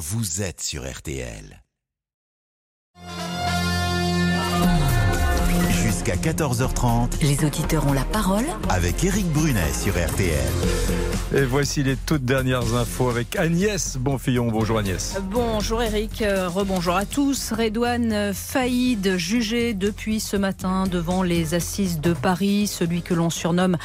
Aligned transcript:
vous 0.00 0.40
êtes 0.40 0.62
sur 0.62 0.90
RTL. 0.90 1.62
Jusqu'à 6.02 6.16
14h30 6.32 7.20
Les 7.20 7.44
auditeurs 7.44 7.86
ont 7.86 7.92
la 7.92 8.04
parole. 8.04 8.46
avec 8.70 9.04
Eric 9.04 9.26
Brunet 9.32 9.70
sur 9.74 9.92
RTL. 9.92 10.38
Et 11.36 11.42
voici 11.44 11.82
les 11.82 11.94
toutes 11.94 12.24
dernières 12.24 12.74
infos 12.74 13.10
avec 13.10 13.36
Agnès 13.36 13.98
Bonfillon. 13.98 14.48
Bonjour 14.48 14.78
Agnès. 14.78 15.16
Bonjour 15.30 15.82
Eric, 15.82 16.22
Euh, 16.22 16.48
rebonjour 16.48 16.96
à 16.96 17.04
tous. 17.04 17.52
Redouane 17.52 18.32
Faïd, 18.32 19.16
jugé 19.18 19.74
depuis 19.74 20.20
ce 20.20 20.36
matin 20.38 20.84
devant 20.90 21.22
les 21.22 21.52
assises 21.54 22.00
de 22.00 22.14
Paris, 22.14 22.66
celui 22.66 23.02
que 23.02 23.12
l'on 23.12 23.28
surnomme 23.30 23.76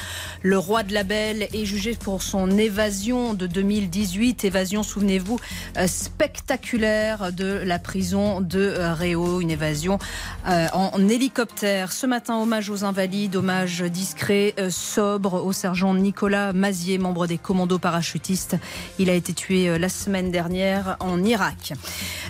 le 0.41 0.57
roi 0.57 0.83
de 0.83 0.93
la 0.93 1.03
belle, 1.03 1.47
est 1.53 1.65
jugé 1.65 1.95
pour 1.99 2.23
son 2.23 2.49
évasion 2.57 3.33
de 3.33 3.45
2018. 3.45 4.45
Évasion, 4.45 4.83
souvenez-vous, 4.83 5.37
euh, 5.77 5.85
spectaculaire 5.87 7.33
de 7.33 7.61
la 7.65 7.77
prison 7.77 8.39
de 8.41 8.59
euh, 8.59 8.93
Réau, 8.93 9.41
une 9.41 9.51
évasion 9.51 9.99
en 10.45 11.09
hélicoptère. 11.09 11.91
Ce 11.91 12.04
matin, 12.07 12.37
hommage 12.37 12.69
aux 12.69 12.83
invalides, 12.83 13.35
hommage 13.35 13.81
discret, 13.81 14.53
euh, 14.59 14.69
sobre 14.69 15.43
au 15.43 15.51
sergent 15.51 15.93
Nicolas 15.93 16.53
Mazier, 16.53 16.97
membre 16.97 17.27
des 17.27 17.37
commandos 17.37 17.79
parachutistes. 17.79 18.57
Il 18.99 19.09
a 19.09 19.13
été 19.13 19.33
tué 19.33 19.69
euh, 19.69 19.77
la 19.77 19.89
semaine 19.89 20.31
dernière 20.31 20.97
en 20.99 21.23
Irak. 21.23 21.73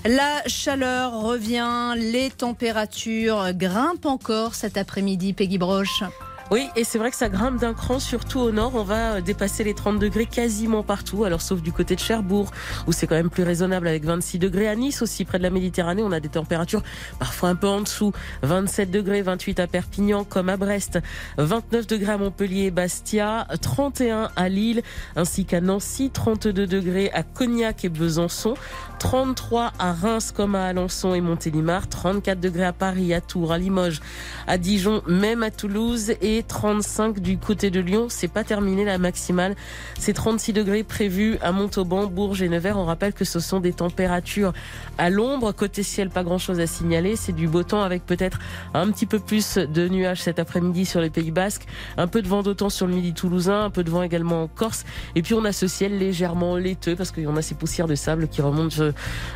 La 0.06 0.44
chaleur 0.48 1.20
revient, 1.22 1.94
les 1.98 2.30
températures 2.30 3.54
grimpent 3.54 4.06
encore 4.06 4.56
cet 4.56 4.78
après-midi. 4.78 5.34
Peggy 5.34 5.58
Broche. 5.58 6.04
Oui, 6.52 6.70
et 6.76 6.84
c'est 6.84 7.00
vrai 7.00 7.10
que 7.10 7.18
ça 7.18 7.28
grimpe 7.28 7.60
d'un 7.60 7.74
cran, 7.74 8.00
surtout 8.00 8.40
au 8.40 8.52
nord. 8.52 8.74
On 8.76 8.84
va 8.84 9.20
dépasser 9.20 9.64
les 9.64 9.74
30 9.74 9.98
degrés 9.98 10.28
quasiment 10.28 10.84
partout. 10.84 11.24
Alors, 11.24 11.42
sauf 11.42 11.60
du 11.64 11.72
côté 11.72 11.96
de 11.96 12.00
Cherbourg, 12.00 12.52
où 12.86 12.92
c'est 12.92 13.08
quand 13.08 13.16
même 13.16 13.32
plus 13.32 13.42
raisonnable 13.42 13.88
avec 13.88 14.06
26 14.06 14.38
degrés. 14.38 14.68
À 14.68 14.76
Nice 14.76 15.02
aussi, 15.02 15.26
près 15.26 15.40
de 15.40 15.44
la 15.44 15.50
Méditerranée, 15.50 16.04
on 16.04 16.12
a 16.12 16.20
des 16.20 16.30
températures 16.30 16.84
parfois 17.18 17.50
un 17.50 17.56
peu 17.56 17.68
en 17.68 17.82
dessous. 17.82 18.12
27 18.44 18.92
degrés, 18.92 19.24
28 19.24 19.60
à 19.60 19.66
Perpignan, 19.66 20.24
comme 20.24 20.50
à 20.50 20.56
Brest. 20.56 21.00
29 21.40 21.88
degrés 21.88 22.14
à 22.14 22.18
Montpellier 22.20 22.66
et 22.66 22.72
Bastia. 22.72 23.48
31 23.62 24.30
à 24.36 24.48
Lille, 24.48 24.84
ainsi 25.16 25.46
qu'à 25.46 25.62
Nancy. 25.62 26.12
32 26.14 26.68
degrés 26.68 27.10
à 27.12 27.24
Cognac 27.24 27.84
et 27.86 27.90
Besançon. 27.90 28.54
33 29.00 29.74
à 29.80 29.94
Reims, 29.94 30.32
comme 30.32 30.54
à 30.54 30.66
Alençon 30.68 31.16
et 31.16 31.22
Montélimar. 31.22 31.88
34 31.88 32.40
degrés 32.40 32.66
à 32.66 32.74
Paris, 32.74 33.16
à 33.16 33.22
Tours, 33.22 33.52
à 33.52 33.58
Limoges, 33.58 34.00
à 34.46 34.60
Dijon, 34.60 35.02
même 35.08 35.42
à 35.42 35.50
Toulouse. 35.50 36.14
35 36.44 37.20
du 37.20 37.38
côté 37.38 37.70
de 37.70 37.80
Lyon. 37.80 38.08
C'est 38.10 38.28
pas 38.28 38.44
terminé 38.44 38.86
la 38.86 38.98
maximale. 38.98 39.56
C'est 40.00 40.14
36 40.14 40.54
degrés 40.54 40.84
prévus 40.84 41.38
à 41.42 41.52
Montauban, 41.52 42.06
Bourges 42.06 42.42
et 42.42 42.50
Nevers. 42.50 42.78
On 42.78 42.86
rappelle 42.86 43.14
que 43.14 43.26
ce 43.26 43.40
sont 43.40 43.60
des 43.60 43.74
températures 43.74 44.54
à 44.98 45.10
l'ombre. 45.10 45.52
Côté 45.52 45.84
ciel, 45.84 46.10
pas 46.10 46.24
grand 46.24 46.38
chose 46.38 46.60
à 46.60 46.68
signaler. 46.68 47.16
C'est 47.16 47.34
du 47.34 47.48
beau 47.48 47.64
temps 47.64 47.82
avec 47.82 48.06
peut-être 48.06 48.40
un 48.74 48.90
petit 48.92 49.06
peu 49.06 49.20
plus 49.20 49.58
de 49.58 49.88
nuages 49.88 50.22
cet 50.22 50.40
après-midi 50.40 50.86
sur 50.86 51.02
les 51.02 51.10
Pays 51.10 51.32
Basques. 51.32 51.66
Un 51.98 52.08
peu 52.08 52.22
de 52.22 52.28
vent 52.28 52.44
d'automne 52.44 52.70
sur 52.70 52.88
le 52.88 52.94
midi 52.94 53.14
toulousain. 53.14 53.66
Un 53.66 53.70
peu 53.70 53.84
de 53.84 53.90
vent 53.90 54.04
également 54.04 54.44
en 54.44 54.48
Corse. 54.48 54.86
Et 55.16 55.22
puis 55.22 55.34
on 55.34 55.44
a 55.46 55.52
ce 55.52 55.68
ciel 55.68 55.98
légèrement 55.98 56.56
laiteux 56.56 56.96
parce 56.96 57.12
en 57.26 57.38
a 57.38 57.42
ces 57.42 57.56
poussières 57.56 57.88
de 57.88 57.96
sable 57.96 58.28
qui 58.28 58.42
remontent 58.42 58.92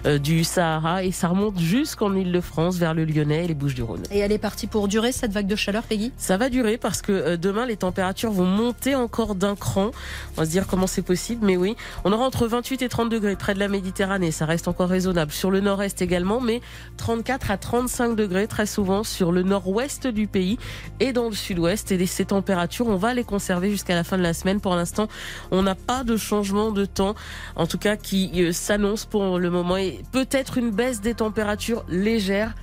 euh, 0.05 0.17
du 0.19 0.43
Sahara 0.43 1.03
et 1.03 1.11
ça 1.11 1.27
remonte 1.27 1.59
jusqu'en 1.59 2.13
Île-de-France 2.13 2.77
vers 2.77 2.93
le 2.93 3.05
Lyonnais 3.05 3.45
et 3.45 3.47
les 3.47 3.53
Bouches-du-Rhône. 3.53 4.03
Et 4.11 4.19
elle 4.19 4.31
est 4.31 4.37
partie 4.37 4.67
pour 4.67 4.87
durer 4.87 5.11
cette 5.11 5.31
vague 5.31 5.47
de 5.47 5.55
chaleur, 5.55 5.83
Peggy? 5.83 6.11
Ça 6.17 6.37
va 6.37 6.49
durer 6.49 6.77
parce 6.89 7.03
que 7.03 7.11
euh, 7.11 7.37
demain 7.37 7.67
les 7.67 7.77
températures 7.77 8.31
vont 8.31 8.47
monter 8.47 8.95
encore 8.95 9.35
d'un 9.35 9.55
cran. 9.55 9.91
On 10.35 10.41
va 10.41 10.45
se 10.45 10.49
dire 10.49 10.65
comment 10.65 10.87
c'est 10.87 11.03
possible, 11.03 11.45
mais 11.45 11.55
oui, 11.55 11.75
on 12.03 12.11
aura 12.11 12.25
entre 12.25 12.47
28 12.47 12.81
et 12.81 12.89
30 12.89 13.09
degrés 13.09 13.35
près 13.35 13.53
de 13.53 13.59
la 13.59 13.67
Méditerranée, 13.67 14.31
ça 14.31 14.47
reste 14.47 14.67
encore 14.67 14.89
raisonnable. 14.89 15.31
Sur 15.31 15.51
le 15.51 15.59
nord-est 15.59 16.01
également, 16.01 16.41
mais 16.41 16.61
34 16.97 17.51
à 17.51 17.57
35 17.57 18.15
degrés 18.15 18.47
très 18.47 18.65
souvent 18.65 19.03
sur 19.03 19.31
le 19.31 19.43
nord-ouest 19.43 20.07
du 20.07 20.25
pays 20.25 20.57
et 20.99 21.13
dans 21.13 21.29
le 21.29 21.35
sud-ouest. 21.35 21.91
Et 21.91 22.05
ces 22.07 22.25
températures, 22.25 22.87
on 22.87 22.95
va 22.95 23.13
les 23.13 23.23
conserver 23.23 23.69
jusqu'à 23.69 23.93
la 23.93 24.03
fin 24.03 24.17
de 24.17 24.23
la 24.23 24.33
semaine. 24.33 24.59
Pour 24.59 24.73
l'instant, 24.73 25.07
on 25.51 25.61
n'a 25.61 25.75
pas 25.75 26.03
de 26.03 26.17
changement 26.17 26.71
de 26.71 26.85
temps, 26.85 27.13
en 27.55 27.67
tout 27.67 27.77
cas 27.77 27.97
qui 27.97 28.31
euh, 28.41 28.51
s'annonce 28.51 29.05
pour 29.05 29.37
le 29.37 29.51
moment. 29.51 29.77
Et 29.77 30.01
peut-être 30.11 30.57
une 30.57 30.71
baisse 30.71 31.01
des 31.01 31.13
températures 31.13 31.85
légères 31.87 32.55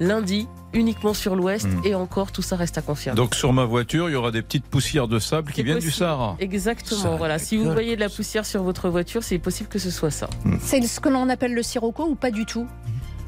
lundi 0.00 0.48
uniquement 0.72 1.14
sur 1.14 1.36
l'ouest 1.36 1.66
Mhm. 1.68 1.80
et 1.84 1.94
encore 1.94 2.32
tout 2.32 2.42
ça 2.42 2.56
reste 2.56 2.76
à 2.78 2.82
confirmer. 2.82 3.16
Donc 3.16 3.34
sur 3.34 3.52
ma 3.52 3.64
voiture, 3.64 4.08
il 4.10 4.12
y 4.12 4.16
aura 4.16 4.32
des 4.32 4.42
petites 4.42 4.64
poussières 4.66 5.06
de 5.06 5.18
sable 5.20 5.52
qui 5.52 5.62
viennent 5.62 5.78
du. 5.78 5.90
Sahara. 5.92 6.36
Exactement, 6.40 7.00
Ça 7.00 7.16
voilà. 7.16 7.38
Si 7.38 7.56
vous 7.56 7.70
voyez 7.72 7.94
de 7.94 8.00
la 8.00 8.08
poussière 8.08 8.44
sur 8.44 8.62
votre 8.64 8.88
voiture, 8.88 9.22
c'est 9.22 9.38
possible 9.38 9.68
que 9.68 9.78
ce 9.78 9.90
soit 9.90 10.10
ça. 10.10 10.28
C'est 10.60 10.82
ce 10.82 10.98
que 10.98 11.08
l'on 11.08 11.28
appelle 11.28 11.54
le 11.54 11.62
sirocco 11.62 12.04
ou 12.08 12.16
pas 12.16 12.30
du 12.32 12.44
tout? 12.44 12.66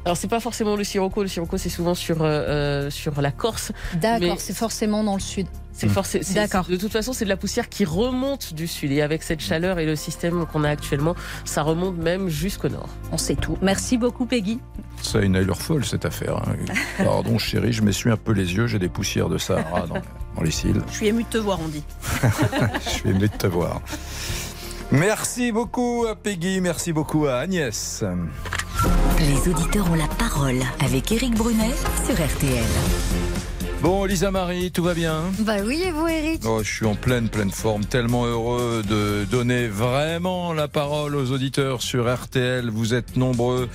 Alors 0.07 0.15
c'est 0.15 0.29
pas 0.29 0.39
forcément 0.39 0.77
le 0.77 0.85
sirocco, 0.85 1.21
le 1.21 1.27
sirocco 1.27 1.57
c'est 1.57 1.67
souvent 1.67 1.93
sur 1.93 2.21
euh, 2.21 2.27
euh, 2.27 2.89
sur 2.89 3.21
la 3.21 3.31
Corse. 3.31 3.73
D'accord, 3.95 4.19
Mais- 4.21 4.35
c'est 4.39 4.55
forcément 4.55 5.03
dans 5.03 5.15
le 5.15 5.19
sud. 5.19 5.47
C'est 5.73 5.89
forcément 5.89 6.23
D'accord. 6.33 6.65
De 6.65 6.75
toute 6.77 6.91
façon, 6.91 7.13
c'est 7.13 7.25
de 7.25 7.29
la 7.29 7.37
poussière 7.37 7.69
qui 7.69 7.85
remonte 7.85 8.55
du 8.55 8.65
sud 8.67 8.91
et 8.91 9.03
avec 9.03 9.21
cette 9.21 9.41
chaleur 9.41 9.77
et 9.77 9.85
le 9.85 9.95
système 9.95 10.47
qu'on 10.47 10.63
a 10.63 10.69
actuellement, 10.69 11.13
ça 11.45 11.61
remonte 11.61 11.97
même 11.97 12.29
jusqu'au 12.29 12.69
nord. 12.69 12.87
On 13.11 13.17
sait 13.19 13.35
tout. 13.35 13.59
Merci 13.61 13.99
beaucoup, 13.99 14.25
Peggy. 14.25 14.59
Ça 15.03 15.19
a 15.19 15.21
une 15.21 15.35
allure 15.35 15.61
folle 15.61 15.85
cette 15.85 16.05
affaire. 16.05 16.37
hein. 16.37 16.55
Pardon 17.03 17.37
chérie, 17.37 17.73
je 17.73 17.83
m'essuie 17.83 18.09
un 18.09 18.17
peu 18.17 18.31
les 18.31 18.55
yeux, 18.55 18.65
j'ai 18.65 18.79
des 18.79 18.89
poussières 18.89 19.29
de 19.29 19.37
Sahara 19.37 19.81
dans, 19.85 20.01
dans 20.35 20.41
les 20.41 20.49
cils. 20.49 20.81
Je 20.89 20.95
suis 20.95 21.07
émue 21.07 21.23
de 21.23 21.29
te 21.29 21.37
voir, 21.37 21.59
on 21.63 21.67
dit. 21.67 21.83
Je 22.83 22.89
suis 22.89 23.09
aimé 23.11 23.27
de 23.27 23.37
te 23.37 23.45
voir. 23.45 23.79
Merci 24.91 25.51
beaucoup 25.51 26.05
à 26.09 26.15
Peggy, 26.15 26.61
merci 26.61 26.93
beaucoup 26.93 27.25
à 27.25 27.39
Agnès. 27.39 28.03
Les 29.19 29.51
auditeurs 29.51 29.89
ont 29.91 29.95
la 29.95 30.07
parole 30.07 30.59
avec 30.79 31.11
Eric 31.11 31.35
Brunet 31.35 31.73
sur 32.05 32.15
RTL. 32.15 33.36
Bon, 33.83 34.05
Lisa 34.05 34.31
Marie, 34.31 34.71
tout 34.71 34.81
va 34.83 34.95
bien? 34.95 35.21
Bah 35.39 35.57
oui, 35.63 35.83
et 35.85 35.91
vous, 35.91 36.07
Eric? 36.07 36.41
Oh, 36.47 36.61
je 36.63 36.69
suis 36.73 36.85
en 36.87 36.95
pleine, 36.95 37.29
pleine 37.29 37.51
forme. 37.51 37.85
Tellement 37.85 38.25
heureux 38.25 38.81
de 38.89 39.23
donner 39.29 39.67
vraiment 39.67 40.51
la 40.51 40.67
parole 40.67 41.15
aux 41.15 41.31
auditeurs 41.31 41.83
sur 41.83 42.11
RTL. 42.11 42.71
Vous 42.71 42.95
êtes 42.95 43.17
nombreux 43.17 43.69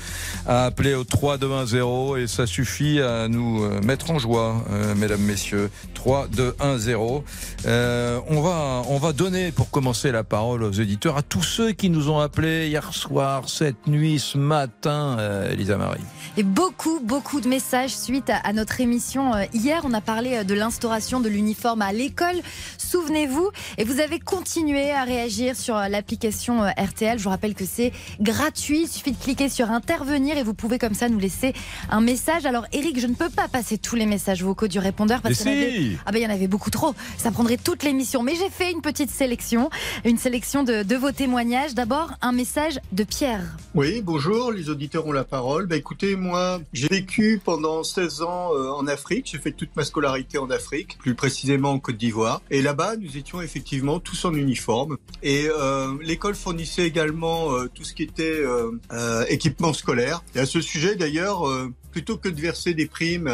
à 0.44 0.64
appeler 0.64 0.94
au 0.94 1.04
3210 1.04 2.20
et 2.20 2.26
ça 2.26 2.46
suffit 2.46 3.00
à 3.00 3.28
nous 3.28 3.62
euh, 3.62 3.80
mettre 3.82 4.10
en 4.10 4.18
joie, 4.18 4.64
euh, 4.72 4.96
mesdames, 4.96 5.22
messieurs. 5.22 5.70
3210. 5.94 7.22
Euh, 7.66 8.18
on 8.28 8.40
va, 8.40 8.82
on 8.88 8.98
va 8.98 9.12
donner 9.12 9.52
pour 9.52 9.70
commencer 9.70 10.10
la 10.10 10.24
parole 10.24 10.64
aux 10.64 10.80
auditeurs, 10.80 11.16
à 11.16 11.22
tous 11.22 11.44
ceux 11.44 11.70
qui 11.70 11.90
nous 11.90 12.10
ont 12.10 12.18
appelés 12.18 12.66
hier 12.66 12.92
soir, 12.92 13.48
cette 13.48 13.86
nuit, 13.86 14.18
ce 14.18 14.36
matin, 14.36 15.16
euh, 15.20 15.54
Lisa 15.54 15.76
Marie. 15.76 16.00
Et 16.36 16.42
beaucoup, 16.42 16.98
beaucoup 16.98 17.40
de 17.40 17.48
messages 17.48 17.94
suite 17.94 18.30
à, 18.30 18.38
à 18.38 18.52
notre 18.52 18.80
émission. 18.80 19.30
Hier, 19.54 19.82
on 19.84 19.91
a 19.94 20.00
parlé 20.00 20.36
euh, 20.36 20.44
de 20.44 20.54
l'instauration 20.54 21.20
de 21.20 21.28
l'uniforme 21.28 21.82
à 21.82 21.92
l'école. 21.92 22.40
Souvenez-vous, 22.78 23.50
et 23.78 23.84
vous 23.84 24.00
avez 24.00 24.18
continué 24.18 24.90
à 24.90 25.04
réagir 25.04 25.56
sur 25.56 25.76
euh, 25.76 25.88
l'application 25.88 26.62
euh, 26.62 26.70
RTL. 26.76 27.18
Je 27.18 27.24
vous 27.24 27.30
rappelle 27.30 27.54
que 27.54 27.64
c'est 27.64 27.92
gratuit. 28.20 28.82
Il 28.82 28.88
suffit 28.88 29.12
de 29.12 29.16
cliquer 29.16 29.48
sur 29.48 29.70
intervenir 29.70 30.38
et 30.38 30.42
vous 30.42 30.54
pouvez 30.54 30.78
comme 30.78 30.94
ça 30.94 31.08
nous 31.08 31.18
laisser 31.18 31.54
un 31.90 32.00
message. 32.00 32.46
Alors, 32.46 32.66
Eric, 32.72 32.98
je 32.98 33.06
ne 33.06 33.14
peux 33.14 33.30
pas 33.30 33.48
passer 33.48 33.78
tous 33.78 33.96
les 33.96 34.06
messages 34.06 34.42
vocaux 34.42 34.68
du 34.68 34.78
répondeur 34.78 35.20
parce 35.20 35.38
qu'il 35.38 35.46
y 35.46 35.50
en 35.50 35.58
avait 35.58 35.70
si 35.70 35.96
Ah 36.06 36.12
ben 36.12 36.18
il 36.18 36.22
y 36.22 36.26
en 36.26 36.34
avait 36.34 36.48
beaucoup 36.48 36.70
trop. 36.70 36.94
Ça 37.18 37.30
prendrait 37.30 37.56
toute 37.56 37.82
l'émission. 37.82 38.22
Mais 38.22 38.34
j'ai 38.34 38.50
fait 38.50 38.72
une 38.72 38.82
petite 38.82 39.10
sélection, 39.10 39.70
une 40.04 40.18
sélection 40.18 40.62
de, 40.62 40.82
de 40.82 40.96
vos 40.96 41.12
témoignages. 41.12 41.74
D'abord, 41.74 42.12
un 42.20 42.32
message 42.32 42.78
de 42.92 43.04
Pierre. 43.04 43.42
Oui, 43.74 44.02
bonjour, 44.02 44.52
les 44.52 44.70
auditeurs 44.70 45.06
ont 45.06 45.12
la 45.12 45.24
parole. 45.24 45.66
Bah, 45.66 45.76
écoutez, 45.76 46.16
moi, 46.16 46.60
j'ai 46.72 46.88
vécu 46.88 47.40
pendant 47.42 47.82
16 47.82 48.22
ans 48.22 48.50
euh, 48.54 48.70
en 48.70 48.86
Afrique. 48.86 49.28
J'ai 49.30 49.38
fait 49.38 49.52
toute 49.52 49.74
ma 49.76 49.81
scolarité 49.84 50.38
en 50.38 50.50
Afrique, 50.50 50.98
plus 50.98 51.14
précisément 51.14 51.72
en 51.72 51.78
Côte 51.78 51.96
d'Ivoire. 51.96 52.42
Et 52.50 52.62
là-bas, 52.62 52.96
nous 52.96 53.16
étions 53.16 53.40
effectivement 53.40 54.00
tous 54.00 54.24
en 54.24 54.34
uniforme. 54.34 54.98
Et 55.22 55.48
euh, 55.48 55.94
l'école 56.02 56.34
fournissait 56.34 56.86
également 56.86 57.52
euh, 57.52 57.68
tout 57.72 57.84
ce 57.84 57.94
qui 57.94 58.02
était 58.02 58.42
euh, 58.42 59.24
équipement 59.28 59.72
scolaire. 59.72 60.22
Et 60.34 60.40
à 60.40 60.46
ce 60.46 60.60
sujet, 60.60 60.96
d'ailleurs, 60.96 61.42
plutôt 61.90 62.16
que 62.16 62.28
de 62.28 62.40
verser 62.40 62.74
des 62.74 62.86
primes 62.86 63.30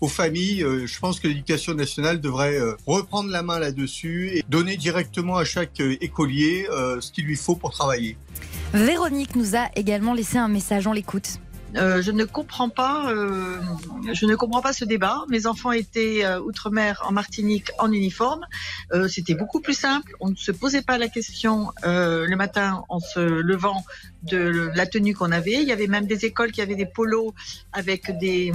aux 0.00 0.08
familles, 0.08 0.64
je 0.84 0.98
pense 0.98 1.20
que 1.20 1.28
l'éducation 1.28 1.74
nationale 1.74 2.20
devrait 2.20 2.60
reprendre 2.86 3.30
la 3.30 3.42
main 3.42 3.58
là-dessus 3.58 4.30
et 4.34 4.44
donner 4.48 4.76
directement 4.76 5.36
à 5.36 5.44
chaque 5.44 5.80
écolier 5.80 6.66
ce 7.00 7.10
qu'il 7.10 7.24
lui 7.24 7.36
faut 7.36 7.56
pour 7.56 7.70
travailler. 7.70 8.16
Véronique 8.74 9.34
nous 9.36 9.56
a 9.56 9.68
également 9.76 10.14
laissé 10.14 10.38
un 10.38 10.48
message. 10.48 10.86
On 10.86 10.92
l'écoute. 10.92 11.38
Euh, 11.76 12.02
je 12.02 12.10
ne 12.10 12.24
comprends 12.24 12.68
pas, 12.68 13.10
euh, 13.10 13.58
je 14.12 14.26
ne 14.26 14.34
comprends 14.36 14.60
pas 14.60 14.72
ce 14.72 14.84
débat. 14.84 15.24
Mes 15.28 15.46
enfants 15.46 15.72
étaient 15.72 16.24
euh, 16.24 16.40
outre-mer 16.40 17.02
en 17.06 17.12
Martinique 17.12 17.70
en 17.78 17.90
uniforme. 17.90 18.44
Euh, 18.92 19.08
C'était 19.08 19.34
beaucoup 19.34 19.60
plus 19.60 19.74
simple. 19.74 20.14
On 20.20 20.30
ne 20.30 20.36
se 20.36 20.52
posait 20.52 20.82
pas 20.82 20.98
la 20.98 21.08
question 21.08 21.72
euh, 21.84 22.26
le 22.26 22.36
matin 22.36 22.84
en 22.88 23.00
se 23.00 23.20
levant 23.20 23.84
de 24.22 24.70
la 24.74 24.86
tenue 24.86 25.14
qu'on 25.14 25.32
avait. 25.32 25.54
Il 25.62 25.68
y 25.68 25.72
avait 25.72 25.86
même 25.86 26.06
des 26.06 26.24
écoles 26.24 26.52
qui 26.52 26.60
avaient 26.60 26.74
des 26.76 26.86
polos 26.86 27.32
avec 27.72 28.16
des 28.18 28.52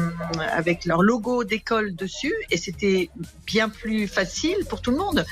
avec 0.51 0.85
leur 0.85 1.01
logo 1.01 1.43
d'école 1.43 1.95
dessus 1.95 2.33
et 2.51 2.57
c'était 2.57 3.09
bien 3.45 3.67
plus 3.69 4.07
facile 4.07 4.57
pour 4.69 4.81
tout 4.81 4.91
le 4.91 4.97
monde. 4.97 5.25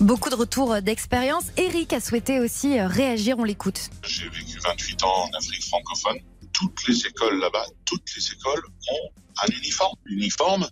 Beaucoup 0.00 0.28
de 0.28 0.34
retours 0.34 0.82
d'expérience. 0.82 1.44
Eric 1.56 1.92
a 1.92 2.00
souhaité 2.00 2.40
aussi 2.40 2.80
réagir, 2.80 3.38
on 3.38 3.44
l'écoute. 3.44 3.90
J'ai 4.02 4.28
vécu 4.28 4.58
28 4.62 5.04
ans 5.04 5.24
en 5.24 5.38
Afrique 5.38 5.64
francophone. 5.64 6.18
Toutes 6.52 6.86
les 6.88 7.06
écoles 7.06 7.38
là-bas, 7.38 7.66
toutes 7.84 8.14
les 8.16 8.32
écoles 8.32 8.62
ont 8.90 9.10
un 9.42 9.56
uniforme. 9.56 9.96
L'uniforme, 10.04 10.68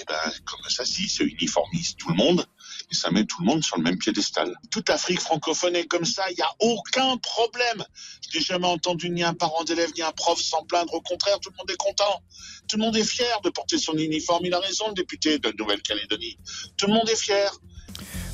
eh 0.00 0.04
ben, 0.06 0.32
comme 0.44 0.68
ça 0.68 0.84
si, 0.84 1.08
ça 1.08 1.24
uniformise 1.24 1.94
tout 1.96 2.08
le 2.08 2.16
monde 2.16 2.44
et 2.90 2.94
ça 2.94 3.10
met 3.10 3.24
tout 3.24 3.40
le 3.40 3.46
monde 3.46 3.62
sur 3.64 3.76
le 3.76 3.82
même 3.82 3.98
piédestal. 3.98 4.54
Toute 4.70 4.88
l'Afrique 4.88 5.20
francophone 5.20 5.76
est 5.76 5.86
comme 5.86 6.04
ça, 6.04 6.28
il 6.30 6.34
n'y 6.34 6.42
a 6.42 6.50
aucun 6.60 7.16
problème. 7.18 7.84
Je 8.28 8.38
n'ai 8.38 8.44
jamais 8.44 8.66
entendu 8.66 9.10
ni 9.10 9.22
un 9.22 9.34
parent 9.34 9.64
d'élève 9.64 9.90
ni 9.96 10.02
un 10.02 10.12
prof 10.12 10.40
s'en 10.40 10.64
plaindre. 10.64 10.92
Au 10.94 11.00
contraire, 11.00 11.38
tout 11.40 11.50
le 11.50 11.56
monde 11.56 11.70
est 11.70 11.76
content. 11.76 12.22
Tout 12.68 12.76
le 12.76 12.82
monde 12.82 12.96
est 12.96 13.04
fier 13.04 13.40
de 13.42 13.50
porter 13.50 13.78
son 13.78 13.96
uniforme. 13.96 14.44
Il 14.46 14.54
a 14.54 14.60
raison, 14.60 14.88
le 14.88 14.94
député 14.94 15.38
de 15.38 15.54
Nouvelle-Calédonie. 15.58 16.38
Tout 16.76 16.86
le 16.86 16.94
monde 16.94 17.08
est 17.08 17.16
fier. 17.16 17.52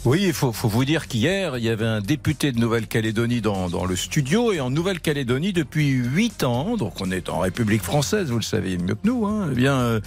Oui, 0.07 0.23
il 0.25 0.33
faut, 0.33 0.51
faut, 0.51 0.69
vous 0.69 0.87
dire 0.87 1.09
qu'hier, 1.09 1.59
il 1.59 1.65
y 1.65 1.69
avait 1.69 1.85
un 1.85 2.01
député 2.01 2.53
de 2.53 2.59
Nouvelle-Calédonie 2.59 3.43
dans, 3.43 3.69
dans, 3.69 3.85
le 3.85 3.97
studio. 3.97 4.51
Et 4.51 4.59
en 4.59 4.71
Nouvelle-Calédonie, 4.71 5.53
depuis 5.53 5.91
8 5.91 6.43
ans, 6.45 6.79
donc 6.79 6.95
on 7.03 7.11
est 7.11 7.29
en 7.29 7.41
République 7.41 7.83
française, 7.83 8.31
vous 8.31 8.39
le 8.39 8.43
savez 8.43 8.79
mieux 8.79 8.95
que 8.95 9.07
nous, 9.07 9.27
hein, 9.27 9.49
eh 9.53 9.55
bien, 9.55 9.79
euh, 9.79 10.01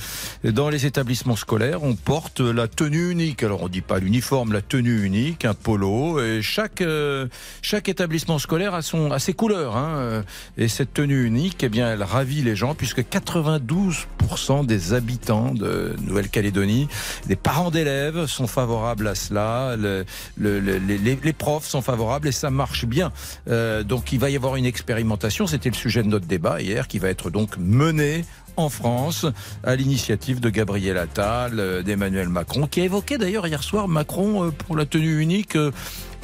dans 0.43 0.69
les 0.69 0.87
établissements 0.87 1.35
scolaires, 1.35 1.83
on 1.83 1.93
porte 1.93 2.39
la 2.39 2.67
tenue 2.67 3.11
unique. 3.11 3.43
Alors 3.43 3.61
on 3.61 3.67
dit 3.67 3.81
pas 3.81 3.99
l'uniforme, 3.99 4.51
la 4.51 4.63
tenue 4.63 5.03
unique, 5.03 5.45
un 5.45 5.53
polo. 5.53 6.19
Et 6.19 6.41
chaque, 6.41 6.81
euh, 6.81 7.27
chaque 7.61 7.87
établissement 7.87 8.39
scolaire 8.39 8.73
a, 8.73 8.81
son, 8.81 9.11
a 9.11 9.19
ses 9.19 9.35
couleurs. 9.35 9.77
Hein, 9.77 10.23
et 10.57 10.69
cette 10.69 10.95
tenue 10.95 11.23
unique, 11.23 11.63
eh 11.63 11.69
bien, 11.69 11.93
elle 11.93 12.01
ravit 12.01 12.41
les 12.41 12.55
gens, 12.55 12.73
puisque 12.73 13.01
92% 13.01 14.65
des 14.65 14.93
habitants 14.93 15.53
de 15.53 15.95
Nouvelle-Calédonie, 16.01 16.87
des 17.27 17.35
parents 17.35 17.69
d'élèves, 17.69 18.25
sont 18.25 18.47
favorables 18.47 19.07
à 19.07 19.13
cela 19.13 19.77
le, 19.83 20.05
le, 20.37 20.59
le, 20.59 20.77
les, 20.77 20.97
les, 20.97 21.33
profs 21.33 21.65
sont 21.65 21.81
favorables 21.81 22.27
et 22.27 22.31
ça 22.31 22.49
marche 22.49 22.85
bien. 22.85 23.11
Euh, 23.47 23.83
donc 23.83 24.11
il 24.11 24.19
va 24.19 24.29
y 24.29 24.35
avoir 24.35 24.55
une 24.55 24.65
expérimentation, 24.65 25.47
c'était 25.47 25.69
le 25.69 25.75
sujet 25.75 26.03
de 26.03 26.07
notre 26.07 26.25
débat 26.25 26.61
hier, 26.61 26.87
qui 26.87 26.99
va 26.99 27.09
être 27.09 27.29
donc 27.29 27.57
menée 27.57 28.25
en 28.55 28.69
France, 28.69 29.25
à 29.63 29.75
l'initiative 29.75 30.39
de 30.39 30.49
Gabriel 30.49 30.97
Attal, 30.97 31.59
euh, 31.59 31.81
d'Emmanuel 31.81 32.29
Macron, 32.29 32.67
qui 32.67 32.81
a 32.81 32.83
évoqué 32.85 33.17
d'ailleurs 33.17 33.47
hier 33.47 33.63
soir 33.63 33.87
Macron 33.87 34.45
euh, 34.45 34.51
pour 34.51 34.75
la 34.75 34.85
tenue 34.85 35.19
unique. 35.19 35.57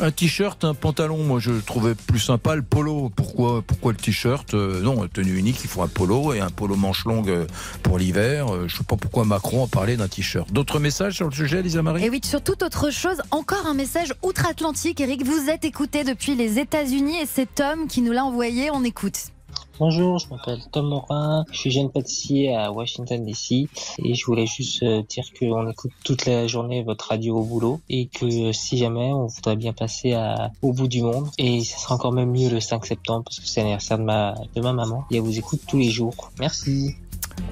Euh, 0.02 0.08
un 0.08 0.12
t-shirt, 0.12 0.64
un 0.64 0.74
pantalon, 0.74 1.24
moi 1.24 1.40
je 1.40 1.52
trouvais 1.52 1.96
plus 1.96 2.20
sympa 2.20 2.56
le 2.56 2.62
polo. 2.62 3.12
Pourquoi, 3.16 3.62
pourquoi 3.62 3.92
le 3.92 3.98
t-shirt 3.98 4.54
Non, 4.54 5.08
tenue 5.08 5.38
unique, 5.38 5.60
il 5.64 5.70
faut 5.70 5.82
un 5.82 5.88
polo 5.88 6.34
et 6.34 6.40
un 6.40 6.50
polo 6.50 6.76
manche 6.76 7.06
longue 7.06 7.48
pour 7.84 7.98
l'hiver. 7.98 8.48
Je 8.68 8.76
sais 8.76 8.84
pas 8.84 8.96
pourquoi 8.96 9.26
Macron 9.26 9.66
a 9.66 9.68
parlé 9.68 9.98
d'un 9.98 10.08
t-shirt. 10.08 10.52
D'autres 10.52 10.80
messages 10.80 11.16
sur 11.16 11.28
le 11.28 11.34
sujet, 11.34 11.62
Lisa 11.62 11.82
Marie? 11.82 12.06
Et 12.06 12.10
oui, 12.10 12.22
sur 12.24 12.42
toute 12.42 12.64
autre 12.64 12.92
chose, 12.92 13.22
encore 13.32 13.66
un 13.66 13.74
message 13.74 14.14
outre-Atlantique. 14.24 15.00
Eric, 15.02 15.26
vous 15.26 15.50
êtes 15.50 15.66
écouté 15.66 16.04
depuis 16.04 16.36
les 16.36 16.60
États-Unis 16.60 17.20
et 17.22 17.26
c'est 17.26 17.54
Tom 17.54 17.88
qui 17.88 18.02
nous 18.02 18.12
l'a 18.12 18.26
envoyé. 18.26 18.72
On 18.72 18.84
écoute. 18.84 19.32
Bonjour, 19.80 20.20
je 20.20 20.28
m'appelle 20.28 20.60
Tom 20.74 20.90
Morin, 20.90 21.46
je 21.54 21.58
suis 21.58 21.72
jeune 21.72 21.90
pâtissier 21.90 22.54
à 22.54 22.70
Washington 22.70 23.24
DC 23.24 23.70
et 24.04 24.14
je 24.14 24.26
voulais 24.26 24.46
juste 24.46 24.84
dire 24.84 25.24
qu'on 25.40 25.70
écoute 25.70 25.94
toute 26.04 26.26
la 26.26 26.48
journée 26.48 26.84
votre 26.84 27.08
radio 27.08 27.38
au 27.38 27.44
boulot 27.44 27.80
et 27.90 28.08
que 28.08 28.52
si 28.52 28.78
jamais 28.78 29.14
on 29.14 29.28
voudrait 29.28 29.56
bien 29.56 29.72
passer 29.72 30.18
au 30.62 30.74
bout 30.74 30.90
du 30.90 31.02
monde 31.02 31.30
et 31.38 31.64
ça 31.64 31.78
sera 31.78 31.96
encore 31.96 32.12
même 32.12 32.32
mieux 32.32 32.50
le 32.50 32.60
5 32.60 32.86
septembre 32.86 33.24
parce 33.24 33.40
que 33.40 33.48
c'est 33.48 33.62
l'anniversaire 33.62 34.00
de 34.00 34.04
ma, 34.04 34.36
de 34.54 34.60
ma 34.60 34.74
maman 34.74 35.06
et 35.12 35.16
elle 35.16 35.22
vous 35.22 35.40
écoute 35.40 35.62
tous 35.66 35.78
les 35.78 35.90
jours. 35.90 36.30
Merci. 36.42 36.98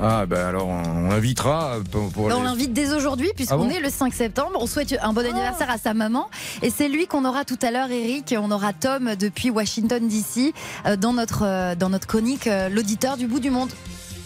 Ah 0.02 0.26
ben 0.26 0.46
alors 0.46 0.68
on 0.68 1.10
l'invitera 1.10 1.78
pour, 1.92 2.10
pour 2.10 2.28
ben, 2.28 2.36
les... 2.36 2.42
On 2.42 2.44
l'invite 2.44 2.74
dès 2.74 2.94
aujourd'hui 2.94 3.32
puisqu'on 3.36 3.56
ah 3.56 3.58
bon 3.58 3.70
est 3.70 3.80
le 3.80 3.90
5 3.90 4.14
septembre. 4.14 4.58
On 4.60 4.68
souhaite 4.68 4.96
un 5.02 5.14
bon 5.14 5.26
anniversaire 5.26 5.70
à 5.70 5.78
sa 5.78 5.94
maman 5.94 6.30
et 6.62 6.70
c'est 6.70 6.90
lui 6.90 7.08
qu'on 7.08 7.26
aura 7.26 7.46
tout 7.46 7.60
à 7.62 7.72
l'heure 7.72 7.92
Eric. 7.92 8.36
On 8.38 8.52
aura 8.52 8.74
Tom 8.74 9.16
depuis 9.16 9.50
Washington 9.50 10.08
DC 10.08 10.54
dans 11.00 11.14
notre 11.14 11.76
dans 11.76 11.90
notre 11.90 12.08
chronique 12.08 12.50
l'auditeur 12.72 13.18
du 13.18 13.28
bout 13.28 13.40
du 13.40 13.50
monde. 13.50 13.70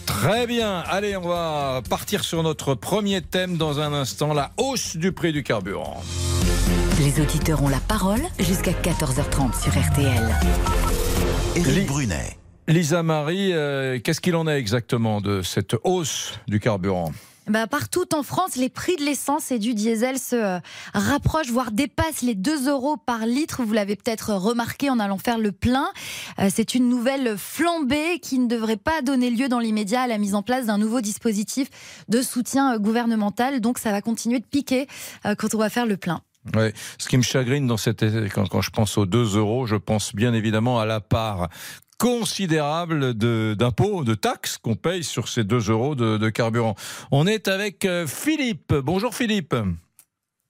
Très 0.06 0.46
bien. 0.46 0.82
Allez, 0.88 1.16
on 1.16 1.28
va 1.28 1.80
partir 1.88 2.24
sur 2.24 2.42
notre 2.42 2.74
premier 2.74 3.22
thème 3.22 3.56
dans 3.56 3.80
un 3.80 3.92
instant, 3.92 4.34
la 4.34 4.52
hausse 4.56 4.96
du 4.96 5.12
prix 5.12 5.32
du 5.32 5.42
carburant. 5.42 6.02
Les 6.98 7.20
auditeurs 7.20 7.62
ont 7.62 7.68
la 7.68 7.80
parole 7.80 8.20
jusqu'à 8.38 8.72
14h30 8.72 9.60
sur 9.60 9.72
RTL. 9.72 10.34
Éric 11.56 11.86
Brunet. 11.86 12.41
Lisa 12.72 13.02
Marie, 13.02 13.52
euh, 13.52 14.00
qu'est-ce 14.02 14.22
qu'il 14.22 14.34
en 14.34 14.48
est 14.48 14.58
exactement 14.58 15.20
de 15.20 15.42
cette 15.42 15.76
hausse 15.84 16.38
du 16.48 16.58
carburant 16.58 17.12
bah, 17.48 17.66
partout 17.66 18.14
en 18.14 18.22
France, 18.22 18.54
les 18.54 18.68
prix 18.68 18.94
de 18.94 19.02
l'essence 19.02 19.50
et 19.50 19.58
du 19.58 19.74
diesel 19.74 20.16
se 20.16 20.36
euh, 20.36 20.58
rapprochent, 20.94 21.50
voire 21.50 21.72
dépassent 21.72 22.22
les 22.22 22.36
2 22.36 22.70
euros 22.70 22.96
par 22.96 23.26
litre. 23.26 23.62
Vous 23.64 23.72
l'avez 23.72 23.96
peut-être 23.96 24.32
remarqué 24.32 24.88
en 24.90 25.00
allant 25.00 25.18
faire 25.18 25.38
le 25.38 25.50
plein. 25.50 25.88
Euh, 26.38 26.48
c'est 26.54 26.76
une 26.76 26.88
nouvelle 26.88 27.36
flambée 27.36 28.20
qui 28.20 28.38
ne 28.38 28.46
devrait 28.46 28.76
pas 28.76 29.02
donner 29.02 29.28
lieu 29.28 29.48
dans 29.48 29.58
l'immédiat 29.58 30.02
à 30.02 30.06
la 30.06 30.18
mise 30.18 30.36
en 30.36 30.42
place 30.42 30.66
d'un 30.66 30.78
nouveau 30.78 31.00
dispositif 31.00 31.68
de 32.08 32.22
soutien 32.22 32.78
gouvernemental. 32.78 33.60
Donc 33.60 33.78
ça 33.78 33.90
va 33.90 34.00
continuer 34.02 34.38
de 34.38 34.46
piquer 34.46 34.86
quand 35.24 35.54
on 35.54 35.58
va 35.58 35.68
faire 35.68 35.86
le 35.86 35.96
plein. 35.96 36.20
Ouais. 36.54 36.72
Ce 36.98 37.08
qui 37.08 37.16
me 37.16 37.22
chagrine 37.22 37.66
dans 37.66 37.76
cette, 37.76 38.04
quand, 38.32 38.48
quand 38.48 38.62
je 38.62 38.70
pense 38.70 38.96
aux 38.98 39.06
2 39.06 39.36
euros, 39.36 39.66
je 39.66 39.76
pense 39.76 40.14
bien 40.14 40.32
évidemment 40.32 40.78
à 40.78 40.86
la 40.86 41.00
part 41.00 41.48
considérable 42.02 43.14
d'impôts, 43.14 44.02
de, 44.02 44.10
de, 44.10 44.14
taxes 44.16 44.58
qu'on 44.58 44.74
paye 44.74 45.04
sur 45.04 45.28
ces 45.28 45.44
2 45.44 45.70
euros 45.70 45.94
de, 45.94 46.18
de, 46.18 46.30
carburant. 46.30 46.74
On 47.12 47.28
est 47.28 47.46
avec 47.46 47.86
Philippe. 48.08 48.74
Bonjour 48.74 49.14
Philippe. 49.14 49.54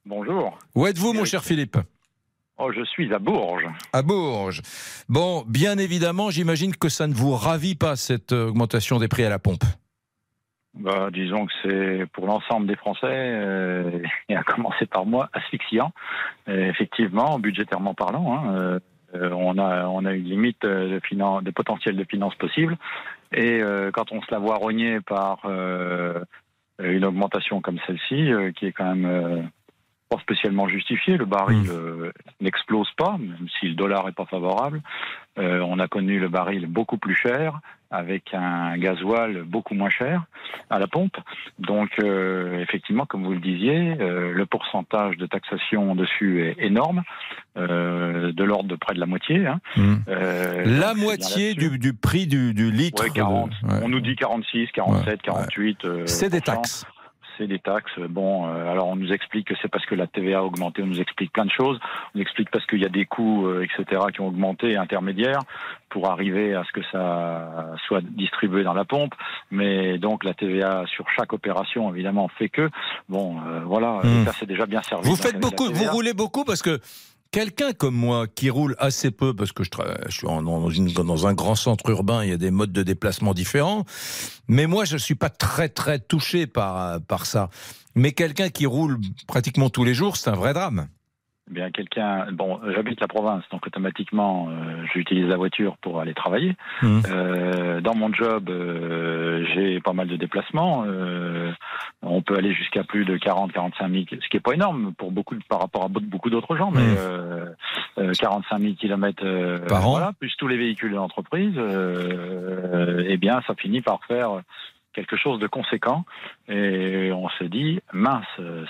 Bonjour. 0.06 0.58
Où 0.74 0.86
êtes-vous 0.86 1.12
mon 1.12 1.26
cher 1.26 1.44
Philippe? 1.44 1.76
Oh, 2.56 2.72
je 2.72 2.82
suis 2.84 3.12
à 3.12 3.18
Bourges. 3.18 3.68
À 3.92 4.00
Bourges. 4.00 4.62
Bon, 5.10 5.44
bien 5.46 5.76
évidemment, 5.76 6.30
j'imagine 6.30 6.74
que 6.74 6.88
ça 6.88 7.06
ne 7.06 7.12
vous 7.12 7.32
ravit 7.32 7.74
pas 7.74 7.96
cette 7.96 8.32
augmentation 8.32 8.98
des 8.98 9.08
prix 9.08 9.24
à 9.24 9.28
la 9.28 9.38
pompe. 9.38 9.64
Bah, 10.74 11.10
disons 11.12 11.44
que 11.44 11.52
c'est 11.62 12.06
pour 12.12 12.26
l'ensemble 12.26 12.66
des 12.66 12.76
Français, 12.76 13.04
euh, 13.04 14.02
et 14.30 14.36
à 14.36 14.42
commencer 14.42 14.86
par 14.86 15.04
moi, 15.04 15.28
asphyxiant. 15.34 15.92
Et 16.48 16.68
effectivement, 16.68 17.38
budgétairement 17.38 17.92
parlant, 17.92 18.32
hein, 18.32 18.54
euh, 18.56 18.78
on 19.14 19.58
a 19.58 19.86
on 19.86 20.04
a 20.04 20.12
une 20.12 20.24
limite 20.24 20.62
de, 20.62 21.00
finan 21.04 21.42
de 21.42 21.50
potentiel 21.50 21.96
de 21.96 22.04
finances 22.04 22.34
possible. 22.36 22.76
Et 23.32 23.62
euh, 23.62 23.90
quand 23.92 24.12
on 24.12 24.20
se 24.20 24.30
la 24.30 24.38
voit 24.38 24.56
rogner 24.56 25.00
par 25.00 25.40
euh, 25.46 26.20
une 26.78 27.04
augmentation 27.04 27.60
comme 27.60 27.78
celle-ci, 27.86 28.32
euh, 28.32 28.52
qui 28.52 28.66
est 28.66 28.72
quand 28.72 28.94
même 28.94 29.50
pas 30.12 30.20
spécialement 30.20 30.68
justifiée, 30.68 31.16
le 31.16 31.24
baril 31.24 31.70
n'explose 32.40 32.90
pas, 32.96 33.16
même 33.18 33.48
si 33.58 33.68
le 33.68 33.74
dollar 33.74 34.08
est 34.08 34.12
pas 34.12 34.26
favorable. 34.26 34.82
on 35.36 35.78
a 35.78 35.88
connu 35.88 36.18
le 36.18 36.28
baril 36.28 36.66
beaucoup 36.66 36.98
plus 36.98 37.14
cher 37.14 37.60
avec 37.92 38.32
un 38.32 38.76
gasoil 38.78 39.42
beaucoup 39.44 39.74
moins 39.74 39.90
cher 39.90 40.24
à 40.70 40.78
la 40.78 40.86
pompe. 40.86 41.16
Donc, 41.58 41.90
euh, 42.02 42.60
effectivement, 42.60 43.04
comme 43.04 43.24
vous 43.24 43.34
le 43.34 43.40
disiez, 43.40 43.96
euh, 44.00 44.32
le 44.32 44.46
pourcentage 44.46 45.18
de 45.18 45.26
taxation 45.26 45.94
dessus 45.94 46.42
est 46.42 46.56
énorme, 46.58 47.02
euh, 47.58 48.32
de 48.32 48.44
l'ordre 48.44 48.68
de 48.68 48.76
près 48.76 48.94
de 48.94 49.00
la 49.00 49.06
moitié. 49.06 49.46
Hein. 49.46 49.60
Mmh. 49.76 49.94
la 50.08 50.94
moitié 50.94 51.54
du, 51.54 51.78
du, 51.78 51.92
prix 51.92 52.26
du, 52.26 52.54
du 52.54 52.70
litre. 52.70 53.04
Ouais, 53.04 53.10
40, 53.10 53.50
de... 53.50 53.68
ouais. 53.68 53.80
On 53.82 53.88
nous 53.90 54.00
dit 54.00 54.16
46, 54.16 54.68
47, 54.72 55.06
ouais, 55.06 55.18
48. 55.22 55.86
C'est 56.06 56.30
des 56.30 56.40
taxes 56.40 56.86
c'est 57.42 57.48
des 57.48 57.58
taxes. 57.58 57.98
Bon, 58.08 58.46
euh, 58.46 58.70
alors 58.70 58.88
on 58.88 58.96
nous 58.96 59.12
explique 59.12 59.48
que 59.48 59.54
c'est 59.60 59.68
parce 59.68 59.84
que 59.86 59.94
la 59.94 60.06
TVA 60.06 60.38
a 60.38 60.42
augmenté, 60.42 60.82
on 60.82 60.86
nous 60.86 61.00
explique 61.00 61.32
plein 61.32 61.44
de 61.44 61.50
choses. 61.50 61.78
On 61.82 62.18
nous 62.18 62.22
explique 62.22 62.50
parce 62.50 62.64
qu'il 62.66 62.80
y 62.80 62.86
a 62.86 62.88
des 62.88 63.04
coûts, 63.04 63.46
euh, 63.46 63.64
etc., 63.64 64.02
qui 64.12 64.20
ont 64.20 64.28
augmenté 64.28 64.76
intermédiaires 64.76 65.40
pour 65.90 66.10
arriver 66.10 66.54
à 66.54 66.64
ce 66.64 66.72
que 66.72 66.84
ça 66.90 67.74
soit 67.86 68.00
distribué 68.02 68.62
dans 68.62 68.74
la 68.74 68.84
pompe. 68.84 69.14
Mais 69.50 69.98
donc 69.98 70.24
la 70.24 70.34
TVA 70.34 70.84
sur 70.86 71.06
chaque 71.16 71.32
opération, 71.32 71.92
évidemment, 71.92 72.28
fait 72.28 72.48
que, 72.48 72.70
bon, 73.08 73.40
euh, 73.46 73.60
voilà, 73.64 74.00
mmh. 74.02 74.24
ça 74.24 74.32
c'est 74.38 74.46
déjà 74.46 74.66
bien 74.66 74.82
servi. 74.82 75.08
Vous 75.08 75.16
faites 75.16 75.38
beaucoup, 75.38 75.66
vous 75.72 75.90
roulez 75.90 76.14
beaucoup 76.14 76.44
parce 76.44 76.62
que 76.62 76.80
Quelqu'un 77.32 77.72
comme 77.72 77.94
moi 77.94 78.26
qui 78.28 78.50
roule 78.50 78.76
assez 78.78 79.10
peu 79.10 79.34
parce 79.34 79.52
que 79.52 79.64
je, 79.64 79.70
suis 80.10 80.26
dans, 80.26 81.26
un 81.26 81.32
grand 81.32 81.54
centre 81.54 81.88
urbain, 81.88 82.22
il 82.22 82.28
y 82.28 82.32
a 82.32 82.36
des 82.36 82.50
modes 82.50 82.72
de 82.72 82.82
déplacement 82.82 83.32
différents. 83.32 83.86
Mais 84.48 84.66
moi, 84.66 84.84
je 84.84 84.98
suis 84.98 85.14
pas 85.14 85.30
très 85.30 85.70
très 85.70 85.98
touché 85.98 86.46
par 86.46 87.00
par 87.00 87.24
ça. 87.24 87.48
Mais 87.94 88.12
quelqu'un 88.12 88.50
qui 88.50 88.66
roule 88.66 89.00
pratiquement 89.26 89.70
tous 89.70 89.82
les 89.82 89.94
jours, 89.94 90.18
c'est 90.18 90.28
un 90.28 90.36
vrai 90.36 90.52
drame. 90.52 90.88
Eh 91.50 91.54
bien 91.54 91.70
quelqu'un, 91.70 92.26
bon, 92.32 92.60
j'habite 92.74 93.00
la 93.00 93.08
province, 93.08 93.42
donc 93.50 93.66
automatiquement, 93.66 94.48
euh, 94.50 94.84
j'utilise 94.92 95.26
la 95.26 95.36
voiture 95.36 95.76
pour 95.78 96.00
aller 96.00 96.14
travailler. 96.14 96.54
Mmh. 96.82 97.00
Euh, 97.10 97.80
dans 97.80 97.94
mon 97.96 98.12
job, 98.12 98.48
euh, 98.48 99.44
j'ai 99.54 99.80
pas 99.80 99.92
mal 99.92 100.06
de 100.08 100.16
déplacements. 100.16 100.84
Euh, 100.86 101.50
on 102.02 102.22
peut 102.22 102.36
aller 102.36 102.52
jusqu'à 102.54 102.84
plus 102.84 103.04
de 103.04 103.16
40-45 103.16 103.90
000, 103.90 104.04
ce 104.22 104.28
qui 104.28 104.36
est 104.36 104.40
pas 104.40 104.54
énorme 104.54 104.92
pour 104.94 105.10
beaucoup, 105.10 105.34
par 105.48 105.60
rapport 105.60 105.84
à 105.84 105.88
beaucoup 105.88 106.30
d'autres 106.30 106.56
gens, 106.56 106.70
mais 106.70 106.80
Mmh. 106.80 106.96
euh, 106.98 107.46
euh, 107.98 108.12
45 108.18 108.58
000 108.60 108.74
kilomètres 108.74 109.66
Par 109.68 109.86
an. 109.86 109.90
voilà, 109.90 110.12
plus 110.18 110.34
tous 110.38 110.46
les 110.48 110.56
véhicules 110.56 110.90
de 110.92 110.96
l'entreprise. 110.96 111.54
Euh, 111.56 113.04
eh 113.08 113.16
bien, 113.16 113.40
ça 113.46 113.54
finit 113.54 113.80
par 113.80 114.00
faire 114.06 114.40
quelque 114.94 115.16
chose 115.16 115.38
de 115.38 115.46
conséquent. 115.46 116.04
Et 116.48 117.10
on 117.12 117.28
se 117.30 117.44
dit, 117.44 117.80
mince, 117.92 118.24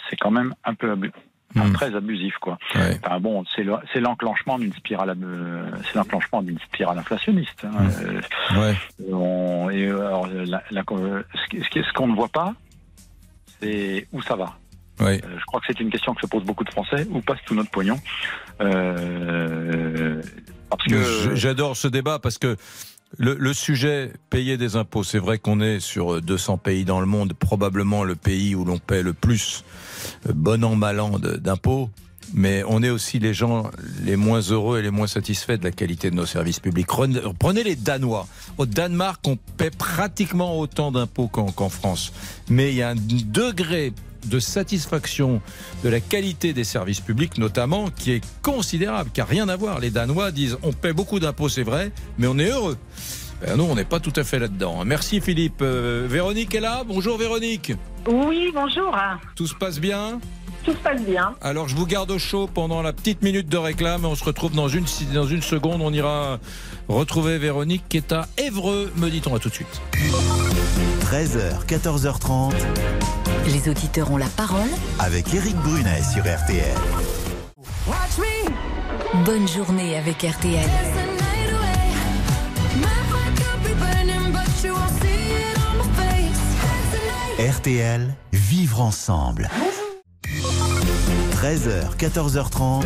c'est 0.08 0.16
quand 0.16 0.30
même 0.30 0.54
un 0.64 0.74
peu 0.74 0.92
abu- 0.92 1.12
enfin, 1.56 1.68
Mmh. 1.68 1.72
très 1.72 1.94
abusif, 1.94 2.34
quoi. 2.40 2.58
Ouais. 2.74 2.98
Enfin 3.04 3.20
bon, 3.20 3.44
c'est 3.54 3.62
le- 3.62 3.76
c'est 3.92 4.00
l'enclenchement 4.00 4.58
d'une 4.58 4.72
spirale, 4.72 5.16
c'est 5.84 5.94
l'enclenchement 5.96 6.42
d'une 6.42 6.58
spirale 6.60 6.98
inflationniste. 6.98 7.64
hein. 7.64 7.70
Mmh. 7.82 7.90
Euh, 8.56 8.60
Ouais. 8.60 8.76
on- 9.12 9.70
et, 9.70 9.86
alors, 9.88 10.26
la- 10.26 10.62
la- 10.70 10.82
ce 10.82 11.92
qu'on 11.94 12.08
ne 12.08 12.14
voit 12.16 12.28
pas, 12.28 12.54
c'est 13.60 14.06
où 14.12 14.20
ça 14.22 14.36
va. 14.36 14.56
Euh, 15.00 15.18
je 15.38 15.44
crois 15.46 15.58
que 15.60 15.66
c'est 15.68 15.80
une 15.80 15.90
question 15.90 16.14
que 16.14 16.20
se 16.20 16.26
posent 16.26 16.44
beaucoup 16.44 16.62
de 16.64 16.70
Français. 16.70 17.06
Où 17.10 17.20
passe 17.22 17.38
tout 17.46 17.54
notre 17.54 17.70
pognon 17.70 17.98
Euh, 18.60 20.20
Parce 20.70 20.84
que 20.84 21.34
J'adore 21.36 21.76
ce 21.76 21.88
débat 21.88 22.18
parce 22.18 22.38
que 22.38 22.56
le, 23.18 23.34
le 23.38 23.52
sujet 23.52 24.12
payer 24.30 24.56
des 24.56 24.76
impôts, 24.76 25.02
c'est 25.04 25.18
vrai 25.18 25.38
qu'on 25.38 25.60
est 25.60 25.80
sur 25.80 26.22
200 26.22 26.56
pays 26.58 26.84
dans 26.84 27.00
le 27.00 27.06
monde, 27.06 27.34
probablement 27.34 28.04
le 28.04 28.14
pays 28.16 28.54
où 28.54 28.64
l'on 28.64 28.78
paie 28.78 29.02
le 29.02 29.12
plus, 29.12 29.64
bon 30.32 30.64
an, 30.64 30.76
mal 30.76 31.00
an, 31.00 31.18
d'impôts. 31.18 31.90
Mais 32.34 32.62
on 32.66 32.82
est 32.82 32.90
aussi 32.90 33.18
les 33.18 33.34
gens 33.34 33.70
les 34.04 34.16
moins 34.16 34.40
heureux 34.40 34.78
et 34.78 34.82
les 34.82 34.90
moins 34.90 35.06
satisfaits 35.06 35.58
de 35.58 35.64
la 35.64 35.70
qualité 35.70 36.10
de 36.10 36.16
nos 36.16 36.24
services 36.24 36.60
publics. 36.60 36.86
Prenez, 36.86 37.62
les 37.62 37.76
Danois. 37.76 38.26
Au 38.58 38.64
Danemark, 38.64 39.20
on 39.26 39.36
paie 39.36 39.70
pratiquement 39.70 40.58
autant 40.58 40.92
d'impôts 40.92 41.28
qu'en 41.28 41.68
France. 41.68 42.12
Mais 42.48 42.70
il 42.70 42.76
y 42.76 42.82
a 42.82 42.90
un 42.90 42.94
degré 42.94 43.92
de 44.26 44.40
satisfaction 44.40 45.40
de 45.82 45.88
la 45.88 46.00
qualité 46.00 46.52
des 46.52 46.64
services 46.64 47.00
publics, 47.00 47.38
notamment, 47.38 47.90
qui 47.90 48.12
est 48.12 48.24
considérable, 48.40 49.10
qui 49.12 49.20
n'a 49.20 49.26
rien 49.26 49.48
à 49.48 49.56
voir. 49.56 49.80
Les 49.80 49.90
Danois 49.90 50.30
disent 50.30 50.56
on 50.62 50.72
paie 50.72 50.92
beaucoup 50.92 51.20
d'impôts, 51.20 51.48
c'est 51.48 51.64
vrai, 51.64 51.92
mais 52.18 52.26
on 52.26 52.38
est 52.38 52.50
heureux. 52.50 52.78
Ben 53.44 53.56
nous, 53.56 53.64
on 53.64 53.74
n'est 53.74 53.84
pas 53.84 53.98
tout 53.98 54.12
à 54.16 54.22
fait 54.22 54.38
là-dedans. 54.38 54.84
Merci 54.84 55.20
Philippe. 55.20 55.62
Euh, 55.62 56.06
Véronique 56.08 56.54
est 56.54 56.60
là. 56.60 56.84
Bonjour 56.86 57.18
Véronique. 57.18 57.72
Oui, 58.08 58.50
bonjour. 58.54 58.96
Tout 59.36 59.46
se 59.46 59.54
passe 59.54 59.78
bien 59.78 60.18
Tout 60.64 60.72
se 60.72 60.76
passe 60.78 61.00
bien. 61.02 61.34
Alors 61.40 61.68
je 61.68 61.76
vous 61.76 61.86
garde 61.86 62.10
au 62.10 62.18
chaud 62.18 62.48
pendant 62.52 62.82
la 62.82 62.92
petite 62.92 63.22
minute 63.22 63.48
de 63.48 63.56
réclame. 63.56 64.04
On 64.04 64.14
se 64.14 64.24
retrouve 64.24 64.52
dans 64.52 64.68
une, 64.68 64.84
dans 65.14 65.26
une 65.26 65.42
seconde. 65.42 65.80
On 65.82 65.92
ira 65.92 66.38
retrouver 66.88 67.38
Véronique 67.38 67.84
qui 67.88 67.98
est 67.98 68.12
à 68.12 68.26
Évreux, 68.38 68.92
me 68.96 69.08
dit-on. 69.08 69.34
À 69.34 69.38
tout 69.38 69.48
de 69.48 69.54
suite. 69.54 69.80
13h, 71.10 71.66
14h30 71.66 72.52
Les 73.46 73.68
auditeurs 73.68 74.10
ont 74.10 74.16
la 74.16 74.26
parole. 74.26 74.68
avec 74.98 75.32
Éric 75.34 75.56
Brunet 75.56 76.02
sur 76.02 76.22
RTL. 76.22 76.76
Bonne 79.24 79.46
journée 79.48 79.96
avec 79.96 80.22
RTL. 80.22 80.68
RTL, 87.42 88.14
vivre 88.32 88.80
ensemble. 88.80 89.50
13h, 91.32 91.96
14h30 91.96 92.84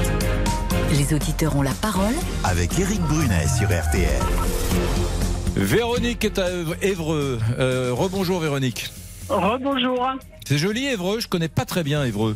Les 0.93 1.13
auditeurs 1.13 1.57
ont 1.57 1.63
la 1.63 1.75
parole. 1.83 2.15
avec 2.43 2.79
Éric 2.79 3.03
Brunet 3.03 3.47
sur 3.49 3.67
RTL. 3.69 4.23
Véronique 5.57 6.25
est 6.25 6.39
à 6.39 6.49
Évreux. 6.81 7.39
Euh, 7.59 7.93
rebonjour 7.93 8.41
Véronique. 8.41 8.89
Rebonjour. 9.29 10.09
C'est 10.47 10.57
joli 10.57 10.87
Évreux. 10.87 11.21
Je 11.21 11.29
connais 11.29 11.49
pas 11.49 11.67
très 11.67 11.83
bien 11.83 12.03
Évreux. 12.05 12.35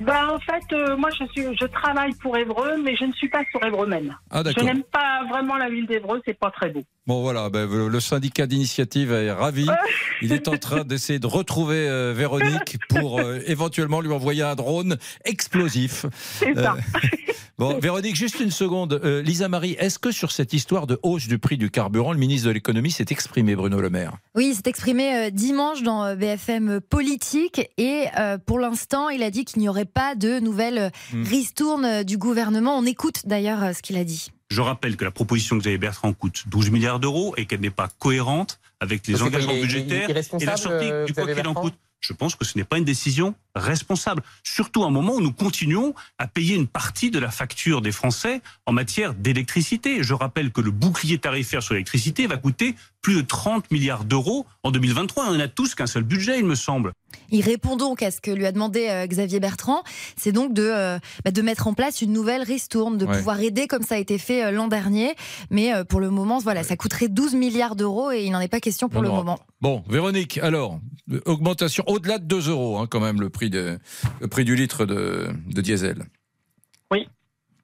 Bah, 0.00 0.34
en 0.34 0.40
fait, 0.40 0.64
euh, 0.72 0.96
moi, 0.96 1.10
je, 1.10 1.24
suis, 1.26 1.56
je 1.56 1.66
travaille 1.66 2.12
pour 2.14 2.36
Évreux, 2.36 2.76
mais 2.82 2.96
je 2.96 3.04
ne 3.04 3.12
suis 3.12 3.28
pas 3.28 3.44
sur 3.52 3.64
Évreux 3.64 3.86
même. 3.86 4.16
Ah 4.32 4.42
je 4.44 4.64
n'aime 4.64 4.82
pas 4.82 5.24
vraiment 5.30 5.56
la 5.56 5.70
ville 5.70 5.86
d'Évreux, 5.86 6.20
c'est 6.26 6.38
pas 6.38 6.50
très 6.50 6.70
beau. 6.70 6.82
Bon 7.06 7.22
voilà, 7.22 7.50
ben, 7.50 7.66
le 7.66 8.00
syndicat 8.00 8.46
d'initiative 8.46 9.12
est 9.12 9.30
ravi. 9.30 9.66
Il 10.22 10.32
est 10.32 10.48
en 10.48 10.56
train 10.56 10.84
d'essayer 10.84 11.18
de 11.18 11.26
retrouver 11.26 11.88
euh, 11.88 12.12
Véronique 12.16 12.78
pour 12.88 13.20
euh, 13.20 13.40
éventuellement 13.46 14.00
lui 14.00 14.12
envoyer 14.12 14.42
un 14.42 14.54
drone 14.54 14.96
explosif. 15.24 16.06
C'est 16.40 16.54
ça. 16.54 16.74
Euh, 16.74 17.08
bon, 17.58 17.78
Véronique, 17.78 18.16
juste 18.16 18.40
une 18.40 18.50
seconde. 18.50 19.00
Euh, 19.04 19.22
Lisa 19.22 19.48
Marie, 19.48 19.76
est-ce 19.78 19.98
que 19.98 20.10
sur 20.10 20.32
cette 20.32 20.52
histoire 20.52 20.86
de 20.86 20.98
hausse 21.02 21.28
du 21.28 21.38
prix 21.38 21.58
du 21.58 21.70
carburant, 21.70 22.12
le 22.12 22.18
ministre 22.18 22.48
de 22.48 22.52
l'économie 22.52 22.90
s'est 22.90 23.06
exprimé, 23.10 23.54
Bruno 23.54 23.80
Le 23.80 23.90
Maire? 23.90 24.16
Oui, 24.34 24.48
il 24.50 24.54
s'est 24.54 24.62
exprimé 24.66 25.14
euh, 25.14 25.30
dimanche 25.30 25.82
dans 25.82 26.16
BFM 26.16 26.80
Politique 26.80 27.70
et 27.76 28.06
euh, 28.18 28.38
pour 28.38 28.58
l'instant, 28.58 29.10
il 29.10 29.22
a 29.22 29.30
dit 29.30 29.44
qu'il 29.44 29.60
n'y 29.60 29.68
aurait 29.68 29.84
pas 29.84 30.14
de 30.14 30.40
nouvelle 30.40 30.78
euh, 30.78 30.90
Hmm. 31.12 31.22
ristourne 31.24 31.84
euh, 31.84 32.02
du 32.04 32.18
gouvernement. 32.18 32.76
On 32.76 32.84
écoute 32.84 33.22
d'ailleurs 33.26 33.62
euh, 33.62 33.72
ce 33.72 33.82
qu'il 33.82 33.96
a 33.96 34.04
dit. 34.04 34.30
Je 34.48 34.60
rappelle 34.60 34.96
que 34.96 35.04
la 35.04 35.10
proposition 35.10 35.56
de 35.56 35.60
Xavier 35.60 35.78
Bertrand 35.78 36.12
coûte 36.12 36.44
12 36.46 36.70
milliards 36.70 37.00
d'euros 37.00 37.34
et 37.36 37.46
qu'elle 37.46 37.60
n'est 37.60 37.70
pas 37.70 37.88
cohérente 37.98 38.60
avec 38.80 39.06
les 39.06 39.14
que 39.14 39.22
engagements 39.22 39.54
budgétaires 39.54 40.10
et 40.10 40.44
la 40.44 40.56
sortie 40.56 40.90
euh, 40.90 41.04
du 41.04 41.14
quoi 41.14 41.24
Xavier 41.24 41.42
qu'il 41.42 41.48
en 41.48 41.54
coûte. 41.54 41.74
Je 42.00 42.12
pense 42.12 42.36
que 42.36 42.44
ce 42.44 42.56
n'est 42.56 42.64
pas 42.64 42.78
une 42.78 42.84
décision 42.84 43.34
responsable. 43.56 44.22
Surtout 44.44 44.84
à 44.84 44.86
un 44.86 44.90
moment 44.90 45.14
où 45.14 45.20
nous 45.20 45.32
continuons 45.32 45.94
à 46.18 46.26
payer 46.26 46.54
une 46.54 46.66
partie 46.66 47.10
de 47.10 47.18
la 47.18 47.30
facture 47.30 47.80
des 47.82 47.92
Français 47.92 48.40
en 48.66 48.72
matière 48.72 49.14
d'électricité. 49.14 50.02
Je 50.02 50.14
rappelle 50.14 50.50
que 50.52 50.60
le 50.60 50.70
bouclier 50.70 51.18
tarifaire 51.18 51.62
sur 51.62 51.74
l'électricité 51.74 52.26
va 52.26 52.36
coûter 52.36 52.74
plus 53.02 53.14
de 53.16 53.20
30 53.22 53.70
milliards 53.70 54.04
d'euros 54.04 54.46
en 54.64 54.70
2023. 54.70 55.26
On 55.30 55.36
n'a 55.36 55.48
tous 55.48 55.74
qu'un 55.74 55.86
seul 55.86 56.02
budget, 56.02 56.38
il 56.38 56.44
me 56.44 56.54
semble. 56.56 56.92
Il 57.30 57.40
répond 57.42 57.76
donc 57.76 58.02
à 58.02 58.10
ce 58.10 58.20
que 58.20 58.30
lui 58.30 58.46
a 58.46 58.52
demandé 58.52 58.88
euh, 58.88 59.06
Xavier 59.06 59.40
Bertrand, 59.40 59.82
c'est 60.16 60.32
donc 60.32 60.52
de, 60.52 60.62
euh, 60.62 60.98
bah, 61.24 61.30
de 61.30 61.42
mettre 61.42 61.66
en 61.66 61.74
place 61.74 62.02
une 62.02 62.12
nouvelle 62.12 62.42
ristourne, 62.42 62.98
de 62.98 63.06
Ouais. 63.06 63.16
pouvoir 63.18 63.40
aider 63.40 63.66
comme 63.68 63.82
ça 63.84 63.94
a 63.94 63.98
été 63.98 64.18
fait 64.18 64.44
euh, 64.44 64.50
l'an 64.50 64.66
dernier. 64.68 65.14
Mais 65.50 65.72
euh, 65.74 65.84
pour 65.84 66.00
le 66.00 66.10
moment, 66.10 66.38
voilà, 66.38 66.62
ça 66.64 66.76
coûterait 66.76 67.08
12 67.08 67.34
milliards 67.34 67.76
d'euros 67.76 68.10
et 68.10 68.24
il 68.24 68.30
n'en 68.32 68.40
est 68.40 68.48
pas 68.48 68.60
question 68.60 68.88
pour 68.88 69.02
le 69.02 69.08
moment. 69.08 69.38
Bon, 69.60 69.82
Véronique, 69.88 70.38
alors, 70.38 70.80
augmentation 71.24 71.84
au-delà 71.86 72.18
de 72.18 72.24
2 72.24 72.50
euros, 72.50 72.78
hein, 72.78 72.86
quand 72.90 73.00
même, 73.00 73.20
le 73.20 73.30
prix, 73.30 73.45
de, 73.50 73.78
le 74.20 74.28
prix 74.28 74.44
du 74.44 74.54
litre 74.56 74.84
de, 74.84 75.28
de 75.46 75.60
diesel. 75.60 76.04
Oui. 76.90 77.08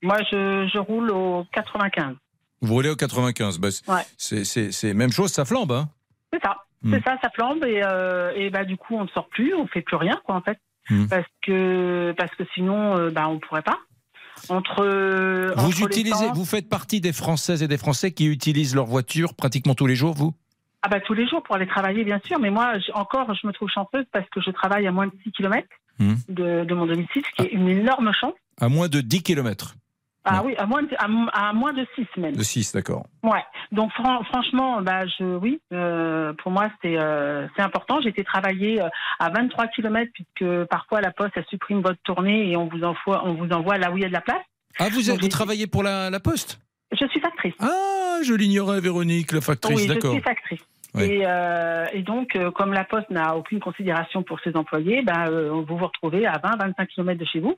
Moi, 0.03 0.19
je, 0.31 0.69
je 0.73 0.79
roule 0.79 1.11
au 1.11 1.45
95. 1.53 2.15
Vous 2.61 2.75
roulez 2.75 2.89
au 2.91 2.97
95. 2.97 3.59
Bah, 3.59 3.69
c'est- 3.71 3.89
Ouais. 3.91 4.45
c'est- 4.73 4.95
même 4.95 5.12
chose, 5.12 5.33
ça 5.33 5.45
flambe. 5.45 5.73
Hein 5.73 5.89
C'est 6.33 6.41
ça. 6.43 6.57
Hmm. 6.83 6.95
C'est 6.95 7.05
ça, 7.05 7.17
ça 7.23 7.31
flambe 7.35 7.65
et, 7.65 7.81
euh, 7.85 8.33
et 8.35 8.51
bah, 8.51 8.65
du 8.65 8.77
coup, 8.77 8.97
on 8.97 9.05
ne 9.05 9.09
sort 9.09 9.29
plus, 9.29 9.55
on 9.55 9.67
fait 9.67 9.83
plus 9.83 9.97
rien, 9.97 10.21
quoi, 10.25 10.35
en 10.35 10.41
fait. 10.43 10.59
Hmm. 10.91 11.07
Parce, 11.07 11.27
que, 11.47 12.12
parce 12.17 12.35
que 12.35 12.43
sinon, 12.55 12.97
euh, 12.99 13.11
bah, 13.11 13.29
on 13.29 13.39
pourrait 13.39 13.62
pas. 13.62 13.79
Entre, 14.49 15.53
vous 15.57 15.69
entre 15.69 15.87
utilisez, 15.87 16.27
vous 16.35 16.45
faites 16.45 16.69
partie 16.69 17.01
des 17.01 17.12
Françaises 17.12 17.62
et 17.62 17.69
des 17.69 17.79
Français 17.79 18.11
qui 18.11 18.27
utilisent 18.27 18.75
leur 18.75 18.87
voiture 18.87 19.35
pratiquement 19.35 19.75
tous 19.77 19.87
les 19.87 19.95
jours, 19.95 20.15
vous? 20.15 20.35
Ah 20.83 20.89
bah 20.89 21.01
tous 21.01 21.15
les 21.15 21.27
jours 21.29 21.43
pour 21.43 21.55
aller 21.55 21.67
travailler 21.67 22.03
bien 22.05 22.21
sûr, 22.25 22.39
mais 22.41 22.51
moi 22.51 22.73
encore 22.95 23.33
je 23.35 23.47
me 23.47 23.53
trouve 23.53 23.69
chanceuse 23.69 24.05
parce 24.12 24.29
que 24.31 24.41
je 24.41 24.51
travaille 24.51 24.87
à 24.87 24.93
moins 24.93 25.07
de 25.07 25.12
6 25.25 25.33
km 25.33 25.67
Hmm. 25.99 26.15
de, 26.31 26.65
de 26.65 26.75
mon 26.75 26.87
domicile, 26.87 27.23
ce 27.29 27.43
qui 27.43 27.49
est 27.49 27.53
une 27.53 27.69
énorme 27.69 28.11
chance. 28.19 28.33
À 28.59 28.71
moins 28.71 28.89
de 28.89 29.03
10 29.03 29.23
km. 29.23 29.75
Ah 30.25 30.43
oui, 30.45 30.55
à 30.57 30.65
moins 30.67 30.83
de, 30.83 30.89
à, 30.99 31.53
moins 31.53 31.73
de 31.75 31.85
6 31.97 32.07
même. 32.17 32.35
De 32.35 32.43
6, 32.43 32.73
d'accord. 32.73 33.05
Ouais. 33.23 33.43
Donc 33.73 33.93
fran- 33.93 34.25
franchement, 34.25 34.81
bah 34.81 35.05
je 35.07 35.23
oui, 35.37 35.61
euh, 35.73 36.33
pour 36.43 36.51
moi 36.51 36.71
c'est 36.81 36.97
euh, 36.99 37.47
c'est 37.55 37.62
important. 37.62 38.01
J'ai 38.01 38.09
été 38.09 38.25
travailler 38.25 38.81
euh, 38.81 38.89
à 39.19 39.29
23 39.31 39.67
km 39.69 40.11
puisque 40.15 40.65
parfois 40.71 41.01
la 41.03 41.11
poste 41.11 41.33
elle 41.37 41.45
supprime 41.51 41.83
votre 41.83 42.01
tournée 42.05 42.51
et 42.51 42.57
on 42.57 42.69
vous 42.69 42.83
envoie 42.85 43.23
on 43.27 43.35
vous 43.35 43.51
envoie 43.53 43.77
là 43.79 43.91
où 43.93 43.99
il 43.99 44.03
y 44.03 44.07
a 44.07 44.09
de 44.09 44.12
la 44.15 44.21
place. 44.23 44.43
Ah, 44.79 44.89
vous, 44.91 45.11
êtes- 45.11 45.21
vous 45.21 45.29
travaillez 45.29 45.67
pour 45.67 45.83
la, 45.83 46.09
la 46.09 46.21
Poste? 46.21 46.59
Je 46.92 47.06
suis 47.06 47.20
factrice. 47.20 47.54
Ah, 47.58 48.18
je 48.22 48.34
l'ignorais, 48.34 48.80
Véronique, 48.80 49.32
la 49.32 49.40
factrice, 49.40 49.76
oui, 49.76 49.88
je 49.88 50.08
suis 50.08 50.20
factrice. 50.20 50.61
Oui. 50.94 51.04
Et, 51.04 51.22
euh, 51.25 51.87
et 51.92 52.02
donc, 52.02 52.37
euh, 52.37 52.50
comme 52.50 52.72
la 52.72 52.84
Poste 52.84 53.08
n'a 53.11 53.37
aucune 53.37 53.61
considération 53.61 54.22
pour 54.22 54.40
ses 54.40 54.54
employés, 54.56 55.02
bah, 55.02 55.28
euh, 55.28 55.50
vous 55.50 55.78
vous 55.78 55.87
retrouvez 55.87 56.26
à 56.26 56.38
20-25 56.38 56.87
km 56.88 57.18
de 57.18 57.25
chez 57.25 57.40
vous. 57.40 57.56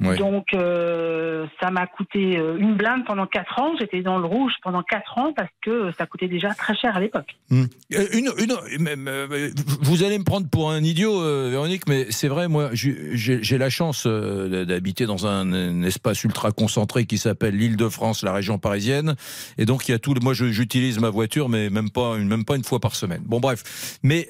Ouais. 0.00 0.16
Donc, 0.16 0.46
euh, 0.54 1.46
ça 1.60 1.70
m'a 1.70 1.86
coûté 1.86 2.36
euh, 2.36 2.56
une 2.58 2.74
blinde 2.74 3.04
pendant 3.06 3.26
4 3.26 3.60
ans. 3.60 3.72
J'étais 3.78 4.02
dans 4.02 4.18
le 4.18 4.26
rouge 4.26 4.52
pendant 4.62 4.82
4 4.82 5.18
ans 5.18 5.32
parce 5.36 5.50
que 5.62 5.92
ça 5.96 6.06
coûtait 6.06 6.26
déjà 6.26 6.52
très 6.54 6.74
cher 6.74 6.96
à 6.96 7.00
l'époque. 7.00 7.36
Hmm. 7.50 7.64
Euh, 7.94 8.06
Une, 8.12 8.30
une- 8.38 8.82
même, 8.82 9.06
euh, 9.06 9.50
vous 9.80 10.02
allez 10.02 10.18
me 10.18 10.24
prendre 10.24 10.48
pour 10.48 10.72
un 10.72 10.82
idiot, 10.82 11.20
Véronique, 11.50 11.86
mais 11.88 12.06
c'est 12.10 12.26
vrai, 12.26 12.48
moi, 12.48 12.70
j'ai 12.72 13.58
la 13.58 13.70
chance 13.70 14.06
d'habiter 14.06 15.06
dans 15.06 15.26
un, 15.26 15.52
un 15.52 15.82
espace 15.82 16.24
ultra 16.24 16.50
concentré 16.50 17.04
qui 17.06 17.18
s'appelle 17.18 17.56
l'Île-de-France, 17.56 18.24
la 18.24 18.32
région 18.32 18.58
parisienne, 18.58 19.14
et 19.56 19.66
donc 19.66 19.88
il 19.88 19.92
y 19.92 19.94
a 19.94 19.98
tout. 20.00 20.14
Moi, 20.20 20.34
j'utilise 20.34 20.98
ma 20.98 21.10
voiture, 21.10 21.48
mais 21.48 21.70
même 21.70 21.90
pas 21.90 22.16
une, 22.16 22.26
même 22.28 22.44
pas 22.44 22.56
une 22.56 22.64
fois 22.64 22.80
par 22.80 22.96
semaine. 22.96 23.22
Bon, 23.24 23.38
bref, 23.38 23.98
mais 24.02 24.26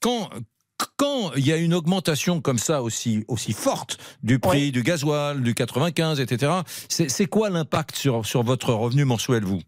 quand 0.00 0.30
quand 0.96 1.32
il 1.36 1.46
y 1.46 1.52
a 1.52 1.56
une 1.56 1.74
augmentation 1.74 2.40
comme 2.40 2.58
ça 2.58 2.82
aussi, 2.82 3.24
aussi 3.28 3.52
forte 3.52 3.98
du 4.22 4.38
prix 4.38 4.72
du 4.72 4.82
gasoil, 4.82 5.42
du 5.42 5.54
95, 5.54 6.20
etc., 6.20 6.52
c'est 6.88 7.26
quoi 7.26 7.50
l'impact 7.50 7.94
sur, 7.94 8.26
sur 8.26 8.42
votre 8.42 8.72
revenu 8.72 9.04
mensuel, 9.04 9.44
vous? 9.44 9.60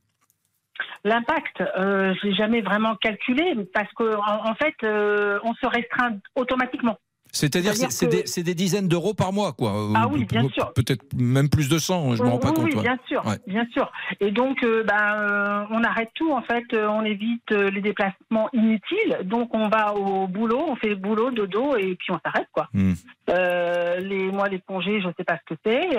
L'impact, 1.04 1.60
euh, 1.60 2.14
je 2.14 2.26
l'ai 2.26 2.34
jamais 2.34 2.62
vraiment 2.62 2.96
calculé 2.96 3.54
parce 3.72 3.92
que 3.92 4.16
en, 4.16 4.50
en 4.50 4.54
fait, 4.56 4.74
euh, 4.82 5.38
on 5.44 5.54
se 5.54 5.66
restreint 5.66 6.18
automatiquement. 6.34 6.98
C'est-à-dire 7.36 7.74
c'est 7.74 8.06
que- 8.06 8.34
des, 8.36 8.42
des 8.42 8.54
dizaines 8.54 8.88
d'euros 8.88 9.14
par 9.14 9.32
mois, 9.32 9.52
quoi. 9.52 9.72
Ah 9.94 10.04
Euh, 10.04 10.08
oui, 10.12 10.24
bien 10.24 10.44
pe- 10.44 10.52
sûr. 10.52 10.72
Peut-être 10.74 11.04
même 11.16 11.48
plus 11.48 11.68
de 11.68 11.78
100, 11.78 12.16
je 12.16 12.22
me 12.22 12.28
rends 12.28 12.38
pas 12.38 12.48
oui, 12.50 12.54
compte. 12.54 12.64
Oui, 12.66 12.74
ouais. 12.76 12.82
bien 12.82 12.98
sûr, 13.06 13.24
Ouais. 13.26 13.38
bien 13.46 13.66
sûr. 13.72 13.90
Et 14.20 14.30
donc, 14.30 14.62
euh, 14.62 14.82
ben, 14.84 15.14
euh, 15.14 15.64
on 15.70 15.82
arrête 15.84 16.10
tout 16.14 16.32
en 16.32 16.42
fait. 16.42 16.64
Euh, 16.72 16.88
On 16.88 17.04
évite 17.04 17.50
les 17.50 17.80
déplacements 17.80 18.48
inutiles. 18.52 19.18
Donc, 19.24 19.54
on 19.54 19.68
va 19.68 19.94
au 19.94 20.26
boulot, 20.26 20.64
on 20.68 20.76
fait 20.76 20.88
le 20.88 20.96
boulot, 20.96 21.30
dodo, 21.30 21.76
et 21.76 21.94
puis 21.96 22.10
on 22.10 22.18
s'arrête 22.24 22.48
quoi. 22.52 22.68
Hmm. 22.72 22.94
Euh, 23.30 23.96
les 24.00 24.30
moi, 24.30 24.48
les 24.48 24.60
congés, 24.60 25.00
je 25.00 25.08
sais 25.16 25.24
pas 25.24 25.38
ce 25.48 25.54
que 25.54 25.60
c'est. 25.64 25.98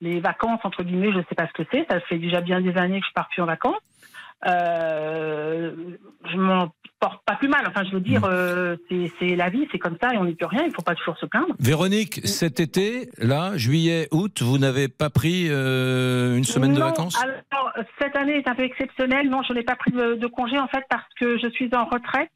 Les 0.00 0.20
vacances 0.20 0.60
entre 0.64 0.82
guillemets, 0.82 1.12
je 1.12 1.18
sais 1.28 1.34
pas 1.36 1.46
ce 1.46 1.52
que 1.62 1.68
c'est. 1.72 1.86
Ça 1.90 2.00
fait 2.00 2.18
déjà 2.18 2.40
bien 2.40 2.60
des 2.60 2.76
années 2.76 3.00
que 3.00 3.06
je 3.06 3.12
pars 3.14 3.28
plus 3.28 3.42
en 3.42 3.46
vacances. 3.46 3.76
Euh, 4.46 5.72
je 6.30 6.36
m'en 6.36 6.72
porte 7.00 7.22
pas 7.26 7.34
plus 7.34 7.48
mal. 7.48 7.64
Enfin, 7.66 7.82
je 7.84 7.94
veux 7.94 8.00
dire, 8.00 8.22
euh, 8.24 8.76
c'est 8.88 9.34
la 9.34 9.50
vie, 9.50 9.66
c'est 9.72 9.78
comme 9.78 9.96
ça, 10.00 10.14
et 10.14 10.18
on 10.18 10.24
n'y 10.24 10.34
peut 10.34 10.46
rien. 10.46 10.64
Il 10.64 10.72
faut 10.72 10.82
pas 10.82 10.94
toujours 10.94 11.18
se 11.18 11.26
plaindre. 11.26 11.54
Véronique, 11.58 12.20
cet 12.24 12.60
été, 12.60 13.08
là, 13.18 13.56
juillet, 13.56 14.08
août, 14.12 14.42
vous 14.42 14.58
n'avez 14.58 14.88
pas 14.88 15.10
pris 15.10 15.46
euh, 15.48 16.36
une 16.36 16.44
semaine 16.44 16.74
de 16.74 16.80
vacances? 16.80 17.20
alors, 17.20 17.72
cette 18.00 18.16
année 18.16 18.36
est 18.36 18.48
un 18.48 18.54
peu 18.54 18.62
exceptionnelle. 18.62 19.28
Non, 19.28 19.42
je 19.42 19.52
n'ai 19.52 19.62
pas 19.62 19.76
pris 19.76 19.90
de, 19.92 20.14
de 20.14 20.26
congé 20.26 20.58
en 20.58 20.68
fait 20.68 20.84
parce 20.88 21.08
que 21.18 21.38
je 21.38 21.48
suis 21.50 21.70
en 21.74 21.84
retraite. 21.86 22.30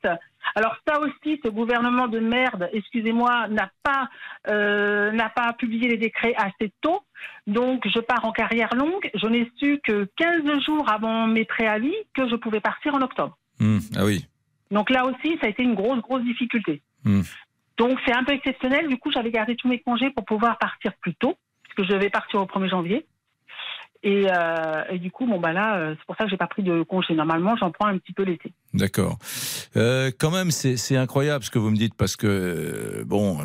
Alors 0.55 0.77
ça 0.87 1.01
aussi, 1.01 1.41
ce 1.45 1.51
gouvernement 1.51 2.09
de 2.09 2.19
merde, 2.19 2.69
excusez-moi, 2.73 3.49
n'a 3.49 3.71
pas 3.83 4.09
euh, 4.49 5.11
n'a 5.13 5.29
pas 5.29 5.53
publié 5.55 5.89
les 5.89 5.97
décrets 5.97 6.35
assez 6.37 6.73
tôt. 6.81 7.01
Donc 7.47 7.87
je 7.89 8.01
pars 8.01 8.25
en 8.25 8.33
carrière 8.33 8.75
longue. 8.75 9.11
Je 9.15 9.27
n'ai 9.27 9.51
su 9.57 9.81
que 9.85 10.09
15 10.17 10.63
jours 10.65 10.91
avant 10.91 11.27
mes 11.27 11.45
préavis 11.45 11.95
que 12.15 12.29
je 12.29 12.37
pouvais 12.37 12.61
partir 12.61 12.95
en 12.95 13.03
octobre. 13.03 13.37
Hmm, 13.59 13.79
Ah 13.97 14.05
oui. 14.05 14.27
Donc 14.71 14.91
là 14.91 15.07
aussi, 15.07 15.39
ça 15.41 15.47
a 15.47 15.49
été 15.49 15.63
une 15.63 15.75
grosse 15.75 16.01
grosse 16.01 16.23
difficulté. 16.25 16.83
Hmm. 17.05 17.23
Donc 17.77 17.99
c'est 18.07 18.15
un 18.15 18.25
peu 18.25 18.33
exceptionnel. 18.33 18.89
Du 18.89 18.99
coup, 18.99 19.11
j'avais 19.13 19.31
gardé 19.31 19.57
tous 19.57 19.69
mes 19.69 19.81
congés 19.81 20.11
pour 20.11 20.25
pouvoir 20.25 20.59
partir 20.59 20.93
plus 21.01 21.15
tôt, 21.15 21.37
puisque 21.63 21.89
je 21.89 21.95
devais 21.95 22.11
partir 22.11 22.41
au 22.41 22.47
1er 22.47 22.71
janvier. 22.71 23.07
Et, 24.07 24.29
euh, 24.31 24.85
et 24.89 25.01
du 25.01 25.11
coup, 25.11 25.27
bon 25.27 25.41
bah 25.41 25.53
là, 25.53 25.79
euh, 25.79 25.97
c'est 25.99 26.07
pour 26.07 26.15
ça 26.15 26.25
que 26.25 26.31
j'ai 26.31 26.37
pas 26.37 26.47
pris 26.47 26.63
de 26.63 26.85
congé. 26.85 27.13
Normalement, 27.13 27.57
j'en 27.57 27.73
prends 27.73 27.89
un 27.89 27.99
petit 27.99 28.13
peu 28.13 28.23
l'été. 28.23 28.53
D'accord. 28.73 29.19
Euh, 29.77 30.13
quand 30.17 30.31
même, 30.31 30.53
c'est 30.53 30.97
incroyable 30.97 31.43
ce 31.43 31.51
que 31.51 31.59
vous 31.59 31.71
me 31.71 31.77
dites 31.77 31.95
parce 31.97 32.15
que, 32.15 33.03
bon, 33.05 33.39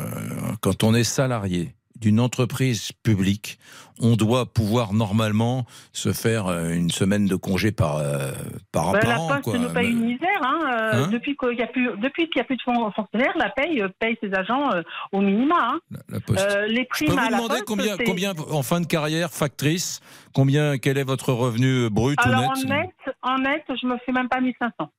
quand 0.60 0.84
on 0.84 0.94
est 0.94 1.02
salarié 1.02 1.74
d'une 2.02 2.20
entreprise 2.20 2.90
publique, 3.02 3.58
on 4.00 4.16
doit 4.16 4.44
pouvoir 4.46 4.92
normalement 4.92 5.64
se 5.92 6.12
faire 6.12 6.48
euh, 6.48 6.70
une 6.70 6.90
semaine 6.90 7.26
de 7.26 7.36
congé 7.36 7.70
par, 7.72 7.96
euh, 7.98 8.32
par, 8.72 8.92
Bah, 8.92 8.98
par 9.00 9.08
la 9.10 9.20
an. 9.20 9.40
Poste 9.40 9.58
nous 9.58 9.72
paye 9.72 9.90
une 9.90 10.04
misère. 10.04 10.28
Hein, 10.42 10.58
euh, 10.64 11.04
Hein 11.04 11.08
depuis 11.08 11.36
qu'il 11.36 11.56
y 11.58 11.62
a 11.62 11.66
plus, 11.68 11.88
depuis 12.02 12.28
qu'il 12.28 12.38
y 12.38 12.40
a 12.40 12.44
plus 12.44 12.56
de 12.56 12.62
fon- 12.62 12.90
fonctionnaires, 12.90 13.32
la 13.36 13.48
paye 13.50 13.82
paye 14.00 14.16
ses 14.22 14.34
agents 14.34 14.72
euh, 14.74 14.82
au 15.12 15.20
minima. 15.20 15.54
Hein. 15.60 15.80
La 16.08 16.20
Poste. 16.20 16.46
Euh, 16.50 16.66
les 16.66 16.82
Je 16.82 16.88
primes 16.88 17.08
peux 17.08 17.12
vous 17.14 17.18
à 17.26 17.30
la 17.30 17.38
Poste, 17.38 17.64
combien, 17.66 17.96
combien, 18.04 18.32
en 18.50 18.62
fin 18.62 18.80
de 18.80 18.86
carrière, 18.86 19.30
factrice, 19.30 20.00
combien, 20.34 20.78
quel 20.78 20.98
est 20.98 21.04
votre 21.04 21.32
revenu 21.32 21.88
brut 21.88 22.18
Alors 22.22 22.40
ou 22.42 22.44
en 22.46 22.54
net 22.68 22.68
net, 23.06 23.14
en 23.22 23.38
net, 23.38 23.62
je 23.80 23.86
me 23.86 23.96
fais 24.04 24.12
même 24.12 24.28
pas 24.28 24.40
1500. 24.40 24.90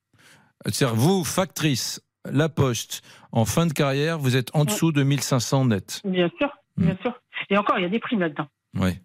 C'est-à-dire, 0.66 0.96
vous, 0.96 1.24
factrice, 1.26 2.02
La 2.32 2.48
Poste, 2.48 3.02
en 3.34 3.44
fin 3.44 3.66
de 3.66 3.74
carrière, 3.74 4.18
vous 4.18 4.38
êtes 4.38 4.50
en 4.56 4.64
dessous 4.64 4.94
de 4.94 5.04
1500 5.04 5.66
net. 5.66 6.00
Bien 6.06 6.30
sûr. 6.40 6.50
Bien 6.78 6.96
sûr. 7.02 7.14
Et 7.50 7.58
encore, 7.58 7.78
il 7.78 7.84
y 7.84 7.86
a 7.86 7.90
des 7.90 8.00
primes 8.00 8.20
là-dedans. 8.22 8.48
Oui. 8.76 9.00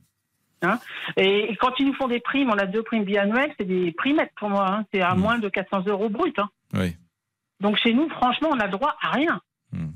Hein? 0.63 0.79
Et, 1.17 1.53
et 1.53 1.57
quand 1.57 1.73
ils 1.79 1.87
nous 1.87 1.95
font 1.95 2.09
des 2.09 2.21
primes, 2.21 2.51
on 2.51 2.59
a 2.59 2.67
deux 2.67 2.83
primes 2.83 3.05
biannuelles, 3.05 3.55
c'est 3.59 3.65
des 3.67 3.93
primettes 3.93 4.33
pour 4.37 4.51
moi. 4.51 4.67
hein. 4.69 4.85
C'est 4.93 5.01
à 5.03 5.15
Hmm. 5.15 5.21
moins 5.21 5.39
de 5.39 5.49
400 5.49 5.85
euros 5.87 6.09
brut. 6.09 6.37
Hein. 6.39 6.49
Oui. 6.75 6.97
Donc 7.61 7.77
chez 7.79 7.93
nous, 7.95 8.09
franchement, 8.11 8.49
on 8.53 8.59
a 8.61 8.69
droit 8.69 8.97
à 9.03 9.11
rien. 9.13 9.41
Ben, 9.73 9.93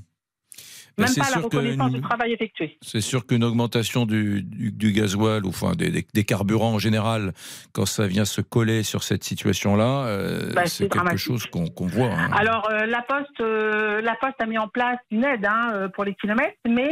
Même 0.99 1.09
pas 1.15 1.31
la 1.31 1.41
reconnaissance 1.43 1.89
une- 1.89 1.95
du 1.97 2.01
travail 2.03 2.33
effectué. 2.33 2.77
C'est 2.83 3.01
sûr 3.01 3.27
qu'une 3.27 3.45
augmentation 3.45 4.05
du, 4.07 4.43
du, 4.43 4.71
du 4.73 4.93
gasoil, 4.93 5.45
ou 5.45 5.49
enfin 5.49 5.73
des, 5.73 5.91
des- 5.91 6.07
des 6.13 6.25
carburants 6.25 6.75
en 6.75 6.79
général, 6.79 7.33
quand 7.73 7.87
ça 7.87 8.07
vient 8.07 8.25
se 8.25 8.41
coller 8.41 8.83
sur 8.83 9.03
cette 9.03 9.25
situation-là, 9.25 10.07
euh, 10.07 10.53
Bah, 10.55 10.67
c'est 10.67 10.85
quelque 10.85 10.95
dramatique. 10.97 11.19
chose 11.19 11.47
qu'on 11.47 11.87
voit. 11.87 12.13
hein. 12.13 12.31
Alors 12.33 12.69
euh, 12.71 12.87
la 12.87 13.03
Poste, 13.03 13.41
euh, 13.41 14.01
la 14.03 14.15
Poste 14.17 14.41
a 14.41 14.47
mis 14.47 14.59
en 14.59 14.69
place 14.69 14.99
une 15.11 15.25
aide 15.25 15.47
hein, 15.47 15.89
pour 15.95 16.05
les 16.05 16.15
kilomètres, 16.15 16.57
mais 16.69 16.91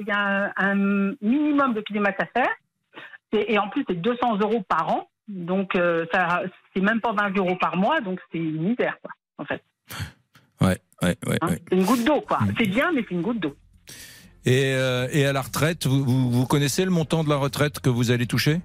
il 0.00 0.06
y 0.06 0.10
a 0.10 0.52
un, 0.56 0.70
un 0.74 0.74
minimum 1.22 1.74
de 1.74 1.80
kilomètres 1.82 2.22
à 2.22 2.26
faire, 2.26 2.50
et, 3.32 3.58
en 3.58 3.68
plus 3.68 3.84
c'est 3.88 4.00
200 4.00 4.38
euros 4.40 4.62
par 4.68 4.88
an, 4.88 5.08
donc 5.28 5.72
ça 6.12 6.42
c'est 6.74 6.82
même 6.82 7.00
pas 7.00 7.12
20 7.12 7.36
euros 7.38 7.56
par 7.60 7.76
mois, 7.76 8.00
donc 8.00 8.18
c'est 8.32 8.38
une 8.38 8.62
misère 8.70 8.96
quoi, 9.02 9.12
en 9.38 9.44
fait. 9.44 9.62
Ouais, 10.60 10.78
ouais, 11.02 11.16
ouais, 11.26 11.38
hein. 11.40 11.48
ouais. 11.48 11.62
Une 11.72 11.84
goutte 11.84 12.04
d'eau 12.04 12.20
quoi. 12.20 12.38
Mm. 12.40 12.54
C'est 12.58 12.68
bien, 12.68 12.92
mais 12.92 13.04
c'est 13.08 13.14
une 13.14 13.22
goutte 13.22 13.40
d'eau. 13.40 13.56
Et, 14.44 14.74
euh, 14.74 15.08
et 15.10 15.26
à 15.26 15.32
la 15.32 15.42
retraite, 15.42 15.86
vous, 15.86 16.04
vous, 16.04 16.30
vous 16.30 16.46
connaissez 16.46 16.84
le 16.84 16.90
montant 16.90 17.24
de 17.24 17.28
la 17.28 17.36
retraite 17.36 17.80
que 17.80 17.90
vous 17.90 18.12
allez 18.12 18.26
toucher? 18.26 18.60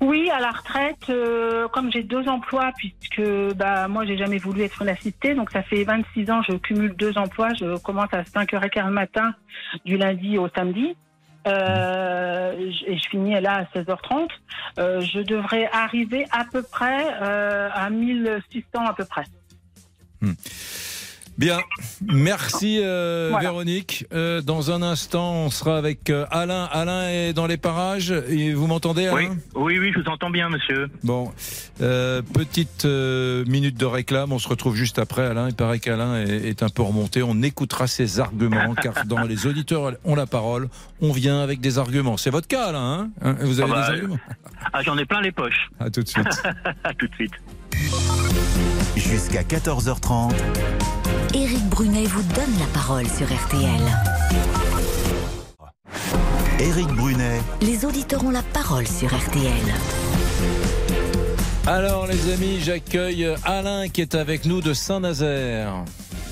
Oui, 0.00 0.30
à 0.30 0.40
la 0.40 0.50
retraite, 0.50 1.08
euh, 1.10 1.68
comme 1.68 1.90
j'ai 1.90 2.02
deux 2.02 2.28
emplois, 2.28 2.72
puisque 2.76 3.22
bah, 3.54 3.88
moi 3.88 4.04
j'ai 4.04 4.16
jamais 4.16 4.38
voulu 4.38 4.62
être 4.62 4.82
une 4.82 4.88
assistée, 4.88 5.34
donc 5.34 5.50
ça 5.50 5.62
fait 5.62 5.84
26 5.84 6.30
ans, 6.30 6.42
je 6.42 6.54
cumule 6.54 6.94
deux 6.96 7.16
emplois, 7.16 7.54
je 7.54 7.78
commence 7.78 8.12
à 8.12 8.22
5h15 8.22 8.86
le 8.86 8.92
matin 8.92 9.34
du 9.84 9.96
lundi 9.96 10.38
au 10.38 10.48
samedi. 10.48 10.96
Euh, 11.46 12.70
et 12.86 12.96
je 12.96 13.08
finis 13.10 13.38
là 13.38 13.66
à 13.74 13.78
16h30. 13.78 14.28
Euh, 14.78 15.02
je 15.02 15.20
devrais 15.20 15.68
arriver 15.72 16.24
à 16.30 16.44
peu 16.50 16.62
près 16.62 17.06
à 17.12 17.90
1600 17.90 18.86
à 18.86 18.94
peu 18.94 19.04
près. 19.04 19.24
Bien, 21.36 21.58
merci 22.00 22.78
euh, 22.80 23.26
Voilà. 23.32 23.48
Véronique. 23.48 24.06
Euh, 24.12 24.40
dans 24.40 24.70
un 24.70 24.82
instant, 24.82 25.32
on 25.32 25.50
sera 25.50 25.76
avec 25.78 26.08
euh, 26.08 26.26
Alain. 26.30 26.68
Alain 26.70 27.08
est 27.08 27.32
dans 27.32 27.48
les 27.48 27.56
parages. 27.56 28.14
Et 28.28 28.52
vous 28.54 28.68
m'entendez, 28.68 29.06
Alain? 29.08 29.30
Oui, 29.56 29.74
oui, 29.74 29.78
oui, 29.80 29.92
je 29.92 30.00
vous 30.00 30.08
entends 30.08 30.30
bien, 30.30 30.48
monsieur. 30.48 30.88
Bon, 31.02 31.32
euh, 31.80 32.22
petite 32.22 32.84
euh, 32.84 33.44
minute 33.46 33.76
de 33.76 33.84
réclame. 33.84 34.30
On 34.32 34.38
se 34.38 34.46
retrouve 34.46 34.76
juste 34.76 35.00
après. 35.00 35.26
Alain, 35.26 35.48
il 35.48 35.56
paraît 35.56 35.80
qu'Alain 35.80 36.24
est, 36.24 36.50
est 36.50 36.62
un 36.62 36.68
peu 36.68 36.82
remonté. 36.82 37.20
On 37.24 37.42
écoutera 37.42 37.88
ses 37.88 38.20
arguments, 38.20 38.76
car 38.80 38.94
dans 39.06 39.22
les 39.24 39.48
auditeurs 39.48 39.94
ont 40.04 40.14
la 40.14 40.26
parole. 40.26 40.68
On 41.00 41.10
vient 41.10 41.40
avec 41.40 41.60
des 41.60 41.78
arguments. 41.78 42.16
C'est 42.16 42.30
votre 42.30 42.46
cas, 42.46 42.66
Alain. 42.66 42.78
hein? 42.80 43.10
Hein? 43.22 43.36
Vous 43.40 43.58
avez 43.58 43.72
Ah 43.72 43.74
bah, 43.74 43.86
des 43.88 43.92
arguments? 43.94 44.18
Ah, 44.72 44.82
j'en 44.82 44.96
ai 44.98 45.04
plein 45.04 45.20
les 45.20 45.32
poches. 45.32 45.68
À 45.80 45.90
tout 45.90 46.04
de 46.04 46.08
suite. 46.08 46.26
à 46.84 46.94
tout 46.94 47.08
de 47.08 47.14
suite. 47.16 47.32
Jusqu'à 48.96 49.42
14h30. 49.42 50.32
Éric 51.34 51.64
Brunet 51.68 52.04
vous 52.04 52.22
donne 52.34 52.58
la 52.58 52.66
parole 52.72 53.06
sur 53.06 53.26
RTL. 53.26 53.80
Éric 56.60 56.88
Brunet, 56.88 57.40
Les 57.60 57.84
auditeurs 57.84 58.24
ont 58.24 58.30
la 58.30 58.42
parole 58.42 58.86
sur 58.86 59.08
RTL. 59.08 59.74
Alors, 61.66 62.06
les 62.06 62.32
amis, 62.32 62.60
j'accueille 62.60 63.28
Alain 63.44 63.88
qui 63.88 64.00
est 64.02 64.14
avec 64.14 64.44
nous 64.44 64.60
de 64.60 64.72
Saint-Nazaire. 64.74 65.84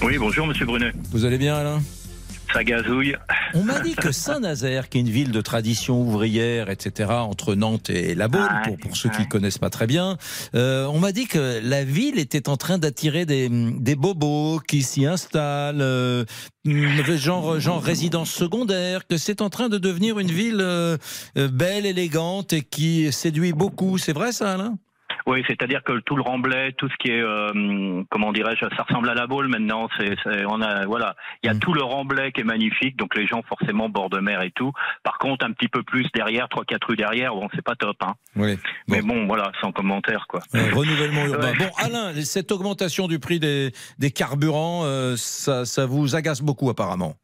Oui, 0.03 0.19
bonjour, 0.19 0.47
monsieur 0.47 0.67
Brunet. 0.67 0.93
Vous 1.11 1.25
allez 1.25 1.39
bien, 1.39 1.57
Alain? 1.57 1.81
Ça 2.53 2.65
gazouille. 2.65 3.17
On 3.55 3.62
m'a 3.62 3.81
dit 3.81 3.95
que 3.95 4.12
Saint-Nazaire, 4.12 4.88
qui 4.88 4.99
est 4.99 5.01
une 5.01 5.09
ville 5.09 5.31
de 5.31 5.41
tradition 5.41 6.01
ouvrière, 6.03 6.69
etc., 6.71 7.11
entre 7.11 7.55
Nantes 7.55 7.91
et 7.91 8.15
La 8.15 8.29
Baule, 8.29 8.49
pour, 8.65 8.77
pour 8.77 8.97
ceux 8.97 9.09
qui 9.09 9.23
ne 9.23 9.27
connaissent 9.27 9.59
pas 9.59 9.71
très 9.71 9.87
bien, 9.87 10.19
euh, 10.55 10.87
on 10.87 10.99
m'a 10.99 11.12
dit 11.12 11.27
que 11.27 11.61
la 11.62 11.85
ville 11.85 12.19
était 12.19 12.49
en 12.49 12.57
train 12.57 12.79
d'attirer 12.79 13.25
des, 13.25 13.49
des 13.49 13.95
bobos 13.95 14.61
qui 14.67 14.83
s'y 14.83 15.07
installent, 15.07 15.81
euh, 15.81 16.25
genre, 16.65 17.59
genre 17.59 17.83
résidence 17.83 18.31
secondaire, 18.31 19.07
que 19.07 19.17
c'est 19.17 19.41
en 19.41 19.51
train 19.51 19.69
de 19.69 19.79
devenir 19.79 20.19
une 20.19 20.31
ville 20.31 20.61
euh, 20.61 20.99
belle, 21.37 21.87
élégante 21.87 22.53
et 22.53 22.62
qui 22.62 23.11
séduit 23.12 23.53
beaucoup. 23.53 23.99
C'est 23.99 24.12
vrai 24.12 24.33
ça, 24.33 24.53
Alain? 24.53 24.79
Oui, 25.27 25.45
c'est-à-dire 25.47 25.83
que 25.85 26.01
tout 26.01 26.17
le 26.17 26.23
remblai, 26.23 26.73
tout 26.79 26.89
ce 26.89 26.97
qui 26.97 27.11
est, 27.13 27.21
euh, 27.23 28.03
comment 28.11 28.33
dirais-je, 28.33 28.65
ça 28.77 28.83
ressemble 28.83 29.09
à 29.09 29.15
la 29.15 29.27
boule 29.27 29.49
maintenant. 29.49 29.89
C'est, 29.97 30.15
c'est- 30.25 30.45
on 30.47 30.61
a, 30.61 30.85
voilà, 30.87 31.15
il 31.43 31.47
y 31.47 31.51
a 31.51 31.55
tout 31.55 31.73
le 31.73 31.83
remblai 31.83 32.33
qui 32.33 32.41
est 32.41 32.45
magnifique, 32.45 32.97
donc 32.97 33.17
les 33.17 33.27
gens 33.27 33.43
forcément 33.49 33.89
bord 33.89 34.11
de 34.11 34.19
mer 34.19 34.43
et 34.43 34.51
tout. 34.51 34.73
Par 35.05 35.19
contre, 35.19 35.47
un 35.47 35.53
petit 35.53 35.69
peu 35.69 35.83
plus 35.83 36.07
derrière, 36.15 36.49
trois 36.49 36.65
quatre 36.65 36.89
rues 36.89 36.97
derrière, 36.97 37.35
bon, 37.35 37.49
c'est 37.55 37.63
pas 37.63 37.77
top, 37.77 37.97
hein. 38.03 38.15
Oui. 38.37 38.59
Mais 38.89 39.03
bon, 39.03 39.27
voilà, 39.27 39.53
sans 39.61 39.73
commentaire, 39.73 40.27
quoi. 40.29 40.41
Euh, 40.55 40.71
renouvellement 40.75 41.25
urbain. 41.27 41.53
Ouais. 41.53 41.59
Bon, 41.59 41.71
Alain, 41.79 42.13
cette 42.23 42.51
augmentation 42.51 43.07
du 43.07 43.19
prix 43.19 43.39
des, 43.39 43.73
des 43.99 44.11
carburants, 44.11 44.83
euh, 44.85 45.15
ça, 45.17 45.65
ça 45.65 45.87
vous 45.87 46.17
agace 46.17 46.41
beaucoup 46.43 46.69
apparemment? 46.71 47.15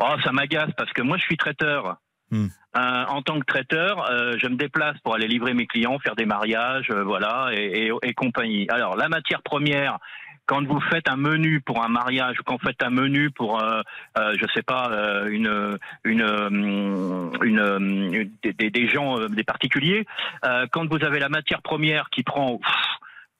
Oh, 0.00 0.14
ça 0.24 0.32
m'agace 0.32 0.70
parce 0.76 0.92
que 0.92 1.02
moi, 1.02 1.16
je 1.18 1.22
suis 1.22 1.36
traiteur. 1.36 1.96
Hmm. 2.34 2.48
Euh, 2.76 3.04
en 3.06 3.22
tant 3.22 3.38
que 3.38 3.44
traiteur, 3.44 4.10
euh, 4.10 4.34
je 4.38 4.48
me 4.48 4.56
déplace 4.56 4.98
pour 5.04 5.14
aller 5.14 5.28
livrer 5.28 5.54
mes 5.54 5.68
clients, 5.68 6.00
faire 6.00 6.16
des 6.16 6.26
mariages, 6.26 6.88
euh, 6.90 7.04
voilà, 7.04 7.50
et, 7.52 7.92
compagnie. 8.16 8.68
Alors, 8.70 8.96
la 8.96 9.08
matière 9.08 9.40
première, 9.42 9.98
quand 10.46 10.66
vous 10.66 10.80
faites 10.90 11.08
un 11.08 11.14
menu 11.14 11.60
pour 11.60 11.84
un 11.84 11.88
mariage, 11.88 12.38
quand 12.44 12.54
vous 12.54 12.66
faites 12.66 12.82
un 12.82 12.90
menu 12.90 13.30
pour, 13.30 13.62
euh, 13.62 13.82
euh, 14.18 14.34
je 14.40 14.44
sais 14.52 14.62
pas, 14.62 14.90
une, 15.28 15.78
une, 16.02 17.30
des, 18.42 18.88
gens, 18.88 19.20
des 19.28 19.44
particuliers, 19.44 20.04
quand 20.72 20.90
vous 20.90 21.04
avez 21.04 21.20
la 21.20 21.28
matière 21.28 21.62
première 21.62 22.10
qui 22.10 22.24
prend. 22.24 22.58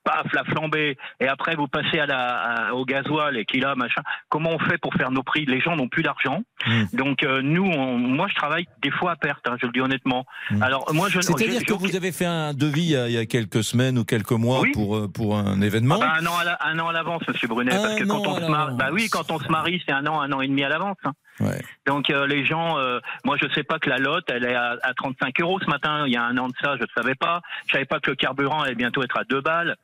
Paf, 0.05 0.27
la 0.35 0.45
flambée, 0.45 0.97
et 1.21 1.27
après 1.29 1.57
vous 1.57 1.67
passez 1.67 1.99
à 1.99 2.07
la, 2.07 2.69
à- 2.69 2.73
au 2.75 2.85
gasoil 2.85 3.39
et 3.39 3.45
qu'il 3.47 3.65
a 3.65 3.75
machin. 3.75 4.03
Comment 4.29 4.51
on 4.51 4.59
fait 4.59 4.79
pour 4.79 4.93
faire 4.95 5.11
nos 5.11 5.23
prix? 5.23 5.47
Les 5.47 5.61
gens 5.61 5.77
n'ont 5.77 5.89
plus 5.89 6.03
d'argent, 6.03 6.43
donc 6.93 7.23
euh, 7.23 7.41
nous, 7.43 7.65
on- 7.65 7.97
moi 7.99 8.27
je 8.29 8.35
travaille 8.35 8.67
des 8.83 8.91
fois 8.91 9.13
à 9.13 9.17
perte, 9.17 9.47
hein, 9.49 9.57
je 9.61 9.67
le 9.67 9.73
dis 9.73 9.81
honnêtement. 9.81 10.25
Alors 10.61 10.93
moi 10.93 11.09
je 11.09 11.21
C'est-à-dire 11.21 11.65
que 11.65 11.73
vous 11.73 11.97
avez 11.97 12.13
fait 12.13 12.27
un 12.27 12.53
devis 12.53 12.83
il 12.83 12.91
y 12.91 12.97
a, 12.97 13.09
il 13.09 13.15
y 13.15 13.19
a 13.19 13.27
quelques 13.27 13.65
semaines 13.65 13.99
ou 13.99 14.05
quelques 14.05 14.33
mois 14.33 14.61
Oui. 14.61 14.73
pour, 14.73 14.97
euh, 14.97 15.09
pour 15.09 15.37
un 15.39 15.61
événement. 15.63 15.97
Ah 16.03 16.07
bah, 16.07 16.13
un 16.21 16.27
an 16.27 16.37
à 16.39 16.45
la- 16.45 16.59
un 16.67 16.79
an 16.79 16.89
à 16.89 16.93
l'avance, 16.93 17.23
Monsieur 17.27 17.49
Brunet, 17.49 17.71
parce 17.71 17.95
que 17.99 18.05
quand 18.05 18.27
an 18.27 18.33
on 18.37 18.41
se 18.41 18.51
marie, 18.51 18.77
bah 18.77 18.89
oui, 18.93 19.09
quand 19.11 19.31
on 19.31 19.39
se 19.39 19.49
marie, 19.51 19.83
c'est 19.87 19.93
un 19.95 20.07
an, 20.07 20.21
un 20.21 20.31
an 20.33 20.41
et 20.43 20.49
demi 20.49 20.65
à 20.65 20.69
l'avance. 20.69 20.97
hein. 21.05 21.13
Donc 21.87 22.11
euh, 22.11 22.27
les 22.27 22.45
gens, 22.45 22.79
euh, 22.79 23.01
moi 23.25 23.37
je 23.41 23.49
sais 23.55 23.65
pas 23.65 23.79
que 23.79 23.91
la 23.91 23.99
lotte, 23.99 24.25
elle 24.29 24.45
est 24.45 24.55
à, 24.55 24.77
à 24.83 24.95
35 24.95 25.41
euros 25.41 25.59
ce 25.61 25.67
matin. 25.67 26.05
Il 26.07 26.13
y 26.13 26.17
a 26.17 26.23
un 26.23 26.37
an 26.39 26.49
de 26.49 26.55
ça, 26.63 26.77
je 26.77 26.83
ne 26.83 26.89
savais 26.97 27.15
pas. 27.15 27.41
Je 27.67 27.73
savais 27.73 27.85
pas 27.85 28.01
que 28.01 28.11
le 28.11 28.17
carburant 28.17 28.63
allait 28.63 28.75
bientôt 28.75 29.03
être 29.03 29.19
à 29.19 29.25
deux 29.25 29.41
balles. 29.41 29.77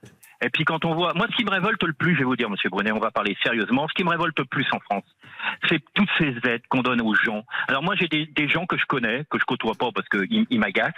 Et 0.42 0.48
puis 0.48 0.64
quand 0.64 0.84
on 0.84 0.94
voit, 0.94 1.12
moi 1.14 1.26
ce 1.30 1.36
qui 1.36 1.44
me 1.44 1.50
révolte 1.50 1.82
le 1.82 1.92
plus, 1.92 2.14
je 2.14 2.20
vais 2.20 2.24
vous 2.24 2.36
dire, 2.36 2.48
Monsieur 2.48 2.70
Brunet, 2.70 2.92
on 2.92 2.98
va 2.98 3.10
parler 3.10 3.36
sérieusement. 3.42 3.88
Ce 3.88 3.94
qui 3.94 4.04
me 4.04 4.10
révolte 4.10 4.38
le 4.38 4.44
plus 4.44 4.66
en 4.72 4.80
France, 4.80 5.04
c'est 5.68 5.82
toutes 5.94 6.08
ces 6.18 6.34
aides 6.48 6.62
qu'on 6.68 6.82
donne 6.82 7.00
aux 7.00 7.14
gens. 7.14 7.44
Alors 7.68 7.82
moi 7.82 7.94
j'ai 7.96 8.08
des, 8.08 8.48
gens 8.48 8.66
que 8.66 8.78
je 8.78 8.86
connais, 8.86 9.24
que 9.30 9.38
je 9.38 9.44
côtoie 9.44 9.74
pas 9.74 9.90
parce 9.94 10.08
qu'ils 10.08 10.46
ils 10.48 10.60
m'agacent. 10.60 10.94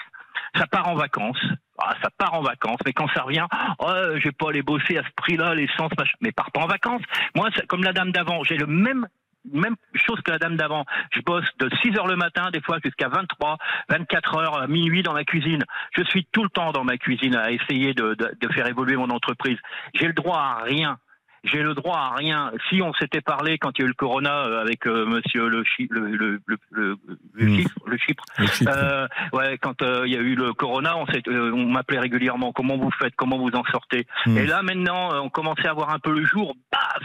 Ça 0.56 0.66
part 0.66 0.88
en 0.88 0.94
vacances. 0.94 1.42
Ah, 1.78 1.94
ça 2.02 2.10
part 2.16 2.34
en 2.34 2.42
vacances, 2.42 2.78
mais 2.84 2.92
quand 2.92 3.08
ça 3.14 3.22
revient, 3.22 3.46
oh, 3.78 3.92
je 4.16 4.24
vais 4.24 4.32
pas 4.32 4.50
aller 4.50 4.62
bosser 4.62 4.98
à 4.98 5.02
ce 5.02 5.10
prix-là, 5.16 5.54
l'essence, 5.54 5.90
machin. 5.98 6.16
Mais 6.20 6.30
part 6.30 6.50
pas 6.52 6.60
en 6.60 6.66
vacances. 6.66 7.02
Moi, 7.34 7.48
comme 7.68 7.82
la 7.82 7.92
dame 7.92 8.12
d'avant, 8.12 8.44
j'ai 8.44 8.56
le 8.56 8.66
même 8.66 9.08
même 9.52 9.76
chose 9.94 10.20
que 10.24 10.30
la 10.30 10.38
dame 10.38 10.56
d'avant. 10.56 10.84
Je 11.14 11.20
bosse 11.20 11.46
de 11.58 11.68
6 11.82 11.96
heures 11.98 12.06
le 12.06 12.16
matin, 12.16 12.50
des 12.52 12.60
fois 12.60 12.78
jusqu'à 12.84 13.08
23, 13.08 13.58
24 13.88 14.36
heures, 14.38 14.56
euh, 14.62 14.66
minuit 14.68 15.02
dans 15.02 15.12
la 15.14 15.24
cuisine. 15.24 15.62
Je 15.96 16.04
suis 16.04 16.26
tout 16.32 16.42
le 16.42 16.48
temps 16.50 16.72
dans 16.72 16.84
ma 16.84 16.96
cuisine 16.96 17.36
à 17.36 17.50
essayer 17.50 17.94
de, 17.94 18.14
de, 18.14 18.30
de 18.40 18.52
faire 18.52 18.66
évoluer 18.66 18.96
mon 18.96 19.10
entreprise. 19.10 19.58
J'ai 19.94 20.06
le 20.06 20.12
droit 20.12 20.38
à 20.38 20.62
rien. 20.64 20.98
J'ai 21.44 21.60
le 21.60 21.74
droit 21.74 21.96
à 21.98 22.14
rien. 22.14 22.52
Si 22.68 22.80
on 22.82 22.92
s'était 22.94 23.20
parlé 23.20 23.58
quand 23.58 23.76
il 23.76 23.80
y 23.80 23.82
a 23.82 23.86
eu 23.86 23.88
le 23.88 23.94
corona 23.94 24.44
euh, 24.46 24.60
avec 24.60 24.86
euh, 24.86 25.04
Monsieur 25.06 25.48
le, 25.48 25.64
Chi- 25.64 25.88
le, 25.90 26.06
le, 26.06 26.40
le, 26.70 26.96
Hmm. 27.34 27.56
Chypre, 27.56 27.82
le 27.86 27.96
Chypre, 27.96 28.24
euh, 28.68 29.08
ouais, 29.32 29.58
quand 29.58 29.82
euh, 29.82 30.02
il 30.06 30.12
y 30.12 30.16
a 30.16 30.20
eu 30.20 30.36
le 30.36 30.52
corona, 30.52 30.96
on, 30.96 31.06
s'est- 31.06 31.26
euh, 31.28 31.50
on 31.52 31.66
m'appelait 31.66 31.98
régulièrement. 31.98 32.52
Comment 32.52 32.76
vous 32.76 32.92
faites? 32.92 33.16
Comment 33.16 33.38
vous 33.38 33.50
en 33.56 33.64
sortez? 33.72 34.06
Hmm. 34.26 34.36
Et 34.38 34.46
là 34.46 34.62
maintenant, 34.62 35.20
on 35.24 35.30
commençait 35.30 35.66
à 35.66 35.72
voir 35.72 35.90
un 35.90 35.98
peu 35.98 36.12
le 36.12 36.24
jour. 36.24 36.54
Paf 36.70 37.02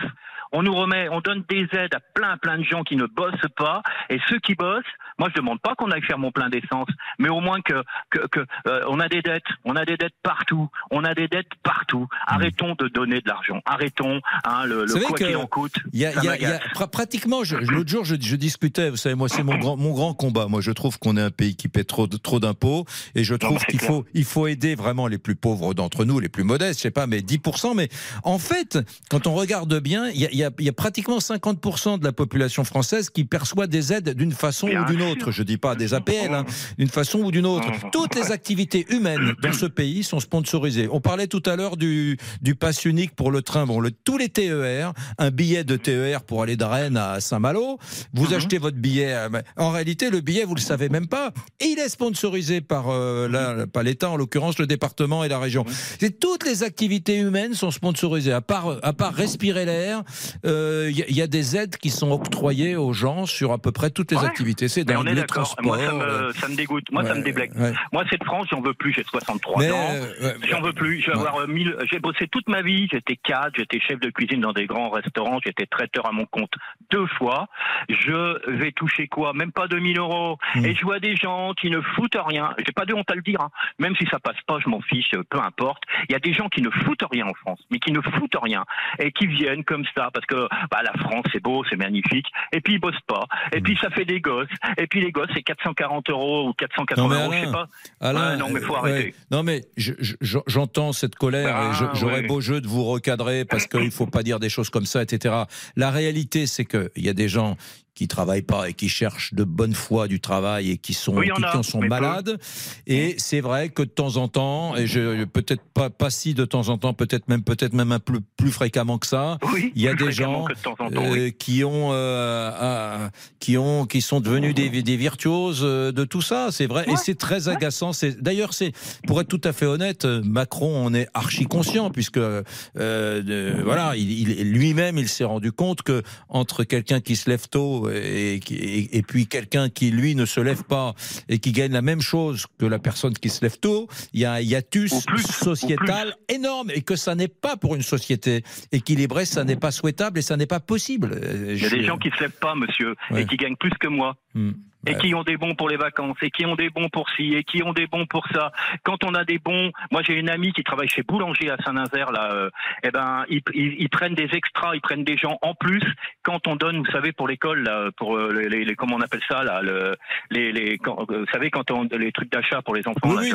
on 0.51 0.63
nous 0.63 0.73
remet, 0.73 1.09
on 1.09 1.21
donne 1.21 1.43
des 1.49 1.67
aides 1.73 1.95
à 1.95 1.99
plein 2.13 2.37
plein 2.37 2.57
de 2.57 2.63
gens 2.63 2.83
qui 2.83 2.95
ne 2.95 3.05
bossent 3.05 3.49
pas, 3.55 3.81
et 4.09 4.19
ceux 4.27 4.39
qui 4.39 4.55
bossent, 4.55 4.83
moi 5.19 5.29
je 5.33 5.39
demande 5.39 5.59
pas 5.61 5.75
qu'on 5.75 5.89
aille 5.91 6.01
faire 6.03 6.17
mon 6.19 6.31
plein 6.31 6.49
d'essence, 6.49 6.87
mais 7.19 7.29
au 7.29 7.39
moins 7.39 7.61
que, 7.61 7.83
que, 8.09 8.27
que 8.27 8.39
euh, 8.67 8.81
on 8.87 8.99
a 8.99 9.07
des 9.09 9.21
dettes, 9.21 9.43
on 9.65 9.75
a 9.75 9.85
des 9.85 9.97
dettes 9.97 10.13
partout, 10.23 10.69
on 10.91 11.03
a 11.03 11.13
des 11.13 11.27
dettes 11.27 11.47
partout. 11.63 12.07
Arrêtons 12.27 12.75
de 12.79 12.87
donner 12.87 13.21
de 13.21 13.27
l'argent, 13.27 13.61
arrêtons, 13.65 14.21
hein, 14.45 14.65
le, 14.65 14.85
le 14.85 14.93
quoi 15.07 15.17
qu'il 15.17 15.35
en 15.37 15.47
coûte. 15.47 15.75
Y 15.93 16.05
a, 16.05 16.11
y 16.23 16.27
a- 16.27 16.37
y 16.39 16.45
a- 16.45 16.59
pra- 16.75 16.89
pratiquement, 16.89 17.41
l'autre 17.69 17.89
jour, 17.89 18.05
je, 18.05 18.15
je 18.19 18.35
discutais, 18.35 18.89
vous 18.89 18.97
savez, 18.97 19.15
moi, 19.15 19.29
c'est 19.29 19.43
mon 19.43 19.57
grand, 19.57 19.77
mon 19.77 19.91
grand 19.93 20.13
combat. 20.13 20.47
Moi, 20.47 20.61
je 20.61 20.71
trouve 20.71 20.97
qu'on 20.99 21.17
est 21.17 21.21
un 21.21 21.31
pays 21.31 21.55
qui 21.55 21.67
paie 21.67 21.83
trop, 21.83 22.07
de- 22.07 22.17
trop 22.17 22.39
d'impôts 22.39 22.85
et 23.15 23.23
je 23.23 23.35
trouve 23.35 23.63
qu'il 23.65 23.79
faut, 23.79 24.05
il 24.13 24.25
faut 24.25 24.47
aider 24.47 24.75
vraiment 24.75 25.07
les 25.07 25.17
plus 25.17 25.35
pauvres 25.35 25.73
d'entre 25.73 26.05
nous, 26.05 26.19
les 26.19 26.29
plus 26.29 26.43
modestes, 26.43 26.79
je 26.79 26.83
sais 26.83 26.91
pas, 26.91 27.07
mais 27.07 27.19
10%. 27.19 27.75
Mais 27.75 27.89
en 28.23 28.37
fait, 28.39 28.77
quand 29.09 29.27
on 29.27 29.33
regarde 29.33 29.79
bien, 29.79 30.09
il 30.09 30.21
y 30.35 30.43
a, 30.43 30.51
pratiquement 30.73 31.17
50% 31.19 31.99
de 31.99 32.03
la 32.05 32.11
population 32.11 32.63
française 32.63 33.09
qui 33.09 33.23
perçoit 33.25 33.67
des 33.67 33.93
aides 33.93 34.09
d'une 34.15 34.31
façon 34.31 34.67
Bien 34.67 34.83
ou 34.83 34.85
d'une 34.85 34.99
sûr. 34.99 35.06
Autre. 35.11 35.31
Je 35.31 35.43
dis 35.43 35.57
pas 35.57 35.75
des 35.75 35.93
APL, 35.93 36.33
hein, 36.33 36.45
d'une 36.77 36.89
façon 36.89 37.19
ou 37.19 37.31
d'une 37.31 37.45
autre. 37.45 37.67
Toutes 37.91 38.15
les 38.15 38.31
activités 38.31 38.85
humaines 38.89 39.33
dans 39.41 39.53
ce 39.53 39.65
pays 39.65 40.03
sont 40.03 40.19
sponsorisées. 40.19 40.87
On 40.91 41.01
parlait 41.01 41.27
tout 41.27 41.43
à 41.45 41.55
l'heure 41.55 41.77
du, 41.77 42.17
du 42.41 42.55
pass 42.55 42.85
unique 42.85 43.15
pour 43.15 43.31
le 43.31 43.41
train. 43.41 43.65
Bon, 43.65 43.79
le, 43.79 43.91
tous 43.91 44.17
les 44.17 44.29
TER, 44.29 44.93
un 45.17 45.31
billet 45.31 45.63
de 45.63 45.75
TER 45.77 46.23
pour 46.23 46.43
aller 46.43 46.55
de 46.57 46.63
Rennes 46.63 46.97
à 46.97 47.19
Saint-Malo, 47.19 47.77
vous 48.13 48.33
achetez 48.33 48.57
votre 48.57 48.77
billet. 48.77 49.13
euh, 49.13 49.29
En 49.57 49.71
réalité, 49.71 50.09
le 50.09 50.21
billet, 50.21 50.43
vous 50.45 50.55
le 50.55 50.61
savez 50.61 50.89
même 50.89 51.07
pas. 51.07 51.31
Et 51.59 51.65
il 51.65 51.79
est 51.79 51.89
sponsorisé 51.89 52.61
par, 52.61 52.89
euh, 52.89 53.27
la- 53.27 53.67
pas 53.67 53.83
l'État, 53.83 54.09
en 54.09 54.17
l'occurrence 54.17 54.57
le 54.59 54.67
département 54.67 55.23
et 55.23 55.27
la 55.29 55.39
région. 55.39 55.65
C'est 55.99 56.19
toutes 56.19 56.45
les 56.45 56.63
activités 56.63 57.17
humaines 57.17 57.53
sont 57.53 57.71
sponsorisées. 57.71 58.33
À 58.33 58.41
part, 58.41 58.77
à 58.83 58.93
part 58.93 59.13
respirer 59.13 59.65
l'air, 59.65 60.03
euh, 60.45 60.87
il 60.91 60.97
y, 60.97 61.01
a- 61.03 61.05
il 61.09 61.15
y 61.15 61.21
a 61.21 61.27
des 61.27 61.55
aides 61.55 61.77
qui 61.77 61.89
sont 61.89 62.11
octroyées 62.11 62.75
aux 62.75 62.93
gens 62.93 63.25
sur 63.25 63.51
à 63.51 63.57
peu 63.57 63.71
près 63.71 63.89
toutes 63.89 64.11
les 64.11 64.17
Ouais. 64.17 64.25
activités. 64.25 64.67
C'est 64.67 64.83
dans 64.83 64.96
on 64.99 65.05
est 65.05 65.09
les 65.09 65.21
d'accord. 65.21 65.43
transports. 65.43 65.65
Moi, 65.65 65.77
ça 65.79 65.91
euh, 65.93 66.27
me, 66.27 66.31
ça 66.33 66.47
me 66.47 66.55
dégoûte. 66.55 66.91
Moi, 66.91 67.03
ça 67.05 67.15
me 67.15 67.21
déblecte. 67.23 67.55
ouais. 67.55 67.73
Moi, 67.91 68.03
cette 68.09 68.23
France, 68.23 68.47
j'en 68.51 68.61
veux 68.61 68.73
plus. 68.73 68.93
J'ai 68.93 69.03
63 69.03 69.59
Mais, 69.59 69.71
ans. 69.71 69.77
euh, 70.21 70.33
J'en 70.49 70.61
veux 70.61 70.73
plus. 70.73 71.01
Je 71.01 71.07
vais 71.11 71.17
avoir 71.17 71.37
euh, 71.41 71.47
1000. 71.47 71.75
J'ai 71.91 71.99
bossé 71.99 72.27
toute 72.27 72.47
ma 72.49 72.61
vie. 72.61 72.87
J'étais 72.91 73.15
cadre, 73.15 73.51
j'étais 73.57 73.79
chef 73.79 73.99
de 73.99 74.09
cuisine 74.09 74.41
dans 74.41 74.53
des 74.53 74.65
grands 74.65 74.89
restaurants, 74.89 75.39
j'étais 75.43 75.65
traiteur 75.65 76.07
à 76.07 76.11
mon 76.11 76.25
compte 76.25 76.51
deux 76.91 77.07
fois. 77.17 77.47
Je 77.89 78.51
vais 78.51 78.71
toucher 78.71 79.07
quoi? 79.07 79.33
Même 79.33 79.51
pas 79.51 79.67
2000 79.67 79.97
euros. 79.99 80.37
Hmm. 80.55 80.65
Et 80.65 80.75
je 80.75 80.81
vois 80.83 80.99
des 80.99 81.15
gens 81.15 81.53
qui 81.53 81.69
ne 81.69 81.81
foutent 81.81 82.17
rien. 82.25 82.53
J'ai 82.65 82.71
pas 82.71 82.85
de 82.85 82.93
honte 82.93 83.09
à 83.11 83.15
le 83.15 83.21
dire. 83.21 83.41
hein. 83.41 83.49
Même 83.79 83.95
si 83.95 84.05
ça 84.11 84.19
passe 84.19 84.39
pas, 84.45 84.59
je 84.63 84.69
m'en 84.69 84.81
fiche. 84.81 85.09
euh, 85.15 85.23
Peu 85.29 85.39
importe. 85.39 85.83
Il 86.09 86.11
y 86.11 86.15
a 86.15 86.19
des 86.19 86.33
gens 86.33 86.49
qui 86.49 86.61
ne 86.61 86.69
foutent 86.69 87.03
rien 87.11 87.25
en 87.27 87.33
France, 87.33 87.59
mais 87.71 87.79
qui 87.79 87.91
ne 87.91 88.01
foutent 88.01 88.37
rien 88.41 88.63
et 88.99 89.11
qui 89.11 89.27
viennent 89.27 89.63
comme 89.63 89.83
ça 89.95 90.09
parce 90.13 90.25
que 90.25 90.47
bah, 90.71 90.81
la 90.83 90.93
France 91.03 91.25
c'est 91.31 91.41
beau, 91.41 91.63
c'est 91.69 91.75
magnifique. 91.75 92.27
Et 92.53 92.61
puis 92.61 92.73
ils 92.75 92.79
bossent 92.79 92.95
pas. 93.07 93.25
Et 93.53 93.61
puis 93.61 93.77
ça 93.81 93.89
fait 93.89 94.05
des 94.05 94.19
gosses. 94.21 94.47
Et 94.77 94.86
puis 94.87 95.01
les 95.01 95.11
gosses 95.11 95.29
c'est 95.33 95.41
440 95.43 96.09
euros 96.09 96.49
ou 96.49 96.53
480 96.53 97.01
Non, 97.03 97.09
mais 97.09 97.23
euros, 97.23 97.33
je 97.33 97.45
sais 97.45 97.51
pas. 97.51 97.67
Alain, 97.99 98.31
Ouais, 98.31 98.37
non 98.37 98.49
mais 98.49 98.59
faut 98.61 98.73
euh, 98.75 98.77
arrêter. 98.77 99.05
ouais. 99.07 99.13
Non 99.31 99.43
mais 99.43 99.65
je- 99.77 99.93
je- 99.99 100.37
j'entends 100.47 100.93
cette 100.93 101.15
colère 101.15 101.55
Ah, 101.55 101.71
et 101.93 101.97
j'aurais 101.97 102.21
ouais. 102.21 102.27
beau 102.27 102.41
jeu 102.41 102.61
de 102.61 102.67
vous 102.67 102.83
recadrer 102.83 103.45
parce 103.45 103.67
qu'il 103.67 103.91
faut 103.91 104.07
pas 104.07 104.23
dire 104.23 104.39
des 104.39 104.49
choses 104.49 104.69
comme 104.69 104.85
ça, 104.85 105.01
etc. 105.01 105.35
La 105.75 105.91
réalité, 105.91 106.47
c'est 106.47 106.65
que 106.65 106.91
il 106.95 107.05
y 107.05 107.09
a 107.09 107.13
des 107.13 107.27
gens 107.29 107.57
qui 107.97 108.07
travaillent 108.07 108.43
pas 108.43 108.69
et 108.69 108.73
qui 108.73 108.89
cherchent 108.89 109.33
de 109.33 109.43
bonne 109.43 109.73
foi 109.73 110.07
du 110.07 110.19
travail 110.19 110.69
et 110.69 110.77
qui 110.77 110.93
sont 110.93 111.15
Oui, 111.17 111.29
qui, 111.35 111.43
a, 111.43 111.57
qui 111.57 111.63
sont 111.67 111.79
peu. 111.79 111.87
malades. 111.87 112.37
Et 112.85 113.15
c'est 113.17 113.41
vrai 113.41 113.69
que 113.69 113.81
de 113.81 113.89
temps 113.89 114.17
en 114.17 114.27
temps, 114.27 114.75
et 114.75 114.85
je 114.85 115.23
peut-être 115.25 115.63
pas 115.73 115.89
pas 115.89 116.11
si 116.11 116.35
de 116.35 116.45
temps 116.45 116.69
en 116.69 116.77
temps, 116.77 116.93
peut-être 116.93 117.27
même 117.27 117.41
peut-être 117.43 117.73
même 117.73 117.91
un 117.91 117.99
peu 117.99 118.19
plus 118.37 118.51
fréquemment 118.51 118.99
que 118.99 119.07
ça, 119.07 119.39
Oui, 119.51 119.71
il 119.75 119.81
y 119.81 119.87
a 119.87 119.95
des 119.95 120.11
gens 120.11 120.43
que 120.45 120.53
de 120.53 120.59
temps 120.59 120.75
en 120.79 120.91
temps, 120.91 121.03
euh, 121.03 121.11
oui. 121.11 121.33
qui 121.33 121.63
ont 121.63 121.89
euh, 121.91 123.09
qui 123.39 123.57
ont 123.57 123.85
qui 123.85 124.01
sont 124.01 124.19
devenus 124.21 124.53
des, 124.53 124.69
des 124.69 124.97
virtuoses 124.97 125.61
euh, 125.63 125.91
de 125.91 126.03
tout 126.05 126.21
ça. 126.21 126.49
C'est 126.51 126.67
vrai 126.67 126.85
et 126.87 126.95
c'est 126.97 127.15
très 127.17 127.49
agaçant. 127.49 127.93
C'est 127.93 128.21
d'ailleurs 128.21 128.53
c'est 128.53 128.73
pour 129.07 129.19
être 129.21 129.27
tout 129.27 129.41
à 129.43 129.53
fait 129.53 129.65
honnête, 129.65 130.05
Macron 130.05 130.85
en 130.85 130.93
est 130.93 131.07
archi 131.13 131.45
conscient 131.45 131.89
puisque 131.89 132.17
euh, 132.17 132.43
de- 132.75 133.61
voilà, 133.63 133.95
il, 133.95 134.11
il- 134.29 134.51
lui-même 134.51 134.97
il 134.97 135.09
s'est 135.09 135.23
rendu 135.23 135.51
compte 135.51 135.81
que 135.81 136.03
entre 136.29 136.63
quelqu'un 136.63 136.99
qui 137.01 137.15
se 137.15 137.29
lève 137.29 137.47
tôt 137.49 137.86
et, 137.93 138.39
qui- 138.43 138.55
et, 138.55 138.97
et 138.97 139.01
puis 139.01 139.27
quelqu'un 139.27 139.69
qui 139.69 139.91
lui 139.91 140.15
ne 140.15 140.25
se 140.25 140.39
lève 140.39 140.63
pas 140.63 140.93
et 141.29 141.39
qui 141.39 141.51
gagne 141.51 141.71
la 141.71 141.81
même 141.81 142.01
chose 142.01 142.45
que 142.57 142.65
la 142.65 142.79
personne 142.79 143.13
qui 143.13 143.29
se 143.29 143.41
lève 143.43 143.57
tôt, 143.59 143.87
il 144.13 144.21
y 144.21 144.25
a 144.25 144.33
un 144.33 144.39
hiatus 144.39 144.93
sociétal 145.41 146.15
énorme 146.29 146.71
et 146.73 146.81
que 146.81 146.95
ça 146.95 147.15
n'est 147.15 147.27
pas 147.27 147.57
pour 147.57 147.75
une 147.75 147.81
société 147.81 148.43
équilibrée, 148.71 149.25
ça 149.25 149.43
n'est 149.43 149.55
pas 149.55 149.71
souhaitable 149.71 150.19
et 150.19 150.21
ça 150.21 150.37
n'est 150.37 150.45
pas 150.47 150.59
possible. 150.59 151.11
Euh, 151.13 151.53
Il 151.55 151.61
y 151.61 151.65
a 151.65 151.69
je- 151.69 151.75
des 151.75 151.83
gens 151.83 151.97
qui 151.97 152.09
se 152.09 152.19
lèvent 152.21 152.39
pas, 152.39 152.55
monsieur, 152.55 152.95
Ouais. 153.11 153.21
et 153.21 153.25
qui 153.25 153.37
gagnent 153.37 153.55
plus 153.55 153.71
que 153.79 153.87
moi. 153.87 154.15
Hmm. 154.33 154.51
Et 154.87 154.91
Ouais. 154.91 154.97
qui 155.01 155.13
ont 155.15 155.23
des 155.23 155.37
bons 155.37 155.53
pour 155.55 155.69
les 155.69 155.77
vacances, 155.77 156.17
et 156.21 156.31
qui 156.31 156.45
ont 156.45 156.55
des 156.55 156.69
bons 156.69 156.89
pour 156.89 157.09
ci, 157.11 157.33
et 157.35 157.43
qui 157.43 157.61
ont 157.63 157.73
des 157.73 157.87
bons 157.87 158.05
pour 158.05 158.25
ça. 158.33 158.51
Quand 158.83 159.03
on 159.03 159.13
a 159.13 159.23
des 159.25 159.37
bons, 159.37 159.71
moi 159.91 160.01
j'ai 160.01 160.13
une 160.13 160.29
amie 160.29 160.53
qui 160.53 160.63
travaille 160.63 160.87
chez 160.87 161.03
Boulanger 161.03 161.49
à 161.51 161.57
Saint-Nazaire, 161.63 162.11
là, 162.11 162.31
euh, 162.33 162.49
eh 162.83 162.91
ben, 162.91 163.25
ils, 163.29 163.41
ils- 163.53 163.75
ils 163.79 163.89
prennent 163.89 164.15
des 164.15 164.29
extras, 164.33 164.75
ils 164.75 164.81
prennent 164.81 165.03
des 165.03 165.17
gens 165.17 165.37
en 165.41 165.53
plus. 165.53 165.81
Quand 166.23 166.47
on 166.47 166.55
donne, 166.55 166.77
vous 166.79 166.91
savez, 166.91 167.11
pour 167.11 167.27
l'école, 167.27 167.63
là, 167.63 167.89
pour 167.97 168.15
euh, 168.17 168.31
les, 168.33 168.49
les- 168.49 168.65
les- 168.65 168.75
comment 168.75 168.95
on 168.95 169.01
appelle 169.01 169.21
ça, 169.27 169.43
là, 169.43 169.61
le, 169.61 169.95
les, 170.31 170.51
les, 170.51 170.77
quand- 170.77 171.05
euh, 171.11 171.19
vous 171.19 171.31
savez, 171.31 171.49
quand 171.49 171.69
on, 171.71 171.83
les 171.83 172.11
trucs 172.11 172.31
d'achat 172.31 172.61
pour 172.61 172.75
les 172.75 172.87
enfants. 172.87 172.99
Oui, 173.03 173.31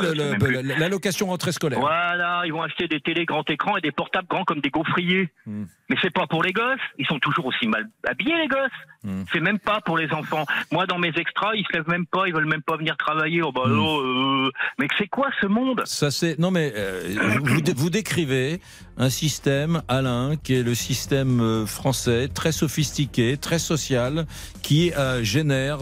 l'allocation 0.78 1.26
rentrée 1.26 1.52
scolaire. 1.52 1.80
Voilà, 1.80 2.42
ils 2.44 2.52
vont 2.52 2.62
acheter 2.62 2.88
des 2.88 3.00
télés 3.00 3.24
grand 3.24 3.48
écran 3.50 3.76
et 3.76 3.80
des 3.80 3.92
portables 3.92 4.28
grands 4.28 4.44
comme 4.44 4.60
des 4.60 4.70
gaufriers. 4.70 5.28
Hmm. 5.46 5.64
Mais 5.88 5.96
c'est 6.00 6.12
pas 6.12 6.26
pour 6.26 6.42
les 6.42 6.52
gosses. 6.52 6.80
Ils 6.98 7.06
sont 7.06 7.18
toujours 7.18 7.46
aussi 7.46 7.66
mal 7.66 7.88
habillés, 8.08 8.36
les 8.36 8.48
gosses. 8.48 8.70
Hmm. 9.04 9.22
C'est 9.32 9.40
même 9.40 9.58
pas 9.58 9.80
pour 9.80 9.98
les 9.98 10.10
enfants. 10.12 10.44
Moi, 10.70 10.86
dans 10.86 10.98
mes 10.98 11.12
extras, 11.16 11.54
ils 11.54 11.64
se 11.66 11.72
lèvent 11.76 11.88
même 11.88 12.06
pas, 12.06 12.28
ils 12.28 12.34
veulent 12.34 12.46
même 12.46 12.62
pas 12.62 12.76
venir 12.76 12.96
travailler. 12.96 13.42
Oh 13.42 13.50
bah 13.52 13.62
Hmm. 13.66 13.74
non, 13.76 14.00
euh, 14.46 14.50
mais 14.78 14.86
c'est 14.98 15.08
quoi 15.08 15.28
ce 15.40 15.46
monde? 15.46 15.82
Ça 15.86 16.10
c'est 16.10 16.38
non 16.38 16.50
mais 16.50 16.72
euh, 16.76 17.14
vous, 17.42 17.60
vous 17.76 17.90
décrivez 17.90 18.60
un 18.96 19.10
système 19.10 19.82
Alain 19.88 20.36
qui 20.42 20.54
est 20.54 20.62
le 20.62 20.74
système 20.74 21.40
euh, 21.40 21.66
français 21.66 22.28
très 22.32 22.52
sophistiqué, 22.52 23.36
très 23.36 23.58
social 23.58 24.26
qui 24.62 24.92
euh, 24.92 25.22
génère 25.22 25.78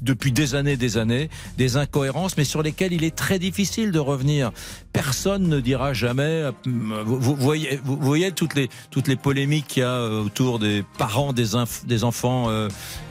depuis 0.00 0.32
des 0.32 0.54
années, 0.54 0.76
des 0.76 0.96
années, 0.96 1.28
des 1.58 1.76
incohérences, 1.76 2.36
mais 2.36 2.44
sur 2.44 2.62
lesquelles 2.62 2.92
il 2.92 3.04
est 3.04 3.14
très 3.14 3.38
difficile 3.38 3.92
de 3.92 3.98
revenir. 3.98 4.50
Personne 4.92 5.48
ne 5.48 5.60
dira 5.60 5.92
jamais. 5.92 6.22
euh, 6.22 6.52
Vous, 7.04 7.36
voyez, 7.36 8.32
toutes 8.32 8.54
les 8.54 9.16
polémiques 9.16 9.66
qu'il 9.68 9.82
y 9.82 9.86
a 9.86 10.02
autour 10.08 10.58
des 10.58 10.84
parents 10.98 11.32
des, 11.32 11.54
enfants 12.04 12.48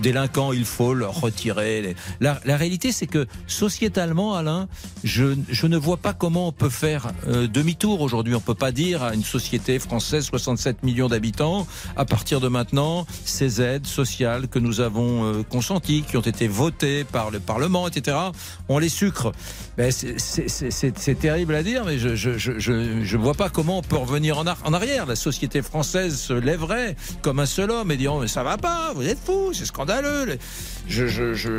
délinquants. 0.01 0.53
Il 0.53 0.65
faut 0.65 0.93
leur 0.93 1.21
retirer. 1.21 1.95
La, 2.19 2.39
réalité, 2.45 2.91
c'est 2.91 3.07
que 3.07 3.25
sociétalement, 3.47 4.35
Alain, 4.35 4.67
je, 5.03 5.35
ne 5.67 5.77
vois 5.77 5.97
pas 5.97 6.13
comment 6.13 6.47
on 6.47 6.51
peut 6.51 6.69
faire 6.69 7.11
demi-tour 7.27 8.01
aujourd'hui. 8.01 8.35
On 8.35 8.41
peut 8.41 8.55
pas 8.55 8.71
dire 8.71 9.10
une 9.13 9.23
société 9.23 9.79
française, 9.79 10.25
67 10.25 10.83
millions 10.83 11.07
d'habitants, 11.09 11.65
à 11.95 12.05
partir 12.05 12.39
de 12.39 12.47
maintenant, 12.47 13.05
ces 13.25 13.61
aides 13.61 13.87
sociales 13.87 14.47
que 14.47 14.59
nous 14.59 14.79
avons 14.81 15.25
euh, 15.25 15.43
consenties, 15.43 16.03
qui 16.07 16.17
ont 16.17 16.21
été 16.21 16.47
votées 16.47 17.03
par 17.03 17.31
le 17.31 17.39
Parlement, 17.39 17.87
etc., 17.87 18.17
on 18.69 18.77
les 18.77 18.89
sucre. 18.89 19.31
Ben, 19.77 19.91
c'est- 19.91 21.15
terrible 21.19 21.55
à 21.55 21.63
dire, 21.63 21.83
mais 21.85 21.97
je 21.97 22.15
je 22.15 23.17
vois 23.17 23.33
pas 23.33 23.49
comment 23.49 23.79
on 23.79 23.81
peut 23.81 23.95
revenir 23.97 24.37
en, 24.37 24.45
ar- 24.47 24.57
en 24.63 24.73
arrière. 24.73 25.05
La 25.05 25.15
société 25.15 25.61
française 25.61 26.17
se 26.19 26.33
lèverait 26.33 26.95
comme 27.21 27.39
un 27.39 27.45
seul 27.45 27.71
homme 27.71 27.91
et 27.91 27.97
dirait 27.97 28.11
mais 28.19 28.27
ça 28.27 28.43
va 28.43 28.57
pas, 28.57 28.91
vous 28.93 29.03
êtes 29.03 29.19
fous, 29.23 29.51
c'est 29.53 29.65
scandaleux. 29.65 30.37
Les- 30.87 30.91
Je, 30.91 31.07
je, 31.07 31.33
je... 31.33 31.49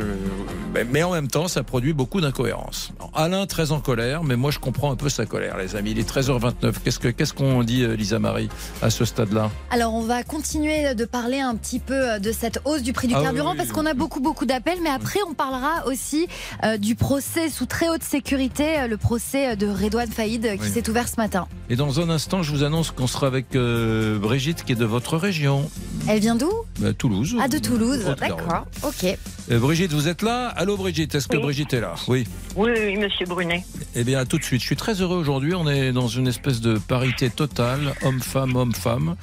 mais- 0.91 1.03
en 1.03 1.11
même 1.11 1.27
temps, 1.27 1.47
ça 1.47 1.63
produit 1.63 1.93
beaucoup 1.93 2.21
d'incohérences. 2.21 2.91
Alain 3.13 3.45
très 3.45 3.71
en 3.71 3.79
colère, 3.79 4.23
mais 4.23 4.35
moi 4.35 4.51
je 4.51 4.59
comprends 4.59 4.91
un 4.91 4.95
peu 4.95 5.09
sa 5.09 5.25
colère, 5.25 5.57
les 5.57 5.75
amis. 5.75 5.91
Il 5.91 5.99
est 5.99 6.09
13h29. 6.09 6.73
Qu'est-ce 6.83 6.99
que 6.99 7.07
qu'est-ce 7.09 7.33
qu'on 7.33 7.63
dit, 7.63 7.83
euh, 7.83 7.95
Lisa 7.95 8.19
Marie, 8.19 8.49
à 8.81 8.89
ce 8.89 9.05
stade-là? 9.05 9.49
Alors, 9.71 9.93
on 9.93 10.01
va 10.01 10.23
continuer 10.23 10.93
de 10.95 11.05
parler 11.05 11.39
un 11.39 11.55
petit 11.55 11.79
peu 11.79 12.19
de 12.19 12.31
cette 12.31 12.59
hausse 12.65 12.81
du 12.83 12.93
prix 12.93 13.07
du 13.07 13.15
Ah 13.15 13.21
carburant 13.21 13.51
oui, 13.51 13.57
parce 13.57 13.71
qu'on 13.71 13.85
a 13.85 13.93
beaucoup, 13.93 14.19
beaucoup 14.19 14.45
d'appels. 14.45 14.79
Mais 14.83 14.89
après, 14.89 15.19
on 15.29 15.33
parlera 15.33 15.85
aussi 15.87 16.27
euh, 16.63 16.77
du 16.77 16.95
procès 16.95 17.49
sous 17.49 17.65
très 17.65 17.89
haute 17.89 18.03
sécurité, 18.03 18.79
euh, 18.79 18.87
le 18.87 18.97
procès 18.97 19.55
de 19.55 19.67
Redouane 19.67 20.09
Faïd 20.11 20.45
euh, 20.45 20.55
qui 20.55 20.63
Oui. 20.63 20.69
s'est 20.71 20.89
ouvert 20.89 21.07
ce 21.07 21.15
matin. 21.17 21.47
Et 21.69 21.75
dans 21.75 21.99
un 21.99 22.09
instant, 22.09 22.43
je 22.43 22.51
vous 22.51 22.63
annonce 22.63 22.91
qu'on 22.91 23.07
sera 23.07 23.27
avec 23.27 23.55
euh, 23.55 24.17
Brigitte, 24.19 24.63
qui 24.63 24.73
est 24.73 24.75
de 24.75 24.85
votre 24.85 25.17
région, 25.17 25.69
Elle 26.07 26.19
vient 26.19 26.35
d'où? 26.35 26.51
Bah, 26.79 26.93
Toulouse. 26.93 27.35
Ah, 27.39 27.47
de 27.47 27.57
Toulouse. 27.57 28.05
D'accord. 28.19 28.65
Ok. 28.83 29.12
Euh, 29.51 29.59
Brigitte, 29.59 29.91
vous 29.93 30.07
êtes 30.07 30.21
là? 30.21 30.47
Allô 30.49 30.77
Brigitte, 30.77 31.15
est-ce 31.15 31.27
que. 31.27 31.37
Brigitte 31.37 31.73
est 31.73 31.81
là? 31.81 31.95
Oui. 32.07 32.25
Oui, 32.55 32.71
oui, 32.75 32.97
monsieur 32.97 33.25
Brunet. 33.25 33.63
Eh 33.95 34.03
bien, 34.03 34.19
à 34.19 34.25
tout 34.25 34.37
de 34.37 34.43
suite. 34.43 34.61
Je 34.61 34.65
suis 34.65 34.75
très 34.75 35.01
heureux 35.01 35.17
aujourd'hui. 35.17 35.53
On 35.55 35.67
est 35.67 35.91
dans 35.91 36.07
une 36.07 36.27
espèce 36.27 36.61
de 36.61 36.77
parité 36.77 37.29
totale, 37.29 37.93
homme-femme, 38.03 38.55
homme-femme. 38.55 39.15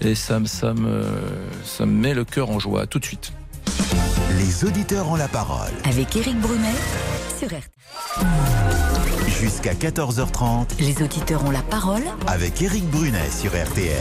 Et 0.00 0.14
ça, 0.14 0.40
me- 0.40 0.46
ça, 0.46 0.74
me, 0.74 1.02
ça 1.64 1.86
me 1.86 1.92
met 1.92 2.14
le 2.14 2.24
cœur 2.24 2.50
en 2.50 2.58
joie. 2.58 2.82
À 2.82 2.86
tout 2.86 2.98
de 2.98 3.04
suite. 3.04 3.32
Les 4.38 4.64
auditeurs 4.64 5.08
ont 5.10 5.16
la 5.16 5.28
parole. 5.28 5.72
Avec 5.84 6.16
Éric 6.16 6.38
Brunet 6.40 6.74
sur 7.38 7.48
RTL. 7.48 7.62
Jusqu'à 9.40 9.74
14h30 9.74 10.80
Les 10.80 11.02
auditeurs 11.02 11.44
ont 11.44 11.50
la 11.50 11.62
parole 11.62 12.02
avec 12.26 12.60
Éric 12.60 12.84
Brunet 12.90 13.30
sur 13.30 13.50
RTL. 13.52 13.96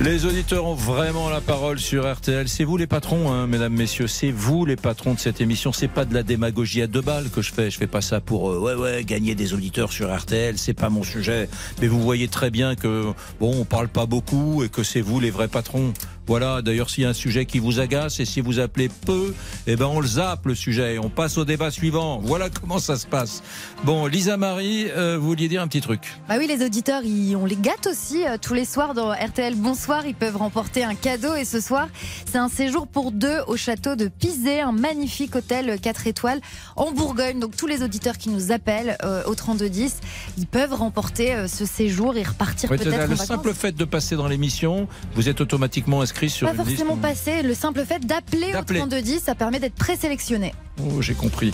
Les 0.00 0.26
auditeurs 0.26 0.66
ont 0.66 0.74
vraiment 0.74 1.30
la 1.30 1.40
parole 1.40 1.78
sur 1.78 2.12
RTL. 2.12 2.48
C'est 2.48 2.64
vous 2.64 2.76
les 2.76 2.86
patrons, 2.86 3.32
hein, 3.32 3.46
mesdames, 3.46 3.72
messieurs. 3.72 4.08
C'est 4.08 4.32
vous 4.32 4.66
les 4.66 4.76
patrons 4.76 5.14
de 5.14 5.20
cette 5.20 5.40
émission. 5.40 5.72
C'est 5.72 5.88
pas 5.88 6.04
de 6.04 6.12
la 6.12 6.22
démagogie 6.24 6.82
à 6.82 6.88
deux 6.88 7.00
balles 7.00 7.30
que 7.30 7.42
je 7.42 7.52
fais. 7.52 7.70
Je 7.70 7.78
fais 7.78 7.86
pas 7.86 8.00
ça 8.00 8.20
pour 8.20 8.50
euh, 8.50 8.58
ouais 8.58 8.74
ouais 8.74 9.04
gagner 9.04 9.34
des 9.36 9.54
auditeurs 9.54 9.92
sur 9.92 10.14
RTL. 10.14 10.58
C'est 10.58 10.74
pas 10.74 10.90
mon 10.90 11.04
sujet. 11.04 11.48
Mais 11.80 11.86
vous 11.86 12.02
voyez 12.02 12.28
très 12.28 12.50
bien 12.50 12.74
que 12.74 13.12
bon, 13.40 13.54
on 13.60 13.64
parle 13.64 13.88
pas 13.88 14.04
beaucoup 14.04 14.64
et 14.64 14.68
que 14.68 14.82
c'est 14.82 15.00
vous 15.00 15.20
les 15.20 15.30
vrais 15.30 15.48
patrons. 15.48 15.92
Voilà. 16.26 16.62
D'ailleurs, 16.62 16.90
s'il 16.90 17.04
y 17.04 17.06
a 17.06 17.10
un 17.10 17.14
sujet 17.14 17.44
qui 17.46 17.58
vous 17.58 17.80
agace 17.80 18.20
et 18.20 18.24
si 18.24 18.40
vous 18.40 18.58
appelez 18.58 18.88
peu, 18.88 19.34
eh 19.66 19.76
ben 19.76 19.86
on 19.86 20.00
le 20.00 20.06
zappe 20.06 20.46
le 20.46 20.54
sujet. 20.54 20.94
et 20.94 20.98
On 20.98 21.10
passe 21.10 21.36
au 21.38 21.44
débat 21.44 21.70
suivant. 21.70 22.18
Voilà 22.22 22.48
comment 22.50 22.78
ça 22.78 22.96
se 22.96 23.06
passe. 23.06 23.42
Bon, 23.84 24.06
Lisa 24.06 24.36
Marie, 24.36 24.86
euh, 24.90 25.18
vous 25.18 25.26
vouliez 25.28 25.48
dire 25.48 25.62
un 25.62 25.68
petit 25.68 25.80
truc? 25.80 26.00
Bah 26.28 26.36
oui, 26.38 26.46
les 26.46 26.64
auditeurs, 26.64 27.02
ils- 27.04 27.36
on 27.36 27.44
les 27.46 27.56
gâte 27.56 27.86
aussi 27.90 28.24
euh, 28.26 28.36
tous 28.40 28.54
les 28.54 28.64
soirs 28.64 28.94
dans 28.94 29.10
RTL 29.12 29.54
Bonsoir. 29.54 30.06
Ils 30.06 30.14
peuvent 30.14 30.36
remporter 30.36 30.82
un 30.84 30.94
cadeau 30.94 31.34
et 31.34 31.44
ce 31.44 31.60
soir, 31.60 31.88
c'est 32.30 32.38
un 32.38 32.48
séjour 32.48 32.86
pour 32.86 33.12
deux 33.12 33.40
au 33.46 33.56
château 33.56 33.94
de 33.96 34.08
Pizé, 34.08 34.60
un 34.60 34.72
magnifique 34.72 35.36
hôtel 35.36 35.78
4 35.80 36.06
étoiles 36.06 36.40
en 36.76 36.90
Bourgogne. 36.92 37.38
Donc 37.40 37.56
tous 37.56 37.66
les 37.66 37.82
auditeurs 37.82 38.16
qui 38.18 38.28
nous 38.30 38.52
appellent 38.52 38.96
euh, 39.04 39.22
au 39.26 39.34
3210, 39.34 39.96
ils 40.38 40.46
peuvent 40.46 40.72
remporter 40.74 41.34
euh, 41.34 41.48
ce 41.48 41.64
séjour 41.66 42.16
et 42.16 42.22
repartir 42.22 42.70
Ouais, 42.70 42.78
peut-être 42.78 42.94
en 42.94 42.96
le 43.02 43.06
vacances. 43.08 43.26
simple 43.26 43.52
fait 43.52 43.72
de 43.72 43.84
passer 43.84 44.16
dans 44.16 44.28
l'émission, 44.28 44.88
vous 45.14 45.28
êtes 45.28 45.40
automatiquement 45.40 46.00
inscrit 46.00 46.13
sur 46.28 46.46
Pas 46.48 46.54
une 46.54 46.58
liste. 46.64 46.70
forcément 46.78 46.96
passer, 46.96 47.42
le 47.42 47.54
simple 47.54 47.84
fait 47.84 48.04
d'appeler 48.06 48.48
au 48.50 48.52
D'appeler. 48.52 48.78
3210, 48.80 49.20
ça 49.20 49.34
permet 49.34 49.60
d'être 49.60 49.74
présélectionné. 49.74 50.52
Oh, 50.82 51.00
j'ai 51.00 51.14
compris. 51.14 51.52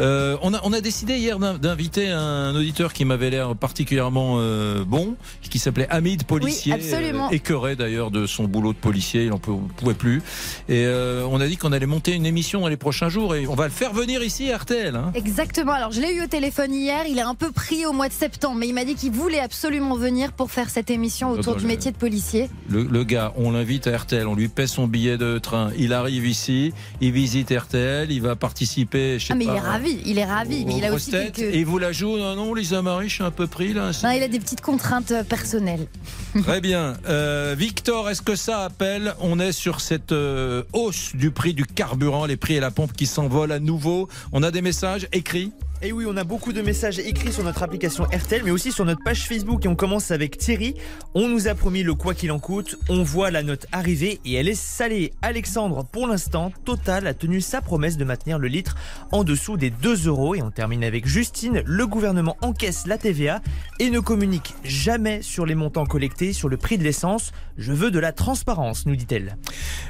Euh, 0.00 0.36
on, 0.42 0.52
a, 0.52 0.60
on 0.64 0.72
a 0.72 0.80
décidé 0.80 1.18
hier 1.18 1.38
d'in- 1.38 1.56
d'inviter 1.56 2.08
un 2.10 2.52
auditeur 2.56 2.92
qui 2.92 3.04
m'avait 3.04 3.30
l'air 3.30 3.54
particulièrement 3.54 4.38
euh, 4.40 4.84
bon, 4.84 5.14
qui 5.40 5.60
s'appelait 5.60 5.86
Hamid, 5.88 6.24
policier, 6.24 6.72
Oui, 6.74 6.80
absolument. 6.80 7.28
euh, 7.28 7.32
écœuré 7.34 7.76
d'ailleurs 7.76 8.10
de 8.10 8.26
son 8.26 8.44
boulot 8.44 8.72
de 8.72 8.78
policier, 8.78 9.22
il 9.24 9.30
n'en 9.30 9.38
pouvait 9.38 9.94
plus. 9.94 10.20
Et 10.68 10.84
on 11.30 11.40
a 11.40 11.46
dit 11.46 11.56
qu'on 11.56 11.70
allait 11.72 11.86
monter 11.86 12.12
une 12.12 12.26
émission 12.26 12.60
dans 12.60 12.68
les 12.68 12.76
prochains 12.76 13.08
jours 13.08 13.36
et 13.36 13.46
on 13.46 13.54
va 13.54 13.64
le 13.66 13.70
faire 13.72 13.92
venir 13.92 14.22
ici 14.24 14.50
à 14.50 14.56
RTL. 14.58 14.96
Hein. 14.96 15.12
Exactement. 15.14 15.72
Alors, 15.72 15.92
je 15.92 16.00
l'ai 16.00 16.12
eu 16.14 16.22
au 16.24 16.26
téléphone 16.26 16.74
hier. 16.74 17.04
Il 17.08 17.18
est 17.18 17.22
un 17.22 17.34
peu 17.36 17.52
pris 17.52 17.86
au 17.86 17.92
mois 17.92 18.08
de 18.08 18.12
septembre, 18.14 18.56
mais 18.58 18.66
il 18.66 18.74
m'a 18.74 18.84
dit 18.84 18.96
qu'il 18.96 19.12
voulait 19.12 19.38
absolument 19.40 19.94
venir 19.96 20.32
pour 20.32 20.50
faire 20.50 20.70
cette 20.70 20.90
émission 20.90 21.30
autour 21.30 21.52
Attends, 21.52 21.60
du 21.60 21.66
métier 21.66 21.92
de 21.92 21.96
policier. 21.96 22.48
Le, 22.68 22.82
le 22.82 23.04
gars, 23.04 23.32
on 23.36 23.52
l'invite 23.52 23.86
à 23.86 23.92
RTL, 23.96 24.26
on 24.26 24.34
lui 24.34 24.48
paie 24.48 24.66
son 24.66 24.86
billet 24.86 25.18
de 25.18 25.38
train, 25.38 25.70
il 25.78 25.92
arrive 25.92 26.26
ici, 26.26 26.72
il 27.00 27.12
visite 27.12 27.50
RTL, 27.50 28.10
il 28.10 28.20
va 28.20 28.36
participer. 28.36 29.18
Je 29.18 29.26
sais 29.26 29.32
Ah, 29.32 29.36
mais 29.36 29.44
il 29.44 29.50
est 29.50 29.60
ravi. 29.60 29.98
Il 30.04 30.18
est 30.18 30.24
ravi. 30.24 30.64
Mais 30.64 30.78
il 30.78 30.84
a 30.84 30.92
aussi 30.92 31.10
quelques. 31.10 31.38
Et 31.38 31.64
vous 31.64 31.78
la 31.78 31.92
joue 31.92 32.16
Non, 32.18 32.34
non, 32.36 32.54
Lisa 32.54 32.82
Marie, 32.82 33.08
je 33.08 33.14
suis 33.14 33.24
un 33.24 33.30
peu 33.30 33.46
pris 33.46 33.72
là. 33.72 33.90
Non, 34.02 34.10
il 34.10 34.22
a 34.22 34.28
des 34.28 34.38
petites 34.38 34.60
contraintes 34.60 35.12
euh, 35.12 35.22
personnelles. 35.22 35.86
Très 36.42 36.60
bien. 36.60 36.94
Euh, 37.08 37.54
Victor, 37.58 38.10
est-ce 38.10 38.22
que 38.22 38.36
ça 38.36 38.64
appelle? 38.64 39.14
On 39.20 39.40
est 39.40 39.52
sur 39.52 39.80
cette 39.80 40.12
euh, 40.12 40.62
hausse 40.72 41.14
du 41.14 41.30
prix 41.30 41.54
du 41.54 41.64
carburant, 41.64 42.26
les 42.26 42.36
prix 42.36 42.54
et 42.54 42.60
la 42.60 42.70
pompe 42.70 42.92
qui 42.92 43.06
s'envolent 43.06 43.52
à 43.52 43.58
nouveau. 43.60 44.08
On 44.32 44.42
a 44.42 44.50
des 44.50 44.62
messages 44.62 45.08
écrits? 45.12 45.52
Et 45.86 45.92
oui, 45.92 46.04
on 46.08 46.16
a 46.16 46.24
beaucoup 46.24 46.52
de 46.52 46.62
messages 46.62 46.98
écrits 46.98 47.32
sur 47.32 47.44
notre 47.44 47.62
application 47.62 48.02
RTL, 48.06 48.42
mais 48.42 48.50
aussi 48.50 48.72
sur 48.72 48.84
notre 48.84 49.04
page 49.04 49.28
Facebook. 49.28 49.64
Et 49.64 49.68
on 49.68 49.76
commence 49.76 50.10
avec 50.10 50.36
Thierry. 50.36 50.74
On 51.14 51.28
nous 51.28 51.46
a 51.46 51.54
promis 51.54 51.84
le 51.84 51.94
quoi 51.94 52.12
qu'il 52.12 52.32
en 52.32 52.40
coûte. 52.40 52.76
On 52.88 53.04
voit 53.04 53.30
la 53.30 53.44
note 53.44 53.66
arriver 53.70 54.18
et 54.24 54.34
elle 54.34 54.48
est 54.48 54.56
salée. 54.56 55.12
Alexandre, 55.22 55.84
pour 55.84 56.08
l'instant, 56.08 56.50
Total 56.64 57.06
a 57.06 57.14
tenu 57.14 57.40
sa 57.40 57.60
promesse 57.60 57.96
de 57.96 58.04
maintenir 58.04 58.40
le 58.40 58.48
litre 58.48 58.74
en 59.12 59.22
dessous 59.22 59.56
des 59.56 59.70
2 59.70 60.08
euros. 60.08 60.34
Et 60.34 60.42
on 60.42 60.50
termine 60.50 60.82
avec 60.82 61.06
Justine. 61.06 61.62
Le 61.64 61.86
gouvernement 61.86 62.36
encaisse 62.42 62.88
la 62.88 62.98
TVA 62.98 63.40
et 63.78 63.88
ne 63.88 64.00
communique 64.00 64.54
jamais 64.64 65.22
sur 65.22 65.46
les 65.46 65.54
montants 65.54 65.86
collectés, 65.86 66.32
sur 66.32 66.48
le 66.48 66.56
prix 66.56 66.78
de 66.78 66.82
l'essence. 66.82 67.30
Je 67.58 67.72
veux 67.72 67.92
de 67.92 68.00
la 68.00 68.10
transparence, 68.10 68.86
nous 68.86 68.96
dit-elle. 68.96 69.36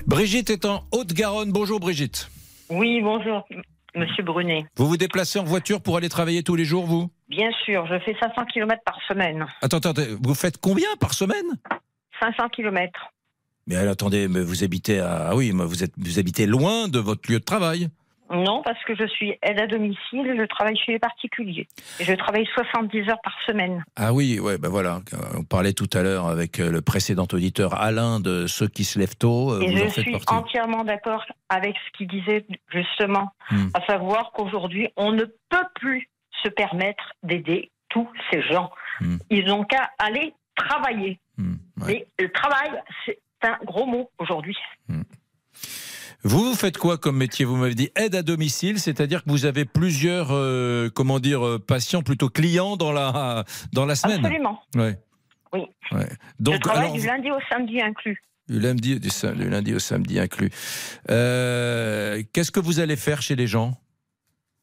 Brigitte 0.07 0.51
est 0.51 0.67
en 0.67 0.85
Haute-Garonne. 0.93 1.53
Bonjour 1.53 1.81
Brigitte. 1.81 2.29
Oui, 2.69 3.01
bonjour, 3.01 3.49
monsieur 3.97 4.23
Brunet. 4.23 4.67
Vous 4.77 4.87
vous 4.87 4.97
déplacez 4.97 5.39
en 5.39 5.45
voiture 5.45 5.81
pour 5.81 5.97
aller 5.97 6.09
travailler 6.09 6.43
tous 6.43 6.55
les 6.57 6.65
jours, 6.65 6.87
vous? 6.87 7.11
Bien 7.29 7.51
sûr, 7.65 7.87
je 7.87 7.99
fais 8.01 8.17
500 8.21 8.45
km 8.53 8.81
par 8.85 8.99
semaine. 9.09 9.47
Attends, 9.63 9.79
attendez, 9.79 10.17
vous 10.23 10.35
faites 10.35 10.59
combien 10.59 10.89
par 11.01 11.15
semaine? 11.15 11.47
500 12.21 12.49
km. 12.51 13.13
Mais 13.67 13.77
alors, 13.77 13.93
attendez, 13.93 14.29
mais 14.29 14.43
vous 14.43 14.63
habitez 14.63 15.01
à... 15.01 15.29
Ah 15.31 15.37
oui, 15.37 15.53
mais 15.53 15.65
vous, 15.65 15.83
êtes, 15.83 15.93
vous 15.97 16.19
habitez 16.19 16.47
loin 16.47 16.89
de 16.89 17.01
votre 17.01 17.31
lieu 17.31 17.41
de 17.41 17.45
travail. 17.45 17.89
Non, 18.31 18.63
parce 18.63 18.83
que 18.85 18.95
je 18.97 19.07
suis 19.07 19.35
aide 19.43 19.61
à 19.61 19.67
domicile 19.67 20.35
je 20.39 20.45
travaille 20.47 20.77
chez 20.77 20.93
les 20.93 20.99
particuliers. 20.99 21.69
Et 22.01 22.05
je 22.05 22.13
travaille 22.15 22.47
70 22.55 23.09
heures 23.09 23.21
par 23.23 23.35
semaine. 23.47 23.85
Ah 23.97 24.13
oui, 24.13 24.41
ouais, 24.41 24.59
ben 24.59 24.69
voilà. 24.69 25.01
On 25.37 25.45
parlait 25.45 25.73
tout 25.73 25.89
à 25.93 26.03
l'heure 26.03 26.27
avec 26.27 26.59
euh, 26.61 26.71
le 26.71 26.83
précédent 26.83 27.27
auditeur 27.33 27.75
Alain 27.81 28.19
de 28.21 28.47
ceux 28.47 28.69
qui 28.69 28.85
se 28.85 28.99
lèvent 28.99 29.17
tôt. 29.17 29.53
euh, 29.53 29.61
Et 29.61 29.71
Vous 29.71 29.77
je 29.79 29.89
suis 30.01 30.13
partie. 30.13 30.35
entièrement 30.35 30.85
d'accord 30.85 31.25
avec 31.49 31.77
ce 31.87 31.99
qu'il 31.99 32.09
disait 32.09 32.45
justement, 32.73 33.33
Hmm. 33.51 33.69
à 33.75 33.81
savoir 33.87 34.33
qu'aujourd'hui, 34.33 34.89
on 34.97 35.13
ne 35.13 35.23
peut 35.25 35.67
plus 35.77 36.09
se 36.43 36.49
permettre 36.49 37.13
d'aider 37.23 37.71
tous 37.91 38.09
ces 38.33 38.43
gens. 38.43 38.71
Hmm. 39.01 39.19
Ils 39.31 39.45
n'ont 39.47 39.63
qu'à 39.65 39.91
aller 39.99 40.35
travailler. 40.57 41.21
Mais 41.87 42.07
le 42.19 42.33
travail, 42.33 42.71
c'est 43.05 43.19
un 43.43 43.57
gros 43.65 43.87
mot 43.87 44.11
aujourd'hui. 44.19 44.57
Vous, 46.27 46.43
vous 46.45 46.55
faites 46.57 46.77
quoi 46.77 46.99
comme 46.99 47.17
métier? 47.17 47.45
Vous 47.45 47.55
m'avez 47.57 47.77
dit 47.77 47.91
aide 47.95 48.17
à 48.17 48.23
domicile, 48.23 48.81
c'est-à-dire 48.81 49.23
que 49.23 49.31
vous 49.31 49.45
avez 49.45 49.65
plusieurs, 49.65 50.29
euh, 50.33 50.89
comment 50.93 51.21
dire, 51.21 51.47
euh, 51.47 51.59
patients, 51.61 52.03
plutôt 52.03 52.29
clients 52.29 52.77
dans 52.77 52.91
la, 52.91 53.45
dans 53.73 53.87
la 53.87 53.95
semaine? 53.95 54.25
Absolument. 54.25 54.61
Ouais. 54.75 54.99
Oui. 55.53 55.61
ouais. 55.93 56.09
je 56.11 56.45
Donc, 56.45 56.61
travaille 56.63 56.87
alors, 56.87 56.97
du 56.99 57.07
lundi 57.07 57.31
au 57.31 57.39
samedi 57.49 57.81
inclus. 57.81 58.21
du 58.49 58.59
lundi, 58.59 58.99
du 58.99 59.49
lundi 59.49 59.75
au 59.75 59.79
samedi 59.79 60.19
inclus. 60.19 60.51
Euh, 61.11 62.21
Qu'est-ce 62.33 62.51
que 62.51 62.61
vous 62.61 62.81
allez 62.81 62.97
faire 62.97 63.23
chez 63.23 63.37
les 63.37 63.47
gens? 63.47 63.79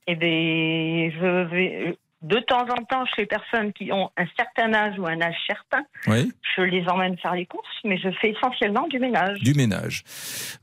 Eh 0.08 0.15
bien, 0.15 0.28
je 0.30 1.49
vais. 1.49 1.97
De 2.24 2.40
temps 2.40 2.66
en 2.70 2.84
temps 2.86 3.06
chez 3.06 3.24
les 3.24 3.26
personnes 3.26 3.74
qui 3.74 3.92
ont 3.92 4.10
un 4.18 4.26
certain 4.38 4.74
âge 4.74 4.98
ou 4.98 5.06
un 5.06 5.22
âge 5.22 5.36
certain. 5.46 5.84
Oui. 6.08 6.32
Je 6.56 6.62
les 6.62 6.88
emmène 6.88 7.18
faire 7.18 7.36
les 7.36 7.46
courses, 7.46 7.68
mais 7.84 7.98
je 7.98 8.10
fais 8.22 8.32
essentiellement 8.32 8.88
du 8.88 8.98
ménage. 8.98 9.40
Du 9.40 9.54
ménage. 9.54 10.04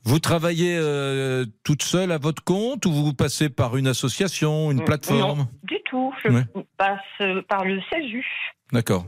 Vous 0.03 0.19
travaillez 0.19 0.77
euh, 0.79 1.45
toute 1.63 1.83
seule 1.83 2.13
à 2.13 2.19
votre 2.19 2.43
compte 2.43 2.87
ou 2.87 2.93
vous 2.93 3.13
passez 3.13 3.51
par 3.51 3.77
une 3.77 3.87
association, 3.87 4.71
une 4.71 4.85
plateforme? 4.85 5.41
Non, 5.41 5.49
du 5.65 5.77
tout. 5.85 6.13
Je 6.25 6.31
passe 6.79 6.99
euh, 7.21 7.43
par 7.43 7.65
le 7.65 7.81
CESU. 7.91 8.27
D'accord. 8.73 9.07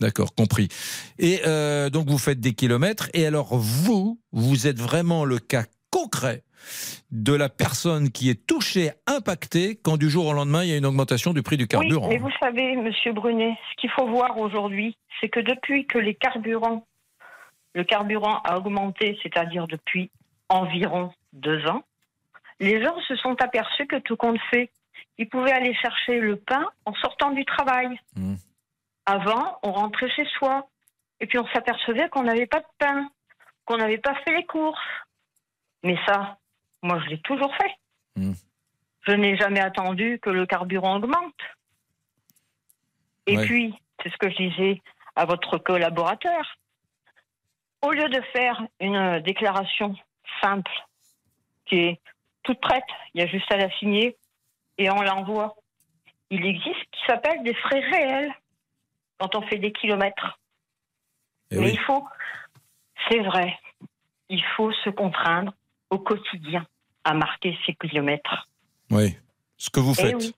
D'accord, 0.00 0.34
compris. 0.34 0.68
Et 1.18 1.40
euh, 1.46 1.88
donc 1.88 2.10
vous 2.10 2.18
faites 2.18 2.40
des 2.40 2.52
kilomètres. 2.52 3.08
Et 3.14 3.26
alors 3.26 3.56
vous, 3.56 4.20
vous 4.32 4.66
êtes 4.66 4.78
vraiment 4.78 5.24
le 5.24 5.38
cas 5.38 5.64
concret 5.90 6.42
de 7.10 7.32
la 7.32 7.48
personne 7.48 8.10
qui 8.10 8.30
est 8.30 8.46
touchée, 8.46 8.90
impactée, 9.06 9.76
quand 9.76 9.96
du 9.96 10.10
jour 10.10 10.26
au 10.26 10.32
lendemain 10.32 10.64
il 10.64 10.70
y 10.70 10.72
a 10.72 10.76
une 10.76 10.86
augmentation 10.86 11.32
du 11.32 11.42
prix 11.42 11.56
du 11.56 11.66
carburant. 11.66 12.08
Oui, 12.08 12.14
mais 12.14 12.20
vous 12.20 12.32
savez, 12.40 12.76
Monsieur 12.76 13.12
Brunet, 13.12 13.56
ce 13.70 13.80
qu'il 13.80 13.90
faut 13.90 14.06
voir 14.06 14.38
aujourd'hui, 14.38 14.96
c'est 15.20 15.28
que 15.28 15.40
depuis 15.40 15.86
que 15.86 15.98
les 15.98 16.14
carburants, 16.14 16.86
le 17.74 17.84
carburant 17.84 18.40
a 18.44 18.56
augmenté, 18.56 19.18
c'est-à-dire 19.22 19.66
depuis 19.66 20.10
environ 20.48 21.12
deux 21.32 21.66
ans, 21.66 21.82
les 22.60 22.82
gens 22.82 22.98
se 23.08 23.16
sont 23.16 23.36
aperçus 23.42 23.86
que 23.86 23.96
tout 23.96 24.16
compte 24.16 24.40
fait, 24.50 24.70
ils 25.18 25.28
pouvaient 25.28 25.52
aller 25.52 25.74
chercher 25.74 26.20
le 26.20 26.36
pain 26.36 26.64
en 26.84 26.94
sortant 26.94 27.30
du 27.30 27.44
travail. 27.44 27.88
Avant, 29.06 29.58
on 29.62 29.72
rentrait 29.72 30.10
chez 30.10 30.26
soi 30.38 30.68
et 31.20 31.26
puis 31.26 31.38
on 31.38 31.46
s'apercevait 31.48 32.08
qu'on 32.08 32.24
n'avait 32.24 32.46
pas 32.46 32.60
de 32.60 32.66
pain, 32.78 33.08
qu'on 33.64 33.76
n'avait 33.76 33.98
pas 33.98 34.14
fait 34.24 34.34
les 34.34 34.44
courses. 34.44 34.78
Mais 35.82 35.96
ça, 36.06 36.38
moi, 36.82 37.00
je 37.04 37.10
l'ai 37.10 37.20
toujours 37.20 37.54
fait. 37.56 37.74
Je 39.02 39.12
n'ai 39.12 39.36
jamais 39.36 39.60
attendu 39.60 40.18
que 40.20 40.30
le 40.30 40.46
carburant 40.46 40.96
augmente. 40.96 41.40
Et 43.26 43.36
Ouais. 43.36 43.44
puis, 43.46 43.74
c'est 44.02 44.10
ce 44.10 44.16
que 44.16 44.30
je 44.30 44.36
disais 44.36 44.82
à 45.14 45.24
votre 45.24 45.58
collaborateur. 45.58 46.56
Au 47.82 47.92
lieu 47.92 48.08
de 48.08 48.20
faire 48.32 48.62
une 48.80 49.20
déclaration 49.20 49.94
simple, 50.42 50.70
qui 51.66 51.76
est 51.76 52.00
toute 52.42 52.60
prête, 52.60 52.84
il 53.14 53.20
y 53.20 53.24
a 53.24 53.26
juste 53.26 53.50
à 53.50 53.56
la 53.56 53.70
signer 53.78 54.16
et 54.78 54.90
on 54.90 55.02
l'envoie, 55.02 55.56
il 56.30 56.44
existe 56.44 56.76
ce 56.76 56.98
qui 56.98 57.06
s'appelle 57.06 57.42
des 57.42 57.54
frais 57.54 57.80
réels 57.80 58.32
quand 59.18 59.34
on 59.34 59.42
fait 59.42 59.58
des 59.58 59.72
kilomètres. 59.72 60.38
Eh 61.50 61.58
Mais 61.58 61.70
il 61.70 61.80
faut, 61.80 62.06
c'est 63.08 63.20
vrai, 63.20 63.58
il 64.28 64.42
faut 64.56 64.72
se 64.72 64.90
contraindre 64.90 65.52
au 65.90 65.98
quotidien 65.98 66.66
à 67.04 67.14
marquer 67.14 67.56
ces 67.66 67.74
kilomètres. 67.74 68.48
Oui. 68.90 69.14
Ce 69.56 69.70
que 69.70 69.80
vous 69.80 69.94
Eh 69.98 70.02
faites. 70.02 70.16
oui. 70.16 70.34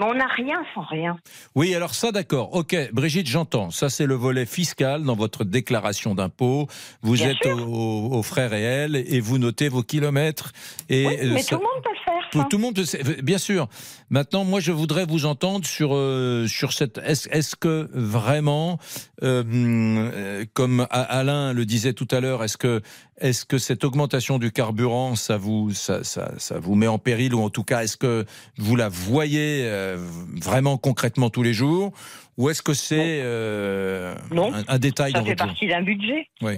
Mais 0.00 0.06
on 0.06 0.14
n'a 0.14 0.26
rien 0.26 0.60
sans 0.74 0.82
rien. 0.82 1.16
Oui, 1.54 1.72
alors 1.72 1.94
ça, 1.94 2.10
d'accord. 2.10 2.52
Ok, 2.56 2.74
Brigitte, 2.92 3.28
j'entends. 3.28 3.70
Ça, 3.70 3.88
c'est 3.88 4.06
le 4.06 4.14
volet 4.16 4.44
fiscal 4.44 5.04
dans 5.04 5.14
votre 5.14 5.44
déclaration 5.44 6.16
d'impôt. 6.16 6.66
Vous 7.02 7.14
Bien 7.14 7.30
êtes 7.30 7.46
au, 7.46 8.10
au 8.12 8.22
frais 8.24 8.48
réel 8.48 8.96
et 8.96 9.20
vous 9.20 9.38
notez 9.38 9.68
vos 9.68 9.84
kilomètres. 9.84 10.50
Et 10.88 11.06
Oui, 11.06 11.16
euh, 11.20 11.30
mais 11.34 11.42
ça- 11.42 11.54
tout 11.56 11.62
le 11.62 11.68
monde 11.68 11.84
faire. 12.03 12.03
Tout, 12.30 12.44
tout 12.50 12.56
le 12.56 12.62
monde, 12.62 12.74
peut 12.74 13.22
bien 13.22 13.38
sûr. 13.38 13.68
Maintenant, 14.10 14.44
moi, 14.44 14.60
je 14.60 14.72
voudrais 14.72 15.06
vous 15.06 15.26
entendre 15.26 15.66
sur 15.66 15.94
euh, 15.94 16.46
sur 16.46 16.72
cette. 16.72 16.98
Est-ce 16.98 17.28
est-ce 17.30 17.56
que 17.56 17.88
vraiment, 17.92 18.78
euh, 19.22 20.44
comme 20.52 20.86
Alain 20.90 21.52
le 21.52 21.64
disait 21.64 21.92
tout 21.92 22.08
à 22.10 22.20
l'heure, 22.20 22.44
est-ce 22.44 22.56
que 22.56 22.82
est-ce 23.18 23.44
que 23.44 23.58
cette 23.58 23.84
augmentation 23.84 24.38
du 24.38 24.50
carburant, 24.50 25.14
ça 25.14 25.36
vous 25.36 25.72
ça, 25.72 26.02
ça, 26.02 26.32
ça 26.38 26.58
vous 26.58 26.74
met 26.74 26.88
en 26.88 26.98
péril 26.98 27.34
ou 27.34 27.42
en 27.42 27.50
tout 27.50 27.64
cas, 27.64 27.82
est-ce 27.82 27.96
que 27.96 28.24
vous 28.58 28.76
la 28.76 28.88
voyez 28.88 29.62
euh, 29.64 29.96
vraiment 30.42 30.76
concrètement 30.76 31.30
tous 31.30 31.42
les 31.42 31.52
jours 31.54 31.92
ou 32.36 32.50
est-ce 32.50 32.62
que 32.62 32.74
c'est 32.74 33.20
euh, 33.22 34.14
un, 34.32 34.64
un 34.66 34.78
détail 34.78 35.12
Ça 35.12 35.18
dans 35.18 35.24
fait 35.24 35.30
votre 35.32 35.46
partie 35.46 35.68
d'un 35.68 35.82
budget. 35.82 36.28
Oui. 36.42 36.54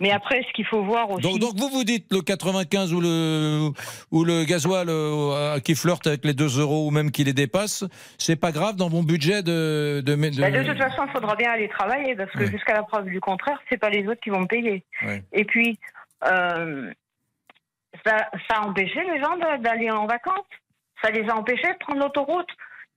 Mais 0.00 0.10
après, 0.12 0.42
ce 0.48 0.52
qu'il 0.54 0.64
faut 0.64 0.82
voir 0.82 1.10
aussi. 1.10 1.22
Donc, 1.22 1.38
donc 1.38 1.56
vous 1.56 1.68
vous 1.68 1.84
dites 1.84 2.10
le 2.10 2.22
95 2.22 2.94
ou 2.94 3.00
le 3.02 3.68
ou 4.10 4.24
le 4.24 4.44
gasoil 4.44 4.86
euh, 4.88 5.58
qui 5.60 5.74
flirte 5.74 6.06
avec 6.06 6.24
les 6.24 6.32
2 6.32 6.58
euros 6.58 6.86
ou 6.86 6.90
même 6.90 7.10
qui 7.10 7.22
les 7.22 7.34
dépasse, 7.34 7.84
c'est 8.16 8.36
pas 8.36 8.50
grave 8.50 8.76
dans 8.76 8.88
mon 8.88 9.02
budget 9.02 9.42
de 9.42 10.02
de, 10.04 10.14
de- 10.14 10.40
Bah, 10.40 10.50
de 10.50 10.62
toute 10.66 10.78
façon, 10.78 11.02
il 11.06 11.12
faudra 11.12 11.36
bien 11.36 11.50
aller 11.52 11.68
travailler 11.68 12.16
parce 12.16 12.30
que 12.32 12.46
jusqu'à 12.46 12.72
la 12.74 12.82
preuve 12.82 13.04
du 13.06 13.20
contraire, 13.20 13.60
c'est 13.68 13.76
pas 13.76 13.90
les 13.90 14.06
autres 14.08 14.20
qui 14.22 14.30
vont 14.30 14.40
me 14.40 14.46
payer. 14.46 14.82
Et 15.32 15.44
puis, 15.44 15.78
euh, 16.26 16.90
ça, 18.06 18.28
ça 18.48 18.56
a 18.56 18.66
empêché 18.66 19.00
les 19.04 19.20
gens 19.20 19.36
d'aller 19.58 19.90
en 19.90 20.06
vacances. 20.06 20.46
Ça 21.02 21.10
les 21.10 21.28
a 21.28 21.36
empêchés 21.36 21.68
de 21.72 21.78
prendre 21.78 22.00
l'autoroute. 22.00 22.48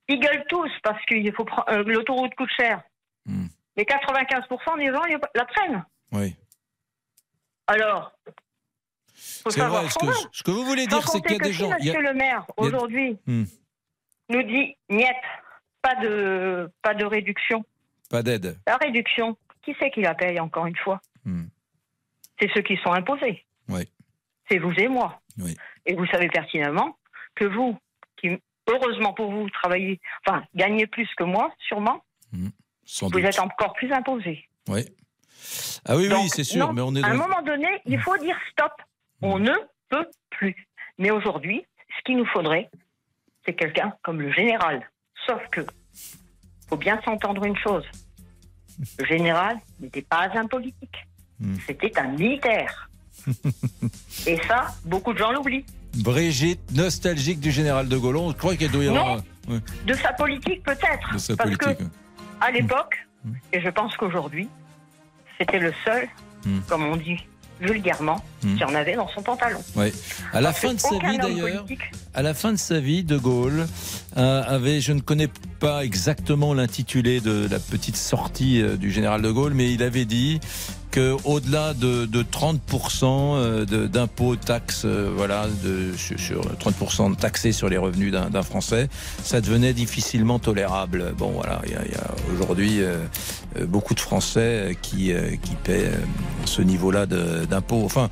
Ils 0.07 0.19
gueulent 0.19 0.45
tous 0.49 0.69
parce 0.83 1.03
que 1.05 1.15
faut 1.35 1.45
euh, 1.69 1.83
l'autoroute 1.85 2.33
coûte 2.35 2.49
cher. 2.57 2.81
Hmm. 3.25 3.47
Mais 3.75 3.83
95% 3.83 4.77
des 4.77 4.87
gens 4.87 5.01
la 5.35 5.45
prennent. 5.45 5.83
Oui. 6.11 6.35
Alors, 7.67 8.11
C'est 9.15 9.59
vrai. 9.59 9.89
Ce 9.89 9.97
que, 9.99 10.05
veut. 10.05 10.13
ce 10.31 10.43
que 10.43 10.51
vous 10.51 10.65
voulez 10.65 10.87
dire, 10.87 11.07
c'est 11.07 11.21
qu'il 11.21 11.31
y 11.31 11.35
a 11.35 11.43
des 11.43 11.53
gens. 11.53 11.71
A- 11.71 11.77
Monsieur 11.77 12.01
le 12.01 12.13
maire, 12.13 12.45
aujourd'hui, 12.57 13.17
Hmm. 13.25 13.43
nous 14.29 14.43
dit 14.43 14.75
niet, 14.89 15.05
pas 15.81 15.95
de, 15.95 16.69
pas 16.81 16.93
de 16.93 17.05
réduction. 17.05 17.63
Pas 18.09 18.21
d'aide. 18.23 18.57
La 18.67 18.77
réduction, 18.77 19.37
qui 19.63 19.75
c'est 19.79 19.91
qui 19.91 20.01
la 20.01 20.13
paye 20.13 20.39
encore 20.39 20.65
une 20.65 20.75
fois? 20.77 21.01
Hmm. 21.25 21.45
C'est 22.39 22.49
ceux 22.53 22.61
qui 22.61 22.77
sont 22.83 22.91
imposés. 22.91 23.45
Oui. 23.69 23.87
C'est 24.49 24.57
vous 24.59 24.73
et 24.73 24.87
moi. 24.87 25.21
Oui. 25.39 25.55
Et 25.85 25.93
vous 25.95 26.05
savez 26.07 26.27
pertinemment 26.27 26.97
que 27.35 27.45
vous, 27.45 27.77
qui 28.17 28.29
heureusement 28.67 29.13
pour 29.13 29.31
vous, 29.31 29.49
travaillez, 29.49 29.99
enfin, 30.25 30.43
gagnez 30.55 30.85
plus 30.87 31.07
que 31.15 31.23
moi, 31.23 31.53
sûrement, 31.67 32.03
Sans 32.85 33.07
vous 33.07 33.13
doute. 33.13 33.23
êtes 33.25 33.39
encore 33.39 33.73
plus 33.73 33.91
imposés. 33.91 34.47
Oui. 34.67 34.85
Ah 35.85 35.95
oui, 35.97 36.07
oui, 36.11 36.29
c'est 36.29 36.43
sûr. 36.43 36.65
non, 36.67 36.73
mais 36.73 36.81
on 36.81 36.95
est 36.95 37.03
à 37.03 37.07
un 37.07 37.15
moment 37.15 37.41
donné, 37.41 37.67
il 37.85 37.99
faut 37.99 38.17
dire 38.17 38.35
stop. 38.51 38.71
On 39.21 39.39
ne 39.39 39.53
peut 39.89 40.05
plus. 40.31 40.55
Mais 40.97 41.11
aujourd'hui, 41.11 41.65
ce 41.97 42.03
qu'il 42.03 42.17
nous 42.17 42.25
faudrait, 42.25 42.69
c'est 43.45 43.53
quelqu'un 43.53 43.93
comme 44.03 44.21
le 44.21 44.31
général. 44.31 44.89
Sauf 45.25 45.41
que, 45.51 45.61
faut 46.69 46.77
bien 46.77 46.99
s'entendre 47.05 47.43
une 47.45 47.57
chose. 47.57 47.85
Le 48.99 49.05
général 49.05 49.57
n'était 49.79 50.01
pas 50.01 50.29
un 50.33 50.47
politique. 50.47 50.95
Hmm. 51.39 51.55
C'était 51.67 51.97
un 51.99 52.07
militaire. 52.07 52.89
Et 54.27 54.37
ça, 54.47 54.67
beaucoup 54.85 55.13
de 55.13 55.17
gens 55.19 55.31
l'oublient. 55.31 55.65
Brigitte, 55.95 56.71
nostalgique 56.73 57.39
du 57.39 57.51
général 57.51 57.87
de 57.87 57.97
Gaulle. 57.97 58.31
Je 58.31 58.37
crois 58.37 58.55
qu'il 58.55 58.71
doit 58.71 58.83
y 58.83 58.87
avoir. 58.87 59.17
Non. 59.17 59.23
Ouais, 59.47 59.59
De 59.85 59.93
sa 59.93 60.13
politique, 60.13 60.63
peut-être. 60.63 61.13
de 61.13 61.17
sa 61.17 61.35
Parce 61.35 61.51
politique. 61.55 61.77
que, 61.77 61.83
à 62.41 62.51
l'époque, 62.51 63.05
et 63.51 63.61
je 63.61 63.69
pense 63.69 63.95
qu'aujourd'hui, 63.97 64.49
c'était 65.37 65.59
le 65.59 65.73
seul, 65.85 66.07
Hmm. 66.45 66.59
comme 66.67 66.83
on 66.85 66.97
dit 66.97 67.17
vulgairement, 67.61 68.21
Hmm. 68.43 68.55
qui 68.57 68.63
en 68.65 68.75
avait 68.75 68.95
dans 68.95 69.07
son 69.07 69.21
pantalon. 69.21 69.59
Ouais. 69.75 69.93
À 70.33 70.41
la 70.41 70.49
Parce 70.49 70.59
fin 70.59 70.73
de 70.73 70.79
sa 70.79 70.89
vie 70.97 71.17
d'ailleurs, 71.17 71.65
à 72.13 72.21
la 72.21 72.33
fin 72.33 72.51
de 72.51 72.57
sa 72.57 72.79
vie, 72.81 73.03
De 73.05 73.17
Gaulle 73.17 73.65
euh, 74.17 74.43
avait, 74.45 74.81
je 74.81 74.91
ne 74.91 74.99
connais 74.99 75.29
pas 75.61 75.85
exactement 75.85 76.53
l'intitulé 76.53 77.21
de 77.21 77.47
la 77.49 77.59
petite 77.59 77.95
sortie 77.95 78.61
euh, 78.61 78.75
du 78.75 78.91
général 78.91 79.21
De 79.21 79.31
Gaulle, 79.31 79.53
mais 79.53 79.71
il 79.71 79.81
avait 79.81 80.03
dit 80.03 80.41
que 80.91 81.15
au-delà 81.23 81.73
de, 81.73 82.05
de 82.05 82.21
30% 82.21 82.57
euh, 83.05 83.65
d'impôts, 83.87 84.35
taxes, 84.35 84.83
euh, 84.85 85.11
voilà, 85.15 85.47
de, 85.63 85.93
sur, 85.97 86.19
sur 86.19 86.41
30% 86.57 87.11
de 87.11 87.15
taxés 87.15 87.51
sur 87.53 87.69
les 87.69 87.77
revenus 87.77 88.11
d'un 88.11 88.43
Français, 88.43 88.89
ça 89.23 89.39
devenait 89.41 89.73
difficilement 89.73 90.37
tolérable. 90.37 91.13
Bon, 91.17 91.29
voilà, 91.31 91.61
il 91.65 91.71
y 91.71 91.75
a, 91.75 92.11
aujourd'hui 92.33 92.81
beaucoup 93.67 93.93
de 93.93 93.99
Français 93.99 94.39
euh, 94.39 94.73
qui, 94.81 95.11
euh, 95.13 95.35
qui 95.41 95.55
paient 95.63 95.85
euh, 95.87 95.97
ce 96.45 96.61
niveau-là 96.61 97.05
d'impôts. 97.05 97.83
Enfin, 97.85 98.09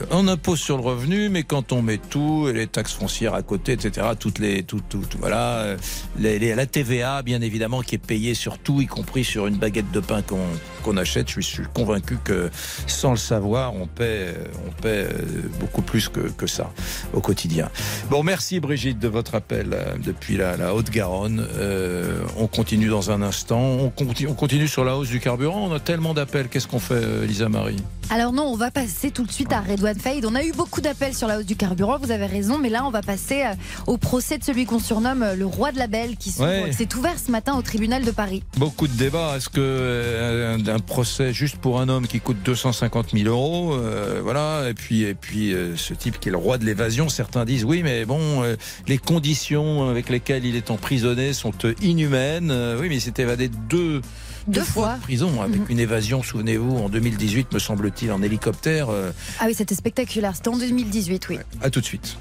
euh, 0.00 0.04
on 0.10 0.28
impose 0.28 0.60
sur 0.60 0.76
le 0.76 0.82
revenu, 0.82 1.28
mais 1.28 1.42
quand 1.42 1.72
on 1.72 1.82
met 1.82 1.98
tout, 1.98 2.48
les 2.52 2.66
taxes 2.66 2.92
foncières 2.92 3.34
à 3.34 3.42
côté, 3.42 3.72
etc., 3.72 4.06
toutes 4.18 4.38
les, 4.38 4.62
tout, 4.62 4.80
tout, 4.88 5.02
tout- 5.08 5.18
voilà, 5.18 5.58
euh, 5.58 5.76
la 6.18 6.66
TVA, 6.66 7.22
bien 7.22 7.40
évidemment, 7.40 7.82
qui 7.82 7.94
est 7.94 7.98
payée 7.98 8.34
sur 8.34 8.58
tout, 8.58 8.80
y 8.80 8.86
compris 8.86 9.24
sur 9.24 9.46
une 9.46 9.56
baguette 9.56 9.90
de 9.90 10.00
pain 10.00 10.22
qu'on 10.22 10.38
qu'on 10.82 10.96
achète. 10.96 11.28
Je 11.28 11.40
suis, 11.40 11.64
convaincu 11.74 12.18
que, 12.22 12.50
sans 12.86 13.10
le 13.10 13.16
savoir, 13.16 13.74
on 13.74 13.86
paie, 13.86 14.04
euh, 14.28 14.44
on 14.66 14.70
paie 14.82 15.06
euh, 15.10 15.48
beaucoup 15.60 15.82
plus 15.82 16.08
que, 16.08 16.20
que 16.20 16.46
ça 16.46 16.72
au 17.12 17.20
quotidien. 17.20 17.68
Bon, 18.10 18.22
merci 18.22 18.60
Brigitte 18.60 18.98
de 18.98 19.08
votre 19.08 19.34
appel 19.34 19.70
euh, 19.72 19.96
depuis 20.02 20.36
la, 20.36 20.74
Haute-Garonne. 20.74 21.44
Euh, 21.56 22.22
on 22.36 22.46
continue 22.46 22.88
dans 22.88 23.10
un 23.10 23.22
instant. 23.22 23.60
On 23.60 23.90
continue, 23.90 24.28
on 24.28 24.34
continue 24.34 24.68
sur 24.68 24.77
sur 24.78 24.84
la 24.84 24.96
hausse 24.96 25.08
du 25.08 25.18
carburant. 25.18 25.66
On 25.68 25.72
a 25.74 25.80
tellement 25.80 26.14
d'appels. 26.14 26.46
Qu'est-ce 26.48 26.68
qu'on 26.68 26.78
fait, 26.78 26.94
euh, 26.94 27.26
Lisa 27.26 27.48
Marie 27.48 27.74
Alors 28.10 28.32
non, 28.32 28.44
on 28.44 28.54
va 28.56 28.70
passer 28.70 29.10
tout 29.10 29.24
de 29.24 29.32
suite 29.32 29.52
à 29.52 29.60
Redouane 29.60 29.98
Faïd. 29.98 30.24
On 30.24 30.36
a 30.36 30.44
eu 30.44 30.52
beaucoup 30.52 30.80
d'appels 30.80 31.14
sur 31.14 31.26
la 31.26 31.40
hausse 31.40 31.46
du 31.46 31.56
carburant, 31.56 31.98
vous 32.00 32.12
avez 32.12 32.26
raison, 32.26 32.58
mais 32.58 32.68
là 32.68 32.84
on 32.86 32.90
va 32.92 33.02
passer 33.02 33.42
euh, 33.42 33.54
au 33.88 33.96
procès 33.96 34.38
de 34.38 34.44
celui 34.44 34.66
qu'on 34.66 34.78
surnomme 34.78 35.24
euh, 35.24 35.34
le 35.34 35.46
roi 35.46 35.72
de 35.72 35.78
la 35.78 35.88
belle 35.88 36.16
qui 36.16 36.32
Ouais. 36.38 36.70
s'est 36.70 36.94
ouvert 36.94 37.18
ce 37.18 37.32
matin 37.32 37.56
au 37.58 37.62
tribunal 37.62 38.04
de 38.04 38.12
Paris. 38.12 38.44
Beaucoup 38.56 38.86
de 38.86 38.92
débats. 38.92 39.34
Est-ce 39.36 39.48
que 39.48 40.54
un, 40.54 40.64
un 40.72 40.78
procès 40.78 41.32
juste 41.32 41.56
pour 41.56 41.80
un 41.80 41.88
homme 41.88 42.06
qui 42.06 42.20
coûte 42.20 42.36
250 42.44 43.10
000 43.14 43.28
euros, 43.28 43.72
euh, 43.74 44.20
voilà, 44.22 44.68
et 44.70 44.74
puis 44.74 45.02
et 45.02 45.14
puis 45.14 45.52
euh, 45.54 45.76
ce 45.76 45.92
type 45.92 46.20
qui 46.20 46.28
est 46.28 46.32
le 46.32 46.38
roi 46.38 46.56
de 46.56 46.64
l'évasion, 46.64 47.08
certains 47.08 47.44
disent 47.44 47.64
oui, 47.64 47.82
mais 47.82 48.04
bon, 48.04 48.44
euh, 48.44 48.54
les 48.86 48.98
conditions 48.98 49.88
avec 49.90 50.08
lesquelles 50.08 50.46
il 50.46 50.54
est 50.54 50.70
emprisonné 50.70 51.32
sont 51.32 51.52
inhumaines. 51.82 52.52
Oui, 52.80 52.88
mais 52.88 52.96
il 52.98 53.00
s'est 53.00 53.14
évadé 53.18 53.48
deux. 53.48 54.02
Deux 54.46 54.62
fois 54.62 54.68
fois. 54.72 54.94
de 54.96 55.00
prison 55.02 55.42
avec 55.42 55.56
Mhm. 55.60 55.66
une 55.68 55.80
évasion, 55.80 56.22
souvenez-vous, 56.22 56.76
en 56.78 56.88
2018, 56.88 57.52
me 57.52 57.58
semble-t-il, 57.58 58.12
en 58.12 58.22
hélicoptère. 58.22 58.88
Euh, 58.90 59.10
Ah 59.40 59.44
oui, 59.46 59.54
c'était 59.54 59.74
spectaculaire, 59.74 60.34
c'était 60.36 60.48
en 60.48 60.56
2018, 60.58 61.28
oui. 61.30 61.38
à 61.60 61.70
tout 61.70 61.80
de 61.80 61.84
suite. 61.84 62.16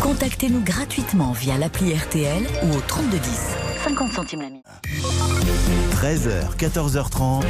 Contactez-nous 0.00 0.60
gratuitement 0.60 1.32
via 1.32 1.58
l'appli 1.58 1.92
RTL 1.94 2.44
ou 2.64 2.76
au 2.76 2.80
3210. 2.86 3.30
50 3.84 4.12
centimes 4.12 4.40
la 4.42 4.48
minute. 4.48 4.64
13h, 5.92 6.56
14h30 6.56 7.44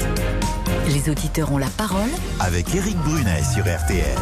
Les 0.88 1.10
auditeurs 1.10 1.52
ont 1.52 1.58
la 1.58 1.66
parole 1.66 2.08
avec 2.40 2.74
Eric 2.74 2.96
Brunet 2.98 3.42
sur 3.54 3.64
RTL. 3.64 4.16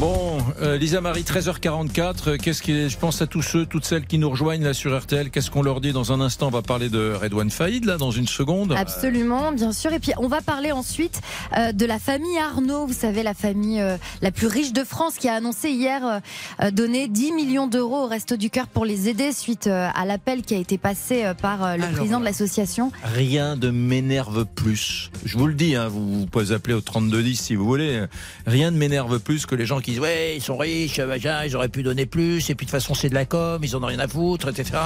Bon, 0.00 0.38
euh, 0.62 0.78
Lisa 0.78 1.02
Marie, 1.02 1.24
13h44. 1.24 2.14
euh, 2.28 2.36
Qu'est-ce 2.38 2.62
qui 2.62 2.72
est, 2.72 2.88
je 2.88 2.96
pense 2.96 3.20
à 3.20 3.26
tous 3.26 3.42
ceux, 3.42 3.66
toutes 3.66 3.84
celles 3.84 4.06
qui 4.06 4.16
nous 4.16 4.30
rejoignent 4.30 4.64
là 4.64 4.72
sur 4.72 4.98
RTL. 4.98 5.28
Qu'est-ce 5.28 5.50
qu'on 5.50 5.60
leur 5.60 5.82
dit 5.82 5.92
dans 5.92 6.10
un 6.10 6.22
instant 6.22 6.46
On 6.46 6.50
va 6.50 6.62
parler 6.62 6.88
de 6.88 7.12
Redouane 7.20 7.50
Faïd 7.50 7.84
là 7.84 7.98
dans 7.98 8.10
une 8.10 8.26
seconde. 8.26 8.72
Absolument, 8.72 9.52
bien 9.52 9.72
sûr. 9.72 9.92
Et 9.92 9.98
puis 9.98 10.12
on 10.16 10.26
va 10.26 10.40
parler 10.40 10.72
ensuite 10.72 11.20
euh, 11.58 11.72
de 11.72 11.84
la 11.84 11.98
famille 11.98 12.38
Arnaud, 12.38 12.86
vous 12.86 12.94
savez, 12.94 13.22
la 13.22 13.34
famille 13.34 13.78
euh, 13.82 13.98
la 14.22 14.30
plus 14.30 14.46
riche 14.46 14.72
de 14.72 14.84
France 14.84 15.16
qui 15.18 15.28
a 15.28 15.34
annoncé 15.34 15.68
hier 15.68 16.22
euh, 16.62 16.70
donner 16.70 17.06
10 17.06 17.32
millions 17.32 17.66
d'euros 17.66 18.04
au 18.04 18.08
Resto 18.08 18.36
du 18.38 18.48
Cœur 18.48 18.68
pour 18.68 18.86
les 18.86 19.10
aider 19.10 19.32
suite 19.32 19.66
euh, 19.66 19.90
à 19.94 20.06
l'appel 20.06 20.40
qui 20.40 20.54
a 20.54 20.58
été 20.58 20.78
passé 20.78 21.26
euh, 21.26 21.34
par 21.34 21.62
euh, 21.62 21.76
le 21.76 21.82
Alors 21.82 21.96
président 21.96 22.20
de 22.20 22.24
l'association. 22.24 22.90
Rien 23.04 23.54
ne 23.56 23.68
m'énerve 23.70 24.46
plus. 24.46 25.10
Je 25.26 25.36
vous 25.36 25.46
le 25.46 25.52
dis, 25.54 25.76
hein, 25.76 25.88
vous, 25.88 26.20
vous 26.20 26.26
pouvez 26.26 26.52
appeler 26.52 26.72
au 26.72 26.80
3210 26.80 27.38
si 27.38 27.54
vous 27.54 27.66
voulez. 27.66 28.06
Rien 28.46 28.70
ne 28.70 28.78
m'énerve 28.78 29.18
plus 29.18 29.44
que 29.44 29.54
les 29.54 29.66
gens 29.66 29.80
qui 29.80 29.89
disent 29.90 30.00
ouais 30.00 30.34
ils 30.36 30.42
sont 30.42 30.56
riches, 30.56 30.98
machin, 31.00 31.44
ils 31.44 31.54
auraient 31.56 31.68
pu 31.68 31.82
donner 31.82 32.06
plus. 32.06 32.50
Et 32.50 32.54
puis 32.54 32.66
de 32.66 32.70
toute 32.70 32.80
façon 32.80 32.94
c'est 32.94 33.08
de 33.08 33.14
la 33.14 33.24
com, 33.24 33.60
ils 33.62 33.76
en 33.76 33.82
ont 33.82 33.86
rien 33.86 33.98
à 33.98 34.08
foutre, 34.08 34.48
etc. 34.48 34.78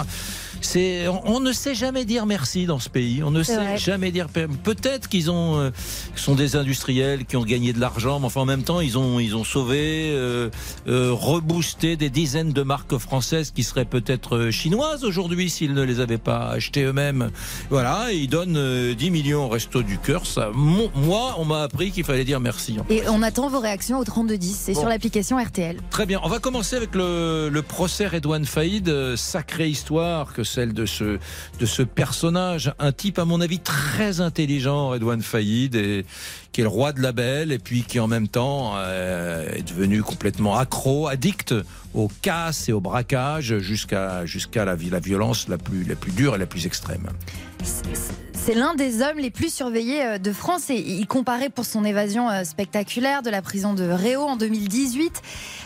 C'est, 0.61 1.09
on, 1.09 1.21
on 1.37 1.41
ne 1.41 1.53
sait 1.53 1.75
jamais 1.75 2.05
dire 2.05 2.27
merci 2.27 2.67
dans 2.67 2.79
ce 2.79 2.89
pays. 2.89 3.23
On 3.23 3.31
ne 3.31 3.43
sait 3.43 3.57
vrai. 3.57 3.77
jamais 3.77 4.11
dire. 4.11 4.29
Peut-être 4.29 5.09
qu'ils 5.09 5.31
ont, 5.31 5.59
euh, 5.59 5.71
sont 6.17 6.35
des 6.35 6.57
industriels 6.57 7.25
qui 7.27 7.37
ont 7.37 7.45
gagné 7.45 7.73
de 7.73 7.81
l'argent, 7.81 8.19
mais 8.21 8.27
enfin 8.27 8.41
en 8.43 8.47
même 8.47 8.63
temps 8.63 8.81
ils 8.81 8.97
ont, 8.99 9.21
ils 9.21 9.37
ont 9.37 9.45
sauvé, 9.45 10.11
euh, 10.13 10.49
euh, 10.89 11.11
reboosté 11.13 11.97
des 11.97 12.11
dizaines 12.11 12.53
de 12.53 12.63
marques 12.63 12.97
françaises 12.99 13.51
qui 13.51 13.63
seraient 13.65 13.85
peut-être 13.85 14.51
chinoises 14.51 15.05
aujourd'hui 15.05 15.51
s'ils 15.51 15.75
ne 15.75 15.83
les 15.83 16.01
avaient 16.01 16.19
pas 16.19 16.49
achetées 16.49 16.83
eux-mêmes. 16.85 17.31
Voilà, 17.71 18.13
et 18.13 18.17
ils 18.17 18.29
donnent 18.29 18.57
euh, 18.57 18.95
10 18.95 19.11
millions 19.11 19.45
au 19.45 19.49
resto 19.49 19.83
du 19.83 19.99
cœur. 19.99 20.27
Ça, 20.27 20.51
mon- 20.55 20.91
moi, 20.95 21.35
on 21.39 21.45
m'a 21.45 21.63
appris 21.63 21.91
qu'il 21.91 22.05
fallait 22.05 22.25
dire 22.25 22.41
merci. 22.41 22.77
Et 22.89 23.03
on 23.09 23.23
attend 23.23 23.49
vos 23.49 23.61
réactions 23.61 23.99
au 23.99 24.05
3210 24.05 24.69
et 24.69 24.73
Bon. 24.75 24.81
sur 24.81 24.89
l'application 24.95 25.43
RTL. 25.43 25.79
Très 25.91 26.07
bien, 26.07 26.21
on 26.23 26.29
va 26.29 26.39
commencer 26.39 26.77
avec 26.77 26.95
le, 26.95 27.51
procès 27.67 28.07
Redouane 28.07 28.45
Faïd. 28.45 28.89
Euh, 28.89 29.17
Sacrée 29.17 29.69
histoire 29.69 30.33
que 30.33 30.45
celle 30.45 30.73
de 30.73 30.87
ce, 30.87 31.19
de 31.59 31.67
ce 31.67 31.83
personnage. 31.83 32.73
Un 32.79 32.93
type, 32.93 33.19
à 33.19 33.25
mon 33.25 33.41
avis, 33.41 33.59
très 33.59 34.21
intelligent, 34.21 34.91
Redouane 34.91 35.23
Faïd, 35.23 35.75
et, 35.75 36.07
qui 36.53 36.61
est 36.61 36.65
le 36.65 36.71
roi 36.71 36.93
de 36.93 37.01
la 37.01 37.11
belle, 37.11 37.51
et 37.51 37.59
puis 37.59 37.83
qui 37.83 37.99
en 37.99 38.07
même 38.07 38.29
temps 38.29 38.75
euh, 38.77 39.51
est 39.53 39.69
devenu 39.69 40.03
complètement 40.03 40.57
accro, 40.57 41.09
addict 41.09 41.55
au 41.93 42.09
casse 42.23 42.69
et 42.69 42.73
au 42.73 42.81
braquage 42.81 43.59
jusqu'à 43.59 44.25
la, 44.55 44.77
la 44.77 45.01
violence 45.01 45.49
la 45.49 45.59
plus, 45.59 45.83
la 45.83 45.97
plus 45.97 46.13
dure 46.13 46.37
et 46.37 46.39
la 46.39 46.47
plus 46.47 46.67
extrême. 46.67 47.09
C'est 48.47 48.53
l'un 48.53 48.75
des 48.75 49.01
hommes 49.01 49.17
les 49.17 49.31
plus 49.31 49.53
surveillés 49.53 50.05
euh, 50.05 50.19
de 50.19 50.31
France 50.31 50.69
et 50.69 50.77
il 50.77 51.07
comparait 51.07 51.49
pour 51.49 51.65
son 51.65 51.83
évasion 51.83 52.29
euh, 52.29 52.45
spectaculaire 52.45 53.23
de 53.23 53.31
la 53.31 53.41
prison 53.41 53.73
de 53.73 53.85
Réau 53.85 54.21
en 54.21 54.37
2018. 54.37 55.23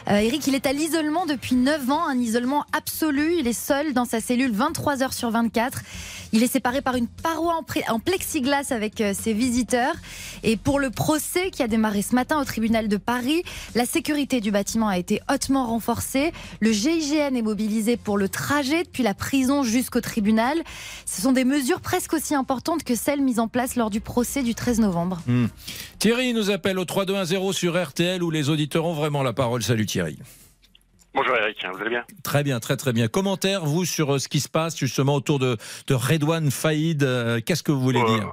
Euh, 0.07 0.19
Eric, 0.19 0.47
il 0.47 0.55
est 0.55 0.65
à 0.65 0.73
l'isolement 0.73 1.27
depuis 1.27 1.57
9 1.57 1.91
ans, 1.91 2.07
un 2.07 2.19
isolement 2.19 2.65
absolu. 2.73 3.35
Il 3.41 3.49
est 3.49 3.53
seul 3.53 3.95
dans 3.95 4.05
sa 4.05 4.21
cellule 4.21 4.53
23 4.53 5.03
heures 5.03 5.13
sur 5.13 5.29
24. 5.31 5.83
Il 6.33 6.43
est 6.43 6.53
séparé 6.53 6.83
par 6.83 6.95
une 6.95 7.07
paroi 7.07 7.61
en, 7.89 7.99
plexiglas 8.01 8.67
avec 8.71 9.01
euh, 9.01 9.15
ses 9.19 9.33
visiteurs. 9.33 9.95
Et 10.43 10.57
pour 10.57 10.79
le 10.79 10.91
procès 10.91 11.51
qui 11.51 11.63
a 11.63 11.69
démarré 11.69 12.03
ce 12.03 12.15
matin 12.15 12.41
au 12.41 12.45
tribunal 12.45 12.89
de 12.89 12.97
Paris, 12.97 13.43
la 13.75 13.87
sécurité 13.87 14.41
du 14.41 14.51
bâtiment 14.51 14.89
a 14.89 14.99
été 14.99 15.21
hautement 15.33 15.67
renforcée. 15.67 16.33
Le 16.61 16.73
GIGN 16.73 17.35
est 17.35 17.43
mobilisé 17.43 17.97
pour 17.97 18.19
le 18.19 18.29
trajet 18.29 18.85
depuis 18.85 19.03
la 19.03 19.15
prison 19.15 19.63
jusqu'au 19.63 20.01
tribunal. 20.01 20.59
Ce 21.07 21.23
sont 21.23 21.33
des 21.33 21.45
mesures 21.45 21.81
presque 21.81 22.13
aussi 22.13 22.35
importantes 22.35 22.85
que 22.85 22.95
celles 22.95 23.23
mises 23.23 23.41
en 23.41 23.49
place 23.49 23.77
lors 23.77 23.91
du 23.91 24.01
procès 24.01 24.43
du 24.43 24.55
13 24.55 24.81
novembre. 24.81 25.21
Hmm. 25.27 25.47
Thierry 25.99 26.35
nous 26.35 26.51
appelle 26.51 26.79
au 26.79 26.85
3210 26.85 27.53
sur 27.53 27.83
RTL 27.83 28.23
où 28.23 28.31
les 28.31 28.51
auditeurs 28.51 28.85
ont 28.85 28.95
vraiment 28.95 29.23
la 29.23 29.33
parole. 29.33 29.63
Salut 29.63 29.87
Thierry. 29.87 30.19
Bonjour 31.19 31.35
Eric, 31.37 31.67
vous 31.73 31.81
allez 31.81 31.91
bien 31.91 32.05
Très 32.23 32.45
bien, 32.45 32.61
très 32.61 32.77
très 32.77 32.93
bien. 32.93 33.09
Commentaire, 33.09 33.65
vous, 33.65 33.85
sur 33.85 34.15
euh, 34.15 34.19
ce 34.21 34.29
qui 34.29 34.39
se 34.39 34.49
passe 34.49 34.79
justement 34.79 35.17
autour 35.17 35.41
de, 35.41 35.57
de 35.89 35.95
Redouane 35.95 36.53
Faïd. 36.53 37.03
euh, 37.03 37.41
Qu'est-ce 37.45 37.65
que 37.65 37.73
vous 37.73 37.81
voulez 37.81 38.01
Euh, 38.01 38.05
dire? 38.07 38.33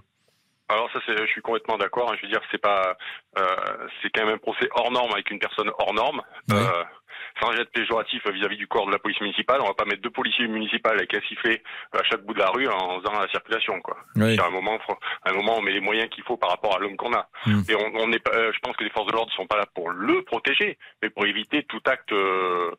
Alors 0.70 0.88
ça, 0.94 1.00
je 1.08 1.26
suis 1.26 1.42
complètement 1.42 1.80
d'accord. 1.80 2.12
hein. 2.12 2.16
Je 2.22 2.28
veux 2.28 2.32
dire, 2.32 2.42
c'est 2.52 2.62
pas, 2.62 2.96
euh, 3.40 3.44
c'est 4.04 4.12
quand 4.14 4.24
même 4.28 4.36
un 4.36 4.38
procès 4.38 4.70
hors 4.76 4.92
norme 4.92 5.12
avec 5.14 5.32
une 5.32 5.40
personne 5.40 5.72
hors 5.80 5.96
norme. 5.96 6.22
Euh, 6.54 6.84
sans 7.46 7.54
être 7.62 7.72
péjoratif 7.72 8.22
vis-à-vis 8.32 8.58
du 8.58 8.68
corps 8.68 8.88
de 8.88 8.92
la 8.92 9.00
police 9.00 9.20
municipale, 9.22 9.62
on 9.62 9.68
va 9.68 9.74
pas 9.74 9.86
mettre 9.86 10.02
deux 10.02 10.10
policiers 10.10 10.48
municipaux 10.48 10.90
avec 10.90 11.14
un 11.14 11.22
sifflet 11.28 11.62
à 11.94 12.04
chaque 12.04 12.24
bout 12.26 12.34
de 12.34 12.40
la 12.40 12.50
rue 12.50 12.68
en 12.68 13.00
faisant 13.00 13.20
la 13.20 13.28
circulation, 13.30 13.80
quoi. 13.82 13.98
Oui. 14.16 14.38
À 14.40 14.48
un 14.48 14.50
moment, 14.50 14.78
à 15.24 15.30
un 15.30 15.34
moment, 15.34 15.58
on 15.58 15.62
met 15.62 15.72
les 15.74 15.80
moyens 15.82 16.10
qu'il 16.10 16.24
faut 16.24 16.38
par 16.38 16.50
rapport 16.50 16.76
à 16.76 16.80
l'homme 16.80 16.96
qu'on 16.98 17.14
a. 17.14 17.28
Hmm. 17.46 17.62
Et 17.70 17.76
on, 17.76 17.86
on 17.96 18.12
pas, 18.20 18.32
euh, 18.36 18.52
je 18.54 18.60
pense 18.60 18.76
que 18.78 18.84
les 18.84 18.90
forces 18.90 19.08
de 19.08 19.12
l'ordre 19.14 19.32
sont 19.34 19.48
pas 19.48 19.58
là 19.58 19.66
pour 19.76 19.90
le 19.90 20.24
protéger, 20.24 20.78
mais 21.02 21.10
pour 21.10 21.26
éviter 21.26 21.64
tout 21.64 21.82
acte 21.86 22.12
euh, 22.12 22.72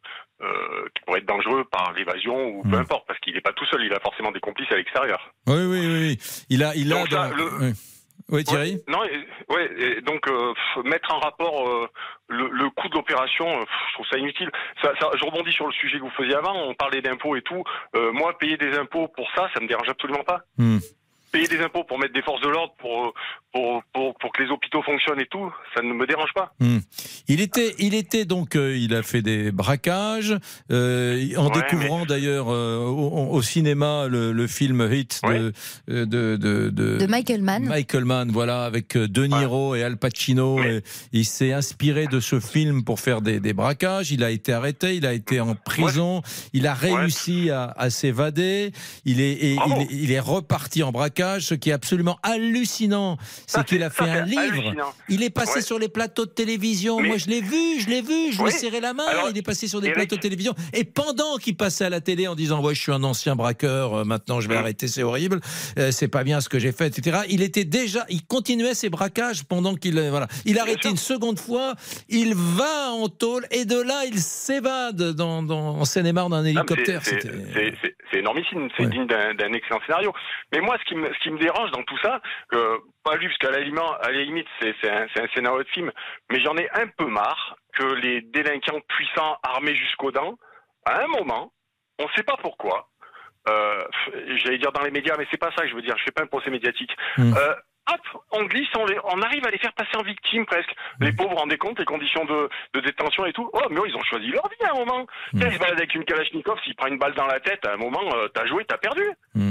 euh, 0.42 0.84
qui 0.94 1.02
pourrait 1.04 1.20
être 1.20 1.26
dangereux 1.28 1.64
par 1.70 1.92
l'évasion 1.92 2.36
ou 2.48 2.62
Hmm. 2.64 2.70
peu 2.70 2.76
importe, 2.78 3.06
parce 3.06 3.18
qu'il 3.20 3.34
n'est 3.34 3.40
pas 3.40 3.52
tout 3.52 3.66
seul, 3.66 3.84
il 3.84 3.92
a 3.92 4.00
forcément 4.00 4.32
des 4.32 4.40
complices 4.40 4.70
à 4.72 4.76
l'extérieur. 4.76 5.32
Oui, 5.46 5.64
oui, 5.64 5.86
oui. 5.86 6.18
Il 6.50 6.62
a, 6.64 6.74
il 6.74 6.92
a. 6.92 6.96
Donc 6.98 7.08
ça, 7.10 7.28
dans- 7.28 7.36
le- 7.36 7.58
oui. 7.60 7.72
Oui, 8.30 8.44
Thierry. 8.44 8.74
Ouais, 8.74 8.82
non, 8.88 9.04
et- 9.04 9.26
ouais, 9.52 9.70
et 9.80 10.00
donc 10.00 10.26
euh, 10.28 10.52
mettre 10.84 11.12
en 11.14 11.18
rapport 11.20 11.68
euh, 11.68 11.88
le, 12.28 12.48
le 12.48 12.70
coût 12.70 12.88
de 12.88 12.94
l'opération, 12.94 13.46
euh, 13.60 13.64
je 13.88 13.94
trouve 13.94 14.06
ça 14.10 14.18
inutile. 14.18 14.50
Ça, 14.82 14.92
ça- 15.00 15.10
je 15.14 15.24
rebondis 15.24 15.52
sur 15.52 15.66
le 15.66 15.72
sujet 15.72 15.98
que 15.98 16.02
vous 16.04 16.10
faisiez 16.10 16.34
avant. 16.34 16.54
On 16.68 16.74
parlait 16.74 17.02
d'impôts 17.02 17.36
et 17.36 17.42
tout. 17.42 17.62
Moi, 17.94 18.36
payer 18.38 18.56
des 18.56 18.76
impôts 18.76 19.08
pour 19.08 19.28
ça, 19.36 19.48
ça 19.54 19.60
me 19.60 19.66
dérange 19.68 19.88
absolument 19.88 20.24
pas. 20.24 20.40
Hmm. 20.58 20.78
Payer 21.36 21.48
des 21.58 21.62
impôts 21.64 21.84
pour 21.84 21.98
mettre 21.98 22.14
des 22.14 22.22
forces 22.22 22.40
de 22.40 22.48
l'ordre 22.48 22.74
pour, 22.78 23.12
pour 23.52 23.82
pour 23.92 24.14
pour 24.18 24.32
que 24.32 24.42
les 24.42 24.50
hôpitaux 24.50 24.82
fonctionnent 24.82 25.20
et 25.20 25.26
tout, 25.30 25.50
ça 25.74 25.82
ne 25.82 25.92
me 25.92 26.06
dérange 26.06 26.32
pas. 26.34 26.52
Hmm. 26.60 26.78
Il 27.28 27.40
était, 27.40 27.74
il 27.78 27.94
était 27.94 28.24
donc, 28.24 28.54
euh, 28.56 28.76
il 28.76 28.94
a 28.94 29.02
fait 29.02 29.22
des 29.22 29.50
braquages, 29.52 30.36
euh, 30.70 31.26
en 31.36 31.46
Ouais, 31.48 31.60
découvrant 31.62 32.04
d'ailleurs 32.06 32.46
euh, 32.50 32.78
au, 32.84 33.30
au 33.32 33.42
cinéma 33.42 34.06
le, 34.08 34.32
le 34.32 34.46
film 34.46 34.88
Hit 34.92 35.20
de, 35.24 35.52
euh, 35.90 36.06
de, 36.06 36.36
de, 36.36 36.70
de, 36.70 36.96
De 36.98 37.06
Michael 37.06 37.42
Mann. 37.42 37.64
Michael 37.66 38.04
Mann, 38.04 38.30
voilà, 38.30 38.64
avec 38.64 38.96
euh, 38.96 39.08
De 39.08 39.24
Niro 39.26 39.74
et 39.74 39.82
Al 39.82 39.96
Pacino. 39.96 40.62
Et 40.62 40.82
il 41.12 41.24
s'est 41.24 41.52
inspiré 41.52 42.06
de 42.06 42.20
ce 42.20 42.38
film 42.40 42.84
pour 42.84 43.00
faire 43.00 43.20
des, 43.22 43.40
des 43.40 43.52
braquages. 43.52 44.10
Il 44.12 44.22
a 44.24 44.30
été 44.30 44.52
arrêté, 44.52 44.94
il 44.96 45.06
a 45.06 45.12
été 45.12 45.40
en 45.40 45.54
prison, 45.54 46.22
il 46.52 46.66
a 46.66 46.74
réussi 46.74 47.50
à, 47.50 47.72
à 47.76 47.90
s'évader. 47.90 48.70
Il 49.04 49.20
est, 49.20 49.32
et 49.32 49.52
il, 49.66 49.72
est- 49.82 49.88
il 49.90 50.12
est 50.12 50.20
reparti 50.20 50.82
en 50.82 50.92
braquage. 50.92 51.25
Ce 51.40 51.54
qui 51.54 51.70
est 51.70 51.72
absolument 51.72 52.18
hallucinant, 52.22 53.16
c'est 53.46 53.64
qu'il 53.64 53.82
a 53.82 53.90
fait 53.90 54.04
un 54.10 54.24
livre. 54.24 54.74
Il 55.08 55.22
est 55.22 55.30
passé 55.30 55.56
Ouais. 55.56 55.62
sur 55.62 55.78
les 55.78 55.88
plateaux 55.88 56.26
de 56.26 56.30
télévision. 56.30 57.00
Moi, 57.00 57.16
je 57.18 57.26
l'ai 57.28 57.40
vu, 57.40 57.80
je 57.80 57.88
l'ai 57.88 58.02
vu, 58.02 58.32
je 58.32 58.42
lui 58.42 58.48
ai 58.48 58.52
serré 58.52 58.80
la 58.80 58.92
main. 58.94 59.04
Alors, 59.08 59.28
il 59.30 59.38
est 59.38 59.42
passé 59.42 59.68
sur 59.68 59.80
des 59.80 59.86
Eric- 59.88 59.96
plateaux 59.96 60.16
de 60.16 60.20
télévision. 60.20 60.54
Et 60.74 60.84
pendant 60.84 61.36
qu'il 61.36 61.56
passait 61.56 61.84
à 61.84 61.90
la 61.90 62.00
télé 62.00 62.26
en 62.28 62.34
disant 62.34 62.60
Ouais, 62.62 62.74
je 62.74 62.80
suis 62.82 62.92
un 62.92 63.02
ancien 63.04 63.36
braqueur, 63.36 63.94
euh, 63.94 64.04
maintenant 64.04 64.40
je 64.40 64.48
vais 64.48 64.56
arrêter, 64.56 64.88
c'est 64.88 65.02
horrible, 65.02 65.40
euh, 65.78 65.90
c'est 65.92 66.08
pas 66.08 66.24
bien 66.24 66.40
ce 66.40 66.48
que 66.48 66.58
j'ai 66.58 66.72
fait, 66.72 66.88
etc. 66.88 67.18
Il 67.28 67.42
était 67.42 67.64
déjà, 67.64 68.04
il 68.08 68.24
continuait 68.26 68.74
ses 68.74 68.88
braquages 68.90 69.44
pendant 69.44 69.74
qu'il. 69.74 69.98
euh, 69.98 70.10
Voilà. 70.10 70.26
Il 70.44 70.58
a 70.58 70.62
arrêté 70.62 70.88
une 70.90 70.96
seconde 70.96 71.38
fois, 71.38 71.74
il 72.08 72.34
va 72.34 72.90
en 72.92 73.08
tôle 73.08 73.46
et 73.50 73.64
de 73.64 73.80
là, 73.80 74.04
il 74.06 74.18
s'évade 74.18 75.12
dans, 75.12 75.42
dans, 75.42 75.76
en 75.78 75.84
Seine-et-Marne 75.84 76.32
d'un 76.32 76.44
hélicoptère. 76.44 77.02
C'est 77.04 78.18
énormissime, 78.18 78.68
c'est 78.76 78.88
digne 78.88 79.06
d'un 79.06 79.52
excellent 79.52 79.80
scénario. 79.86 80.12
Mais 80.52 80.60
moi, 80.60 80.76
ce 80.78 80.88
qui 80.88 80.94
me, 80.94 81.05
ce 81.12 81.18
qui 81.20 81.30
me 81.30 81.38
dérange 81.38 81.70
dans 81.70 81.82
tout 81.82 81.98
ça, 81.98 82.20
pas 82.50 83.16
lui, 83.16 83.28
parce 83.28 83.38
qu'à 83.38 83.50
la 83.50 83.60
limite, 83.60 83.82
à 84.00 84.10
la 84.10 84.22
limite 84.22 84.46
c'est 84.60 84.90
un, 84.90 85.06
scénario 85.34 85.62
de 85.62 85.68
film, 85.68 85.90
mais 86.30 86.40
j'en 86.40 86.56
ai 86.56 86.68
un 86.74 86.86
peu 86.86 87.06
marre 87.06 87.56
que 87.74 87.84
les 87.84 88.22
délinquants 88.22 88.80
puissants, 88.88 89.36
armés 89.42 89.76
jusqu'aux 89.76 90.12
dents, 90.12 90.38
à 90.84 91.02
un 91.02 91.06
moment, 91.08 91.52
on 91.98 92.04
ne 92.04 92.10
sait 92.16 92.22
pas 92.22 92.36
pourquoi, 92.40 92.88
euh, 93.48 93.84
j'allais 94.42 94.58
dire 94.58 94.72
dans 94.72 94.82
les 94.82 94.90
médias, 94.90 95.14
mais 95.18 95.26
c'est 95.30 95.36
pas 95.36 95.52
ça 95.56 95.62
que 95.62 95.68
je 95.68 95.74
veux 95.74 95.82
dire. 95.82 95.96
Je 95.98 96.04
fais 96.04 96.10
pas 96.10 96.22
un 96.22 96.26
procès 96.26 96.50
médiatique. 96.50 96.90
Hmm. 97.16 97.32
Euh, 97.36 97.54
hop, 97.92 98.22
on 98.32 98.44
glisse, 98.44 98.68
on, 98.78 98.84
les- 98.86 98.98
on 99.04 99.20
arrive 99.22 99.46
à 99.46 99.50
les 99.50 99.58
faire 99.58 99.72
passer 99.72 99.96
en 99.96 100.02
victime 100.02 100.44
presque. 100.46 100.74
Les 101.00 101.12
pauvres, 101.12 101.36
rendez 101.36 101.58
compte, 101.58 101.78
les 101.78 101.84
conditions 101.84 102.24
de, 102.24 102.48
de 102.74 102.80
détention 102.80 103.24
et 103.26 103.32
tout. 103.32 103.48
Oh, 103.52 103.60
mais 103.70 103.80
eux, 103.80 103.88
ils 103.88 103.96
ont 103.96 104.02
choisi 104.04 104.28
leur 104.28 104.48
vie 104.48 104.64
à 104.66 104.72
un 104.72 104.78
moment. 104.78 105.06
Tiens, 105.36 105.48
Ils 105.48 105.54
se 105.54 105.58
baladent 105.58 105.78
avec 105.78 105.94
une 105.94 106.04
Kalachnikov, 106.04 106.58
s'il 106.64 106.74
prend 106.74 106.86
une 106.88 106.98
balle 106.98 107.14
dans 107.14 107.26
la 107.26 107.40
tête, 107.40 107.64
à 107.66 107.72
un 107.72 107.76
moment, 107.76 108.02
euh, 108.14 108.28
t'as 108.28 108.46
joué, 108.46 108.64
t'as 108.64 108.78
perdu. 108.78 109.02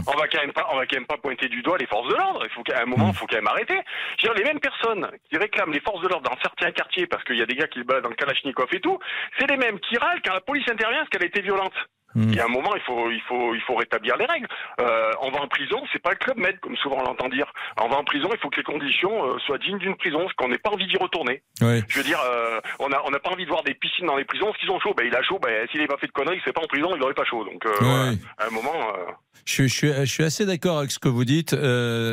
On 0.07 0.17
va 0.17 0.27
quand 0.27 0.41
même 0.41 0.53
pas, 0.53 0.67
on 0.71 0.77
va 0.77 0.85
quand 0.85 0.97
même 0.97 1.05
pas 1.07 1.17
pointer 1.17 1.47
du 1.47 1.61
doigt 1.61 1.77
les 1.77 1.85
forces 1.87 2.07
de 2.09 2.15
l'ordre. 2.15 2.41
Il 2.43 2.49
faut 2.51 2.63
qu'à 2.63 2.81
un 2.81 2.85
moment, 2.85 3.09
il 3.09 3.15
faut 3.15 3.27
quand 3.27 3.35
même 3.37 3.47
arrêter. 3.47 3.79
Je 4.19 4.27
veux 4.27 4.33
dire, 4.33 4.43
les 4.43 4.43
mêmes 4.51 4.59
personnes 4.59 5.07
qui 5.29 5.37
réclament 5.37 5.71
les 5.73 5.79
forces 5.81 6.01
de 6.01 6.07
l'ordre 6.07 6.29
dans 6.29 6.37
certains 6.41 6.71
quartiers 6.71 7.07
parce 7.07 7.23
qu'il 7.23 7.37
y 7.37 7.41
a 7.41 7.45
des 7.45 7.55
gars 7.55 7.67
qui 7.67 7.79
se 7.79 7.85
baladent 7.85 8.03
dans 8.03 8.09
le 8.09 8.15
Kalachnikov 8.15 8.67
et 8.73 8.79
tout, 8.81 8.99
c'est 9.39 9.49
les 9.49 9.57
mêmes 9.57 9.79
qui 9.79 9.97
râlent 9.97 10.21
quand 10.25 10.33
la 10.33 10.41
police 10.41 10.67
intervient 10.69 10.99
parce 10.99 11.09
qu'elle 11.09 11.23
a 11.23 11.27
été 11.27 11.41
violente. 11.41 11.73
Il 12.15 12.33
y 12.35 12.39
a 12.39 12.45
un 12.45 12.49
moment, 12.49 12.73
il 12.75 12.81
faut, 12.81 13.11
il 13.11 13.21
faut, 13.27 13.53
il 13.53 13.61
faut 13.61 13.75
rétablir 13.75 14.15
les 14.17 14.25
règles. 14.25 14.47
Euh, 14.79 15.11
on 15.21 15.31
va 15.31 15.41
en 15.41 15.47
prison, 15.47 15.81
c'est 15.91 16.01
pas 16.01 16.11
le 16.11 16.15
club 16.17 16.37
med, 16.37 16.59
comme 16.61 16.75
souvent 16.77 16.97
on 16.99 17.03
l'entend 17.03 17.27
dire. 17.29 17.45
On 17.81 17.87
va 17.89 17.97
en 17.97 18.03
prison, 18.03 18.29
il 18.33 18.39
faut 18.39 18.49
que 18.49 18.57
les 18.57 18.63
conditions 18.63 19.25
euh, 19.25 19.37
soient 19.45 19.57
dignes 19.57 19.77
d'une 19.79 19.95
prison, 19.95 20.25
qu'on 20.37 20.47
n'ait 20.47 20.57
pas 20.57 20.69
envie 20.71 20.87
d'y 20.87 20.97
retourner. 20.97 21.43
Oui. 21.61 21.81
Je 21.89 21.97
veux 21.97 22.03
dire, 22.05 22.19
euh, 22.25 22.59
on 22.79 22.91
a, 22.91 23.01
on 23.05 23.11
n'a 23.11 23.19
pas 23.19 23.31
envie 23.31 23.43
de 23.45 23.49
voir 23.49 23.63
des 23.63 23.73
piscines 23.73 24.05
dans 24.07 24.15
les 24.17 24.25
prisons, 24.25 24.45
parce 24.47 24.57
qu'ils 24.59 24.71
ont 24.71 24.79
chaud. 24.79 24.93
Ben, 24.97 25.05
il 25.05 25.15
a 25.15 25.21
chaud, 25.23 25.39
ben, 25.41 25.67
s'il 25.69 25.79
n'avait 25.79 25.87
pas 25.87 25.97
fait 25.97 26.07
de 26.07 26.11
conneries, 26.13 26.37
il 26.37 26.41
serait 26.41 26.53
pas 26.53 26.61
en 26.63 26.67
prison, 26.67 26.89
il 26.95 26.99
n'aurait 26.99 27.13
pas 27.13 27.25
chaud. 27.25 27.43
Donc, 27.43 27.65
euh, 27.65 28.13
à 28.37 28.47
un 28.47 28.49
moment, 28.51 28.73
Je, 29.45 29.63
je 29.63 29.67
suis, 29.67 29.91
je 29.93 30.05
suis 30.05 30.23
assez 30.23 30.45
d'accord 30.45 30.79
avec 30.79 30.91
ce 30.91 30.99
que 30.99 31.09
vous 31.09 31.25
dites. 31.25 31.51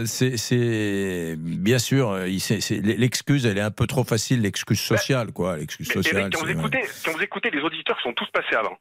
C'est, 0.07 0.37
c'est 0.37 1.37
bien 1.39 1.79
sûr, 1.79 2.15
c'est- 2.39 2.61
c'est- 2.61 2.81
l'excuse, 2.83 3.47
elle 3.47 3.59
est 3.59 3.63
un 3.63 3.71
peu 3.71 3.87
trop 3.87 4.05
facile, 4.05 4.43
l'excuse 4.43 4.81
sociale, 4.81 5.33
quoi. 5.33 5.57
L'excuse 5.57 5.89
Mais 5.89 5.95
sociale. 5.95 6.31
Quand 6.33 6.41
vous, 6.41 6.47
c'est- 6.47 6.53
écoutez, 6.53 6.83
quand 7.05 7.13
vous 7.13 7.23
écoutez 7.23 7.51
les 7.51 7.61
auditeurs 7.63 7.99
sont 8.03 8.13
tous 8.13 8.29
passés 8.33 8.57
avant, 8.57 8.77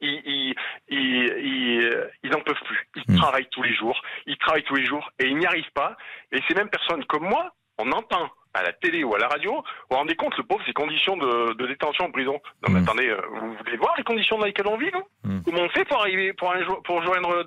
ils, 0.00 0.22
ils, 0.28 0.54
ils, 0.88 1.32
ils, 1.38 2.10
ils 2.22 2.34
en 2.34 2.40
peuvent 2.40 2.60
plus. 2.64 2.88
Hmm. 2.96 3.00
Ils 3.08 3.16
travaillent 3.20 3.48
tous 3.50 3.62
les 3.62 3.74
jours, 3.74 4.00
ils 4.26 4.36
travaillent 4.38 4.62
tous 4.64 4.74
les 4.76 4.84
jours 4.86 5.10
et 5.18 5.26
ils 5.26 5.36
n'y 5.36 5.46
arrivent 5.46 5.72
pas. 5.74 5.96
Et 6.32 6.40
ces 6.48 6.54
mêmes 6.54 6.70
personnes 6.70 7.04
comme 7.06 7.24
moi, 7.28 7.52
on 7.78 7.90
entend 7.92 8.28
à 8.54 8.62
la 8.62 8.72
télé 8.72 9.04
ou 9.04 9.14
à 9.14 9.18
la 9.18 9.28
radio, 9.28 9.52
vous 9.52 9.62
vous 9.90 9.96
rendez 9.96 10.16
compte, 10.16 10.36
le 10.36 10.42
pauvre, 10.42 10.62
ces 10.66 10.72
conditions 10.72 11.16
de, 11.16 11.52
de 11.52 11.66
détention 11.66 12.06
en 12.06 12.10
prison. 12.10 12.40
Non 12.62 12.70
Hmm. 12.70 12.72
mais 12.74 12.80
attendez, 12.80 13.08
euh, 13.08 13.20
vous 13.40 13.54
voulez 13.54 13.76
voir 13.76 13.94
les 13.98 14.04
conditions 14.04 14.38
dans 14.38 14.46
lesquelles 14.46 14.66
on 14.66 14.78
vit, 14.78 14.90
non 14.92 15.04
Comment 15.44 15.60
on 15.62 15.68
fait 15.68 15.84
pour 15.84 16.00
arriver, 16.00 16.32
pour, 16.32 16.50
un, 16.52 16.64
pour 16.84 17.02
joindre 17.04 17.44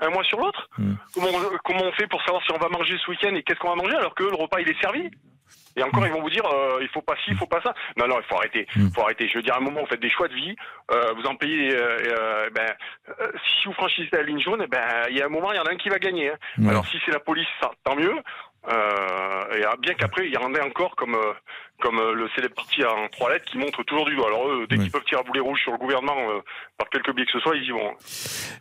un 0.00 0.10
mois 0.10 0.24
sur 0.24 0.38
l'autre 0.38 0.68
Hmm. 0.78 0.94
comment 1.64 1.82
on 1.84 1.92
fait 1.92 2.06
pour 2.06 2.22
savoir 2.22 2.42
si 2.44 2.52
on 2.52 2.58
va 2.58 2.68
manger 2.68 2.96
ce 3.04 3.10
week-end 3.10 3.34
et 3.34 3.42
qu'est-ce 3.42 3.58
qu'on 3.58 3.74
va 3.74 3.82
manger 3.82 3.96
alors 3.96 4.14
que 4.14 4.22
le 4.24 4.34
repas 4.36 4.60
il 4.60 4.68
est 4.68 4.80
servi 4.80 5.10
et 5.76 5.82
encore, 5.82 6.06
ils 6.06 6.12
vont 6.12 6.20
vous 6.22 6.30
dire, 6.30 6.44
euh, 6.46 6.78
il 6.80 6.88
faut 6.88 7.02
pas 7.02 7.14
ci, 7.24 7.30
il 7.32 7.36
faut 7.36 7.46
pas 7.46 7.60
ça. 7.62 7.74
Non, 7.96 8.06
non, 8.06 8.16
il 8.20 8.24
faut 8.24 8.36
arrêter. 8.36 8.66
Il 8.76 8.90
faut 8.94 9.02
arrêter. 9.02 9.28
Je 9.28 9.38
veux 9.38 9.42
dire, 9.42 9.54
à 9.54 9.58
un 9.58 9.60
moment, 9.60 9.80
vous 9.80 9.86
faites 9.86 10.00
des 10.00 10.10
choix 10.10 10.28
de 10.28 10.34
vie, 10.34 10.54
euh, 10.90 11.12
vous 11.16 11.24
en 11.24 11.34
payez. 11.36 11.74
euh, 11.74 11.98
euh, 12.06 12.50
ben, 12.50 12.66
euh, 13.20 13.32
si 13.60 13.66
vous 13.66 13.72
franchissez 13.74 14.08
la 14.12 14.22
ligne 14.22 14.40
jaune, 14.40 14.66
ben, 14.70 14.80
il 15.10 15.16
y 15.16 15.22
a 15.22 15.26
un 15.26 15.30
moment, 15.30 15.52
il 15.52 15.56
y 15.56 15.60
en 15.60 15.64
a 15.64 15.70
un 15.72 15.76
qui 15.76 15.88
va 15.88 15.98
gagner. 15.98 16.30
hein. 16.30 16.36
Ouais. 16.58 16.70
Alors, 16.70 16.86
si 16.86 16.98
c'est 17.04 17.12
la 17.12 17.20
police, 17.20 17.48
ça, 17.60 17.70
tant 17.84 17.96
mieux. 17.96 18.14
Euh, 18.68 19.54
et 19.58 19.64
ah, 19.64 19.74
bien 19.78 19.94
qu'après, 19.94 20.26
il 20.26 20.32
y 20.32 20.36
en 20.36 20.54
ait 20.54 20.60
encore 20.62 20.94
comme 20.94 21.14
euh, 21.16 21.32
comme 21.82 21.98
euh, 21.98 22.14
le 22.14 22.28
célèbre 22.34 22.54
parti 22.54 22.84
en 22.84 23.08
trois 23.10 23.30
lettres 23.32 23.44
qui 23.44 23.58
montre 23.58 23.82
toujours 23.82 24.06
du 24.06 24.14
doigt. 24.14 24.28
Alors 24.28 24.48
eux, 24.48 24.66
dès 24.70 24.78
qu'ils 24.78 24.90
peuvent 24.90 25.04
tirer 25.04 25.20
à 25.20 25.24
boulet 25.24 25.40
rouge 25.40 25.58
sur 25.62 25.72
le 25.72 25.78
gouvernement 25.78 26.16
euh, 26.30 26.40
par 26.78 26.88
quelque 26.88 27.10
biais 27.10 27.26
que 27.26 27.32
ce 27.32 27.40
soit, 27.40 27.56
ils 27.56 27.64
y 27.64 27.70
vont. 27.70 27.90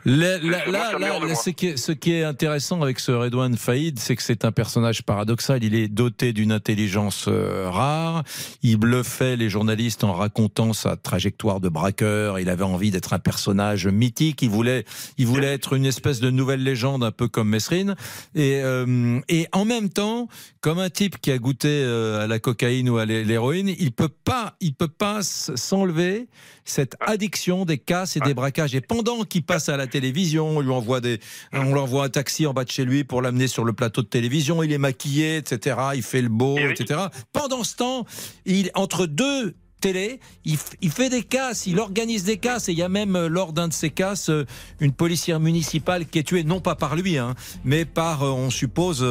Là, 0.06 0.40
là, 0.40 0.98
là, 0.98 1.36
ce, 1.36 1.52
qui 1.52 1.68
est, 1.68 1.78
ce 1.78 1.92
qui 1.92 2.14
est 2.14 2.24
intéressant 2.24 2.82
avec 2.82 3.00
ce 3.00 3.12
Redouane 3.12 3.56
Faïd, 3.56 4.00
c'est 4.00 4.16
que 4.16 4.24
c'est 4.24 4.44
un 4.44 4.52
personnage 4.52 5.04
paradoxal. 5.04 5.64
Il 5.64 5.76
est 5.76 5.88
doté 5.88 6.34
d'une 6.34 6.52
intelligence 6.52 7.26
euh, 7.28 7.70
rare. 7.70 8.24
Il 8.64 8.78
bluffait 8.78 9.36
les 9.36 9.50
journalistes 9.50 10.04
en 10.04 10.14
racontant 10.14 10.74
sa 10.74 10.98
trajectoire 10.98 11.60
de 11.60 11.70
braqueur. 11.70 12.40
Il 12.40 12.50
avait 12.50 12.64
envie 12.64 12.90
d'être 12.90 13.14
un 13.14 13.20
personnage 13.20 13.86
mythique. 13.86 14.42
Il 14.42 14.50
voulait, 14.50 14.84
il 15.20 15.28
voulait 15.28 15.54
être 15.54 15.74
une 15.74 15.86
espèce 15.86 16.20
de 16.20 16.32
nouvelle 16.32 16.64
légende, 16.64 17.04
un 17.04 17.12
peu 17.12 17.28
comme 17.28 17.50
Mesrine. 17.50 17.96
Et, 18.34 18.62
euh, 18.64 19.20
et 19.30 19.48
en 19.52 19.66
même 19.66 19.90
temps, 19.90 20.28
comme 20.62 20.80
un 20.80 20.90
type 20.90 21.20
qui 21.20 21.32
a 21.32 21.38
goûté 21.38 21.84
à 21.84 22.26
la 22.26 22.40
cocaïne 22.40 22.90
ou 22.90 22.98
à 22.98 23.06
l'héroïne, 23.24 23.70
il 23.80 23.92
peut 23.92 24.10
pas, 24.10 24.56
il 24.60 24.74
peut 24.74 24.88
pas 24.88 25.22
s'enlever 25.24 26.28
cette 26.66 26.96
addiction 27.00 27.66
des 27.66 27.78
casses 27.78 28.18
et 28.18 28.20
des 28.20 28.34
braquages. 28.34 28.76
Et 28.76 28.82
pendant 28.82 29.24
qu'il 29.24 29.44
passe 29.44 29.70
à 29.70 29.78
la 29.78 29.88
télévision, 29.88 30.58
on 30.58 30.62
lui 30.62 30.72
envoie 30.72 31.02
des, 31.02 31.20
on 31.54 31.74
lui 31.74 31.80
envoie 31.80 32.06
un 32.06 32.10
taxi 32.10 32.46
en 32.46 32.54
bas 32.54 32.64
de 32.64 32.72
chez 32.72 32.86
lui 32.86 33.04
pour 33.04 33.22
l'amener 33.22 33.48
sur 33.48 33.64
le 33.64 33.74
plateau 33.74 34.02
de 34.02 34.08
télévision. 34.08 34.64
Il 34.64 34.72
est 34.72 34.78
maquillé, 34.78 35.38
etc. 35.38 35.78
Il 35.96 36.04
fait 36.04 36.22
le 36.22 36.30
beau, 36.30 36.58
etc. 36.58 37.02
Pendant 37.34 37.64
ce 37.64 37.76
temps, 37.76 38.06
il 38.46 38.72
entre 38.76 39.06
deux 39.06 39.56
télé, 39.82 40.20
il, 40.46 40.58
fait 40.92 41.10
des 41.10 41.24
casses, 41.24 41.66
il 41.68 41.80
organise 41.80 42.24
des 42.24 42.38
casses 42.38 42.70
et 42.70 42.72
il 42.72 42.78
y 42.78 42.84
a 42.84 42.90
même 42.90 43.16
euh, 43.16 43.28
lors 43.28 43.52
d'un 43.52 43.68
de 43.68 43.74
ces 43.74 43.90
casses 43.90 44.30
euh, 44.30 44.46
une 44.80 44.94
policière 44.94 45.40
municipale 45.40 46.06
qui 46.06 46.20
est 46.20 46.24
tuée 46.24 46.44
non 46.44 46.62
pas 46.62 46.76
par 46.76 46.96
lui, 46.96 47.18
hein, 47.18 47.36
mais 47.66 47.84
par, 47.84 48.24
euh, 48.24 48.30
on 48.30 48.50
suppose, 48.50 49.04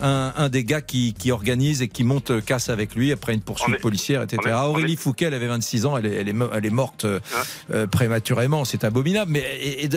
un, 0.00 0.32
un 0.36 0.48
des 0.48 0.64
gars 0.64 0.80
qui, 0.82 1.14
qui 1.14 1.30
organise 1.30 1.80
et 1.82 1.88
qui 1.88 2.04
monte 2.04 2.44
casse 2.44 2.68
avec 2.68 2.94
lui 2.94 3.12
après 3.12 3.32
une 3.34 3.40
poursuite 3.40 3.80
policière, 3.80 4.22
etc. 4.22 4.38
est- 4.48 4.52
Aurélie 4.52 4.96
Fouquet, 4.96 5.26
elle 5.26 5.34
avait 5.34 5.46
26 5.46 5.86
ans, 5.86 5.96
elle 5.96 6.06
est, 6.06 6.14
elle 6.14 6.28
est, 6.28 6.32
mo- 6.32 6.50
elle 6.52 6.66
est 6.66 6.70
morte 6.70 7.04
euh, 7.04 7.20
euh, 7.70 7.86
prématurément, 7.86 8.64
c'est 8.64 8.84
abominable. 8.84 9.30
Mais 9.32 9.44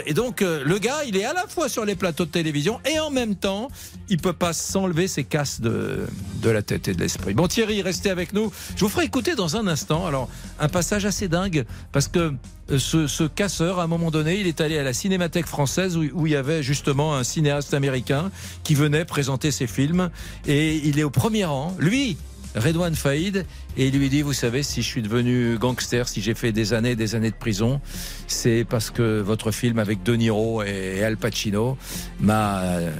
et, 0.05 0.13
donc 0.13 0.41
le 0.41 0.77
gars, 0.77 1.03
il 1.07 1.17
est 1.17 1.25
à 1.25 1.33
la 1.33 1.47
fois 1.47 1.67
sur 1.67 1.83
les 1.83 1.95
plateaux 1.95 2.25
de 2.25 2.31
télévision 2.31 2.79
et 2.89 2.99
en 2.99 3.09
même 3.09 3.35
temps, 3.35 3.69
il 4.09 4.17
peut 4.19 4.33
pas 4.33 4.53
s'enlever 4.53 5.07
ses 5.07 5.23
casses 5.23 5.61
de, 5.61 6.05
de 6.41 6.49
la 6.49 6.61
tête 6.61 6.87
et 6.87 6.93
de 6.93 6.99
l'esprit. 6.99 7.33
Bon 7.33 7.47
Thierry, 7.47 7.81
restez 7.81 8.09
avec 8.11 8.33
nous. 8.33 8.51
Je 8.75 8.81
vous 8.81 8.89
ferai 8.89 9.05
écouter 9.05 9.35
dans 9.35 9.55
un 9.57 9.65
instant. 9.67 10.05
Alors 10.11 10.27
un 10.59 10.67
passage 10.67 11.05
assez 11.05 11.29
dingue 11.29 11.63
parce 11.93 12.09
que 12.09 12.33
euh, 12.69 12.77
ce, 12.79 13.23
casseur, 13.27 13.79
à 13.79 13.83
un 13.83 13.87
moment 13.87 14.11
donné, 14.11 14.39
il 14.41 14.47
est 14.47 14.59
allé 14.59 14.77
à 14.77 14.83
la 14.83 14.91
Cinémathèque 14.91 15.45
française 15.45 15.95
où, 15.95 16.27
il 16.27 16.33
y 16.33 16.35
avait 16.35 16.61
justement 16.61 17.15
un 17.15 17.23
cinéaste 17.23 17.73
américain 17.73 18.29
qui 18.63 18.75
venait 18.75 19.05
présenter 19.05 19.51
ses 19.51 19.67
films. 19.67 20.09
Et 20.47 20.75
il 20.85 20.99
est 20.99 21.03
au 21.03 21.09
premier 21.09 21.45
rang. 21.45 21.73
Lui, 21.79 22.17
Redouane 22.55 22.95
Faïd 22.95 23.45
et 23.77 23.87
il 23.87 23.97
lui 23.97 24.09
dit 24.09 24.21
vous 24.21 24.33
savez 24.33 24.63
si 24.63 24.81
je 24.81 24.87
suis 24.87 25.01
devenu 25.01 25.57
gangster 25.57 26.09
si 26.09 26.21
j'ai 26.21 26.33
fait 26.33 26.51
des 26.51 26.73
années 26.73 26.91
et 26.91 26.95
des 26.97 27.15
années 27.15 27.31
de 27.31 27.35
prison 27.37 27.79
c'est 28.27 28.65
parce 28.69 28.91
que 28.91 29.21
votre 29.21 29.51
film 29.51 29.79
avec 29.79 30.03
De 30.03 30.15
Niro 30.15 30.61
et 30.61 31.01
Al 31.01 31.15
Pacino 31.15 31.77
m'a 32.19 32.59
euh, 32.63 32.91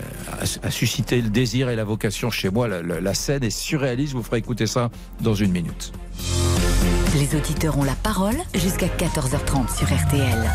a, 0.63 0.71
suscité 0.71 1.21
le 1.21 1.27
désir 1.29 1.69
et 1.69 1.75
la 1.75 1.83
vocation 1.83 2.31
chez 2.31 2.49
moi. 2.49 2.69
La, 2.69 2.81
la- 2.81 3.01
la 3.01 3.13
scène 3.13 3.43
est 3.43 3.49
surréaliste. 3.49 4.13
Vous 4.13 4.23
ferez 4.23 4.37
écouter 4.37 4.67
ça 4.67 4.89
dans 5.19 5.35
une 5.35 5.51
minute 5.51 5.91
Les 7.13 7.35
auditeurs 7.35 7.77
ont 7.77 7.83
la 7.83 7.95
parole 7.95 8.35
jusqu'à 8.53 8.87
14h30 8.87 9.75
sur 9.77 9.87
RTL. 9.87 10.49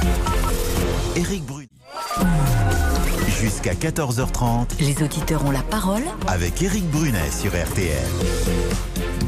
Éric 1.15 1.45
Bruny. 1.45 1.69
Jusqu'à 3.29 3.75
14h30 3.75 4.81
Les 4.81 5.03
auditeurs 5.03 5.45
ont 5.45 5.51
la 5.51 5.63
parole 5.63 6.05
avec 6.27 6.63
Éric 6.63 6.89
Brunet 6.91 7.31
sur 7.31 7.51
RTL. 7.51 8.07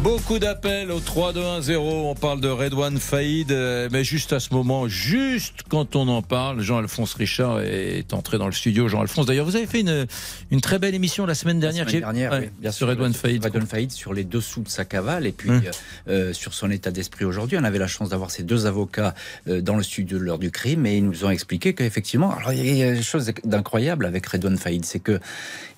Beaucoup 0.09 0.39
d'appels 0.39 0.91
au 0.91 1.01
3210. 1.01 1.77
On 1.77 2.15
parle 2.15 2.41
de 2.41 2.49
Redouane 2.49 2.97
Faïd, 2.99 3.53
euh, 3.53 3.91
mais 3.93 4.05
juste 4.05 4.33
à 4.33 4.41
ce 4.41 4.55
moment, 4.55 4.89
juste 4.89 5.65
quand 5.69 5.97
on 5.97 6.09
en 6.09 6.23
parle, 6.23 6.63
Jean-Alphonse 6.63 7.13
Richard 7.13 7.61
est 7.61 8.15
entré 8.15 8.39
dans 8.39 8.47
le 8.47 8.53
studio. 8.53 8.89
Jean-Alphonse, 8.89 9.27
d'ailleurs, 9.27 9.45
vous 9.45 9.57
avez 9.57 9.67
fait 9.67 9.81
une, 9.81 10.07
une 10.51 10.63
très 10.63 10.79
belle 10.79 10.95
émission 10.95 11.27
la 11.27 11.35
semaine 11.35 11.61
dernière. 11.61 11.85
La 11.85 11.91
semaine 11.91 12.01
dernière, 12.01 12.33
Ouais, 12.33 12.39
oui, 12.41 12.49
bien 12.59 12.71
sur 12.71 12.87
sûr. 12.87 12.89
Redouane 12.89 13.13
Faïd. 13.13 13.45
Redouane 13.45 13.67
Faïd 13.67 13.91
sur 13.93 14.15
les 14.15 14.25
dessous 14.25 14.63
de 14.63 14.71
sa 14.71 14.87
cavale 14.87 15.27
et 15.27 15.33
puis 15.33 15.51
Hum. 15.51 15.61
euh, 15.63 15.71
euh, 16.09 16.33
sur 16.33 16.55
son 16.55 16.71
état 16.71 16.91
d'esprit 16.91 17.27
aujourd'hui. 17.27 17.59
On 17.61 17.65
avait 17.65 17.79
la 17.79 17.87
chance 17.87 18.09
d'avoir 18.09 18.31
ces 18.31 18.45
deux 18.45 18.65
avocats 18.65 19.15
euh, 19.47 19.61
dans 19.61 19.77
le 19.77 19.83
studio 19.83 20.19
de 20.19 20.23
l'heure 20.25 20.39
du 20.39 20.51
crime 20.51 20.87
et 20.87 20.97
ils 20.97 21.05
nous 21.05 21.27
ont 21.27 21.31
expliqué 21.31 21.75
qu'effectivement, 21.75 22.35
alors 22.35 22.55
il 22.55 22.77
y 22.79 22.83
a 22.83 22.93
une 22.93 23.03
chose 23.03 23.31
d'incroyable 23.45 24.07
avec 24.07 24.25
Redouane 24.27 24.57
Faïd, 24.57 24.87
c'est 24.87 25.01
que 25.01 25.21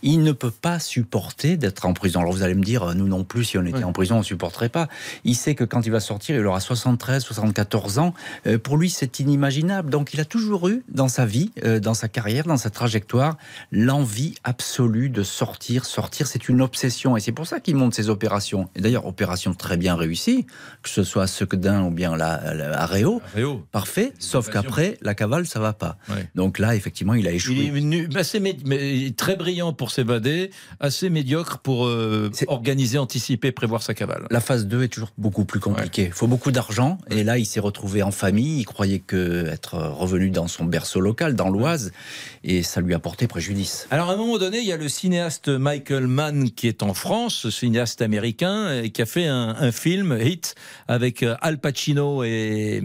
il 0.03 0.23
ne 0.23 0.33
peut 0.33 0.51
pas 0.51 0.79
supporter 0.79 1.57
d'être 1.57 1.87
en 1.87 1.93
prison. 1.95 2.21
Alors 2.21 2.33
vous 2.33 2.43
allez 2.43 2.55
me 2.55 2.63
dire, 2.63 2.95
nous 2.95 3.09
non 3.09 3.25
plus, 3.25 3.45
si 3.45 3.59
on 3.59 3.65
était 3.67 3.85
en 3.85 3.93
prison, 3.93 4.19
on 4.19 4.23
supporterait 4.23 4.69
pas. 4.69 4.89
Il 5.25 5.35
sait 5.35 5.55
que 5.55 5.65
quand 5.65 5.87
il 5.87 5.91
va 5.93 6.01
sortir, 6.01 6.37
il 6.37 6.47
aura 6.47 6.61
73, 6.61 7.23
74 7.23 7.99
ans. 7.99 8.15
Euh, 8.47 8.59
pour 8.59 8.77
lui, 8.77 8.91
c'est 8.91 9.21
inimaginable. 9.21 9.91
Donc 9.91 10.15
il 10.15 10.21
a 10.21 10.25
toujours 10.25 10.69
eu 10.69 10.83
dans 10.89 11.09
sa 11.09 11.27
vie, 11.27 11.51
euh, 11.65 11.81
dans 11.81 11.95
sa 11.95 12.09
carrière, 12.09 12.45
dans 12.45 12.57
sa 12.57 12.71
trajectoire, 12.71 13.37
l'envie 13.73 14.35
absolue 14.45 15.09
de 15.11 15.23
sortir, 15.23 15.85
sortir. 15.85 16.27
C'est 16.27 16.49
une 16.49 16.61
obsession 16.63 17.17
et 17.17 17.21
c'est 17.21 17.33
pour 17.33 17.47
ça 17.47 17.61
qu'il 17.61 17.77
monte 17.77 17.95
ses 17.95 18.09
opérations. 18.09 18.69
Et 18.77 18.81
d'ailleurs, 18.81 19.07
opération 19.07 19.55
très 19.55 19.77
bien 19.77 19.95
réussie, 19.97 20.47
que 20.83 20.89
ce 20.89 21.03
soit 21.05 21.25
à 21.25 21.27
Sequedin 21.27 21.83
ou 21.85 21.91
bien 21.91 22.17
la, 22.17 22.55
la- 22.55 22.81
à 22.81 22.87
Réau. 22.87 23.21
Parfait, 23.73 24.13
sauf 24.19 24.51
qu'après, 24.51 24.99
la 25.03 25.15
cavale, 25.15 25.47
ça 25.47 25.61
va 25.61 25.73
pas. 25.73 25.97
Donc 26.35 26.59
là, 26.59 26.75
effectivement, 26.75 27.15
il 27.15 27.27
a 27.29 27.33
échoué. 27.33 27.55
Il 27.55 27.67
est 27.67 27.71
venu 27.71 28.09
mais 28.65 29.13
très 29.17 29.37
brillant 29.37 29.73
pour 29.73 29.90
s'évader, 29.91 30.51
assez 30.81 31.11
médiocre 31.11 31.59
pour 31.59 31.87
euh, 31.87 32.31
organiser, 32.47 32.99
anticiper, 32.99 33.53
prévoir 33.53 33.83
sa 33.83 33.95
cavale. 33.95 34.27
La 34.31 34.41
phase 34.41 34.67
2 34.67 34.85
est 34.85 34.89
toujours 34.89 35.13
beaucoup 35.19 35.45
plus 35.45 35.61
compliquée. 35.61 36.07
Il 36.07 36.13
faut 36.13 36.27
beaucoup 36.27 36.53
d'argent. 36.53 36.99
Et 37.11 37.25
là, 37.25 37.39
il 37.39 37.47
s'est 37.47 37.61
retrouvé 37.61 38.03
en 38.03 38.11
famille. 38.11 38.61
Il 38.61 38.65
croyait 38.65 39.01
que 39.01 39.47
être 39.47 39.75
revenu 39.75 40.31
dans 40.31 40.49
son 40.49 40.65
berceau 40.65 41.01
local, 41.01 41.35
dans 41.35 41.51
l'Oise, 41.51 41.93
et 42.45 42.63
ça 42.63 42.81
lui 42.81 42.95
a 42.95 42.99
porté 42.99 43.27
préjudice. 43.27 43.87
Alors 43.91 44.11
à 44.11 44.15
un 44.15 44.17
moment 44.17 44.39
donné, 44.39 44.59
il 44.59 44.67
y 44.67 44.73
a 44.73 44.77
le 44.77 44.89
cinéaste 44.89 45.49
Michael 45.49 46.07
Mann 46.07 46.51
qui 46.51 46.69
est 46.69 46.83
en 46.83 46.95
France, 46.95 47.35
ce 47.35 47.51
cinéaste 47.51 48.03
américain, 48.03 48.83
et 48.83 48.91
qui 48.91 49.03
a 49.03 49.07
fait 49.07 49.27
un, 49.27 49.57
un 49.59 49.73
film 49.73 50.19
hit 50.21 50.55
avec 50.89 51.23
euh, 51.23 51.37
Al 51.41 51.59
Pacino 51.59 52.25
et, 52.25 52.83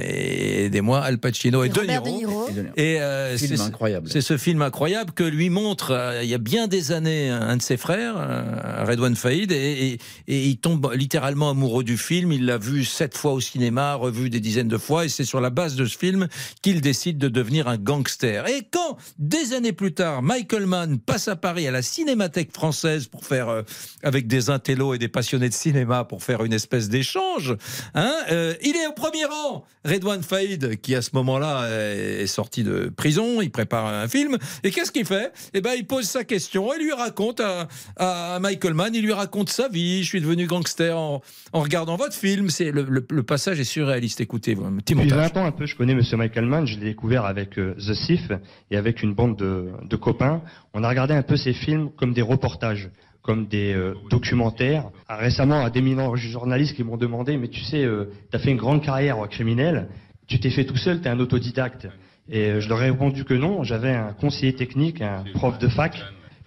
et 0.00 0.70
des 0.70 0.80
mois 0.80 1.00
Al 1.00 1.18
Pacino 1.18 1.64
et, 1.64 1.66
Et 1.66 1.70
De 1.70 1.82
Niro. 1.82 2.04
De 2.04 2.10
Niro. 2.10 2.72
Et 2.76 3.00
euh, 3.00 3.36
Film 3.36 3.56
c'est 3.56 3.62
incroyable. 3.62 4.08
C'est 4.10 4.20
ce 4.20 4.36
film 4.36 4.62
incroyable 4.62 5.12
que 5.12 5.24
lui 5.24 5.50
montre 5.50 5.92
euh, 5.92 6.22
il 6.22 6.28
y 6.28 6.34
a 6.34 6.38
bien 6.40 6.66
des 6.66 6.92
années 6.92 7.28
un 7.28 7.56
de 7.56 7.62
ses 7.62 7.76
frères, 7.76 8.14
euh, 8.18 8.84
Redouane 8.84 9.14
Faïd, 9.14 9.52
et, 9.52 9.98
il 10.26 10.56
tombe 10.58 10.92
littéralement 10.94 11.50
amoureux 11.50 11.84
du 11.84 11.96
film. 11.96 12.32
Il 12.32 12.46
l'a 12.46 12.58
vu 12.58 12.84
sept 12.84 13.16
fois 13.16 13.32
au 13.32 13.40
cinéma, 13.40 13.94
revu 13.94 14.30
des 14.30 14.40
dizaines 14.40 14.68
de 14.68 14.78
fois, 14.78 15.04
et 15.04 15.08
c'est 15.08 15.24
sur 15.24 15.40
la 15.40 15.50
base 15.50 15.76
de 15.76 15.84
ce 15.84 15.96
film 15.96 16.28
qu'il 16.62 16.80
décide 16.80 17.18
de 17.18 17.28
devenir 17.28 17.68
un 17.68 17.76
gangster. 17.76 18.48
Et 18.48 18.66
quand, 18.70 18.96
des 19.18 19.52
années 19.52 19.72
plus 19.72 19.92
tard, 19.92 20.22
Michael 20.22 20.66
Mann 20.66 20.98
passe 20.98 21.28
à 21.28 21.36
Paris 21.36 21.66
à 21.66 21.70
la 21.70 21.82
Cinémathèque 21.82 22.52
française 22.52 23.06
pour 23.06 23.24
faire, 23.24 23.48
euh, 23.48 23.62
avec 24.02 24.26
des 24.26 24.50
intellos 24.50 24.94
et 24.94 24.98
des 24.98 25.08
passionnés 25.08 25.48
de 25.48 25.54
cinéma, 25.54 26.04
pour 26.04 26.22
faire 26.22 26.44
une 26.44 26.52
espèce 26.52 26.88
d'échange, 26.88 27.56
hein, 27.94 28.14
euh, 28.30 28.54
il 28.62 28.76
est 28.76 28.86
au 28.86 28.92
premier 28.92 29.24
rang. 29.26 29.64
Redouane 29.84 30.22
Faïd, 30.22 30.80
qui 30.80 30.94
à 30.94 31.02
ce 31.02 31.10
moment-là 31.14 31.68
est 31.70 32.26
sorti 32.26 32.62
de 32.62 32.92
prison, 32.94 33.40
il 33.40 33.50
prépare 33.50 33.86
un 33.86 34.08
film, 34.08 34.36
et 34.62 34.70
qu'est-ce 34.70 34.92
qu'il 34.92 35.06
fait? 35.06 35.32
Eh 35.54 35.60
ben, 35.60 35.72
il 35.76 35.86
pose 35.86 36.04
sa 36.04 36.24
question 36.30 36.72
et 36.72 36.78
lui 36.78 36.92
raconte 36.92 37.40
à, 37.40 37.66
à 37.96 38.38
Michael 38.40 38.74
Mann, 38.74 38.94
il 38.94 39.02
lui 39.04 39.12
raconte 39.12 39.48
sa 39.50 39.68
vie. 39.68 40.02
Je 40.04 40.08
suis 40.08 40.20
devenu 40.20 40.46
gangster 40.46 40.96
en, 40.96 41.20
en 41.52 41.60
regardant 41.60 41.96
votre 41.96 42.14
film. 42.14 42.48
C'est 42.50 42.70
le, 42.70 42.82
le- 42.88 43.04
le 43.10 43.22
passage 43.22 43.58
est 43.58 43.64
surréaliste. 43.64 44.20
Écoutez, 44.20 44.54
petit 44.54 44.94
Depuis 44.94 45.10
montage. 45.10 45.32
20 45.34 45.40
ans 45.40 45.44
un 45.46 45.50
peu, 45.52 45.66
je 45.66 45.74
connais 45.76 45.94
Monsieur 45.94 46.16
Michael 46.16 46.46
Mann, 46.46 46.66
je 46.66 46.78
l'ai 46.78 46.86
découvert 46.86 47.24
avec 47.24 47.58
euh, 47.58 47.74
The 47.74 47.92
Thief 48.06 48.30
et 48.70 48.76
avec 48.76 49.02
une 49.02 49.12
bande 49.14 49.36
de, 49.36 49.70
de 49.88 49.96
copains. 49.96 50.42
On 50.72 50.84
a 50.84 50.88
regardé 50.88 51.14
un 51.14 51.22
peu 51.22 51.36
ces 51.36 51.52
films 51.52 51.90
comme 51.96 52.12
des 52.14 52.22
reportages, 52.22 52.90
comme 53.22 53.46
des 53.48 53.72
euh, 53.74 53.94
documentaires. 54.08 54.84
Ah, 55.08 55.16
récemment, 55.16 55.64
à 55.64 55.70
d'éminents 55.70 56.14
journalistes 56.14 56.76
qui 56.76 56.84
m'ont 56.84 56.96
demandé, 56.96 57.36
mais 57.36 57.48
tu 57.48 57.60
sais, 57.64 57.84
euh, 57.84 58.04
tu 58.30 58.36
as 58.36 58.38
fait 58.38 58.50
une 58.52 58.56
grande 58.56 58.82
carrière 58.84 59.18
criminelle, 59.28 59.88
tu 60.28 60.38
t'es 60.38 60.50
fait 60.50 60.64
tout 60.64 60.76
seul, 60.76 61.00
tu 61.00 61.08
es 61.08 61.10
un 61.10 61.18
autodidacte. 61.18 61.88
Et 62.32 62.44
euh, 62.50 62.60
je 62.60 62.68
leur 62.68 62.80
ai 62.82 62.90
répondu 62.90 63.24
que 63.24 63.34
non, 63.34 63.64
j'avais 63.64 63.90
un 63.92 64.12
conseiller 64.12 64.54
technique, 64.54 65.02
un 65.02 65.24
prof 65.34 65.58
de 65.58 65.66
fac, 65.66 66.00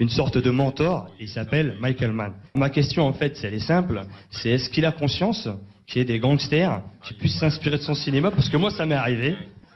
une 0.03 0.09
sorte 0.09 0.37
de 0.37 0.51
mentor, 0.51 1.09
il 1.17 1.29
s'appelle 1.29 1.77
Michael 1.79 2.11
Mann. 2.11 2.33
Ma 2.55 2.69
question 2.69 3.07
en 3.07 3.13
fait, 3.13 3.39
elle 3.41 3.53
est 3.53 3.59
simple, 3.59 4.01
c'est 4.31 4.49
est-ce 4.49 4.69
qu'il 4.69 4.85
a 4.85 4.91
conscience 4.91 5.47
qu'il 5.87 5.99
y 5.99 6.01
ait 6.01 6.05
des 6.05 6.19
gangsters 6.19 6.81
qui 7.03 7.13
puissent 7.13 7.39
s'inspirer 7.39 7.77
de 7.77 7.83
son 7.83 7.95
cinéma? 7.95 8.29
Parce 8.29 8.49
que 8.49 8.57
moi, 8.57 8.69
ça 8.69 8.85
m'est 8.85 8.95
arrivé. 8.95 9.35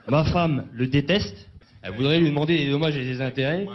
Ma 0.09 0.25
femme 0.25 0.65
le 0.73 0.87
déteste. 0.87 1.47
Elle 1.81 1.93
voudrait 1.93 2.19
lui 2.19 2.27
demander 2.27 2.57
des 2.57 2.69
dommages 2.69 2.97
et 2.97 3.05
des 3.05 3.21
intérêts. 3.21 3.65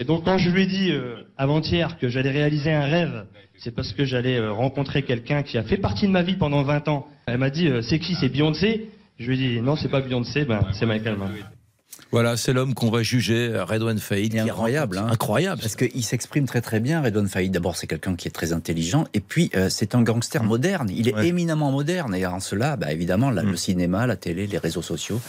Et 0.00 0.04
donc, 0.04 0.24
quand 0.24 0.36
je 0.36 0.50
lui 0.50 0.62
ai 0.62 0.66
dit 0.66 0.90
euh, 0.90 1.22
avant-hier 1.38 1.96
que 1.98 2.08
j'allais 2.08 2.32
réaliser 2.32 2.72
un 2.72 2.86
rêve, 2.86 3.26
c'est 3.58 3.72
parce 3.72 3.92
que 3.92 4.04
j'allais 4.04 4.38
euh, 4.38 4.50
rencontrer 4.50 5.02
quelqu'un 5.02 5.44
qui 5.44 5.58
a 5.58 5.62
fait 5.62 5.76
partie 5.76 6.08
de 6.08 6.12
ma 6.12 6.22
vie 6.22 6.34
pendant 6.34 6.64
20 6.64 6.88
ans. 6.88 7.06
Elle 7.26 7.38
m'a 7.38 7.50
dit, 7.50 7.68
euh, 7.68 7.82
c'est 7.82 8.00
qui? 8.00 8.16
C'est 8.16 8.28
Beyoncé? 8.28 8.90
Je 9.20 9.30
lui 9.30 9.34
ai 9.34 9.48
dit, 9.48 9.60
non, 9.60 9.76
c'est 9.76 9.88
pas 9.88 10.00
Beyoncé, 10.00 10.44
ben, 10.44 10.66
c'est 10.72 10.86
Michael 10.86 11.16
Mann. 11.16 11.30
Voilà, 12.10 12.36
c'est 12.36 12.52
l'homme 12.52 12.74
qu'on 12.74 12.90
va 12.90 13.02
juger, 13.02 13.52
Redouane 13.56 13.98
Faïd. 13.98 14.36
incroyable, 14.38 14.98
hein. 14.98 15.08
incroyable. 15.10 15.60
Parce 15.60 15.74
qu'il 15.76 16.04
s'exprime 16.04 16.46
très 16.46 16.60
très 16.60 16.78
bien, 16.80 17.02
Redouane 17.02 17.28
Faïd. 17.28 17.52
D'abord, 17.52 17.76
c'est 17.76 17.86
quelqu'un 17.88 18.14
qui 18.14 18.28
est 18.28 18.30
très 18.30 18.52
intelligent, 18.52 19.04
et 19.14 19.20
puis 19.20 19.50
euh, 19.56 19.68
c'est 19.68 19.94
un 19.96 20.02
gangster 20.02 20.44
moderne. 20.44 20.90
Il 20.94 21.08
est 21.08 21.24
éminemment 21.26 21.72
moderne, 21.72 22.14
et 22.14 22.24
en 22.26 22.38
cela, 22.40 22.76
bah, 22.76 22.92
évidemment, 22.92 23.30
la- 23.30 23.42
le 23.42 23.56
cinéma, 23.56 24.06
la 24.06 24.16
télé, 24.16 24.46
les 24.46 24.58
réseaux 24.58 24.82
sociaux, 24.82 25.20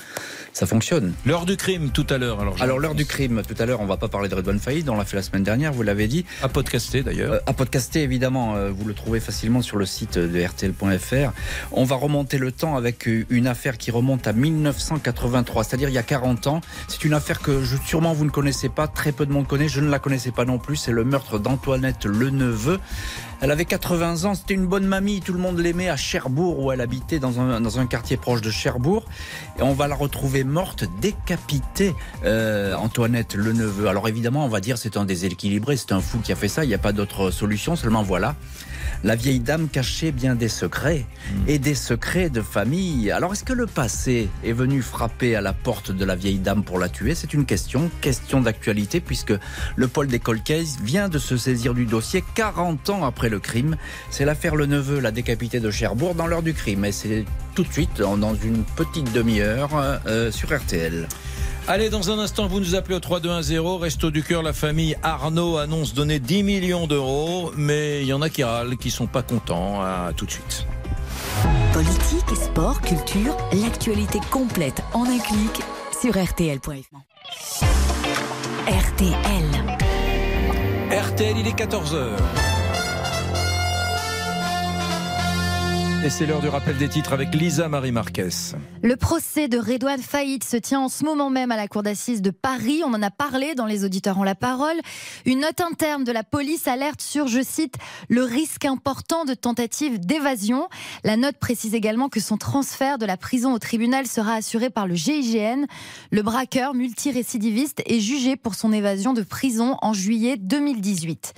ça 0.54 0.66
fonctionne. 0.68 1.14
L'heure 1.26 1.46
du 1.46 1.58
crime 1.58 1.90
tout 1.90 2.06
à 2.10 2.18
l'heure. 2.20 2.40
Alors, 2.62 2.80
l'heure 2.80 2.96
du 2.96 3.06
crime, 3.06 3.42
tout 3.48 3.56
à 3.62 3.66
l'heure, 3.66 3.82
on 3.82 3.86
va 3.88 3.98
pas 3.98 4.08
parler 4.08 4.30
de 4.30 4.36
Redouane 4.36 4.60
Faïd, 4.60 4.88
on 4.90 4.96
l'a 4.96 5.06
fait 5.06 5.18
la 5.18 5.24
semaine 5.24 5.44
dernière, 5.44 5.74
vous 5.74 5.84
l'avez 5.84 6.08
dit. 6.08 6.24
À 6.44 6.50
podcaster 6.50 7.02
d'ailleurs. 7.02 7.34
Euh, 7.34 7.40
à 7.48 7.54
podcaster 7.54 8.04
évidemment, 8.04 8.56
euh, 8.56 8.70
vous 8.70 8.86
le 8.86 8.94
trouvez 8.94 9.20
facilement 9.20 9.62
sur 9.64 9.78
le 9.78 9.86
site 9.88 10.18
de 10.20 10.40
rtl.fr. 10.44 11.32
On 11.72 11.84
va 11.84 11.96
remonter 11.96 12.38
le 12.38 12.52
temps 12.52 12.76
avec 12.76 13.08
une 13.30 13.48
affaire 13.48 13.78
qui 13.78 13.90
remonte 13.92 14.28
à 14.28 14.34
1983, 14.34 15.64
c'est-à-dire 15.64 15.90
il 15.90 15.96
y 15.96 15.98
a 15.98 16.04
40 16.04 16.48
ans. 16.48 16.55
C'est 16.88 17.04
une 17.06 17.14
affaire 17.14 17.42
que 17.42 17.64
sûrement 17.86 18.14
vous 18.14 18.26
ne 18.26 18.30
connaissez 18.30 18.70
pas, 18.70 18.88
très 18.88 19.12
peu 19.12 19.26
de 19.26 19.32
monde 19.32 19.48
connaît, 19.48 19.68
je 19.68 19.82
ne 19.82 19.90
la 19.90 20.00
connaissais 20.00 20.32
pas 20.32 20.46
non 20.46 20.58
plus, 20.58 20.76
c'est 20.76 20.92
le 20.92 21.04
meurtre 21.04 21.40
d'Antoinette 21.40 22.06
Leneveu. 22.06 22.80
Elle 23.42 23.52
avait 23.52 23.66
80 23.66 24.26
ans, 24.26 24.34
c'était 24.34 24.54
une 24.54 24.66
bonne 24.66 24.86
mamie, 24.86 25.22
tout 25.22 25.34
le 25.34 25.40
monde 25.40 25.60
l'aimait 25.60 25.90
à 25.90 25.98
Cherbourg 25.98 26.60
où 26.60 26.72
elle 26.72 26.82
habitait 26.82 27.20
dans 27.20 27.40
un, 27.40 27.62
dans 27.62 27.80
un 27.80 27.86
quartier 27.86 28.18
proche 28.18 28.42
de 28.42 28.50
Cherbourg. 28.50 29.06
Et 29.60 29.62
on 29.62 29.74
va 29.74 29.88
la 29.88 29.96
retrouver 29.96 30.44
morte, 30.44 30.86
décapitée, 31.02 31.94
euh, 32.24 32.76
Antoinette 32.76 33.36
Leneveu. 33.36 33.88
Alors 33.88 34.08
évidemment, 34.08 34.46
on 34.46 34.50
va 34.50 34.62
dire 34.62 34.78
c'est 34.78 34.98
un 34.98 35.06
déséquilibré, 35.06 35.78
c'est 35.78 35.92
un 35.92 36.02
fou 36.02 36.20
qui 36.20 36.32
a 36.32 36.36
fait 36.36 36.48
ça, 36.48 36.64
il 36.64 36.68
n'y 36.68 36.74
a 36.74 36.80
pas 36.80 36.94
d'autre 36.94 37.32
solution, 37.32 37.76
seulement 37.76 38.04
voilà. 38.04 38.36
La 39.04 39.16
vieille 39.16 39.40
dame 39.40 39.68
cachait 39.70 40.12
bien 40.12 40.36
des 40.36 40.50
secrets 40.50 41.06
et 41.48 41.60
des 41.60 41.76
secrets 41.76 42.30
de 42.30 42.42
famille. 42.42 43.12
Alors 43.12 43.34
est-ce 43.34 43.44
que 43.44 43.54
le 43.54 43.68
passé 43.68 44.30
est 44.44 44.54
venu 44.54 44.82
frapper 44.82 45.36
à 45.36 45.42
la 45.42 45.54
porte 45.54 45.92
de 45.92 46.06
la 46.06 46.16
vieille 46.16 46.40
dame 46.40 46.64
pour 46.64 46.80
la 46.80 46.90
tuer? 46.90 47.16
C'est 47.16 47.34
une 47.34 47.46
question, 47.46 47.90
question 48.02 48.42
d'actualité 48.42 49.00
puisque 49.00 49.34
le 49.76 49.88
pôle 49.88 50.08
des 50.08 50.20
cold 50.20 50.42
vient 50.84 51.10
de 51.10 51.18
se 51.18 51.38
saisir 51.38 51.74
du 51.74 51.86
dossier 51.86 52.24
40 52.36 52.90
ans 52.90 53.06
après 53.06 53.30
le 53.30 53.40
crime. 53.40 53.78
C'est 54.10 54.26
l'affaire 54.26 54.56
Le 54.56 54.66
Neveu, 54.66 55.00
la 55.00 55.12
décapitée 55.12 55.60
de 55.60 55.72
Cherbourg 55.72 56.16
dans 56.16 56.28
l'heure 56.28 56.44
du 56.44 56.54
crime 56.54 56.86
et 56.86 56.92
c'est 56.92 57.26
tout 57.56 57.64
de 57.64 57.72
suite 57.72 57.98
dans 58.00 58.18
dans 58.18 58.36
une 58.36 58.64
petite 58.64 59.12
demi-heure 59.14 59.72
euh, 60.08 60.32
sur 60.32 60.56
RTL. 60.56 61.08
Allez, 61.68 61.90
dans 61.90 62.12
un 62.12 62.20
instant, 62.20 62.46
vous 62.46 62.60
nous 62.60 62.76
appelez 62.76 62.96
au 62.96 63.00
3210. 63.00 63.58
Resto 63.82 64.12
du 64.12 64.22
cœur, 64.22 64.44
la 64.44 64.54
famille 64.54 64.96
Arnaud 65.02 65.58
annonce 65.58 65.96
donner 65.96 66.20
10 66.20 66.44
millions 66.44 66.86
d'euros, 66.86 67.52
mais 67.58 68.02
il 68.02 68.08
y 68.08 68.14
en 68.14 68.22
a 68.22 68.30
qui 68.30 68.44
râlent, 68.44 68.78
qui 68.78 68.92
sont 68.92 69.08
pas 69.08 69.24
contents. 69.24 69.82
À 69.82 70.12
tout 70.16 70.28
de 70.28 70.32
suite. 70.32 70.68
Politique, 71.74 72.36
sport, 72.36 72.82
culture, 72.82 73.36
l'actualité 73.52 74.20
complète 74.30 74.84
en 74.94 75.06
un 75.06 75.18
clic 75.18 75.62
sur 76.00 76.14
rtl.fr. 76.14 76.98
RTL. 78.68 79.46
RTL, 80.92 81.38
il 81.38 81.48
est 81.48 81.58
14h. 81.58 82.45
Et 86.06 86.12
c'est 86.12 86.28
l'heure 86.28 86.40
du 86.40 86.50
rappel 86.50 86.78
des 86.78 86.88
titres 86.88 87.14
avec 87.14 87.34
Lisa 87.34 87.68
Marie 87.68 87.92
Marquez. 87.92 88.30
Le 88.84 88.96
procès 88.96 89.48
de 89.48 89.58
Redouane 89.58 90.04
Faïd 90.04 90.44
se 90.44 90.56
tient 90.56 90.82
en 90.82 90.88
ce 90.88 91.04
moment 91.04 91.32
même 91.32 91.50
à 91.50 91.56
la 91.58 91.68
cour 91.68 91.82
d'assises 91.82 92.22
de 92.22 92.30
Paris. 92.30 92.84
On 92.86 92.94
en 92.94 93.02
a 93.02 93.10
parlé 93.10 93.56
dans 93.56 93.66
Les 93.66 93.84
auditeurs 93.84 94.20
ont 94.20 94.24
la 94.24 94.36
parole. 94.36 94.76
Une 95.26 95.40
note 95.40 95.62
interne 95.62 96.04
de 96.04 96.12
la 96.12 96.24
police 96.24 96.68
alerte 96.68 97.02
sur, 97.02 97.28
je 97.28 97.42
cite, 97.42 97.78
le 98.08 98.22
risque 98.22 98.66
important 98.66 99.26
de 99.26 99.34
tentative 99.34 100.00
d'évasion. 100.00 100.70
La 101.04 101.18
note 101.18 101.38
précise 101.38 101.74
également 101.74 102.08
que 102.08 102.20
son 102.20 102.38
transfert 102.38 103.00
de 103.00 103.08
la 103.08 103.18
prison 103.18 103.52
au 103.52 103.58
tribunal 103.58 104.06
sera 104.06 104.36
assuré 104.36 104.70
par 104.70 104.86
le 104.86 104.94
GIGN. 104.94 105.66
Le 106.12 106.22
braqueur 106.22 106.76
multirécidiviste 106.76 107.82
est 107.88 108.00
jugé 108.00 108.36
pour 108.36 108.54
son 108.54 108.72
évasion 108.72 109.14
de 109.14 109.24
prison 109.24 109.80
en 109.82 109.94
juillet 109.94 110.38
2018. 110.38 111.34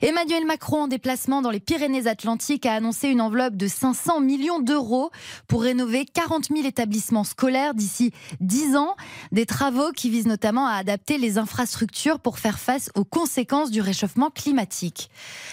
Emmanuel 0.00 0.46
Macron, 0.46 0.84
en 0.84 0.88
déplacement 0.88 1.42
dans 1.42 1.50
les 1.50 1.60
Pyrénées-Atlantiques, 1.60 2.64
a 2.64 2.72
annoncé 2.72 3.08
une 3.08 3.20
enveloppe 3.20 3.56
de 3.56 3.66
500 3.66 4.05
millions 4.20 4.60
d'euros 4.60 5.10
pour 5.48 5.62
rénover 5.62 6.04
40 6.04 6.46
000 6.54 6.66
établissements 6.66 7.24
scolaires 7.24 7.74
d'ici 7.74 8.12
10 8.40 8.76
ans. 8.76 8.96
Des 9.32 9.46
travaux 9.46 9.92
qui 9.92 10.10
visent 10.10 10.26
notamment 10.26 10.66
à 10.66 10.74
adapter 10.74 11.18
les 11.18 11.38
infrastructures 11.38 12.20
pour 12.20 12.38
faire 12.38 12.58
face 12.58 12.90
aux 12.94 13.04
conséquences 13.04 13.70
du 13.70 13.80
réchauffement 13.80 14.30
climatique. 14.30 15.10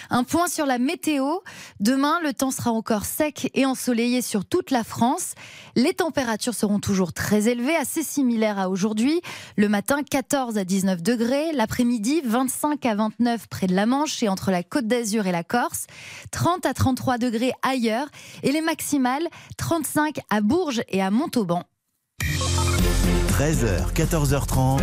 Un 0.10 0.24
point 0.24 0.48
sur 0.48 0.66
la 0.66 0.80
météo. 0.80 1.38
Demain, 1.80 2.20
le 2.24 2.34
temps 2.34 2.52
sera 2.52 2.72
encore 2.72 3.06
sec 3.06 3.50
et 3.54 3.66
ensoleillé 3.66 4.22
sur 4.22 4.46
toute 4.46 4.72
la 4.72 4.84
France. 4.84 5.34
Les 5.76 5.94
températures 5.94 6.54
seront 6.54 6.80
toujours 6.80 7.14
très 7.14 7.48
élevées, 7.48 7.76
assez 7.76 8.04
similaires 8.04 8.60
à 8.60 8.70
aujourd'hui. 8.70 9.22
Le 9.58 9.70
matin, 9.70 10.02
14 10.04 10.58
à 10.58 10.64
19 10.64 11.02
degrés. 11.02 11.52
L'après-midi, 11.54 12.22
25 12.24 12.86
à 12.86 12.96
29 12.96 13.48
près 13.48 13.68
de 13.68 13.76
la 13.76 13.86
Manche 13.86 14.22
et 14.24 14.30
entre 14.30 14.52
la 14.52 14.64
Côte 14.64 14.88
d'Azur 14.88 15.28
et 15.28 15.32
la 15.32 15.44
Corse. 15.44 15.88
30 16.32 16.66
à 16.66 16.74
33 16.74 17.18
degrés 17.18 17.52
ailleurs. 17.62 18.08
Et 18.42 18.52
les 18.52 18.62
maximales, 18.62 19.28
35 19.58 20.20
à 20.30 20.42
Bourges 20.42 20.82
et 20.90 21.02
à 21.02 21.12
Montauban. 21.12 21.64
13h, 23.40 23.94
14h30. 23.94 24.82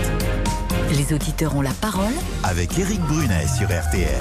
Les 0.97 1.13
auditeurs 1.13 1.55
ont 1.55 1.63
la 1.63 1.73
parole 1.73 2.13
Avec 2.43 2.79
Eric 2.79 3.01
Brunet 3.03 3.47
sur 3.47 3.69
RTL. 3.69 4.19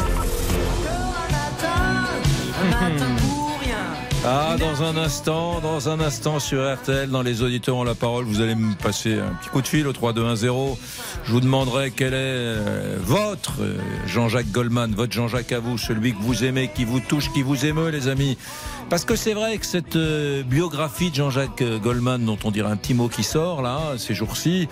Ah, 4.26 4.58
dans 4.60 4.84
un 4.84 4.98
instant, 4.98 5.62
dans 5.62 5.88
un 5.88 6.02
instant 6.02 6.40
sur 6.40 6.74
RTL, 6.76 7.10
dans 7.10 7.22
les 7.22 7.42
auditeurs 7.42 7.78
ont 7.78 7.86
la 7.86 7.96
parole, 7.96 8.26
vous 8.26 8.42
allez 8.42 8.54
me 8.54 8.76
passer 8.76 9.18
un 9.18 9.34
petit 9.36 9.50
coup 9.50 9.62
de 9.62 9.68
fil 9.68 9.88
au 9.88 9.94
3210. 9.94 10.78
Je 11.24 11.32
vous 11.32 11.40
demanderai 11.40 11.92
quel 11.92 12.14
est 12.14 12.18
euh, 12.18 12.98
votre 13.00 13.62
euh, 13.62 13.78
Jean-Jacques 14.08 14.52
Goldman, 14.52 14.94
votre 14.94 15.14
Jean-Jacques 15.14 15.54
à 15.54 15.60
vous, 15.60 15.78
celui 15.78 16.14
que 16.14 16.22
vous 16.22 16.44
aimez, 16.44 16.70
qui 16.74 16.84
vous 16.84 17.00
touche, 17.00 17.32
qui 17.32 17.42
vous 17.42 17.66
émeut, 17.66 17.90
les 17.90 18.10
amis. 18.10 18.38
Parce 18.90 19.06
que 19.06 19.16
c'est 19.16 19.34
vrai 19.36 19.58
que 19.60 19.68
cette 19.68 19.96
euh, 19.96 20.42
biographie 20.42 21.12
de 21.12 21.16
Jean-Jacques 21.16 21.64
Goldman, 21.84 22.26
dont 22.26 22.40
on 22.44 22.50
dirait 22.50 22.72
un 22.72 22.76
petit 22.76 22.96
mot 22.96 23.08
qui 23.08 23.22
sort 23.24 23.62
là, 23.62 23.80
ces 24.00 24.16
jours-ci, 24.16 24.68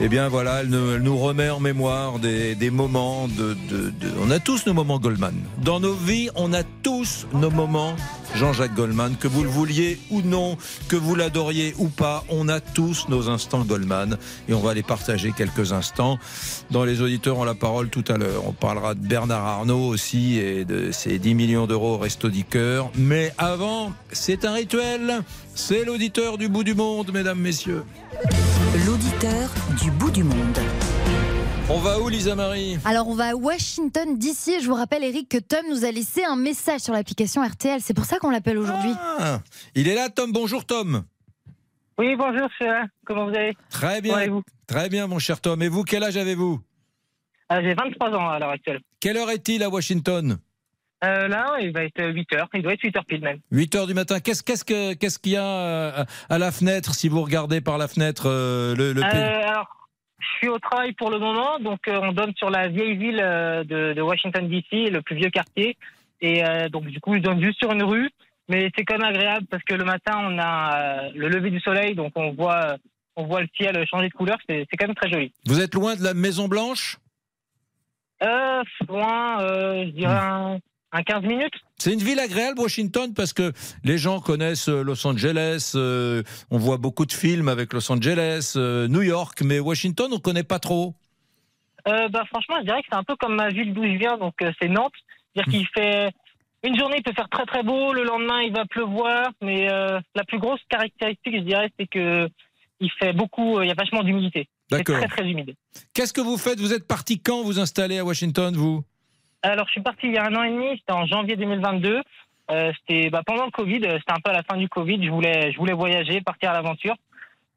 eh 0.00 0.08
bien 0.10 0.28
voilà, 0.28 0.60
elle, 0.60 0.68
nous- 0.68 0.90
elle 0.92 1.02
nous 1.02 1.16
remet 1.16 1.48
en 1.48 1.58
mémoire 1.58 2.18
des, 2.18 2.54
des 2.54 2.70
moments 2.70 3.28
de, 3.28 3.56
de- 3.70 3.88
de- 3.88 4.12
On 4.22 4.30
a 4.30 4.38
tous 4.40 4.66
nos 4.66 4.74
moments 4.74 4.98
Goldman. 4.98 5.34
Dans 5.64 5.80
nos 5.80 5.94
vies, 5.94 6.28
on 6.34 6.52
a 6.52 6.62
tous 6.82 7.26
nos 7.32 7.50
moments 7.50 7.96
Jean-Jacques 8.34 8.74
Goldman, 8.74 9.16
que 9.18 9.28
vous 9.28 9.42
le 9.42 9.48
vouliez 9.50 9.98
ou 10.10 10.20
non, 10.22 10.56
que 10.88 10.96
vous 10.96 11.14
l'adoriez 11.14 11.74
ou 11.78 11.88
pas, 11.88 12.24
on 12.30 12.48
a 12.48 12.60
tous 12.60 13.06
nos 13.10 13.28
instants 13.28 13.60
Goldman 13.64 14.16
et 14.48 14.54
on 14.54 14.60
va 14.60 14.72
les 14.74 14.82
partager 14.82 15.32
quelques 15.36 15.72
instants. 15.72 16.18
Dans 16.70 16.84
les 16.84 17.00
auditeurs 17.02 17.38
ont 17.38 17.44
la 17.44 17.54
parole 17.54 17.88
tout 17.90 18.04
à 18.08 18.16
l'heure. 18.16 18.42
On 18.46 18.52
parlera 18.52 18.94
de 18.94 19.00
Bernard 19.06 19.44
Arnault 19.46 19.86
aussi 19.86 20.38
et 20.38 20.64
de 20.64 20.92
ses 20.92 21.18
10 21.18 21.34
millions 21.34 21.66
d'euros 21.66 21.94
au 21.94 21.98
Resto 21.98 22.28
du 22.30 22.44
Cœur. 22.44 22.90
Mais 22.96 23.34
avant, 23.36 23.61
c'est 24.12 24.44
un 24.44 24.52
rituel. 24.54 25.22
C'est 25.54 25.84
l'auditeur 25.84 26.38
du 26.38 26.48
bout 26.48 26.64
du 26.64 26.74
monde, 26.74 27.12
mesdames, 27.12 27.38
messieurs. 27.38 27.84
L'auditeur 28.86 29.48
du 29.82 29.90
bout 29.90 30.10
du 30.10 30.24
monde. 30.24 30.58
On 31.68 31.78
va 31.78 32.00
où, 32.00 32.08
Lisa 32.08 32.34
Marie? 32.34 32.78
Alors 32.84 33.08
on 33.08 33.14
va 33.14 33.30
à 33.30 33.34
Washington 33.34 34.18
d'ici. 34.18 34.60
Je 34.60 34.66
vous 34.66 34.74
rappelle 34.74 35.04
Eric 35.04 35.28
que 35.28 35.38
Tom 35.38 35.60
nous 35.70 35.84
a 35.84 35.90
laissé 35.90 36.24
un 36.24 36.36
message 36.36 36.80
sur 36.80 36.92
l'application 36.92 37.42
RTL. 37.46 37.80
C'est 37.80 37.94
pour 37.94 38.04
ça 38.04 38.18
qu'on 38.18 38.30
l'appelle 38.30 38.58
aujourd'hui. 38.58 38.92
Ah, 39.18 39.40
il 39.74 39.88
est 39.88 39.94
là, 39.94 40.08
Tom. 40.10 40.32
Bonjour, 40.32 40.64
Tom. 40.64 41.04
Oui, 41.98 42.16
bonjour, 42.16 42.48
c'est 42.58 42.66
là. 42.66 42.86
Comment 43.06 43.26
vous 43.28 43.34
allez? 43.36 43.52
Très 43.70 44.00
bien. 44.00 44.12
Comment 44.12 44.22
allez-vous? 44.22 44.42
Très 44.66 44.88
bien, 44.88 45.06
mon 45.06 45.18
cher 45.18 45.40
Tom. 45.40 45.62
Et 45.62 45.68
vous, 45.68 45.84
quel 45.84 46.02
âge 46.02 46.16
avez-vous? 46.16 46.60
Euh, 47.52 47.60
J'ai 47.62 47.74
23 47.74 48.10
ans 48.10 48.28
à 48.28 48.38
l'heure 48.38 48.50
actuelle. 48.50 48.80
Quelle 49.00 49.16
heure 49.16 49.30
est-il 49.30 49.62
à 49.62 49.68
Washington? 49.68 50.38
Euh, 51.04 51.26
là, 51.28 51.56
il 51.60 51.72
va 51.72 51.84
être 51.84 52.00
8 52.04 52.32
heures. 52.34 52.48
Il 52.54 52.62
doit 52.62 52.74
être 52.74 52.82
8 52.82 52.96
heures 52.96 53.04
pile 53.04 53.22
même. 53.22 53.38
8 53.50 53.74
heures 53.74 53.86
du 53.88 53.94
matin. 53.94 54.20
Qu'est-ce 54.20 54.42
qu'est-ce 54.42 54.64
que 54.64 54.94
qu'est-ce 54.94 55.18
qu'il 55.18 55.32
y 55.32 55.36
a 55.36 55.44
euh, 55.44 56.04
à 56.30 56.38
la 56.38 56.52
fenêtre 56.52 56.94
si 56.94 57.08
vous 57.08 57.22
regardez 57.22 57.60
par 57.60 57.76
la 57.78 57.88
fenêtre 57.88 58.24
euh, 58.26 58.74
le, 58.76 58.92
le 58.92 59.02
Euh, 59.02 59.08
pays? 59.10 59.20
alors, 59.48 59.66
je 60.20 60.26
suis 60.38 60.48
au 60.48 60.58
travail 60.60 60.92
pour 60.92 61.10
le 61.10 61.18
moment, 61.18 61.58
donc 61.58 61.80
on 61.88 62.12
donne 62.12 62.32
sur 62.36 62.50
la 62.50 62.68
vieille 62.68 62.96
ville 62.96 63.16
de, 63.16 63.92
de 63.94 64.00
Washington 64.00 64.48
DC, 64.48 64.90
le 64.90 65.00
plus 65.02 65.16
vieux 65.16 65.30
quartier, 65.30 65.76
et 66.20 66.42
donc 66.70 66.84
du 66.86 67.00
coup 67.00 67.14
je 67.14 67.18
donne 67.18 67.42
juste 67.42 67.58
sur 67.58 67.72
une 67.72 67.82
rue, 67.82 68.08
mais 68.48 68.70
c'est 68.76 68.84
quand 68.84 68.98
même 68.98 69.08
agréable 69.08 69.46
parce 69.50 69.64
que 69.64 69.74
le 69.74 69.84
matin 69.84 70.20
on 70.22 70.38
a 70.38 71.08
le 71.12 71.28
lever 71.28 71.50
du 71.50 71.58
soleil, 71.58 71.96
donc 71.96 72.12
on 72.14 72.30
voit 72.34 72.76
on 73.16 73.24
voit 73.26 73.40
le 73.40 73.48
ciel 73.56 73.84
changer 73.88 74.08
de 74.10 74.14
couleur, 74.14 74.38
c'est 74.48 74.64
c'est 74.70 74.76
quand 74.76 74.86
même 74.86 74.94
très 74.94 75.10
joli. 75.10 75.32
Vous 75.46 75.60
êtes 75.60 75.74
loin 75.74 75.96
de 75.96 76.04
la 76.04 76.14
Maison 76.14 76.46
Blanche? 76.46 76.98
Euh, 78.22 78.62
loin, 78.88 79.40
euh, 79.42 79.86
je 79.86 79.90
dirais 79.90 80.14
un, 80.20 80.58
un 80.92 81.02
15 81.02 81.22
minutes? 81.22 81.54
C'est 81.78 81.92
une 81.92 82.02
ville 82.02 82.20
agréable, 82.20 82.60
Washington, 82.60 83.12
parce 83.14 83.32
que 83.32 83.52
les 83.82 83.98
gens 83.98 84.20
connaissent 84.20 84.68
euh, 84.68 84.82
Los 84.82 85.06
Angeles. 85.06 85.72
euh, 85.74 86.22
on 86.50 86.58
voit 86.58 86.76
beaucoup 86.76 87.06
de 87.06 87.12
films 87.12 87.48
avec 87.48 87.72
Los 87.72 87.90
Angeles, 87.90 88.54
euh, 88.56 88.88
New 88.88 89.02
York, 89.02 89.40
mais 89.42 89.58
Washington, 89.58 90.10
on 90.12 90.18
connaît 90.18 90.44
pas 90.44 90.58
trop. 90.58 90.94
Euh, 91.88 92.08
bah, 92.08 92.24
franchement, 92.28 92.56
je 92.60 92.66
dirais 92.66 92.80
que 92.82 92.88
c'est 92.90 92.96
un 92.98 93.04
peu 93.04 93.16
comme 93.16 93.34
ma 93.34 93.48
ville 93.48 93.72
d'où 93.74 93.82
je 93.84 93.98
viens, 93.98 94.16
donc 94.16 94.34
c'est 94.60 94.68
Nantes. 94.68 94.92
C'est-à-dire 95.34 95.52
qu'il 95.52 95.66
fait. 95.68 96.10
Une 96.64 96.78
journée, 96.78 96.98
il 96.98 97.02
peut 97.02 97.12
faire 97.12 97.28
très 97.28 97.44
très 97.44 97.64
beau, 97.64 97.92
le 97.92 98.04
lendemain, 98.04 98.40
il 98.42 98.52
va 98.52 98.64
pleuvoir, 98.66 99.30
mais 99.40 99.66
la 99.66 100.24
plus 100.28 100.38
grosse 100.38 100.60
caractéristique, 100.68 101.34
je 101.34 101.40
dirais, 101.40 101.68
c'est 101.76 101.88
que 101.88 102.28
il 102.78 102.90
fait 103.00 103.12
beaucoup, 103.12 103.60
il 103.62 103.68
y 103.68 103.70
a 103.70 103.74
vachement 103.74 104.04
d'humidité. 104.04 104.48
C'est 104.70 104.78
D'accord. 104.78 104.98
très 104.98 105.08
très 105.08 105.28
humide. 105.28 105.54
Qu'est-ce 105.92 106.12
que 106.12 106.20
vous 106.20 106.36
faites? 106.36 106.60
Vous 106.60 106.72
êtes 106.72 106.86
parti 106.86 107.20
quand 107.20 107.42
vous 107.42 107.58
installez 107.58 107.98
à 107.98 108.04
Washington, 108.04 108.54
vous? 108.54 108.84
Alors, 109.42 109.66
je 109.66 109.72
suis 109.72 109.82
parti 109.82 110.06
il 110.06 110.14
y 110.14 110.18
a 110.18 110.26
un 110.26 110.34
an 110.34 110.42
et 110.42 110.50
demi, 110.50 110.78
c'était 110.78 110.92
en 110.92 111.06
janvier 111.06 111.36
2022. 111.36 112.00
Euh, 112.50 112.72
c'était 112.78 113.10
bah, 113.10 113.22
pendant 113.24 113.44
le 113.44 113.50
Covid, 113.50 113.80
euh, 113.84 113.98
c'était 113.98 114.12
un 114.12 114.20
peu 114.22 114.30
à 114.30 114.34
la 114.34 114.42
fin 114.42 114.56
du 114.56 114.68
Covid. 114.68 115.04
Je 115.04 115.10
voulais, 115.10 115.52
je 115.52 115.58
voulais 115.58 115.72
voyager, 115.72 116.20
partir 116.20 116.50
à 116.50 116.54
l'aventure. 116.54 116.94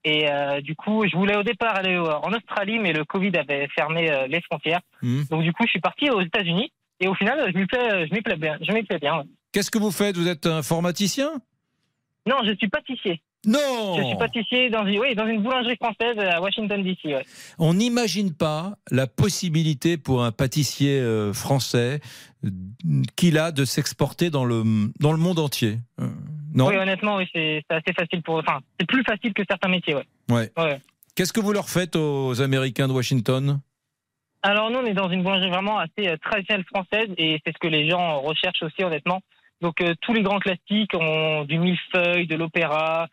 Et 0.04 0.30
euh, 0.30 0.62
du 0.62 0.76
coup, 0.76 1.04
je 1.08 1.18
voulais 1.18 1.36
au 1.36 1.44
départ 1.44 1.76
aller 1.76 1.98
en 1.98 2.32
Australie, 2.32 2.78
mais 2.80 2.94
le 2.94 3.04
Covid 3.06 3.36
avait 3.38 3.68
fermé 3.76 4.12
euh, 4.12 4.28
les 4.28 4.42
frontières. 4.42 4.82
Hmm. 5.02 5.24
Donc 5.32 5.42
du 5.42 5.52
coup, 5.52 5.64
je 5.66 5.72
suis 5.72 5.80
parti 5.80 6.10
aux 6.10 6.22
États-Unis. 6.22 6.72
Et 7.00 7.08
au 7.08 7.16
final, 7.16 7.52
je 7.52 7.58
m'y 7.58 7.66
plais, 7.66 8.08
je 8.08 8.14
m'y 8.14 8.22
plais 8.22 8.38
bien. 8.38 8.58
Je 8.62 8.72
m'y 8.72 8.84
plais 8.84 9.00
bien. 9.00 9.18
ouais. 9.18 9.26
Qu'est-ce 9.52 9.72
que 9.72 9.80
vous 9.80 9.92
faites? 9.92 10.16
Vous 10.16 10.28
êtes 10.28 10.46
informaticien 10.46 11.32
Non, 12.28 12.38
je 12.46 12.56
suis 12.56 12.68
pâtissier. 12.68 13.22
Non 13.46 13.96
Je 13.98 14.04
suis 14.04 14.18
pâtissier 14.18 14.70
dans, 14.70 14.86
une- 14.86 15.00
oui, 15.00 15.16
dans 15.16 15.28
une 15.28 15.42
boulangerie 15.42 15.76
française 15.78 16.18
à 16.20 16.42
Washington 16.42 16.82
DC. 16.84 17.00
ouais. 17.06 17.26
On 17.60 17.74
n'imagine 17.74 18.34
pas 18.34 18.74
la 18.92 19.08
possibilité 19.08 19.98
pour 19.98 20.24
un 20.24 20.32
pâtissier 20.32 21.00
euh, 21.00 21.34
français 21.34 22.00
euh, 22.44 22.50
qu'il 23.16 23.38
a 23.38 23.52
de 23.52 23.66
s'exporter 23.66 24.30
dans 24.30 24.46
le, 24.46 24.64
dans 25.00 25.12
le 25.12 25.18
monde 25.18 25.40
entier. 25.40 25.78
Euh, 26.00 26.08
non 26.54 26.68
Oui, 26.68 26.76
honnêtement, 26.78 27.18
oui, 27.18 27.28
c'est 27.34 27.64
assez 27.70 27.94
facile 27.94 28.22
pour. 28.24 28.36
Enfin, 28.36 28.60
c'est 28.80 28.88
plus 28.88 29.04
facile 29.04 29.34
que 29.34 29.44
certains 29.50 29.70
métiers. 29.70 29.96
Ouais. 29.96 30.06
Ouais. 30.30 30.52
Ouais. 30.58 30.80
Qu'est-ce 31.16 31.34
que 31.34 31.40
vous 31.40 31.54
leur 31.54 31.70
faites 31.70 31.96
aux 31.96 32.42
Américains 32.42 32.88
de 32.88 32.94
Washington? 32.94 33.60
Alors 34.42 34.70
nous, 34.70 34.80
on 34.80 34.86
est 34.86 34.94
dans 34.94 35.10
une 35.10 35.24
boulangerie 35.24 35.50
vraiment 35.50 35.80
assez 35.80 36.08
euh, 36.08 36.18
traditionnelle 36.18 36.66
française 36.66 37.08
et 37.18 37.40
c'est 37.46 37.52
ce 37.54 37.58
que 37.60 37.68
les 37.68 37.90
gens 37.90 38.20
recherchent 38.22 38.62
aussi, 38.64 38.84
honnêtement. 38.84 39.22
Donc 39.62 39.76
tous 40.02 40.14
les 40.14 40.22
grands 40.22 40.40
classiques 40.40 40.92
ont 40.94 41.46
du 41.46 41.58
millefeuille, 41.58 42.28
de 42.28 42.36
l'opéra, 42.36 43.08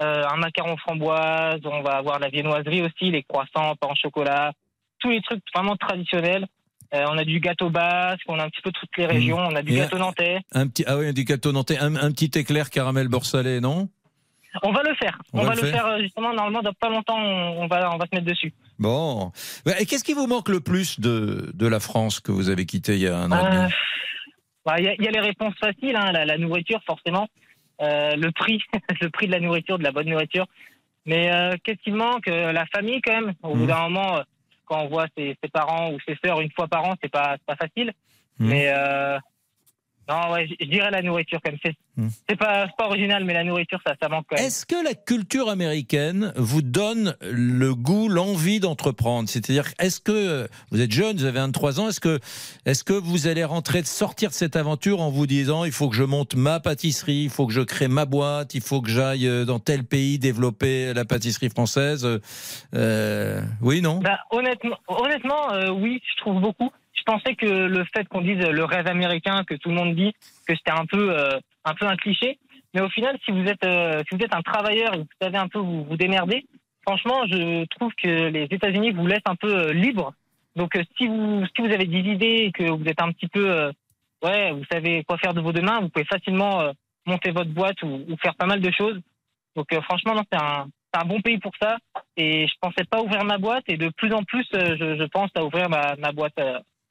un 0.00 0.36
macaron 0.36 0.76
framboise, 0.76 1.60
on 1.64 1.82
va 1.82 1.92
avoir 1.96 2.18
la 2.18 2.28
viennoiserie 2.28 2.82
aussi, 2.82 3.10
les 3.10 3.22
croissants, 3.22 3.74
pain 3.76 3.88
au 3.90 3.94
chocolat, 3.94 4.52
tous 4.98 5.10
les 5.10 5.20
trucs 5.22 5.42
vraiment 5.54 5.76
traditionnels. 5.76 6.46
Euh, 6.94 7.04
on 7.08 7.18
a 7.18 7.24
du 7.24 7.40
gâteau 7.40 7.70
basque, 7.70 8.22
on 8.28 8.38
a 8.38 8.44
un 8.44 8.48
petit 8.48 8.60
peu 8.62 8.70
toutes 8.70 8.96
les 8.98 9.06
régions, 9.06 9.38
on 9.38 9.54
a 9.56 9.62
du 9.62 9.72
Et 9.72 9.76
gâteau 9.76 9.98
nantais. 9.98 10.38
un 10.52 10.68
petit, 10.68 10.84
Ah 10.86 10.96
oui, 10.96 11.12
du 11.12 11.24
gâteau 11.24 11.50
nantais, 11.52 11.78
un, 11.78 11.96
un 11.96 12.10
petit 12.12 12.30
éclair 12.38 12.70
caramel 12.70 13.08
beurre 13.08 13.24
salé, 13.24 13.60
non? 13.60 13.88
On 14.62 14.70
va 14.70 14.82
le 14.84 14.94
faire. 14.94 15.18
On 15.32 15.40
On, 15.40 15.42
va 15.42 15.48
va, 15.48 15.54
le 15.56 15.60
faire. 15.62 15.70
faire, 15.72 15.86
euh, 15.86 15.98
justement, 16.00 16.32
normalement, 16.32 16.62
dans 16.62 16.72
pas 16.74 16.88
longtemps, 16.88 17.18
on, 17.18 17.66
va, 17.66 17.90
on 17.92 17.96
va 17.98 18.04
se 18.06 18.14
mettre 18.14 18.26
dessus. 18.26 18.52
Bon. 18.78 19.32
Et 19.80 19.86
qu'est-ce 19.86 20.04
qui 20.04 20.12
vous 20.14 20.28
manque 20.28 20.48
le 20.48 20.60
plus 20.60 21.00
de, 21.00 21.50
de 21.54 21.66
la 21.66 21.80
France 21.80 22.20
que 22.20 22.30
vous 22.30 22.48
avez 22.50 22.64
quitté 22.64 22.94
il 22.94 23.00
y 23.02 23.08
a 23.08 23.16
un 23.18 23.32
an 23.32 23.52
et 23.52 23.56
Euh, 23.56 23.68
bah, 24.64 24.74
Il 24.78 24.84
y, 24.84 24.88
a- 24.88 24.94
il 24.94 25.02
y 25.04 25.08
a 25.08 25.10
les 25.10 25.20
réponses 25.20 25.54
faciles, 25.58 25.96
hein, 25.96 26.12
la, 26.12 26.24
la 26.24 26.38
nourriture 26.38 26.80
forcément, 26.86 27.24
Euh, 27.24 27.43
le 27.80 28.30
prix, 28.30 28.62
le 29.00 29.08
prix 29.10 29.26
de 29.26 29.32
la 29.32 29.40
nourriture, 29.40 29.78
de 29.78 29.84
la 29.84 29.92
bonne 29.92 30.08
nourriture. 30.08 30.46
Mais 31.06 31.32
euh, 31.32 31.56
qu'est-ce 31.62 31.82
qui 31.82 31.90
manque 31.90 32.28
Euh, 32.28 32.52
La 32.52 32.66
famille 32.66 33.00
quand 33.02 33.12
même? 33.20 33.34
Au 33.42 33.54
bout 33.54 33.66
d'un 33.66 33.82
moment, 33.88 34.16
euh, 34.18 34.22
quand 34.64 34.80
on 34.84 34.88
voit 34.88 35.06
ses, 35.16 35.36
ses 35.42 35.50
parents 35.50 35.92
ou 35.92 35.98
ses 36.06 36.16
sœurs 36.24 36.40
une 36.40 36.50
fois 36.52 36.66
par 36.66 36.84
an, 36.84 36.94
c'est 37.02 37.10
pas, 37.10 37.36
c'est 37.36 37.46
pas 37.46 37.56
facile. 37.56 37.92
Mais 38.38 38.72
euh, 38.74 39.18
non, 40.08 40.32
ouais, 40.32 40.46
je 40.60 40.66
dirais 40.66 40.90
la 40.90 41.02
nourriture 41.02 41.40
même. 41.44 41.56
C'est 41.64 41.74
c'est 42.28 42.36
pas, 42.36 42.66
pas 42.76 42.86
original, 42.86 43.24
mais 43.24 43.34
la 43.34 43.44
nourriture, 43.44 43.78
ça, 43.86 43.94
ça 44.02 44.08
manque 44.08 44.26
quand 44.28 44.36
même. 44.36 44.44
Est-ce 44.44 44.66
que 44.66 44.82
la 44.84 44.94
culture 44.94 45.48
américaine 45.48 46.32
vous 46.36 46.60
donne 46.60 47.14
le 47.20 47.72
goût, 47.74 48.08
l'envie 48.08 48.58
d'entreprendre? 48.58 49.28
C'est-à-dire, 49.28 49.68
est-ce 49.78 50.00
que 50.00 50.48
vous 50.70 50.80
êtes 50.80 50.90
jeune, 50.90 51.16
vous 51.16 51.24
avez 51.24 51.38
23 51.38 51.80
ans, 51.80 51.88
est-ce 51.88 52.00
que, 52.00 52.18
est-ce 52.66 52.82
que 52.82 52.94
vous 52.94 53.28
allez 53.28 53.44
rentrer, 53.44 53.84
sortir 53.84 54.30
de 54.30 54.34
cette 54.34 54.56
aventure 54.56 55.00
en 55.00 55.10
vous 55.10 55.26
disant, 55.28 55.64
il 55.64 55.70
faut 55.72 55.88
que 55.88 55.94
je 55.94 56.02
monte 56.02 56.34
ma 56.34 56.58
pâtisserie, 56.58 57.22
il 57.24 57.30
faut 57.30 57.46
que 57.46 57.52
je 57.52 57.60
crée 57.60 57.88
ma 57.88 58.06
boîte, 58.06 58.54
il 58.54 58.60
faut 58.60 58.82
que 58.82 58.90
j'aille 58.90 59.28
euh, 59.28 59.44
dans 59.44 59.60
tel 59.60 59.84
pays 59.84 60.18
développer 60.18 60.92
la 60.94 61.04
pâtisserie 61.04 61.50
française? 61.50 62.06
Euh, 62.74 63.40
Oui, 63.60 63.80
non? 63.82 64.00
Bah, 64.00 64.18
honnêtement, 64.30 64.78
honnêtement 64.88 65.52
euh, 65.52 65.70
oui, 65.70 66.02
je 66.10 66.22
trouve 66.22 66.40
beaucoup. 66.40 66.70
Je 67.06 67.12
pensais 67.12 67.34
que 67.34 67.44
le 67.46 67.84
fait 67.94 68.08
qu'on 68.08 68.22
dise 68.22 68.38
le 68.38 68.64
rêve 68.64 68.86
américain, 68.86 69.44
que 69.44 69.54
tout 69.54 69.68
le 69.68 69.74
monde 69.74 69.94
dit, 69.94 70.14
que 70.48 70.54
c'était 70.56 70.70
un 70.70 70.86
peu, 70.86 71.10
euh, 71.10 71.38
un 71.64 71.74
peu 71.74 71.86
un 71.86 71.96
cliché. 71.96 72.38
Mais 72.72 72.80
au 72.80 72.88
final, 72.88 73.18
si 73.24 73.30
vous 73.30 73.44
êtes, 73.44 73.62
euh, 73.64 74.02
si 74.08 74.16
vous 74.16 74.24
êtes 74.24 74.34
un 74.34 74.40
travailleur 74.40 74.94
et 74.94 74.98
que 74.98 75.02
vous 75.02 75.20
savez 75.20 75.36
un 75.36 75.48
peu 75.48 75.58
vous, 75.58 75.84
vous 75.84 75.96
démerder, 75.98 76.46
franchement, 76.86 77.26
je 77.26 77.66
trouve 77.66 77.92
que 78.02 78.28
les 78.28 78.44
États-Unis 78.44 78.92
vous 78.92 79.06
laissent 79.06 79.26
un 79.26 79.36
peu 79.36 79.54
euh, 79.54 79.72
libre. 79.74 80.14
Donc, 80.56 80.76
euh, 80.76 80.82
si 80.96 81.06
vous, 81.06 81.44
si 81.54 81.60
vous 81.60 81.72
avez 81.72 81.84
des 81.84 81.98
idées 81.98 82.44
et 82.46 82.52
que 82.52 82.70
vous 82.70 82.84
êtes 82.86 83.02
un 83.02 83.12
petit 83.12 83.28
peu, 83.28 83.50
euh, 83.50 83.70
ouais, 84.22 84.52
vous 84.52 84.64
savez 84.72 85.04
quoi 85.04 85.18
faire 85.18 85.34
de 85.34 85.42
vos 85.42 85.52
deux 85.52 85.62
mains, 85.62 85.80
vous 85.80 85.90
pouvez 85.90 86.06
facilement 86.06 86.72
monter 87.04 87.32
votre 87.32 87.50
boîte 87.50 87.82
ou, 87.82 88.16
faire 88.22 88.34
pas 88.34 88.46
mal 88.46 88.60
de 88.60 88.70
choses. 88.70 88.98
Donc, 89.56 89.66
franchement, 89.82 90.14
non, 90.14 90.22
c'est 90.32 90.40
un, 90.40 90.68
un 90.94 91.04
bon 91.04 91.20
pays 91.20 91.38
pour 91.38 91.52
ça. 91.60 91.76
Et 92.16 92.46
je 92.46 92.54
pensais 92.62 92.84
pas 92.88 93.02
ouvrir 93.02 93.24
ma 93.24 93.36
boîte. 93.36 93.64
Et 93.68 93.76
de 93.76 93.90
plus 93.90 94.12
en 94.14 94.22
plus, 94.22 94.46
je, 94.52 94.96
je 94.98 95.04
pense 95.08 95.30
à 95.34 95.44
ouvrir 95.44 95.68
ma, 95.68 95.96
ma 95.96 96.12
boîte 96.12 96.40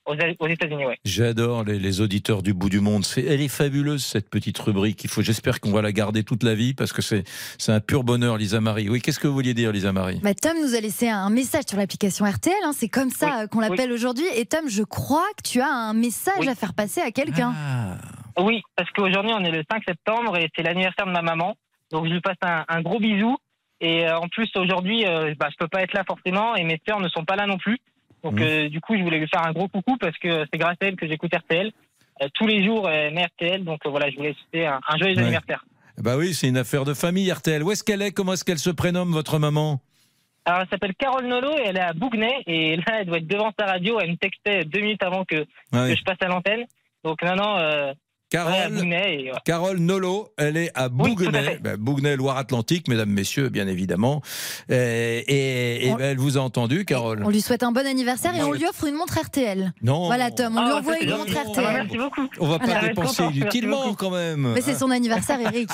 aux, 0.05 0.15
aux 0.39 0.47
États-Unis. 0.47 0.85
Ouais. 0.85 0.97
J'adore 1.05 1.63
les, 1.63 1.79
les 1.79 2.01
auditeurs 2.01 2.43
du 2.43 2.53
bout 2.53 2.69
du 2.69 2.79
monde. 2.79 3.05
C'est, 3.05 3.23
elle 3.23 3.41
est 3.41 3.47
fabuleuse 3.47 4.03
cette 4.03 4.29
petite 4.29 4.57
rubrique. 4.59 5.03
Il 5.03 5.09
faut, 5.09 5.21
j'espère 5.21 5.59
qu'on 5.59 5.71
va 5.71 5.81
la 5.81 5.91
garder 5.91 6.23
toute 6.23 6.43
la 6.43 6.55
vie 6.55 6.73
parce 6.73 6.93
que 6.93 7.01
c'est, 7.01 7.23
c'est 7.57 7.71
un 7.71 7.79
pur 7.79 8.03
bonheur, 8.03 8.37
Lisa 8.37 8.61
Marie. 8.61 8.89
Oui, 8.89 9.01
qu'est-ce 9.01 9.19
que 9.19 9.27
vous 9.27 9.33
vouliez 9.33 9.53
dire, 9.53 9.71
Lisa 9.71 9.91
Marie? 9.93 10.19
Bah, 10.23 10.33
Tom 10.33 10.53
nous 10.61 10.75
a 10.75 10.79
laissé 10.79 11.09
un 11.09 11.29
message 11.29 11.63
sur 11.67 11.77
l'application 11.77 12.25
RTL, 12.25 12.53
hein, 12.65 12.71
c'est 12.73 12.89
comme 12.89 13.09
ça 13.09 13.41
euh, 13.43 13.47
qu'on 13.47 13.59
l'appelle 13.59 13.91
aujourd'hui. 13.91 14.25
Et 14.35 14.45
Tom, 14.45 14.67
je 14.67 14.83
crois 14.83 15.27
que 15.37 15.49
tu 15.49 15.61
as 15.61 15.69
un 15.71 15.93
message 15.93 16.47
à 16.47 16.55
faire 16.55 16.73
passer 16.73 17.01
à 17.01 17.11
quelqu'un. 17.11 17.53
Oui, 18.39 18.61
parce 18.75 18.89
qu'aujourd'hui, 18.91 19.31
on 19.33 19.43
est 19.43 19.51
le 19.51 19.63
5 19.71 19.83
septembre 19.87 20.37
et 20.37 20.49
c'est 20.55 20.63
l'anniversaire 20.63 21.05
de 21.05 21.11
ma 21.11 21.21
maman. 21.21 21.55
Donc, 21.91 22.07
je 22.07 22.11
lui 22.13 22.21
passe 22.21 22.37
un, 22.41 22.65
un 22.67 22.81
gros 22.81 22.99
bisou. 22.99 23.37
Et 23.79 24.07
euh, 24.07 24.17
en 24.17 24.27
plus, 24.27 24.49
aujourd'hui, 24.55 25.05
euh, 25.05 25.33
bah, 25.37 25.49
je 25.51 25.57
peux 25.59 25.67
pas 25.67 25.81
être 25.81 25.93
là 25.93 26.03
forcément 26.07 26.55
et 26.55 26.63
mes 26.63 26.79
sœurs 26.87 26.99
ne 26.99 27.09
sont 27.09 27.25
pas 27.25 27.35
là 27.35 27.45
non 27.45 27.57
plus. 27.57 27.77
Donc, 28.23 28.33
Mmh. 28.39 28.43
euh, 28.43 28.69
du 28.69 28.79
coup, 28.81 28.95
je 28.97 29.03
voulais 29.03 29.19
lui 29.19 29.27
faire 29.27 29.45
un 29.45 29.51
gros 29.51 29.67
coucou 29.67 29.97
parce 29.97 30.17
que 30.17 30.45
c'est 30.51 30.57
grâce 30.57 30.77
à 30.81 30.85
elle 30.85 30.95
que 30.95 31.07
j'écoute 31.07 31.33
RTL. 31.35 31.71
Euh, 32.21 32.27
tous 32.33 32.47
les 32.47 32.63
jours, 32.65 32.89
elle 32.89 33.13
met 33.13 33.25
RTL. 33.25 33.63
Donc, 33.63 33.85
euh, 33.85 33.89
voilà, 33.89 34.09
je 34.09 34.15
voulais 34.15 34.33
souhaiter 34.33 34.65
un, 34.67 34.79
un 34.87 34.97
joyeux 34.97 35.15
Ouais. 35.15 35.23
anniversaire. 35.23 35.65
Bah 35.97 36.15
oui, 36.17 36.33
c'est 36.33 36.47
une 36.47 36.57
affaire 36.57 36.85
de 36.85 36.93
famille, 36.93 37.31
RTL. 37.31 37.61
Où 37.63 37.71
est-ce 37.71 37.83
qu'elle 37.83 38.01
est? 38.01 38.11
Comment 38.11 38.33
est-ce 38.33 38.43
qu'elle 38.45 38.57
se 38.59 38.69
prénomme, 38.69 39.11
votre 39.11 39.37
maman? 39.39 39.79
Alors, 40.45 40.61
elle 40.61 40.67
s'appelle 40.69 40.93
Carole 40.95 41.25
Nolo 41.27 41.51
et 41.57 41.63
elle 41.67 41.77
est 41.77 41.81
à 41.81 41.93
Bougnay. 41.93 42.43
Et 42.47 42.75
là, 42.87 42.99
elle 43.01 43.05
doit 43.07 43.17
être 43.17 43.27
devant 43.27 43.51
sa 43.59 43.65
radio. 43.65 43.99
Elle 43.99 44.11
me 44.11 44.17
textait 44.17 44.63
deux 44.65 44.79
minutes 44.81 45.03
avant 45.03 45.23
que, 45.25 45.45
Ah 45.71 45.83
oui. 45.83 45.91
que 45.93 45.99
je 45.99 46.03
passe 46.03 46.17
à 46.21 46.27
l'antenne. 46.27 46.65
Donc, 47.03 47.21
maintenant, 47.21 47.57
euh, 47.59 47.93
Carole, 48.33 49.75
ouais, 49.75 49.79
Nolo, 49.79 50.29
elle 50.37 50.57
est 50.57 50.71
à 50.73 50.87
Oui, 50.87 51.13
Bougnay, 51.15 51.43
fait. 51.43 51.59
Ben, 51.61 51.77
Bougnay, 51.77 52.15
Loire-Atlantique, 52.15 52.87
mesdames, 52.87 53.09
messieurs, 53.11 53.49
bien 53.49 53.67
évidemment. 53.67 54.23
Et, 54.69 54.73
et- 55.27 55.87
et 55.87 55.91
On- 55.91 55.95
ben, 55.97 56.05
elle 56.11 56.17
vous 56.17 56.37
a 56.39 56.41
entendu, 56.41 56.83
Carole? 56.83 57.21
On 57.23 57.29
lui 57.29 57.41
souhaite 57.41 57.61
un 57.61 57.71
bon 57.71 57.85
anniversaire 57.85 58.35
et 58.35 58.41
on 58.41 58.51
lui 58.53 58.65
offre 58.65 58.85
une 58.87 58.95
montre 58.95 59.19
RTL. 59.19 59.71
Non. 59.83 60.05
Voilà, 60.07 60.31
Tom, 60.31 60.55
on 60.57 60.61
Ah, 60.61 60.63
lui 60.63 60.71
ça, 60.71 60.77
envoie 60.79 60.99
une 60.99 61.09
montre 61.11 61.31
Ah, 61.35 61.47
RTL. 61.49 61.73
merci 61.73 61.97
beaucoup. 61.97 62.27
On 62.39 62.47
va 62.47 62.57
pas 62.59 62.81
dépenser 62.81 63.21
Merci 63.23 63.37
inutilement 63.39 63.93
quand 63.93 64.09
même. 64.09 64.53
Mais 64.55 64.61
c'est 64.61 64.75
son 64.75 64.89
anniversaire, 64.89 65.39
Eric. 65.39 65.69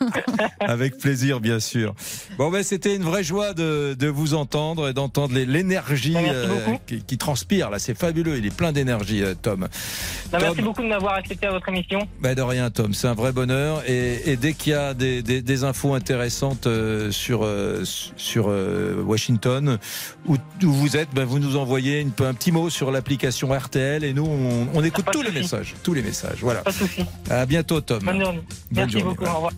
Avec 0.60 0.98
plaisir, 0.98 1.40
bien 1.40 1.58
sûr. 1.58 1.94
Bon, 2.36 2.50
ben, 2.50 2.62
c'était 2.62 2.94
une 2.96 3.02
vraie 3.02 3.24
joie 3.24 3.54
de, 3.54 3.94
de 3.98 4.08
vous 4.08 4.34
entendre 4.34 4.88
et 4.88 4.92
d'entendre 4.92 5.34
l'énergie 5.34 6.12
Merci 6.12 6.34
euh, 6.34 6.76
qui, 6.86 7.02
qui 7.02 7.16
transpire. 7.16 7.70
Là, 7.70 7.78
c'est 7.78 7.96
fabuleux. 7.96 8.36
Il 8.36 8.44
est 8.44 8.54
plein 8.54 8.72
d'énergie, 8.72 9.22
euh, 9.22 9.32
Tom. 9.40 9.68
Merci 10.32 10.56
Tom, 10.56 10.64
beaucoup 10.64 10.82
de 10.82 10.88
m'avoir 10.88 11.14
accepté 11.14 11.46
à 11.46 11.50
votre 11.52 11.66
émission. 11.68 11.77
Ben, 12.20 12.34
de 12.34 12.42
rien, 12.42 12.70
Tom. 12.70 12.94
C'est 12.94 13.08
un 13.08 13.14
vrai 13.14 13.32
bonheur. 13.32 13.82
Et, 13.88 14.30
et 14.30 14.36
dès 14.36 14.52
qu'il 14.54 14.72
y 14.72 14.74
a 14.74 14.94
des, 14.94 15.22
des- 15.22 15.42
des 15.42 15.64
infos 15.64 15.94
intéressantes 15.94 16.66
euh, 16.66 17.10
sur, 17.10 17.40
euh, 17.44 17.82
sur 18.16 18.46
euh, 18.48 19.02
Washington, 19.02 19.78
où, 20.26 20.36
où 20.62 20.72
vous 20.72 20.96
êtes, 20.96 21.08
ben, 21.14 21.24
vous 21.24 21.38
nous 21.38 21.56
envoyez 21.56 22.00
une- 22.00 22.12
un 22.24 22.34
petit 22.34 22.52
mot 22.52 22.70
sur 22.70 22.90
l'application 22.90 23.48
RTL 23.56 24.04
et 24.04 24.12
nous, 24.12 24.26
on, 24.26 24.68
on 24.74 24.84
écoute 24.84 25.06
tous 25.12 25.22
les 25.22 25.32
messages. 25.32 25.74
Tous 25.82 25.94
les 25.94 26.02
messages. 26.02 26.38
Voilà. 26.40 26.60
Pas 26.62 26.70
de 26.72 26.76
souci. 26.76 27.04
À 27.30 27.46
bientôt, 27.46 27.80
Tom. 27.80 28.00
Bonne 28.02 28.20
journée. 28.20 28.38
Bonne 28.38 28.46
Merci 28.72 28.92
journée, 28.98 29.04
beaucoup. 29.04 29.20
voilà. 29.24 29.32
Au 29.32 29.36
revoir. 29.36 29.52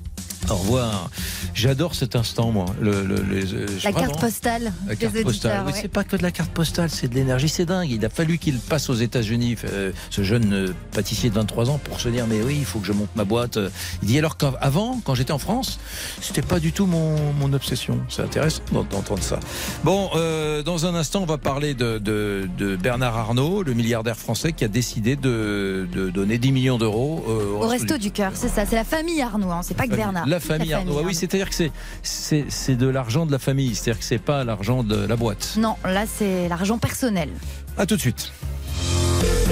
Au 0.51 0.57
revoir. 0.57 1.11
J'adore 1.55 1.95
cet 1.95 2.17
instant, 2.17 2.51
moi. 2.51 2.67
Le, 2.81 3.05
le- 3.05 3.23
les- 3.31 3.55
euh, 3.55 3.67
La 3.85 3.91
vraiment. 3.91 4.09
carte 4.09 4.21
postale 4.21 4.73
La 4.89 4.97
carte 4.97 5.23
postale. 5.23 5.65
Ouais. 5.67 5.73
c'est 5.75 5.89
pas 5.89 6.05
que 6.05 6.17
de 6.17 6.23
la 6.23 6.31
carte 6.31 6.51
postale, 6.51 6.91
c'est 6.91 7.09
de 7.09 7.15
l'énergie, 7.15 7.49
c'est 7.49 7.65
dingue. 7.67 7.91
Il 7.91 8.05
a 8.05 8.09
fallu 8.11 8.39
qu'il 8.39 8.59
passe 8.59 8.89
aux 8.91 8.95
États-Unis, 8.95 9.57
euh, 9.65 9.93
ce 10.11 10.23
jeune 10.23 10.53
euh, 10.53 10.73
pâtissier 10.93 11.31
de 11.31 11.35
23 11.35 11.71
ans, 11.71 11.79
pour 11.83 12.01
se 12.01 12.09
dire 12.09 12.27
mais 12.29 12.43
oui, 12.43 12.57
il 12.59 12.65
faut 12.65 12.79
que 12.81 12.87
je 12.87 12.93
monte 12.93 13.11
ma 13.17 13.25
boîte. 13.25 13.59
Il 14.03 14.09
dit 14.09 14.19
alors 14.19 14.37
qu'avant, 14.37 15.01
quand 15.05 15.15
j'étais 15.15 15.33
en 15.33 15.39
France, 15.39 15.79
c'était 16.21 16.43
pas 16.43 16.59
du 16.61 16.73
tout 16.73 16.87
mon, 16.87 17.33
mon 17.35 17.53
obsession. 17.53 18.01
C'est 18.09 18.23
intéressant 18.23 18.63
d'en- 18.73 18.85
d'entendre 18.85 19.23
ça. 19.23 19.39
Bon, 19.85 20.11
euh, 20.17 20.63
dans 20.63 20.87
un 20.87 20.95
instant, 20.95 21.23
on 21.23 21.27
va 21.27 21.39
parler 21.39 21.75
de, 21.75 21.99
de- 21.99 22.49
de 22.59 22.77
Bernard 22.77 23.17
Arnault, 23.17 23.63
le 23.63 23.75
milliardaire 23.75 24.17
français 24.17 24.53
qui 24.53 24.65
a 24.65 24.69
décidé 24.69 25.17
de, 25.17 25.87
de 25.93 26.11
donner 26.11 26.39
10 26.39 26.53
millions 26.53 26.79
d'euros 26.79 27.25
euh, 27.29 27.55
Au 27.65 27.69
resto 27.69 27.99
du 27.99 28.11
cœur, 28.11 28.33
c'est 28.35 28.49
ça. 28.49 28.65
C'est 28.67 28.77
la 28.77 28.85
famille 28.85 29.21
Arnaud, 29.23 29.51
hein, 29.51 29.61
c'est 29.63 29.77
pas 29.77 29.87
que 29.87 29.95
Bernard. 29.95 30.27
la 30.27 30.40
Famille 30.41 30.73
Arnaud. 30.73 30.97
Ah 30.99 31.03
oui, 31.05 31.15
c'est-à-dire 31.15 31.49
que 31.49 31.55
c'est- 31.55 31.73
c'est 32.03 32.45
c'est 32.49 32.75
de 32.77 32.89
l'argent 32.89 33.27
de 33.27 33.33
la 33.33 33.39
famille, 33.39 33.75
c'est-à-dire 33.75 33.99
que 34.01 34.05
c'est 34.05 34.19
pas 34.19 34.45
l'argent 34.45 34.83
de 34.83 34.97
la 35.07 35.17
boîte. 35.17 35.55
Non, 35.59 35.77
là 35.85 36.05
c'est 36.07 36.49
l'argent 36.49 36.79
personnel. 36.79 37.29
À 37.77 37.87
tout 37.87 37.97
de 37.97 38.01
suite. 38.01 38.33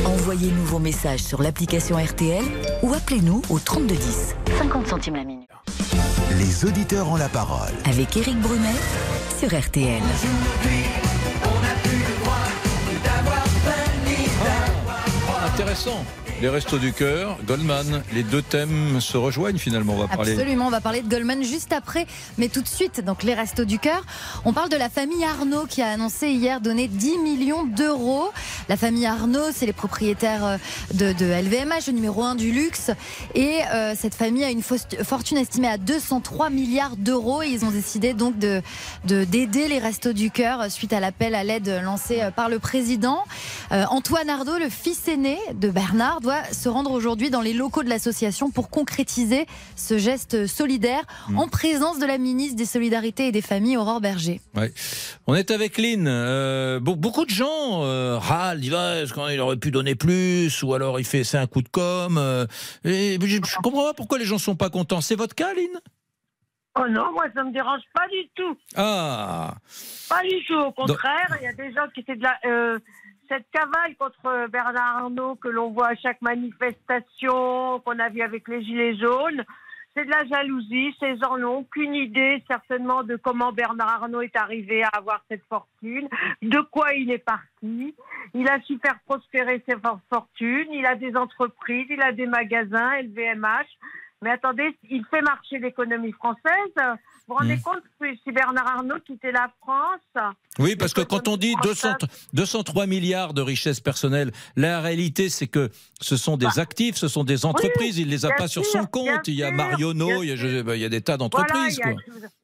Envoyez-nous 0.04 0.64
vos 0.64 0.78
messages 0.78 1.20
sur 1.22 1.42
l'application 1.42 1.96
RTL 1.96 2.44
ou 2.82 2.92
appelez-nous 2.94 3.42
au 3.50 3.58
3210. 3.58 4.34
50 4.58 4.86
centimes 4.86 5.16
la 5.16 5.24
minute. 5.24 5.48
Les 6.38 6.64
auditeurs 6.64 7.08
ont 7.10 7.16
la 7.16 7.28
parole. 7.28 7.72
Avec 7.84 8.16
Eric 8.16 8.38
Brunet 8.40 8.74
sur 9.38 9.48
RTL. 9.58 10.02
Intéressant. 15.44 16.04
Les 16.40 16.48
restos 16.48 16.78
du 16.78 16.92
cœur, 16.92 17.36
Goldman, 17.48 18.04
les 18.12 18.22
deux 18.22 18.42
thèmes 18.42 19.00
se 19.00 19.16
rejoignent 19.16 19.58
finalement. 19.58 19.94
On 19.94 19.98
va 19.98 20.06
parler. 20.06 20.32
Absolument, 20.34 20.68
on 20.68 20.70
va 20.70 20.80
parler 20.80 21.02
de 21.02 21.08
Goldman 21.08 21.42
juste 21.42 21.72
après, 21.72 22.06
mais 22.36 22.46
tout 22.48 22.62
de 22.62 22.68
suite, 22.68 23.04
donc 23.04 23.24
les 23.24 23.34
restos 23.34 23.64
du 23.64 23.80
cœur. 23.80 24.04
On 24.44 24.52
parle 24.52 24.68
de 24.68 24.76
la 24.76 24.88
famille 24.88 25.24
Arnaud 25.24 25.66
qui 25.68 25.82
a 25.82 25.88
annoncé 25.88 26.28
hier 26.28 26.60
donner 26.60 26.86
10 26.86 27.18
millions 27.18 27.64
d'euros. 27.64 28.30
La 28.68 28.76
famille 28.76 29.04
Arnaud, 29.04 29.46
c'est 29.52 29.66
les 29.66 29.72
propriétaires 29.72 30.44
euh, 30.46 30.56
de, 30.94 31.12
de 31.12 31.24
LVMH, 31.24 31.88
le 31.88 31.92
numéro 31.94 32.22
1 32.22 32.36
du 32.36 32.52
luxe. 32.52 32.92
Et 33.34 33.56
euh, 33.74 33.94
cette 33.98 34.14
famille 34.14 34.44
a 34.44 34.50
une 34.50 34.62
fortune 34.62 35.38
estimée 35.38 35.66
à 35.68 35.76
203 35.76 36.50
milliards 36.50 36.96
d'euros. 36.96 37.42
Et 37.42 37.48
ils 37.48 37.64
ont 37.64 37.70
décidé 37.72 38.12
donc 38.14 38.38
de 38.38 38.62
de- 39.06 39.24
d'aider 39.24 39.66
les 39.66 39.80
restos 39.80 40.12
du 40.12 40.30
cœur 40.30 40.70
suite 40.70 40.92
à 40.92 41.00
l'appel 41.00 41.34
à 41.34 41.42
l'aide 41.42 41.80
lancé 41.82 42.20
euh, 42.22 42.30
par 42.30 42.48
le 42.48 42.60
président. 42.60 43.24
Euh, 43.72 43.84
Antoine 43.90 44.30
Arnaud, 44.30 44.58
le 44.58 44.68
fils 44.68 45.08
aîné 45.08 45.36
de 45.54 45.68
Bernard, 45.68 46.20
doit 46.28 46.44
se 46.52 46.68
rendre 46.68 46.90
aujourd'hui 46.90 47.30
dans 47.30 47.40
les 47.40 47.54
locaux 47.54 47.82
de 47.82 47.88
l'association 47.88 48.50
pour 48.50 48.68
concrétiser 48.68 49.46
ce 49.76 49.96
geste 49.96 50.46
solidaire 50.46 51.02
Mm. 51.30 51.38
en 51.38 51.48
présence 51.48 51.98
de 51.98 52.04
la 52.06 52.18
ministre 52.18 52.56
des 52.56 52.66
Solidarités 52.66 53.28
et 53.28 53.32
des 53.32 53.40
Familles, 53.40 53.78
Aurore 53.78 54.00
Berger. 54.02 54.40
Ouais. 54.54 54.72
On 55.26 55.34
est 55.34 55.50
avec 55.50 55.78
Lynn. 55.78 56.06
Euh, 56.06 56.80
be- 56.80 56.96
beaucoup 56.96 57.24
de 57.24 57.30
gens 57.30 57.82
euh, 57.82 58.18
râlent, 58.18 58.60
disent 58.60 58.74
Ah, 58.74 59.00
est-ce 59.00 59.14
qu'il 59.14 59.40
aurait 59.40 59.56
pu 59.56 59.70
donner 59.70 59.94
plus 59.94 60.62
ou 60.62 60.74
alors 60.74 61.00
il 61.00 61.04
fait 61.06 61.24
c'est 61.24 61.38
un 61.38 61.46
coup 61.46 61.62
de 61.62 61.68
com. 61.70 62.18
euh, 62.18 62.46
et 62.84 63.18
je, 63.20 63.26
je 63.26 63.56
comprends 63.62 63.84
pas 63.84 63.94
pourquoi 63.94 64.18
les 64.18 64.24
gens 64.26 64.38
sont 64.38 64.54
pas 64.56 64.68
contents. 64.70 65.00
C'est 65.00 65.16
votre 65.16 65.34
cas, 65.34 65.54
Lynn? 65.54 65.80
Oh 66.78 66.86
non, 66.90 67.10
moi 67.12 67.24
ça 67.34 67.42
me 67.42 67.52
dérange 67.52 67.80
pas 67.94 68.06
du 68.08 68.28
tout. 68.36 68.56
Ah, 68.76 69.54
Pas 70.08 70.22
du 70.22 70.44
tout. 70.46 70.54
Au 70.54 70.70
contraire, 70.72 71.36
il 71.40 71.44
y 71.44 71.48
a 71.48 71.52
des 71.54 71.72
gens 71.72 71.86
qui 71.92 72.00
étaient 72.00 72.14
de 72.16 72.22
la. 72.22 72.36
Cette 73.28 73.46
cavale 73.52 73.94
contre 73.98 74.48
Bernard 74.48 74.96
Arnault 75.04 75.36
que 75.36 75.48
l'on 75.48 75.70
voit 75.70 75.88
à 75.88 75.94
chaque 75.96 76.20
manifestation, 76.22 77.80
qu'on 77.80 77.98
a 77.98 78.08
vu 78.08 78.22
avec 78.22 78.48
les 78.48 78.62
Gilets 78.62 78.96
jaunes, 78.96 79.44
c'est 79.94 80.04
de 80.04 80.10
la 80.10 80.24
jalousie. 80.26 80.94
Ces 81.00 81.16
gens 81.18 81.36
n'ont 81.38 81.58
aucune 81.58 81.94
idée 81.94 82.42
certainement 82.48 83.02
de 83.02 83.16
comment 83.16 83.52
Bernard 83.52 84.02
Arnault 84.02 84.20
est 84.22 84.36
arrivé 84.36 84.82
à 84.82 84.88
avoir 84.88 85.22
cette 85.28 85.44
fortune, 85.48 86.08
de 86.42 86.60
quoi 86.70 86.94
il 86.94 87.10
est 87.10 87.18
parti. 87.24 87.94
Il 88.34 88.48
a 88.48 88.60
su 88.62 88.78
faire 88.78 88.98
prospérer 89.06 89.62
ses 89.68 89.76
for- 89.76 90.00
fortunes, 90.12 90.72
il 90.72 90.86
a 90.86 90.94
des 90.94 91.16
entreprises, 91.16 91.86
il 91.90 92.02
a 92.02 92.12
des 92.12 92.26
magasins, 92.26 93.00
LVMH. 93.02 93.66
Mais 94.22 94.30
attendez, 94.30 94.76
il 94.90 95.04
fait 95.10 95.22
marcher 95.22 95.58
l'économie 95.60 96.10
française. 96.12 96.42
Vous 96.76 96.94
vous 97.28 97.34
rendez 97.34 97.56
Mm. 97.56 97.60
compte 97.62 97.82
que 98.00 98.06
si 98.24 98.32
Bernard 98.32 98.66
Arnault 98.66 98.98
quittait 99.06 99.30
la 99.32 99.52
France 99.60 100.00
oui, 100.58 100.74
parce 100.74 100.92
que 100.92 101.02
quand 101.02 101.28
on 101.28 101.36
dit 101.36 101.54
200 101.62 101.94
203 102.32 102.86
milliards 102.86 103.32
de 103.32 103.42
richesses 103.42 103.78
personnelles, 103.80 104.32
la 104.56 104.80
réalité 104.80 105.28
c'est 105.28 105.46
que 105.46 105.70
ce 106.00 106.16
sont 106.16 106.36
des 106.36 106.58
actifs, 106.58 106.96
ce 106.96 107.06
sont 107.06 107.22
des 107.22 107.46
entreprises. 107.46 107.98
il 107.98 108.08
les 108.08 108.24
a 108.26 108.30
Bah. 108.30 108.34
pas 108.38 108.48
sur 108.48 108.64
son 108.64 108.84
compte. 108.86 109.28
Il 109.28 109.34
y 109.34 109.44
a 109.44 109.52
Marionneau, 109.52 110.06
bien 110.06 110.22
il 110.22 110.28
y 110.30 110.32
a, 110.32 110.36
sûr. 110.36 110.48
je- 110.48 110.74
il 110.74 110.80
y 110.80 110.84
a 110.84 110.88
des 110.88 111.00
tas 111.02 111.16
d'entreprises. 111.16 111.78
Voilà, 111.84 111.96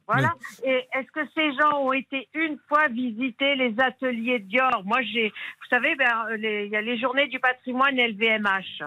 voilà. 0.07 0.35
Et 0.65 0.85
est-ce 0.93 1.11
que 1.13 1.27
ces 1.35 1.53
gens 1.59 1.79
ont 1.81 1.93
été 1.93 2.29
une 2.35 2.59
fois 2.69 2.89
visiter 2.89 3.55
les 3.57 3.75
ateliers 3.79 4.39
Dior? 4.41 4.83
Moi, 4.85 4.99
j'ai, 5.13 5.29
vous 5.29 5.69
savez, 5.71 5.95
ben, 5.97 6.37
les- 6.37 6.67
il 6.67 6.73
y 6.73 6.77
a 6.77 6.83
les 6.83 6.99
journées 6.99 7.27
du 7.29 7.39
patrimoine 7.41 7.97
LVMH. 7.99 8.83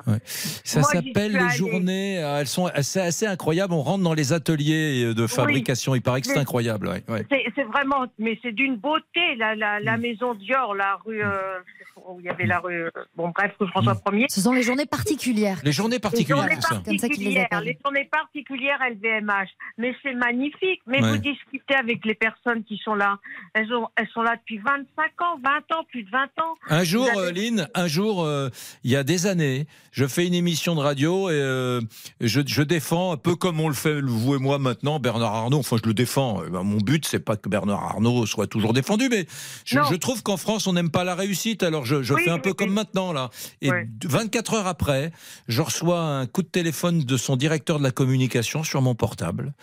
Ça 0.64 0.84
s'appelle 0.84 1.32
les 1.32 1.38
allée. 1.40 1.50
journées. 1.58 2.24
euh, 2.24 2.40
Elles 2.40 2.48
sont 2.48 2.68
assez, 2.68 3.00
assez 3.00 3.26
incroyables. 3.26 3.74
On 3.74 3.82
rentre 3.82 4.04
dans 4.04 4.14
les 4.14 4.34
ateliers 4.34 5.06
euh, 5.06 5.14
de 5.14 5.28
fabrication. 5.28 5.96
Il 5.96 6.02
paraît 6.02 6.22
que 6.22 6.28
c'est 6.28 6.38
incroyable. 6.38 6.88
ouais, 6.88 7.04
ouais. 7.08 7.26
C'est, 7.56 7.64
vraiment, 7.64 8.06
mais 8.20 8.38
c'est 8.42 8.52
d'une 8.52 8.76
beauté, 8.78 9.36
la, 9.38 9.56
la, 9.56 9.80
Mm. 9.80 9.84
la 9.84 9.98
maison 9.98 10.34
Dior, 10.36 10.76
la 10.76 10.98
rue, 11.06 11.24
euh, 11.24 11.60
où 12.08 12.20
il 12.20 12.26
y 12.26 12.30
avait 12.30 12.46
la 12.46 12.60
rue, 12.60 12.84
euh, 12.86 12.90
bon 13.16 13.30
bref, 13.36 13.52
rue 13.60 13.68
François 13.70 13.94
Mm. 13.94 14.02
1er. 14.06 14.26
Ce 14.30 14.42
sont 14.42 14.54
les 14.54 14.64
journées 14.64 14.86
particulières. 14.86 15.60
Les 15.64 15.72
journées 15.72 15.96
Les 15.96 16.00
particulières, 16.00 16.38
journées 16.44 16.56
c'est 16.62 16.68
ça. 16.76 16.82
Comme 16.86 16.98
ça 16.98 17.10
qu'ils 17.10 17.24
les 17.34 17.36
particulières, 17.36 17.48
appellent. 17.52 17.64
les 17.68 17.78
journées 17.84 18.10
particulières 18.12 18.80
LVMH. 18.92 19.50
Mais 19.78 19.96
c'est 20.04 20.14
magnifique. 20.14 20.82
Mais 20.88 21.02
Ouais. 21.02 21.12
vous 21.12 21.18
discutez 21.18 21.76
avec 21.76 22.06
les 22.06 22.16
personnes 22.16 22.64
qui 22.64 22.78
sont 22.84 22.96
là. 22.96 23.18
Elles, 23.54 23.72
ont, 23.74 23.88
elles 23.96 24.08
sont 24.14 24.22
là 24.22 24.36
depuis 24.36 24.58
25 24.58 25.22
ans, 25.22 25.40
20 25.44 25.76
ans, 25.78 25.84
plus 25.92 26.04
de 26.04 26.10
20 26.10 26.24
ans. 26.44 26.56
Un 26.70 26.84
jour, 26.84 27.08
avez- 27.10 27.18
euh, 27.20 27.32
Lynn, 27.32 27.68
un 27.74 27.88
jour, 27.88 28.24
euh, 28.24 28.50
il 28.84 28.92
y 28.92 28.96
a 28.96 29.04
des 29.04 29.26
années, 29.28 29.68
je 29.92 30.06
fais 30.08 30.26
une 30.28 30.34
émission 30.34 30.76
de 30.76 30.82
radio 30.82 31.30
et 31.30 31.34
euh, 31.34 31.82
je, 32.22 32.42
je 32.46 32.62
défends, 32.62 33.12
un 33.14 33.18
peu 33.18 33.36
comme 33.36 33.60
on 33.60 33.68
le 33.68 33.74
fait 33.74 34.02
vous 34.02 34.36
et 34.36 34.40
moi 34.40 34.60
maintenant, 34.60 35.00
Bernard 35.00 35.34
Arnault. 35.34 35.60
Enfin, 35.60 35.78
je 35.84 35.88
le 35.88 35.94
défends. 35.94 36.42
Eh 36.46 36.50
ben, 36.50 36.64
mon 36.64 36.78
but, 36.78 37.06
c'est 37.06 37.20
pas 37.20 37.36
que 37.38 37.50
Bernard 37.50 37.84
Arnault 37.84 38.26
soit 38.26 38.48
toujours 38.48 38.74
défendu, 38.74 39.08
mais 39.10 39.26
je, 39.66 39.80
je 39.90 39.96
trouve 39.96 40.24
qu'en 40.24 40.38
France, 40.38 40.68
on 40.68 40.74
n'aime 40.74 40.92
pas 40.92 41.04
la 41.04 41.16
réussite. 41.16 41.64
Alors, 41.64 41.86
je, 41.88 42.04
je 42.04 42.14
Oui, 42.14 42.24
fais 42.26 42.30
un 42.30 42.40
peu 42.40 42.54
comme 42.54 42.72
maintenant 42.72 43.12
là. 43.14 43.30
Et 43.62 43.72
24 44.06 44.54
heures 44.56 44.68
après, 44.68 45.12
je 45.48 45.62
reçois 45.62 46.00
un 46.02 46.26
coup 46.28 46.42
de 46.44 46.48
téléphone 46.48 47.00
de 47.04 47.18
son 47.18 47.36
directeur 47.36 47.80
de 47.80 47.84
la 47.84 47.92
communication 47.92 48.64
sur 48.64 48.82
mon 48.82 48.96
portable. 48.96 49.54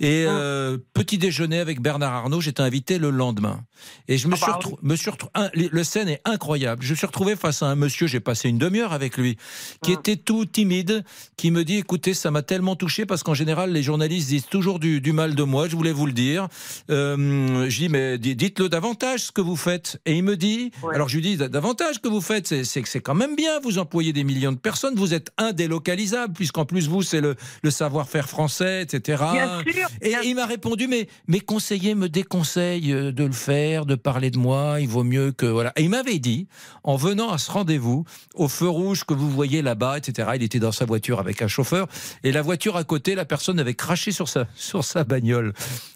Et 0.00 0.24
Ah. 0.26 0.30
euh, 0.32 0.78
petit 0.94 1.18
déjeuner 1.18 1.58
avec 1.58 1.80
Bernard 1.80 2.12
Arnault, 2.14 2.40
j'étais 2.40 2.62
invité 2.62 2.98
le 2.98 3.10
lendemain. 3.10 3.64
Et 4.08 4.16
je 4.16 4.28
me 4.28 4.34
Ah 4.34 4.36
suis 4.36 4.46
bah 4.70 4.76
me 4.82 4.94
suis 4.96 5.10
un, 5.34 5.50
le 5.54 5.82
scène 5.84 6.08
est 6.08 6.20
incroyable. 6.24 6.84
Je 6.84 6.90
me 6.92 6.96
suis 6.96 7.06
retrouvé 7.06 7.34
face 7.34 7.62
à 7.62 7.66
un 7.66 7.74
monsieur, 7.74 8.06
j'ai 8.06 8.20
passé 8.20 8.48
une 8.48 8.58
demi-heure 8.58 8.92
avec 8.92 9.16
lui, 9.16 9.36
Ah. 9.40 9.78
qui 9.86 9.92
était 9.92 10.16
tout 10.16 10.46
timide, 10.46 11.04
qui 11.36 11.50
me 11.50 11.64
dit 11.64 11.78
écoutez, 11.78 12.14
ça 12.14 12.30
m'a 12.30 12.42
tellement 12.42 12.76
touché 12.76 13.06
parce 13.06 13.22
qu'en 13.24 13.34
général, 13.34 13.72
les 13.72 13.82
journalistes 13.82 14.28
disent 14.28 14.46
toujours 14.46 14.78
du, 14.78 15.00
du 15.00 15.12
mal 15.12 15.34
de 15.34 15.42
moi, 15.42 15.68
je 15.68 15.74
voulais 15.74 15.92
vous 15.92 16.06
le 16.06 16.12
dire. 16.12 16.46
Euh, 16.90 17.68
je 17.68 17.76
dis 17.78 17.88
mais 17.88 18.18
di- 18.18 18.36
dites-le 18.36 18.68
davantage 18.68 19.24
ce 19.24 19.32
que 19.32 19.40
vous 19.40 19.56
faites. 19.56 20.00
Et 20.06 20.14
il 20.16 20.22
me 20.22 20.36
dit 20.36 20.70
alors 20.94 21.08
je 21.08 21.16
lui 21.16 21.22
dis 21.22 21.36
davantage 21.36 21.71
ce 21.92 21.98
que 21.98 22.08
vous 22.08 22.20
faites, 22.20 22.46
c'est- 22.46 22.82
que 22.82 22.88
c'est 22.88 23.00
quand 23.00 23.14
même 23.14 23.36
bien, 23.36 23.60
vous 23.60 23.78
employez 23.78 24.12
des 24.12 24.24
millions 24.24 24.52
de 24.52 24.58
personnes, 24.58 24.94
vous 24.94 25.14
êtes 25.14 25.30
indélocalisable, 25.38 26.32
puisqu'en 26.34 26.64
plus 26.64 26.88
vous, 26.88 27.02
c'est 27.02 27.20
le, 27.20 27.36
le 27.62 27.70
savoir-faire 27.70 28.28
français, 28.28 28.82
etc. 28.82 29.22
Bien 29.32 29.62
sûr, 29.72 29.88
Et 30.00 30.14
il 30.24 30.34
m'a 30.34 30.46
répondu, 30.46 30.86
mais 30.88 31.08
mes 31.28 31.40
conseillers 31.40 31.94
me 31.94 32.08
déconseillent 32.08 32.92
euh, 32.92 33.12
de 33.12 33.24
le 33.24 33.32
faire, 33.32 33.86
de 33.86 33.94
parler 33.94 34.30
de 34.30 34.38
moi, 34.38 34.78
il 34.80 34.88
vaut 34.88 35.04
mieux 35.04 35.32
que... 35.32 35.46
Voilà. 35.46 35.72
Et 35.76 35.82
il 35.82 35.90
m'avait 35.90 36.18
dit, 36.18 36.46
en 36.84 36.96
venant 36.96 37.30
à 37.30 37.38
ce 37.38 37.50
rendez-vous, 37.50 38.04
au 38.34 38.48
feu 38.48 38.68
rouge 38.68 39.04
que 39.04 39.14
vous 39.14 39.30
voyez 39.30 39.62
là-bas, 39.62 39.98
etc., 39.98 40.30
il 40.36 40.42
était 40.42 40.58
dans 40.58 40.72
sa 40.72 40.84
voiture 40.84 41.20
avec 41.20 41.42
un 41.42 41.48
chauffeur, 41.48 41.86
et 42.24 42.32
la 42.32 42.42
voiture 42.42 42.76
à 42.76 42.84
côté, 42.84 43.14
la 43.14 43.24
personne 43.24 43.58
avait 43.58 43.74
craché 43.74 44.12
sur 44.12 44.28
sa, 44.28 44.46
sur 44.54 44.84
sa 44.84 45.04
bagnole. 45.04 45.52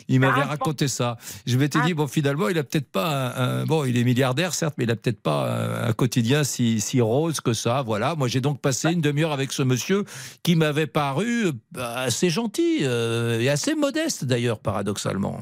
Il 0.09 0.21
m'avait 0.21 0.43
Ah, 0.43 0.47
raconté 0.47 0.89
ça. 0.89 1.17
Je 1.47 1.57
m'étais 1.59 1.81
dit, 1.83 1.95
bon, 1.95 2.07
finalement, 2.07 2.49
il 2.49 2.59
a 2.59 2.63
peut-être 2.65 2.91
pas 2.91 3.33
un, 3.37 3.61
un- 3.63 3.65
Bon, 3.67 3.85
il 3.85 3.97
est 3.97 4.05
milliardaire, 4.05 4.55
certes, 4.55 4.75
mais 4.79 4.85
il 4.85 4.91
a 4.91 4.97
peut-être 4.97 5.21
pas 5.21 5.51
un, 5.85 5.89
un 5.89 5.93
quotidien 5.93 6.45
si, 6.45 6.81
si 6.81 7.01
rose 7.01 7.41
que 7.41 7.53
ça. 7.53 7.83
Voilà. 7.83 8.15
Moi, 8.15 8.29
j'ai 8.29 8.41
donc 8.41 8.61
passé 8.61 8.93
une 8.93 9.01
demi-heure 9.01 9.33
avec 9.33 9.53
ce 9.53 9.63
monsieur 9.63 10.05
qui 10.43 10.55
m'avait 10.57 10.87
paru 10.87 11.47
euh, 11.47 11.53
assez 11.77 12.31
gentil 12.31 12.79
euh, 12.83 13.41
et 13.41 13.49
assez 13.49 13.75
modeste, 13.75 14.25
d'ailleurs, 14.25 14.61
paradoxalement. 14.61 15.41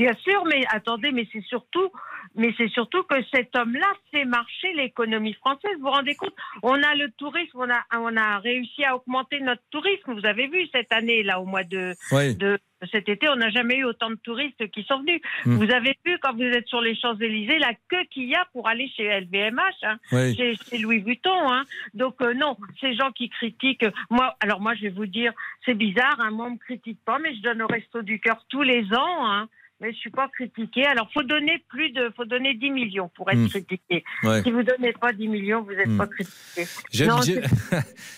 Bien 0.00 0.14
sûr, 0.22 0.44
mais 0.46 0.64
attendez, 0.70 1.12
mais 1.12 1.26
c'est 1.30 1.42
surtout, 1.42 1.90
mais 2.34 2.54
c'est 2.56 2.68
surtout 2.70 3.02
que 3.02 3.16
cet 3.34 3.54
homme-là 3.54 3.86
fait 4.10 4.24
marcher 4.24 4.72
l'économie 4.74 5.34
française. 5.34 5.72
Vous 5.76 5.82
vous 5.84 5.90
rendez 5.90 6.14
compte? 6.14 6.34
On 6.62 6.82
a 6.82 6.94
le 6.94 7.10
tourisme, 7.18 7.58
on 7.58 7.68
a, 7.70 7.82
on 7.98 8.16
a 8.16 8.38
réussi 8.38 8.82
à 8.82 8.96
augmenter 8.96 9.40
notre 9.40 9.62
tourisme. 9.70 10.14
Vous 10.18 10.24
avez 10.24 10.46
vu 10.46 10.66
cette 10.72 10.90
année, 10.90 11.22
là, 11.22 11.38
au 11.38 11.44
mois 11.44 11.64
de, 11.64 11.94
Oui. 12.12 12.34
de 12.34 12.58
cet 12.90 13.10
été, 13.10 13.28
on 13.28 13.36
n'a 13.36 13.50
jamais 13.50 13.76
eu 13.76 13.84
autant 13.84 14.08
de 14.08 14.14
touristes 14.14 14.70
qui 14.70 14.84
sont 14.84 15.00
venus. 15.00 15.20
Mm. 15.44 15.56
Vous 15.56 15.70
avez 15.70 15.94
vu 16.06 16.16
quand 16.22 16.32
vous 16.32 16.42
êtes 16.44 16.66
sur 16.66 16.80
les 16.80 16.94
Champs-Élysées 16.96 17.58
la 17.58 17.74
queue 17.90 18.04
qu'il 18.10 18.24
y 18.24 18.34
a 18.34 18.46
pour 18.54 18.68
aller 18.68 18.88
chez 18.96 19.06
LVMH, 19.20 19.60
hein, 19.82 19.98
Oui. 20.12 20.34
chez, 20.34 20.54
chez 20.54 20.78
Louis 20.78 21.00
Vuitton. 21.00 21.52
Hein. 21.52 21.64
Donc 21.92 22.14
euh, 22.22 22.32
non, 22.32 22.56
ces 22.80 22.94
gens 22.94 23.12
qui 23.12 23.28
critiquent, 23.28 23.84
moi, 24.08 24.34
alors 24.40 24.60
moi 24.62 24.74
je 24.76 24.82
vais 24.84 24.88
vous 24.88 25.04
dire, 25.04 25.34
c'est 25.66 25.74
bizarre, 25.74 26.16
hein, 26.20 26.30
moi 26.30 26.46
on 26.46 26.52
me 26.52 26.56
critique 26.58 27.00
pas, 27.04 27.18
mais 27.18 27.34
je 27.34 27.42
donne 27.42 27.60
au 27.60 27.66
Resto 27.66 28.00
du 28.00 28.18
Cœur 28.18 28.42
tous 28.48 28.62
les 28.62 28.86
ans. 28.94 29.46
Mais 29.80 29.92
je 29.92 29.96
suis 29.98 30.10
pas 30.10 30.28
critiquée. 30.28 30.84
Alors, 30.86 31.08
faut 31.12 31.22
donner 31.22 31.64
plus 31.68 31.90
de, 31.90 32.10
faut 32.16 32.24
donner 32.26 32.52
10 32.54 32.70
millions 32.70 33.10
pour 33.16 33.30
être 33.30 33.38
Mm. 33.38 33.48
critiqué. 33.48 34.04
Ouais. 34.24 34.42
Si 34.42 34.50
vous 34.50 34.62
donnez 34.62 34.92
pas 34.92 35.12
10 35.12 35.26
millions, 35.28 35.62
vous 35.62 35.72
n'êtes 35.72 35.88
Mm. 35.88 35.96
pas 35.96 36.06
critiqué. 36.06 36.66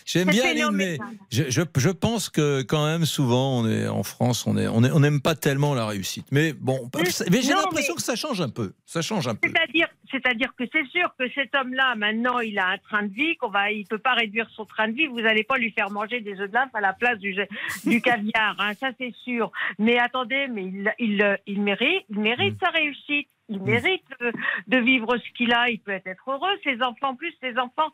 J'aime 0.05 0.29
bien 0.29 0.53
Lynn, 0.55 0.71
mais 0.75 0.99
je, 1.31 1.45
je, 1.51 1.63
je 1.77 1.91
pense 1.91 2.29
que 2.29 2.63
quand 2.63 2.85
même 2.87 3.05
souvent 3.05 3.61
on 3.61 3.69
est 3.69 3.87
en 3.87 4.03
France, 4.03 4.47
on 4.47 4.57
est 4.57 4.67
on 4.69 4.83
est- 4.85 4.91
on 4.91 5.01
n'aime 5.01 5.21
pas 5.21 5.35
tellement 5.35 5.75
la 5.75 5.87
réussite. 5.87 6.27
Mais 6.33 6.53
bon, 6.53 6.91
Mais- 6.97 7.03
mais 7.31 7.43
j'ai 7.43 7.53
l'impression 7.55 7.95
que 7.95 8.03
ça 8.03 8.17
change 8.17 8.41
un 8.41 8.49
peu. 8.49 8.73
Ça 8.87 9.03
change 9.03 9.29
un 9.29 9.35
peu. 9.35 9.49
C'est-à-dire, 9.49 9.89
c'est-à-dire 10.13 10.55
que 10.57 10.65
c'est 10.71 10.87
sûr 10.89 11.13
que 11.19 11.29
cet 11.31 11.55
homme-là, 11.55 11.95
maintenant, 11.97 12.39
il 12.39 12.59
a 12.59 12.69
un 12.69 12.79
train 12.79 13.03
de 13.03 13.13
vie 13.13 13.37
qu'on 13.37 13.49
va, 13.49 13.73
il 13.73 13.87
peut 13.87 13.99
pas 13.99 14.15
réduire 14.15 14.49
son 14.51 14.65
train 14.65 14.89
de 14.89 14.93
vie. 14.93 15.07
Vous 15.07 15.23
n'allez 15.23 15.43
pas 15.43 15.59
lui 15.59 15.73
faire 15.73 15.91
manger 15.91 16.21
des 16.21 16.41
œufs 16.41 16.49
de 16.49 16.55
lymphe 16.55 16.75
à 16.75 16.81
la 16.81 16.93
place 16.93 17.19
du, 17.19 17.35
du 17.85 18.01
caviar, 18.01 18.55
hein, 18.59 18.75
ça 18.75 18.91
c'est 18.99 19.15
sûr. 19.25 19.51
Mais 19.79 19.99
attendez, 19.99 20.47
mais 20.49 20.65
il, 20.65 20.95
il, 20.99 21.39
il 21.47 21.63
mérite, 21.63 22.05
il 22.11 22.21
mérite 22.21 22.57
sa 22.63 22.71
réussite. 22.71 23.29
Il 23.49 23.61
mérite 23.61 24.05
de, 24.21 24.33
de 24.69 24.79
vivre 24.79 25.17
ce 25.17 25.37
qu'il 25.37 25.53
a. 25.53 25.69
Il 25.69 25.81
peut 25.81 25.93
être 25.93 26.31
heureux. 26.31 26.57
Ses 26.65 26.77
enfants, 26.83 27.11
en 27.11 27.17
plus, 27.17 27.33
ses 27.43 27.59
enfants 27.59 27.91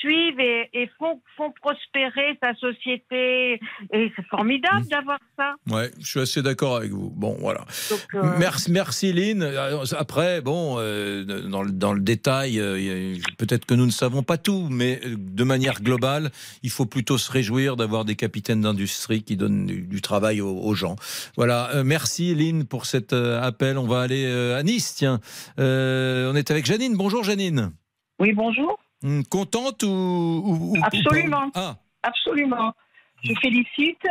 suivent 0.00 0.38
et, 0.38 0.68
et 0.74 0.88
font, 0.98 1.20
font 1.36 1.50
prospérer 1.52 2.38
sa 2.42 2.54
société. 2.54 3.60
Et 3.92 4.12
c'est 4.14 4.26
formidable 4.26 4.86
d'avoir 4.88 5.18
ça. 5.36 5.54
Ouais, 5.68 5.90
je 5.98 6.06
suis 6.06 6.20
assez 6.20 6.42
d'accord 6.42 6.76
avec 6.76 6.90
vous. 6.90 7.10
Bon, 7.10 7.36
voilà. 7.40 7.64
Donc, 7.90 8.06
euh, 8.14 8.34
Merci, 8.38 8.70
merci 8.70 9.12
Lynn. 9.12 9.42
Euh, 9.42 9.84
Après, 9.96 10.40
bon, 10.40 10.76
euh, 10.78 11.24
dans, 11.24 11.62
le, 11.62 11.70
dans 11.70 11.92
le 11.92 12.00
détail, 12.00 12.60
euh, 12.60 13.16
peut-être 13.38 13.64
que 13.66 13.74
nous 13.74 13.86
ne 13.86 13.90
savons 13.90 14.22
pas 14.22 14.36
tout, 14.36 14.68
mais 14.70 15.00
de 15.06 15.44
manière 15.44 15.80
globale, 15.82 16.30
il 16.62 16.70
faut 16.70 16.86
plutôt 16.86 17.18
se 17.18 17.32
réjouir 17.32 17.76
d'avoir 17.76 18.04
des 18.04 18.14
capitaines 18.16 18.60
d'industrie 18.60 19.22
qui 19.22 19.36
donnent 19.36 19.66
du, 19.66 19.82
du 19.82 20.00
travail 20.02 20.40
aux, 20.40 20.58
aux 20.58 20.74
gens. 20.74 20.96
Voilà. 21.36 21.70
Merci 21.84 22.34
Lynn 22.34 22.66
pour 22.66 22.84
cet 22.86 23.12
appel. 23.12 23.78
On 23.78 23.86
va 23.86 24.00
aller 24.02 24.26
à 24.26 24.62
Nice. 24.62 24.97
Tiens, 24.98 25.20
Euh, 25.60 26.32
on 26.32 26.34
est 26.34 26.50
avec 26.50 26.66
Janine. 26.66 26.96
Bonjour 26.96 27.22
Janine. 27.22 27.70
Oui, 28.18 28.32
bonjour. 28.32 28.76
Hum, 29.04 29.22
Contente 29.24 29.84
ou, 29.84 29.86
ou- 29.86 30.42
ou- 30.44 30.76
ou 30.76 30.80
pas 30.80 30.88
Absolument. 30.88 31.50
Ah. 31.54 31.76
Absolument. 32.02 32.72
Je 33.22 33.32
félicite, 33.40 34.02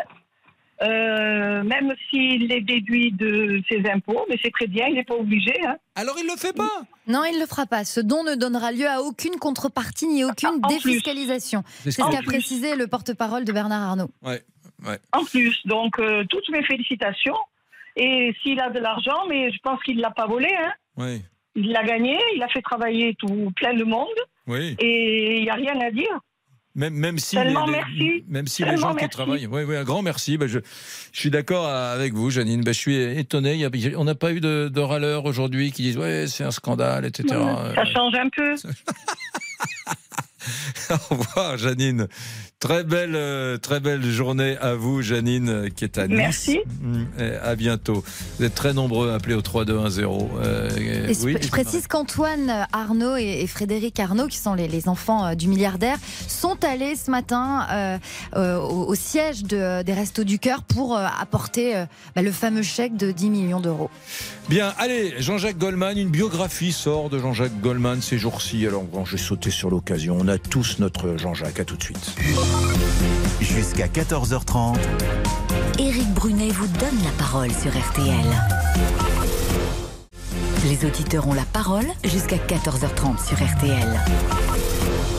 euh, 0.82 1.62
même 1.64 1.94
s'il 2.10 2.50
est 2.54 2.62
déduit 2.62 3.12
de 3.12 3.62
ses 3.70 3.84
impôts, 3.92 4.24
mais 4.30 4.38
c'est 4.42 4.52
très 4.52 4.68
bien, 4.68 4.88
il 4.88 4.94
n'est 4.96 5.04
pas 5.04 5.16
obligé. 5.16 5.52
hein. 5.66 5.76
Alors 5.96 6.16
il 6.18 6.26
le 6.26 6.38
fait 6.38 6.54
pas? 6.56 6.72
Non, 7.06 7.26
il 7.26 7.36
ne 7.36 7.42
le 7.42 7.48
fera 7.48 7.66
pas. 7.66 7.84
Ce 7.84 8.00
don 8.00 8.24
ne 8.24 8.36
donnera 8.36 8.72
lieu 8.72 8.88
à 8.88 9.02
aucune 9.02 9.36
contrepartie 9.36 10.08
ni 10.08 10.24
aucune 10.24 10.62
défiscalisation. 10.70 11.64
C'est 11.84 11.92
ce 11.92 11.98
qu'a 11.98 12.22
précisé 12.22 12.78
le 12.78 12.88
porte-parole 12.88 13.44
de 13.44 13.52
Bernard 13.52 13.82
Arnault. 13.90 14.12
Ouais, 14.24 14.42
ouais. 14.88 15.00
En 15.12 15.26
plus, 15.26 15.60
donc 15.66 16.00
euh, 16.00 16.24
toutes 16.30 16.48
mes 16.50 16.64
félicitations. 16.64 17.36
Et 18.00 18.34
s'il 18.44 18.60
a 18.60 18.70
de 18.70 18.80
l'argent, 18.80 19.26
mais 19.28 19.52
je 19.52 19.58
pense 19.64 19.82
qu'il 19.84 19.98
ne 19.98 20.02
l'a 20.02 20.12
pas 20.12 20.28
volé, 20.28 20.50
hein. 20.58 20.72
Oui. 20.98 21.22
il 21.56 21.72
l'a 21.72 21.84
gagné, 21.84 22.18
il 22.36 22.44
a 22.44 22.48
fait 22.48 22.62
travailler 22.62 23.16
tout 23.20 23.52
plein 23.56 23.74
de 23.74 23.84
monde, 23.84 24.08
Oui. 24.48 24.76
et 24.80 25.38
il 25.38 25.44
n'y 25.44 25.50
a 25.50 25.56
rien 25.56 25.80
à 25.82 25.90
dire. 25.92 26.20
Même, 26.76 26.94
même 26.94 27.18
si, 27.18 27.36
les, 27.38 27.56
les- 27.96 28.24
même 28.28 28.46
si 28.46 28.64
les 28.64 28.78
gens 28.78 28.90
qui 28.92 28.98
merci. 28.98 29.10
travaillent. 29.10 29.48
Oui, 29.48 29.64
oui, 29.68 29.76
un 29.76 29.84
grand 29.84 30.04
merci. 30.04 30.38
Ben, 30.38 30.48
je, 30.48 30.60
je 31.12 31.20
suis 31.20 31.32
d'accord 31.32 31.66
avec 31.68 32.14
vous, 32.14 32.30
Janine. 32.30 32.62
Ben, 32.62 32.72
je 32.72 32.80
suis 32.80 32.96
étonné. 32.96 33.68
On 33.96 34.04
n'a 34.04 34.14
pas 34.14 34.32
eu 34.32 34.40
de, 34.42 34.70
de 34.72 34.80
râleurs 34.80 35.26
aujourd'hui 35.26 35.72
qui 35.72 35.82
disent 35.82 35.98
Ouais, 35.98 36.28
c'est 36.28 36.44
un 36.44 36.52
scandale, 36.52 37.04
etc. 37.06 37.36
Ça 37.74 37.84
change 37.86 38.14
un 38.14 38.30
peu. 38.30 38.54
Au 40.92 41.16
revoir, 41.16 41.58
Janine. 41.58 42.08
Très 42.60 42.84
belle, 42.84 43.14
euh, 43.14 43.58
très 43.60 43.80
belle 43.80 44.02
journée 44.04 44.58
à 44.60 44.74
vous, 44.74 45.04
Janine, 45.04 45.48
euh, 45.48 45.70
qui 45.70 45.84
est 45.84 46.00
à 46.00 46.08
Nice. 46.08 46.18
Merci. 46.18 46.60
Mm, 46.82 47.04
et 47.22 47.32
à 47.36 47.56
bientôt. 47.56 48.04
Vous 48.40 48.46
êtes 48.46 48.56
très 48.56 48.74
nombreux 48.74 49.12
à 49.12 49.14
appeler 49.14 49.36
au 49.36 49.44
3210. 49.44 50.04
Euh, 50.44 50.68
Et 50.76 51.14
je- 51.14 51.20
oui, 51.24 51.38
je 51.40 51.50
précise 51.50 51.86
qu'Antoine 51.86 52.66
Arnaud 52.74 53.16
et, 53.16 53.42
et 53.44 53.48
Frédéric 53.48 54.00
Arnaud, 54.00 54.26
qui 54.26 54.38
sont 54.40 54.56
les, 54.56 54.68
les 54.68 54.90
enfants 54.90 55.24
euh, 55.28 55.36
du 55.36 55.48
milliardaire, 55.48 55.98
sont 56.28 56.58
allés 56.66 56.96
ce 56.96 57.12
matin 57.12 57.68
euh, 58.36 58.58
au, 58.60 58.88
au 58.88 58.96
siège 58.96 59.44
de- 59.44 59.84
des 59.84 59.94
Restos 59.94 60.24
du 60.24 60.40
Cœur 60.40 60.64
pour 60.64 60.98
euh, 60.98 61.06
apporter 61.22 61.76
euh, 61.78 61.86
bah, 62.16 62.24
le 62.24 62.32
fameux 62.32 62.64
chèque 62.64 62.98
de 62.98 63.12
10 63.12 63.30
millions 63.30 63.60
d'euros. 63.62 63.92
Bien, 64.50 64.74
allez, 64.80 65.14
Jean-Jacques 65.20 65.60
Goldman, 65.60 65.96
une 65.96 66.10
biographie 66.10 66.72
sort 66.72 67.12
de 67.12 67.20
Jean-Jacques 67.20 67.62
Goldman 67.62 68.02
ces 68.02 68.18
jours-ci. 68.18 68.66
Alors, 68.66 68.82
bon, 68.82 69.06
j'ai 69.06 69.18
sauté 69.20 69.52
sur 69.52 69.70
l'occasion. 69.70 70.18
On 70.20 70.28
a 70.28 70.40
tous 70.40 70.80
notre 70.80 71.18
Jean-Jacques. 71.18 71.60
À 71.60 71.64
tout 71.66 71.78
de 71.78 71.84
suite. 71.84 72.16
Jusqu'à 73.42 73.88
14h30. 73.88 74.78
Éric 75.80 76.14
Brunet 76.14 76.50
vous 76.50 76.68
donne 76.68 77.04
la 77.04 77.12
parole 77.18 77.52
sur 77.52 77.72
RTL. 77.72 78.26
Les 80.66 80.86
auditeurs 80.86 81.28
ont 81.28 81.34
la 81.34 81.46
parole 81.46 81.86
jusqu'à 82.04 82.38
14h30 82.38 83.26
sur 83.26 83.38
RTL. 83.38 84.00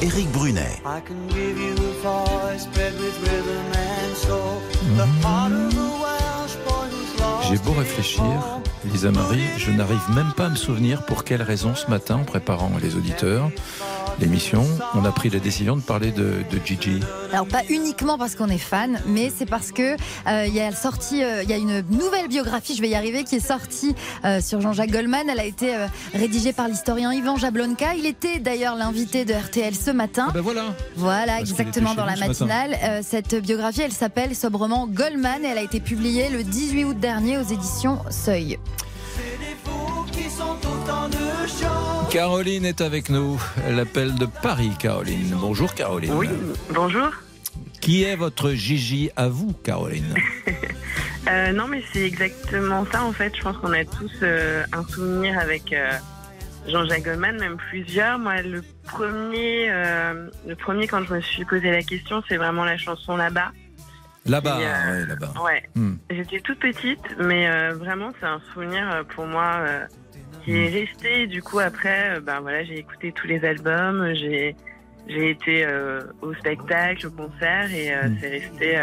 Éric 0.03 0.31
Brunet. 0.31 0.83
I 0.85 1.01
can 1.07 1.29
give 1.29 1.59
you 1.59 1.75
a 1.75 1.93
voice 2.03 2.67
J'ai 7.49 7.57
beau 7.57 7.73
réfléchir, 7.73 8.25
Lisa 8.85 9.11
Marie, 9.11 9.41
je 9.57 9.71
n'arrive 9.71 10.03
même 10.15 10.33
pas 10.37 10.47
à 10.47 10.49
me 10.51 10.57
souvenir 10.57 11.07
pour 11.07 11.25
quelle 11.25 11.43
raison 11.43 11.75
ce 11.75 11.87
matin, 11.89 12.17
en 12.17 12.25
préparant 12.25 12.73
les 12.83 12.95
auditeurs, 12.95 13.51
l'émission, 14.21 14.65
on 14.95 15.05
a 15.05 15.13
pris 15.13 15.31
la 15.31 15.39
décision 15.39 15.77
de 15.77 15.81
parler 15.81 16.11
de, 16.11 16.43
de 16.51 16.61
Gigi. 16.65 17.01
Alors 17.33 17.47
pas 17.47 17.63
uniquement 17.69 18.19
parce 18.19 18.35
qu'on 18.35 18.49
est 18.49 18.59
fan, 18.59 19.01
mais 19.07 19.31
c'est 19.35 19.47
parce 19.47 19.71
que 19.73 19.93
euh, 19.93 20.47
il 20.47 20.55
y 20.55 20.61
a 20.61 20.73
sorti, 20.73 21.23
euh, 21.23 21.43
il 21.43 21.51
y 21.51 21.53
a 21.53 21.57
une 21.57 21.83
nouvelle 21.91 22.29
biographie, 22.29 22.75
je 22.75 22.83
vais 22.83 22.89
y 22.89 22.95
arriver, 22.95 23.25
qui 23.25 23.37
est 23.37 23.47
sortie 23.47 23.95
euh, 24.25 24.41
sur 24.41 24.61
Jean-Jacques 24.61 24.91
Goldman. 24.91 25.29
Elle 25.29 25.41
a 25.41 25.45
été 25.45 25.75
euh, 25.75 25.87
rédigée 26.15 26.53
par 26.53 26.69
l'historien 26.69 27.13
Yvan 27.13 27.37
Jablonka. 27.37 27.95
Il 27.97 28.07
était 28.07 28.39
d'ailleurs 28.39 28.77
l'invité 28.77 29.25
de 29.25 29.35
RTL 29.35 29.75
ce 29.75 29.91
matin. 29.91 30.29
ben 30.35 30.41
voilà. 30.41 30.75
Voilà, 30.97 31.37
Parce 31.39 31.51
exactement 31.51 31.95
dans 31.95 32.07
la 32.07 32.17
ce 32.17 32.27
matinale. 32.27 32.77
Euh, 32.83 33.01
cette 33.03 33.35
biographie, 33.37 33.83
elle 33.83 33.93
s'appelle 33.93 34.35
sobrement 34.35 34.87
Goldman 34.89 35.45
et 35.45 35.49
elle 35.49 35.59
a 35.59 35.63
été 35.63 35.81
publiée 35.81 36.29
le 36.31 36.43
18 36.43 36.85
août 36.87 36.99
dernier 36.99 37.38
aux 37.39 37.53
éditions 37.53 37.99
Seuil. 38.11 38.59
Caroline 42.11 42.65
est 42.65 42.81
avec 42.81 43.11
nous. 43.11 43.41
Elle 43.67 43.79
appelle 43.79 44.15
de 44.15 44.27
Paris, 44.27 44.73
Caroline. 44.79 45.37
Bonjour, 45.41 45.75
Caroline. 45.75 46.13
Oui, 46.15 46.29
bonjour. 46.71 47.11
Qui 47.81 48.03
est 48.03 48.17
votre 48.17 48.51
Gigi 48.51 49.11
à 49.17 49.29
vous, 49.29 49.53
Caroline? 49.65 50.15
Euh, 51.29 51.53
non, 51.53 51.67
mais 51.69 51.83
c'est 51.93 52.07
exactement 52.07 52.87
ça 52.91 53.03
en 53.03 53.13
fait. 53.13 53.37
Je 53.37 53.43
pense 53.43 53.59
qu'on 53.59 53.75
a 53.75 53.85
tous 53.85 54.11
euh, 54.23 54.65
un 54.73 54.83
souvenir 54.85 55.39
avec 55.39 55.75
euh, 55.75 55.91
Jean-Jacques 56.67 57.05
Goldman, 57.05 57.39
même 57.39 57.59
plusieurs. 57.59 58.19
Moi, 58.19 58.41
le 58.41 58.63
premier, 58.85 59.67
euh, 59.69 60.31
le 60.47 60.57
premier 60.57 60.87
quand 60.87 61.05
je 61.05 61.13
me 61.13 61.21
suis 61.21 61.45
posé 61.45 61.71
la 61.71 61.83
question, 61.83 62.23
c'est 62.31 62.39
vraiment 62.39 62.65
la 62.65 62.79
chanson 62.79 63.15
là-bas. 63.15 63.53
Là-bas, 64.29 64.59
euh, 64.59 65.01
ouais, 65.01 65.07
là-bas. 65.07 65.33
Ouais. 65.43 65.63
Hmm. 65.75 65.95
J'étais 66.11 66.41
toute 66.41 66.59
petite, 66.59 67.17
mais 67.19 67.49
euh, 67.49 67.75
vraiment 67.75 68.11
c'est 68.21 68.27
un 68.27 68.41
souvenir 68.53 68.91
euh, 68.91 69.03
pour 69.05 69.27
moi 69.27 69.65
qui 70.45 70.57
est 70.57 70.69
resté. 70.69 71.27
Du 71.27 71.43
coup 71.43 71.59
après, 71.59 72.21
ben 72.21 72.41
voilà, 72.41 72.65
j'ai 72.65 72.79
écouté 72.79 73.13
tous 73.13 73.27
les 73.27 73.45
albums, 73.45 74.13
j'ai 74.15 74.55
j'ai 75.09 75.31
été 75.31 75.67
au 76.21 76.35
spectacle, 76.35 77.07
au 77.07 77.11
concert, 77.11 77.73
et 77.73 77.95
euh, 77.95 78.09
c'est 78.21 78.29
resté. 78.29 78.79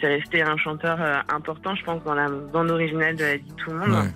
c'est 0.00 0.06
resté 0.06 0.42
un 0.42 0.56
chanteur 0.56 0.98
important, 1.28 1.74
je 1.74 1.84
pense, 1.84 2.02
dans 2.04 2.14
la 2.14 2.28
bande 2.28 2.70
originale 2.70 3.16
de 3.16 3.24
la 3.24 3.36
vie 3.36 3.50
de 3.50 3.54
tout 3.54 3.70
le 3.70 3.78
monde. 3.78 4.04
Ouais. 4.04 4.10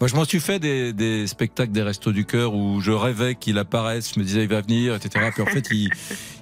Moi, 0.00 0.06
je 0.06 0.14
m'en 0.14 0.24
suis 0.24 0.38
fait 0.38 0.60
des, 0.60 0.92
des 0.92 1.26
spectacles 1.26 1.72
des 1.72 1.82
Restos 1.82 2.12
du 2.12 2.24
Cœur 2.24 2.54
où 2.54 2.80
je 2.80 2.92
rêvais 2.92 3.34
qu'il 3.34 3.58
apparaisse. 3.58 4.12
Je 4.14 4.20
me 4.20 4.24
disais, 4.24 4.42
il 4.44 4.48
va 4.48 4.60
venir, 4.60 4.94
etc. 4.94 5.30
Puis 5.32 5.42
en 5.42 5.46
fait, 5.46 5.66
il, 5.72 5.90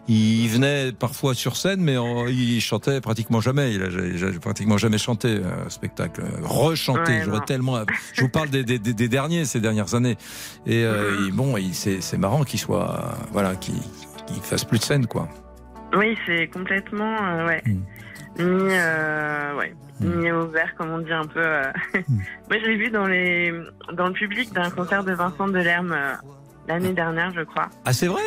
il 0.08 0.46
venait 0.48 0.92
parfois 0.92 1.32
sur 1.34 1.56
scène, 1.56 1.80
mais 1.80 1.96
en- 1.96 2.26
il 2.26 2.60
chantait 2.60 3.00
pratiquement 3.00 3.40
jamais. 3.40 3.72
Il 3.72 3.82
a 3.82 3.88
j'ai 3.90 4.38
pratiquement 4.38 4.76
jamais 4.76 4.98
chanté 4.98 5.28
euh, 5.28 5.68
spectacle. 5.70 6.22
Rechanté. 6.42 7.12
Ouais, 7.12 7.22
J'aurais 7.24 7.44
tellement. 7.46 7.78
Je 8.12 8.20
vous 8.20 8.28
parle 8.28 8.50
des, 8.50 8.62
des, 8.62 8.78
des- 8.78 9.08
derniers, 9.08 9.46
ces 9.46 9.60
dernières 9.60 9.94
années. 9.94 10.16
Et 10.66 10.84
euh, 10.84 11.16
il- 11.26 11.32
bon, 11.32 11.56
il- 11.56 11.74
c'est 11.74 12.18
marrant 12.18 12.44
qu'il 12.44 12.60
soit, 12.60 13.16
voilà, 13.32 13.54
qu'il 13.56 13.74
qu'il 14.26 14.42
fasse 14.42 14.64
plus 14.64 14.78
de 14.80 14.84
scène, 14.84 15.06
quoi. 15.06 15.28
Oui, 15.96 16.14
c'est 16.26 16.48
complètement, 16.48 17.16
euh, 17.22 17.46
ouais, 17.46 17.62
mis, 18.38 18.68
euh, 18.72 19.54
ouais, 19.56 19.74
mis 20.00 20.30
au 20.30 20.46
vert, 20.48 20.74
comme 20.76 20.90
on 20.90 20.98
dit 20.98 21.12
un 21.12 21.26
peu. 21.26 21.40
euh. 21.40 21.70
Moi, 21.94 22.58
je 22.62 22.66
l'ai 22.66 22.76
vu 22.76 22.90
dans 22.90 23.06
les, 23.06 23.52
dans 23.92 24.06
le 24.08 24.12
public 24.12 24.52
d'un 24.52 24.70
concert 24.70 25.04
de 25.04 25.12
Vincent 25.12 25.48
Delerme 25.48 25.92
euh, 25.92 26.12
l'année 26.68 26.92
dernière, 26.92 27.32
je 27.34 27.42
crois. 27.42 27.68
Ah, 27.84 27.92
c'est 27.92 28.06
vrai? 28.08 28.22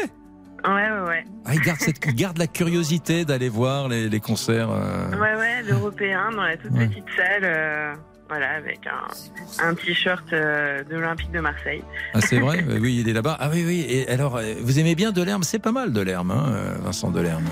Ouais, 0.65 0.73
ouais, 0.73 1.07
ouais. 1.07 1.23
Ah, 1.45 1.53
il 1.53 1.61
garde 1.61 1.79
cette, 1.79 2.05
il 2.05 2.15
garde 2.15 2.37
la 2.37 2.47
curiosité 2.47 3.23
d'aller 3.23 3.47
voir 3.49 3.87
les, 3.87 4.09
les 4.09 4.19
concerts. 4.19 4.69
euh. 4.71 5.09
Ouais, 5.11 5.35
ouais, 5.39 5.63
l'européen 5.63 6.31
dans 6.31 6.43
la 6.43 6.57
toute 6.57 6.71
Ouais. 6.71 6.87
petite 6.87 7.05
salle, 7.15 7.43
euh, 7.43 7.93
voilà, 8.27 8.49
avec 8.57 8.79
un, 8.85 9.65
un 9.65 9.73
t-shirt 9.73 10.25
euh, 10.33 10.83
de 10.83 10.95
l'Olympique 10.95 11.31
de 11.31 11.39
Marseille. 11.39 11.81
Ah, 12.13 12.19
c'est 12.21 12.39
vrai? 12.39 12.63
Oui, 12.81 12.97
il 12.99 13.07
est 13.07 13.13
là-bas. 13.13 13.37
Ah 13.39 13.49
oui, 13.53 13.63
oui. 13.65 13.85
Et 13.89 14.09
alors, 14.09 14.39
vous 14.61 14.79
aimez 14.79 14.95
bien 14.95 15.11
Delerme? 15.13 15.43
C'est 15.43 15.59
pas 15.59 15.71
mal 15.71 15.93
Delerme, 15.93 16.31
hein, 16.31 16.51
Vincent 16.83 17.09
Delerme. 17.09 17.45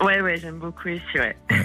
Ouais, 0.00 0.20
ouais, 0.20 0.36
j'aime 0.36 0.58
beaucoup 0.58 0.88
ici, 0.88 1.02
ouais. 1.16 1.36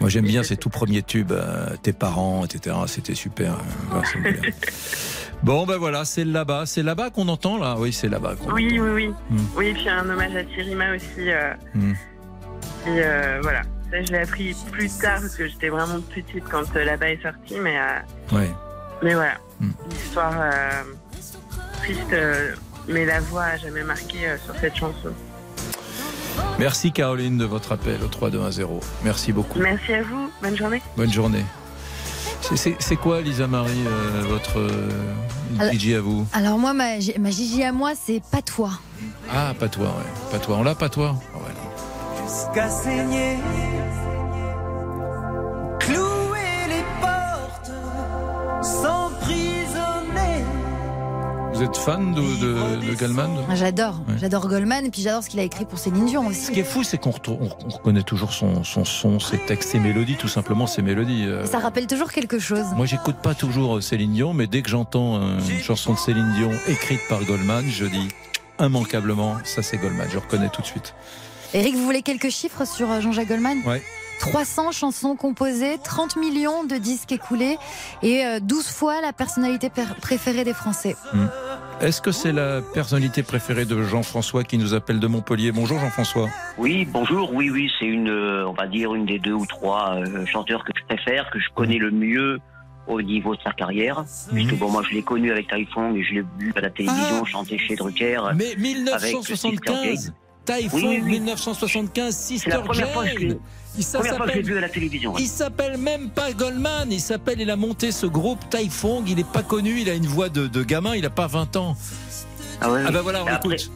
Moi, 0.00 0.08
j'aime 0.10 0.24
bien 0.26 0.42
ses 0.42 0.56
tout 0.56 0.68
premiers 0.68 1.02
tubes, 1.02 1.32
euh, 1.32 1.74
Tes 1.82 1.92
parents, 1.92 2.44
etc. 2.44 2.76
C'était 2.86 3.14
super, 3.14 3.54
euh. 3.94 4.32
Bon, 5.42 5.66
ben 5.66 5.76
voilà, 5.76 6.04
c'est 6.04 6.24
là-bas. 6.24 6.64
C'est 6.66 6.82
là-bas 6.82 7.10
qu'on 7.10 7.28
entend, 7.28 7.58
là 7.58 7.76
Oui, 7.78 7.92
c'est 7.92 8.08
là-bas 8.08 8.36
qu'on 8.36 8.52
Oui, 8.52 8.78
oui, 8.80 8.88
oui. 8.90 9.08
Hmm. 9.30 9.44
Oui, 9.56 9.72
puis 9.74 9.88
un 9.88 10.08
hommage 10.08 10.34
à 10.34 10.44
Thierry 10.44 10.74
Ma 10.74 10.94
aussi. 10.94 11.30
euh, 11.30 11.52
Hmm. 11.74 11.92
euh, 12.88 13.38
voilà. 13.42 13.62
Ça, 13.90 14.02
je 14.02 14.12
l'ai 14.12 14.18
appris 14.18 14.56
plus 14.72 14.90
tard 14.98 15.20
parce 15.20 15.36
que 15.36 15.46
j'étais 15.46 15.68
vraiment 15.68 16.00
petite 16.00 16.42
quand 16.50 16.72
là-bas 16.74 17.10
est 17.10 17.22
sorti, 17.22 17.58
mais, 17.60 17.76
Ouais. 18.32 18.50
mais 19.02 19.14
voilà. 19.14 19.34
Hmm. 19.60 19.70
L'histoire 19.90 20.34
euh, 20.38 20.82
triste, 21.82 22.16
mais 22.88 23.04
la 23.04 23.20
voix 23.20 23.44
a 23.44 23.56
jamais 23.58 23.82
marqué 23.84 24.18
sur 24.44 24.54
cette 24.56 24.76
chanson. 24.76 25.12
Merci, 26.58 26.92
Caroline, 26.92 27.36
de 27.38 27.44
votre 27.44 27.72
appel 27.72 27.98
au 28.02 28.08
3210. 28.08 28.66
Merci 29.04 29.32
beaucoup. 29.32 29.58
Merci 29.58 29.92
à 29.94 30.02
vous. 30.02 30.30
Bonne 30.42 30.56
journée. 30.56 30.82
Bonne 30.96 31.12
journée. 31.12 31.44
C'est- 32.40 32.56
C'est 32.56 32.76
c'est 32.78 32.96
quoi, 32.96 33.20
Lisa 33.20 33.46
Marie, 33.46 33.84
euh, 33.86 34.22
votre 34.28 34.58
euh, 34.58 34.90
Alors- 35.58 35.72
DJ 35.72 35.94
à 35.94 36.00
vous 36.00 36.26
Alors 36.32 36.58
moi, 36.58 36.72
ma, 36.74 36.96
ma 37.18 37.30
Gigi 37.30 37.62
à 37.64 37.72
moi, 37.72 37.92
c'est 38.00 38.22
pas 38.30 38.42
toi. 38.42 38.70
Ah, 39.32 39.52
patois, 39.58 39.86
ouais. 39.88 40.30
Patois. 40.30 40.56
On 40.56 40.62
l'a, 40.62 40.74
patois 40.74 41.16
Ah, 41.34 41.38
ouais. 41.38 42.24
Jusqu'à 42.24 42.68
saigner, 42.68 43.36
Vous 51.56 51.62
êtes 51.62 51.76
fan 51.78 52.12
de, 52.12 52.20
de, 52.20 52.86
de 52.86 52.94
Goldman 52.94 53.30
J'adore, 53.54 53.94
j'adore 54.20 54.46
Goldman 54.46 54.84
et 54.84 54.90
puis 54.90 55.00
j'adore 55.00 55.22
ce 55.22 55.30
qu'il 55.30 55.40
a 55.40 55.42
écrit 55.42 55.64
pour 55.64 55.78
Céline 55.78 56.04
Dion 56.04 56.26
aussi. 56.26 56.40
Ce 56.42 56.50
qui 56.50 56.60
est 56.60 56.64
fou, 56.64 56.82
c'est 56.84 56.98
qu'on 56.98 57.12
reconnaît 57.12 58.02
toujours 58.02 58.34
son, 58.34 58.62
son 58.62 58.84
son, 58.84 59.18
ses 59.18 59.38
textes, 59.38 59.70
ses 59.70 59.78
mélodies, 59.78 60.16
tout 60.16 60.28
simplement 60.28 60.66
ses 60.66 60.82
mélodies. 60.82 61.24
euh. 61.24 61.46
Ça 61.46 61.58
rappelle 61.58 61.86
toujours 61.86 62.12
quelque 62.12 62.38
chose. 62.38 62.66
Moi, 62.76 62.84
j'écoute 62.84 63.16
pas 63.22 63.34
toujours 63.34 63.82
Céline 63.82 64.12
Dion, 64.12 64.34
mais 64.34 64.46
dès 64.46 64.60
que 64.60 64.68
j'entends 64.68 65.16
euh, 65.16 65.38
une 65.48 65.60
chanson 65.62 65.94
de 65.94 65.98
Céline 65.98 66.30
Dion 66.36 66.50
écrite 66.68 67.00
par 67.08 67.24
Goldman, 67.24 67.64
je 67.70 67.86
dis 67.86 68.08
immanquablement, 68.60 69.36
ça 69.44 69.62
c'est 69.62 69.78
Goldman. 69.78 70.08
Je 70.12 70.18
reconnais 70.18 70.50
tout 70.50 70.60
de 70.60 70.66
suite. 70.66 70.92
Eric, 71.54 71.74
vous 71.74 71.84
voulez 71.84 72.02
quelques 72.02 72.28
chiffres 72.28 72.66
sur 72.66 72.90
euh, 72.90 73.00
Jean-Jacques 73.00 73.28
Goldman? 73.28 73.58
Ouais. 73.66 73.82
300 74.20 74.72
chansons 74.72 75.14
composées, 75.16 75.78
30 75.82 76.16
millions 76.16 76.64
de 76.64 76.76
disques 76.76 77.12
écoulés 77.12 77.58
et 78.02 78.24
euh, 78.24 78.40
12 78.40 78.66
fois 78.68 79.00
la 79.00 79.12
personnalité 79.12 79.70
per- 79.70 79.82
préférée 80.00 80.44
des 80.44 80.54
Français. 80.54 80.96
Hmm. 81.12 81.26
Est-ce 81.80 82.00
que 82.00 82.10
c'est 82.12 82.32
la 82.32 82.62
personnalité 82.62 83.22
préférée 83.22 83.66
de 83.66 83.82
Jean-François 83.82 84.44
qui 84.44 84.56
nous 84.56 84.72
appelle 84.74 84.98
de 84.98 85.06
Montpellier? 85.06 85.52
Bonjour 85.52 85.78
Jean-François. 85.78 86.28
Oui, 86.56 86.86
bonjour. 86.90 87.34
Oui, 87.34 87.50
oui, 87.50 87.70
c'est 87.78 87.84
une, 87.86 88.08
euh, 88.08 88.48
on 88.48 88.52
va 88.54 88.66
dire, 88.66 88.94
une 88.94 89.04
des 89.04 89.18
deux 89.18 89.34
ou 89.34 89.44
trois 89.46 89.96
euh, 89.96 90.24
chanteurs 90.26 90.64
que 90.64 90.72
je 90.74 90.84
préfère, 90.86 91.30
que 91.30 91.38
je 91.38 91.48
connais 91.54 91.76
le 91.78 91.90
mieux 91.90 92.38
au 92.86 93.02
niveau 93.02 93.36
de 93.36 93.42
sa 93.42 93.52
carrière. 93.52 94.04
Puisque 94.32 94.54
bon, 94.58 94.70
moi, 94.70 94.82
je 94.88 94.94
l'ai 94.94 95.02
connu 95.02 95.30
avec 95.30 95.48
Typhoon 95.48 95.94
et 95.94 96.02
je 96.02 96.14
l'ai 96.14 96.24
vu 96.38 96.52
à 96.56 96.60
la 96.62 96.70
télévision 96.70 97.24
chanter 97.26 97.58
chez 97.58 97.76
Drucker. 97.76 98.22
Mais 98.34 98.52
avec 98.52 99.16
Sister 99.26 99.48
1975 99.50 100.04
Jane. 100.46 100.60
Typhoon, 100.62 100.78
Oui, 100.78 100.84
oui, 100.86 101.00
oui. 101.04 101.10
1975, 101.10 102.16
Sister 102.16 102.50
C'est 102.50 102.56
la 102.56 102.62
première 102.62 102.88
fois 102.90 103.04
que 103.04 103.10
je 103.10 103.18
l'ai- 103.18 103.28
Jane. 103.30 103.38
Il 103.78 103.84
ça 103.84 103.98
première 103.98 104.16
fois 104.16 104.26
que 104.26 104.32
je 104.32 104.36
l'ai 104.38 104.42
s'appelle- 104.42 104.52
vu 104.52 104.58
à 104.58 104.60
la 104.60 104.68
télévision. 104.68 105.12
ouais. 105.14 105.22
Il 105.22 105.28
s'appelle 105.28 105.76
même 105.78 106.08
pas 106.10 106.32
Goldman, 106.32 106.90
il 106.90 107.00
s'appelle, 107.00 107.40
il 107.40 107.50
a 107.50 107.56
monté 107.56 107.92
ce 107.92 108.06
groupe 108.06 108.40
Typhoon, 108.50 109.04
il 109.06 109.18
est 109.18 109.26
pas 109.30 109.42
connu, 109.42 109.80
il 109.80 109.90
a 109.90 109.94
une 109.94 110.06
voix 110.06 110.28
de, 110.28 110.46
de 110.46 110.62
gamin, 110.62 110.94
il 110.94 111.04
a 111.04 111.10
pas 111.10 111.26
20 111.26 111.56
ans. 111.56 111.76
Ah, 112.60 112.70
ouais, 112.72 112.82
Ah 112.86 112.90
bah 112.90 113.02
voilà, 113.02 113.22
on 113.22 113.26
Et 113.26 113.30
après- 113.30 113.54
écoute. 113.56 113.70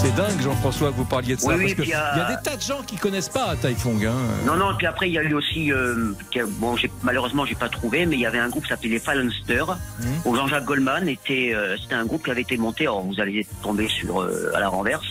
C'est 0.00 0.14
dingue 0.14 0.40
Jean-François 0.40 0.90
que 0.90 0.96
vous 0.96 1.04
parliez 1.04 1.34
de 1.34 1.40
ça, 1.40 1.48
Oui, 1.48 1.54
parce 1.54 1.64
oui, 1.64 1.74
qu'il 1.74 1.82
puis, 1.82 1.90
y 1.90 1.94
euh, 1.94 2.24
a 2.24 2.36
des 2.36 2.42
tas 2.42 2.56
de 2.56 2.62
gens 2.62 2.82
qui 2.86 2.96
connaissent 2.96 3.28
pas 3.28 3.56
Typhoon. 3.60 3.98
Hein. 4.06 4.12
Non, 4.46 4.54
non, 4.56 4.74
puis 4.76 4.86
après, 4.86 5.08
il 5.08 5.14
y 5.14 5.18
a 5.18 5.22
eu 5.24 5.34
aussi, 5.34 5.72
euh, 5.72 6.12
bon, 6.60 6.76
malheureusement, 7.02 7.44
j'ai 7.44 7.56
pas 7.56 7.68
trouvé, 7.68 8.06
mais 8.06 8.14
il 8.14 8.20
y 8.20 8.26
avait 8.26 8.38
un 8.38 8.48
groupe 8.48 8.62
qui 8.62 8.68
s'appelait 8.68 8.90
les 8.90 9.00
Phalansters, 9.00 9.76
où 10.24 10.36
Jean-Jacques 10.36 10.64
Goldman 10.66 11.08
était, 11.08 11.52
euh, 11.52 11.76
c'était 11.82 11.96
un 11.96 12.04
groupe 12.04 12.24
qui 12.24 12.30
avait 12.30 12.42
été 12.42 12.56
monté, 12.56 12.84
alors 12.84 13.02
vous 13.02 13.20
allez 13.20 13.44
tomber 13.62 13.88
sur, 13.88 14.20
euh, 14.22 14.52
à 14.54 14.60
la 14.60 14.68
renverse. 14.68 15.06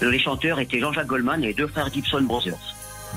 Les 0.00 0.18
chanteurs 0.20 0.60
étaient 0.60 0.78
Jean-Jacques 0.78 1.08
Goldman 1.08 1.42
et 1.44 1.52
deux 1.52 1.66
frères 1.66 1.92
Gibson 1.92 2.22
Brothers. 2.22 2.54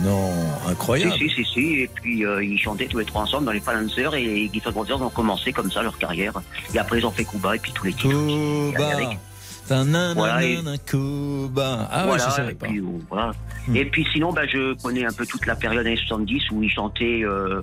Non, 0.01 0.31
incroyable. 0.67 1.13
Si, 1.13 1.29
si, 1.29 1.35
si, 1.35 1.45
si, 1.53 1.73
et 1.81 1.87
puis 1.93 2.25
euh, 2.25 2.43
ils 2.43 2.57
chantaient 2.57 2.87
tous 2.87 2.97
les 2.97 3.05
trois 3.05 3.21
ensemble 3.21 3.45
dans 3.45 3.51
les 3.51 3.59
Phalansters 3.59 4.15
et 4.15 4.23
les 4.23 4.49
Gibson 4.51 4.71
Brothers 4.71 4.99
ont 5.01 5.09
commencé 5.09 5.53
comme 5.53 5.71
ça 5.71 5.83
leur 5.83 5.95
carrière. 5.99 6.33
Et 6.73 6.79
après, 6.79 6.97
ils 6.97 7.05
ont 7.05 7.11
fait 7.11 7.23
Kuba 7.25 7.55
et 7.55 7.59
puis 7.59 7.71
tous 7.71 7.85
les 7.85 7.93
titres. 7.93 8.17
Avec- 8.91 9.19
Voilà, 10.15 10.43
et-. 10.43 10.57
Ah 11.89 12.01
ouais, 12.01 12.07
voilà, 12.09 12.25
je 12.25 12.31
savais 12.31 12.51
et 12.51 12.55
pas. 12.55 12.67
puis, 12.67 12.81
voilà. 13.09 13.31
Hmm. 13.67 13.75
Et 13.75 13.85
puis 13.85 14.05
sinon, 14.11 14.33
bah, 14.33 14.45
je 14.45 14.73
connais 14.81 15.05
un 15.05 15.11
peu 15.13 15.25
toute 15.25 15.45
la 15.45 15.55
période 15.55 15.85
années 15.85 15.97
70 15.97 16.51
où 16.51 16.63
il 16.63 16.69
chantait 16.69 17.21
euh, 17.23 17.61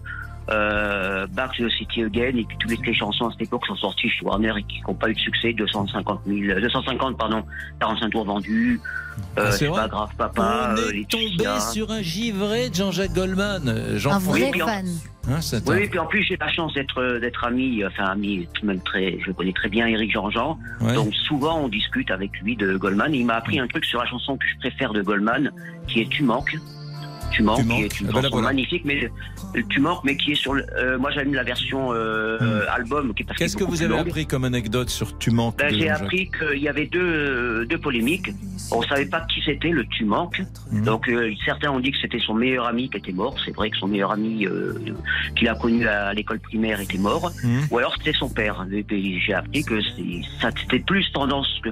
euh, 0.49 1.26
Back 1.28 1.53
to 1.57 1.66
the 1.66 1.70
City 1.70 2.03
Again 2.03 2.36
et 2.36 2.45
puis 2.45 2.57
toutes 2.59 2.86
les 2.86 2.95
chansons 2.95 3.28
à 3.28 3.30
cette 3.32 3.43
époque 3.43 3.66
sont 3.66 3.76
sorties 3.76 4.09
chez 4.09 4.24
Warner 4.24 4.53
et 4.59 4.62
qui 4.64 4.80
n'ont 4.86 4.95
pas 4.95 5.09
eu 5.11 5.14
de 5.14 5.18
succès, 5.18 5.53
250 5.53 6.20
000, 6.26 6.61
250 6.61 7.16
pardon, 7.18 7.45
45 7.80 8.11
tours 8.11 8.24
vendus. 8.24 8.80
Euh, 9.38 9.43
Ah, 9.47 9.51
c'est 9.53 9.59
c'est 9.59 9.66
vrai 9.66 9.82
pas 9.82 9.88
grave, 9.88 10.11
papa. 10.16 10.74
On 10.74 10.78
euh, 10.78 10.91
est 10.93 11.09
tombé 11.11 11.61
sur 11.72 11.91
un 11.93 12.01
givré 12.03 12.70
de 12.70 12.74
Jean-Jacques 12.74 13.12
Goldman. 13.12 13.68
euh, 13.68 13.99
Jean-François. 13.99 14.32
Oui, 14.47 14.51
puis 14.51 14.62
en- 14.62 14.68
Hein, 15.28 15.43
c'est 15.43 15.68
Oui, 15.68 15.76
un- 15.76 15.78
et 15.80 15.88
puis 15.88 15.99
en 15.99 16.07
plus 16.07 16.22
j'ai 16.24 16.36
la 16.38 16.49
chance 16.51 16.72
d'être 16.72 16.99
euh, 16.99 17.20
d'être 17.20 17.45
ami, 17.45 17.84
enfin 17.84 18.05
ami, 18.05 18.49
même 18.62 18.80
très, 18.80 19.18
je 19.24 19.30
connais 19.32 19.53
très 19.53 19.68
bien 19.68 19.86
Eric 19.86 20.11
Jean-Jean. 20.12 20.59
Ouais. 20.80 20.95
Donc 20.95 21.14
souvent 21.14 21.59
on 21.61 21.68
discute 21.68 22.11
avec 22.11 22.30
lui 22.41 22.57
de 22.57 22.76
Goldman. 22.78 23.14
Et 23.14 23.18
il 23.18 23.26
m'a 23.26 23.34
appris 23.34 23.61
un 23.61 23.66
truc 23.68 23.84
sur 23.84 24.01
la 24.01 24.07
chanson 24.07 24.38
que 24.38 24.47
je 24.47 24.59
préfère 24.59 24.95
de 24.95 25.03
Goldman, 25.03 25.53
qui 25.86 26.01
est 26.01 26.09
Tu 26.09 26.22
manques. 26.24 26.57
Tu 27.31 27.43
manques, 27.43 27.59
Tu 27.61 27.66
qui 27.66 27.83
est 27.83 28.01
une 28.01 28.09
Ah 28.11 28.12
ben 28.14 28.22
là, 28.22 28.28
voilà. 28.31 28.49
magnifique, 28.49 28.83
mais 28.85 29.11
tu 29.68 29.81
manques, 29.81 30.01
mais 30.05 30.16
qui 30.16 30.33
est 30.33 30.35
sur 30.35 30.55
le. 30.55 30.64
euh, 30.76 30.99
moi, 30.99 31.11
j'aime 31.11 31.33
la 31.35 31.43
version 31.45 31.93
euh, 31.93 32.39
euh, 32.41 32.64
album, 32.70 33.14
qui 33.14 33.22
est 33.22 33.26
parce 33.26 33.37
Hmm. 33.39 33.43
Qu'est-ce 33.45 33.57
que 33.57 33.64
vous 33.64 33.83
avez 33.83 33.95
longue. 33.97 34.09
appris 34.09 34.26
comme 34.26 34.45
anecdote 34.45 34.91
sur 34.91 35.16
Tu 35.18 35.31
manques 35.31 35.57
Ben, 35.59 35.72
j'ai 35.74 35.89
appris 35.89 36.31
qu'il 36.31 36.61
y 36.62 36.68
avait 36.68 36.87
deux, 36.87 37.01
euh, 37.01 37.64
deux 37.66 37.78
polémiques. 37.78 38.31
On 38.72 38.83
savait 38.83 39.07
pas 39.07 39.20
qui 39.33 39.41
c'était, 39.45 39.70
le 39.70 39.85
tu 39.87 40.05
manques. 40.05 40.43
Hmm. 40.70 40.83
Donc 40.85 41.09
euh, 41.09 41.33
certains 41.45 41.70
ont 41.70 41.81
dit 41.81 41.93
que 41.93 41.99
c'était 42.01 42.18
son 42.20 42.35
meilleur 42.35 42.66
ami 42.66 42.91
qui 42.91 42.99
était 42.99 43.12
mort. 43.12 43.37
C'est 43.45 43.55
vrai 43.55 43.70
que 43.70 43.76
son 43.76 43.89
meilleur 43.89 44.12
ami 44.12 44.47
euh, 44.47 44.74
qu'il 45.37 45.49
a 45.49 45.55
connu 45.55 45.87
à 45.87 46.12
l'école 46.14 46.41
primaire 46.41 46.81
était 46.81 46.99
mort. 46.99 47.31
Hmm. 47.43 47.61
Ou 47.70 47.78
alors 47.78 47.95
c'était 47.97 48.12
son 48.16 48.28
père. 48.28 48.66
J'ai 48.91 49.35
appris 49.35 49.64
que 49.64 49.81
c'était 50.61 50.78
plus 50.81 51.11
tendance 51.12 51.49
que 51.62 51.70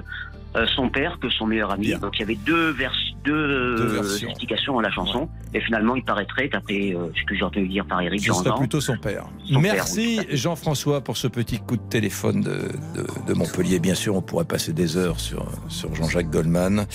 euh, 0.55 0.65
son 0.75 0.89
père 0.89 1.17
que 1.21 1.29
son 1.29 1.45
meilleur 1.47 1.71
ami. 1.71 1.93
Donc 1.95 2.11
il 2.17 2.19
y 2.21 2.23
avait 2.23 2.35
deux, 2.35 2.71
vers, 2.71 2.91
deux, 3.23 3.75
Deux 3.75 3.97
euh, 3.97 4.27
explications 4.29 4.79
à 4.79 4.81
la 4.81 4.91
chanson. 4.91 5.29
Et 5.53 5.59
finalement, 5.61 5.95
il 5.95 6.03
paraîtrait, 6.03 6.49
tapé, 6.49 6.93
euh, 6.95 7.07
ce 7.19 7.25
que 7.25 7.35
j'ai 7.35 7.43
entendu 7.43 7.67
dire 7.67 7.85
par 7.85 8.01
Eric 8.01 8.23
Jean 8.23 8.41
plutôt 8.57 8.81
son 8.81 8.97
père. 8.97 9.25
Son 9.51 9.61
père, 9.61 9.73
Merci 9.73 10.19
Jean-François 10.31 11.01
pour 11.01 11.17
ce 11.17 11.27
petit 11.27 11.59
coup 11.59 11.77
de 11.77 11.81
téléphone 11.89 12.41
de, 12.41 12.51
de- 12.95 13.07
de 13.27 13.33
Montpellier. 13.33 13.79
Bien 13.79 13.95
sûr, 13.95 14.15
on 14.15 14.21
pourrait 14.21 14.45
passer 14.45 14.73
des 14.73 14.97
heures 14.97 15.19
sur, 15.19 15.45
sur 15.67 15.93
Jean-Jacques 15.95 16.29
Goldman. 16.29 16.85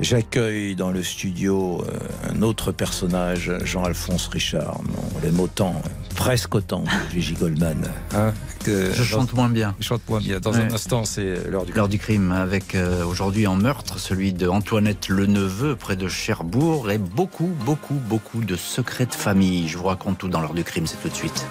J'accueille 0.00 0.74
dans 0.74 0.90
le 0.90 1.02
studio 1.04 1.84
euh, 1.86 1.98
un 2.32 2.42
autre 2.42 2.72
personnage, 2.72 3.52
Jean-Alphonse 3.64 4.26
Richard. 4.26 4.80
On 5.16 5.20
l'aime 5.24 5.38
autant, 5.38 5.80
presque 6.16 6.56
autant 6.56 6.82
que 6.82 7.12
Gigi 7.14 7.34
Goldman. 7.34 7.88
hein, 8.14 8.32
que 8.64 8.92
Je 8.92 9.02
chante 9.04 9.32
moins 9.34 9.48
bien. 9.48 9.74
Je 9.78 9.86
chante 9.86 10.02
moins 10.08 10.18
bien. 10.18 10.40
Dans 10.40 10.56
un 10.56 10.68
instant, 10.72 11.04
c'est 11.04 11.48
l'heure 11.48 11.64
du 11.64 11.72
L'heure 11.72 11.88
du 11.88 11.98
crime, 11.98 12.32
avec 12.32 12.74
euh, 12.74 13.04
aujourd'hui 13.04 13.46
en 13.46 13.54
meurtre 13.56 13.98
celui 14.00 14.32
de 14.32 14.48
Antoinette 14.48 15.08
Leneveu 15.08 15.76
près 15.76 15.96
de 15.96 16.08
Cherbourg 16.08 16.90
et 16.90 16.98
beaucoup, 16.98 17.52
beaucoup, 17.64 17.94
beaucoup 17.94 18.42
de 18.42 18.56
secrets 18.56 19.06
de 19.06 19.14
famille. 19.14 19.68
Je 19.68 19.78
vous 19.78 19.84
raconte 19.84 20.18
tout 20.18 20.28
dans 20.28 20.40
l'heure 20.40 20.54
du 20.54 20.64
crime, 20.64 20.86
c'est 20.88 21.00
tout 21.00 21.08
de 21.08 21.14
suite. 21.14 21.46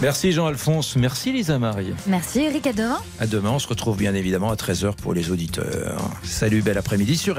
Merci 0.00 0.32
Jean-Alphonse. 0.32 0.96
Merci 0.96 1.32
Lisa 1.32 1.60
Marie. 1.60 1.94
Merci 2.08 2.40
Eric, 2.40 2.66
à 2.66 2.72
demain. 2.72 2.98
À 3.20 3.26
demain, 3.28 3.50
on 3.50 3.58
se 3.60 3.68
retrouve 3.68 3.96
bien 3.96 4.14
évidemment 4.14 4.50
à 4.50 4.56
13h 4.56 4.94
pour 4.96 5.14
les 5.14 5.30
auditeurs. 5.30 6.00
Salut, 6.24 6.60
bel 6.60 6.76
après-midi 6.76 7.16
sur 7.16 7.38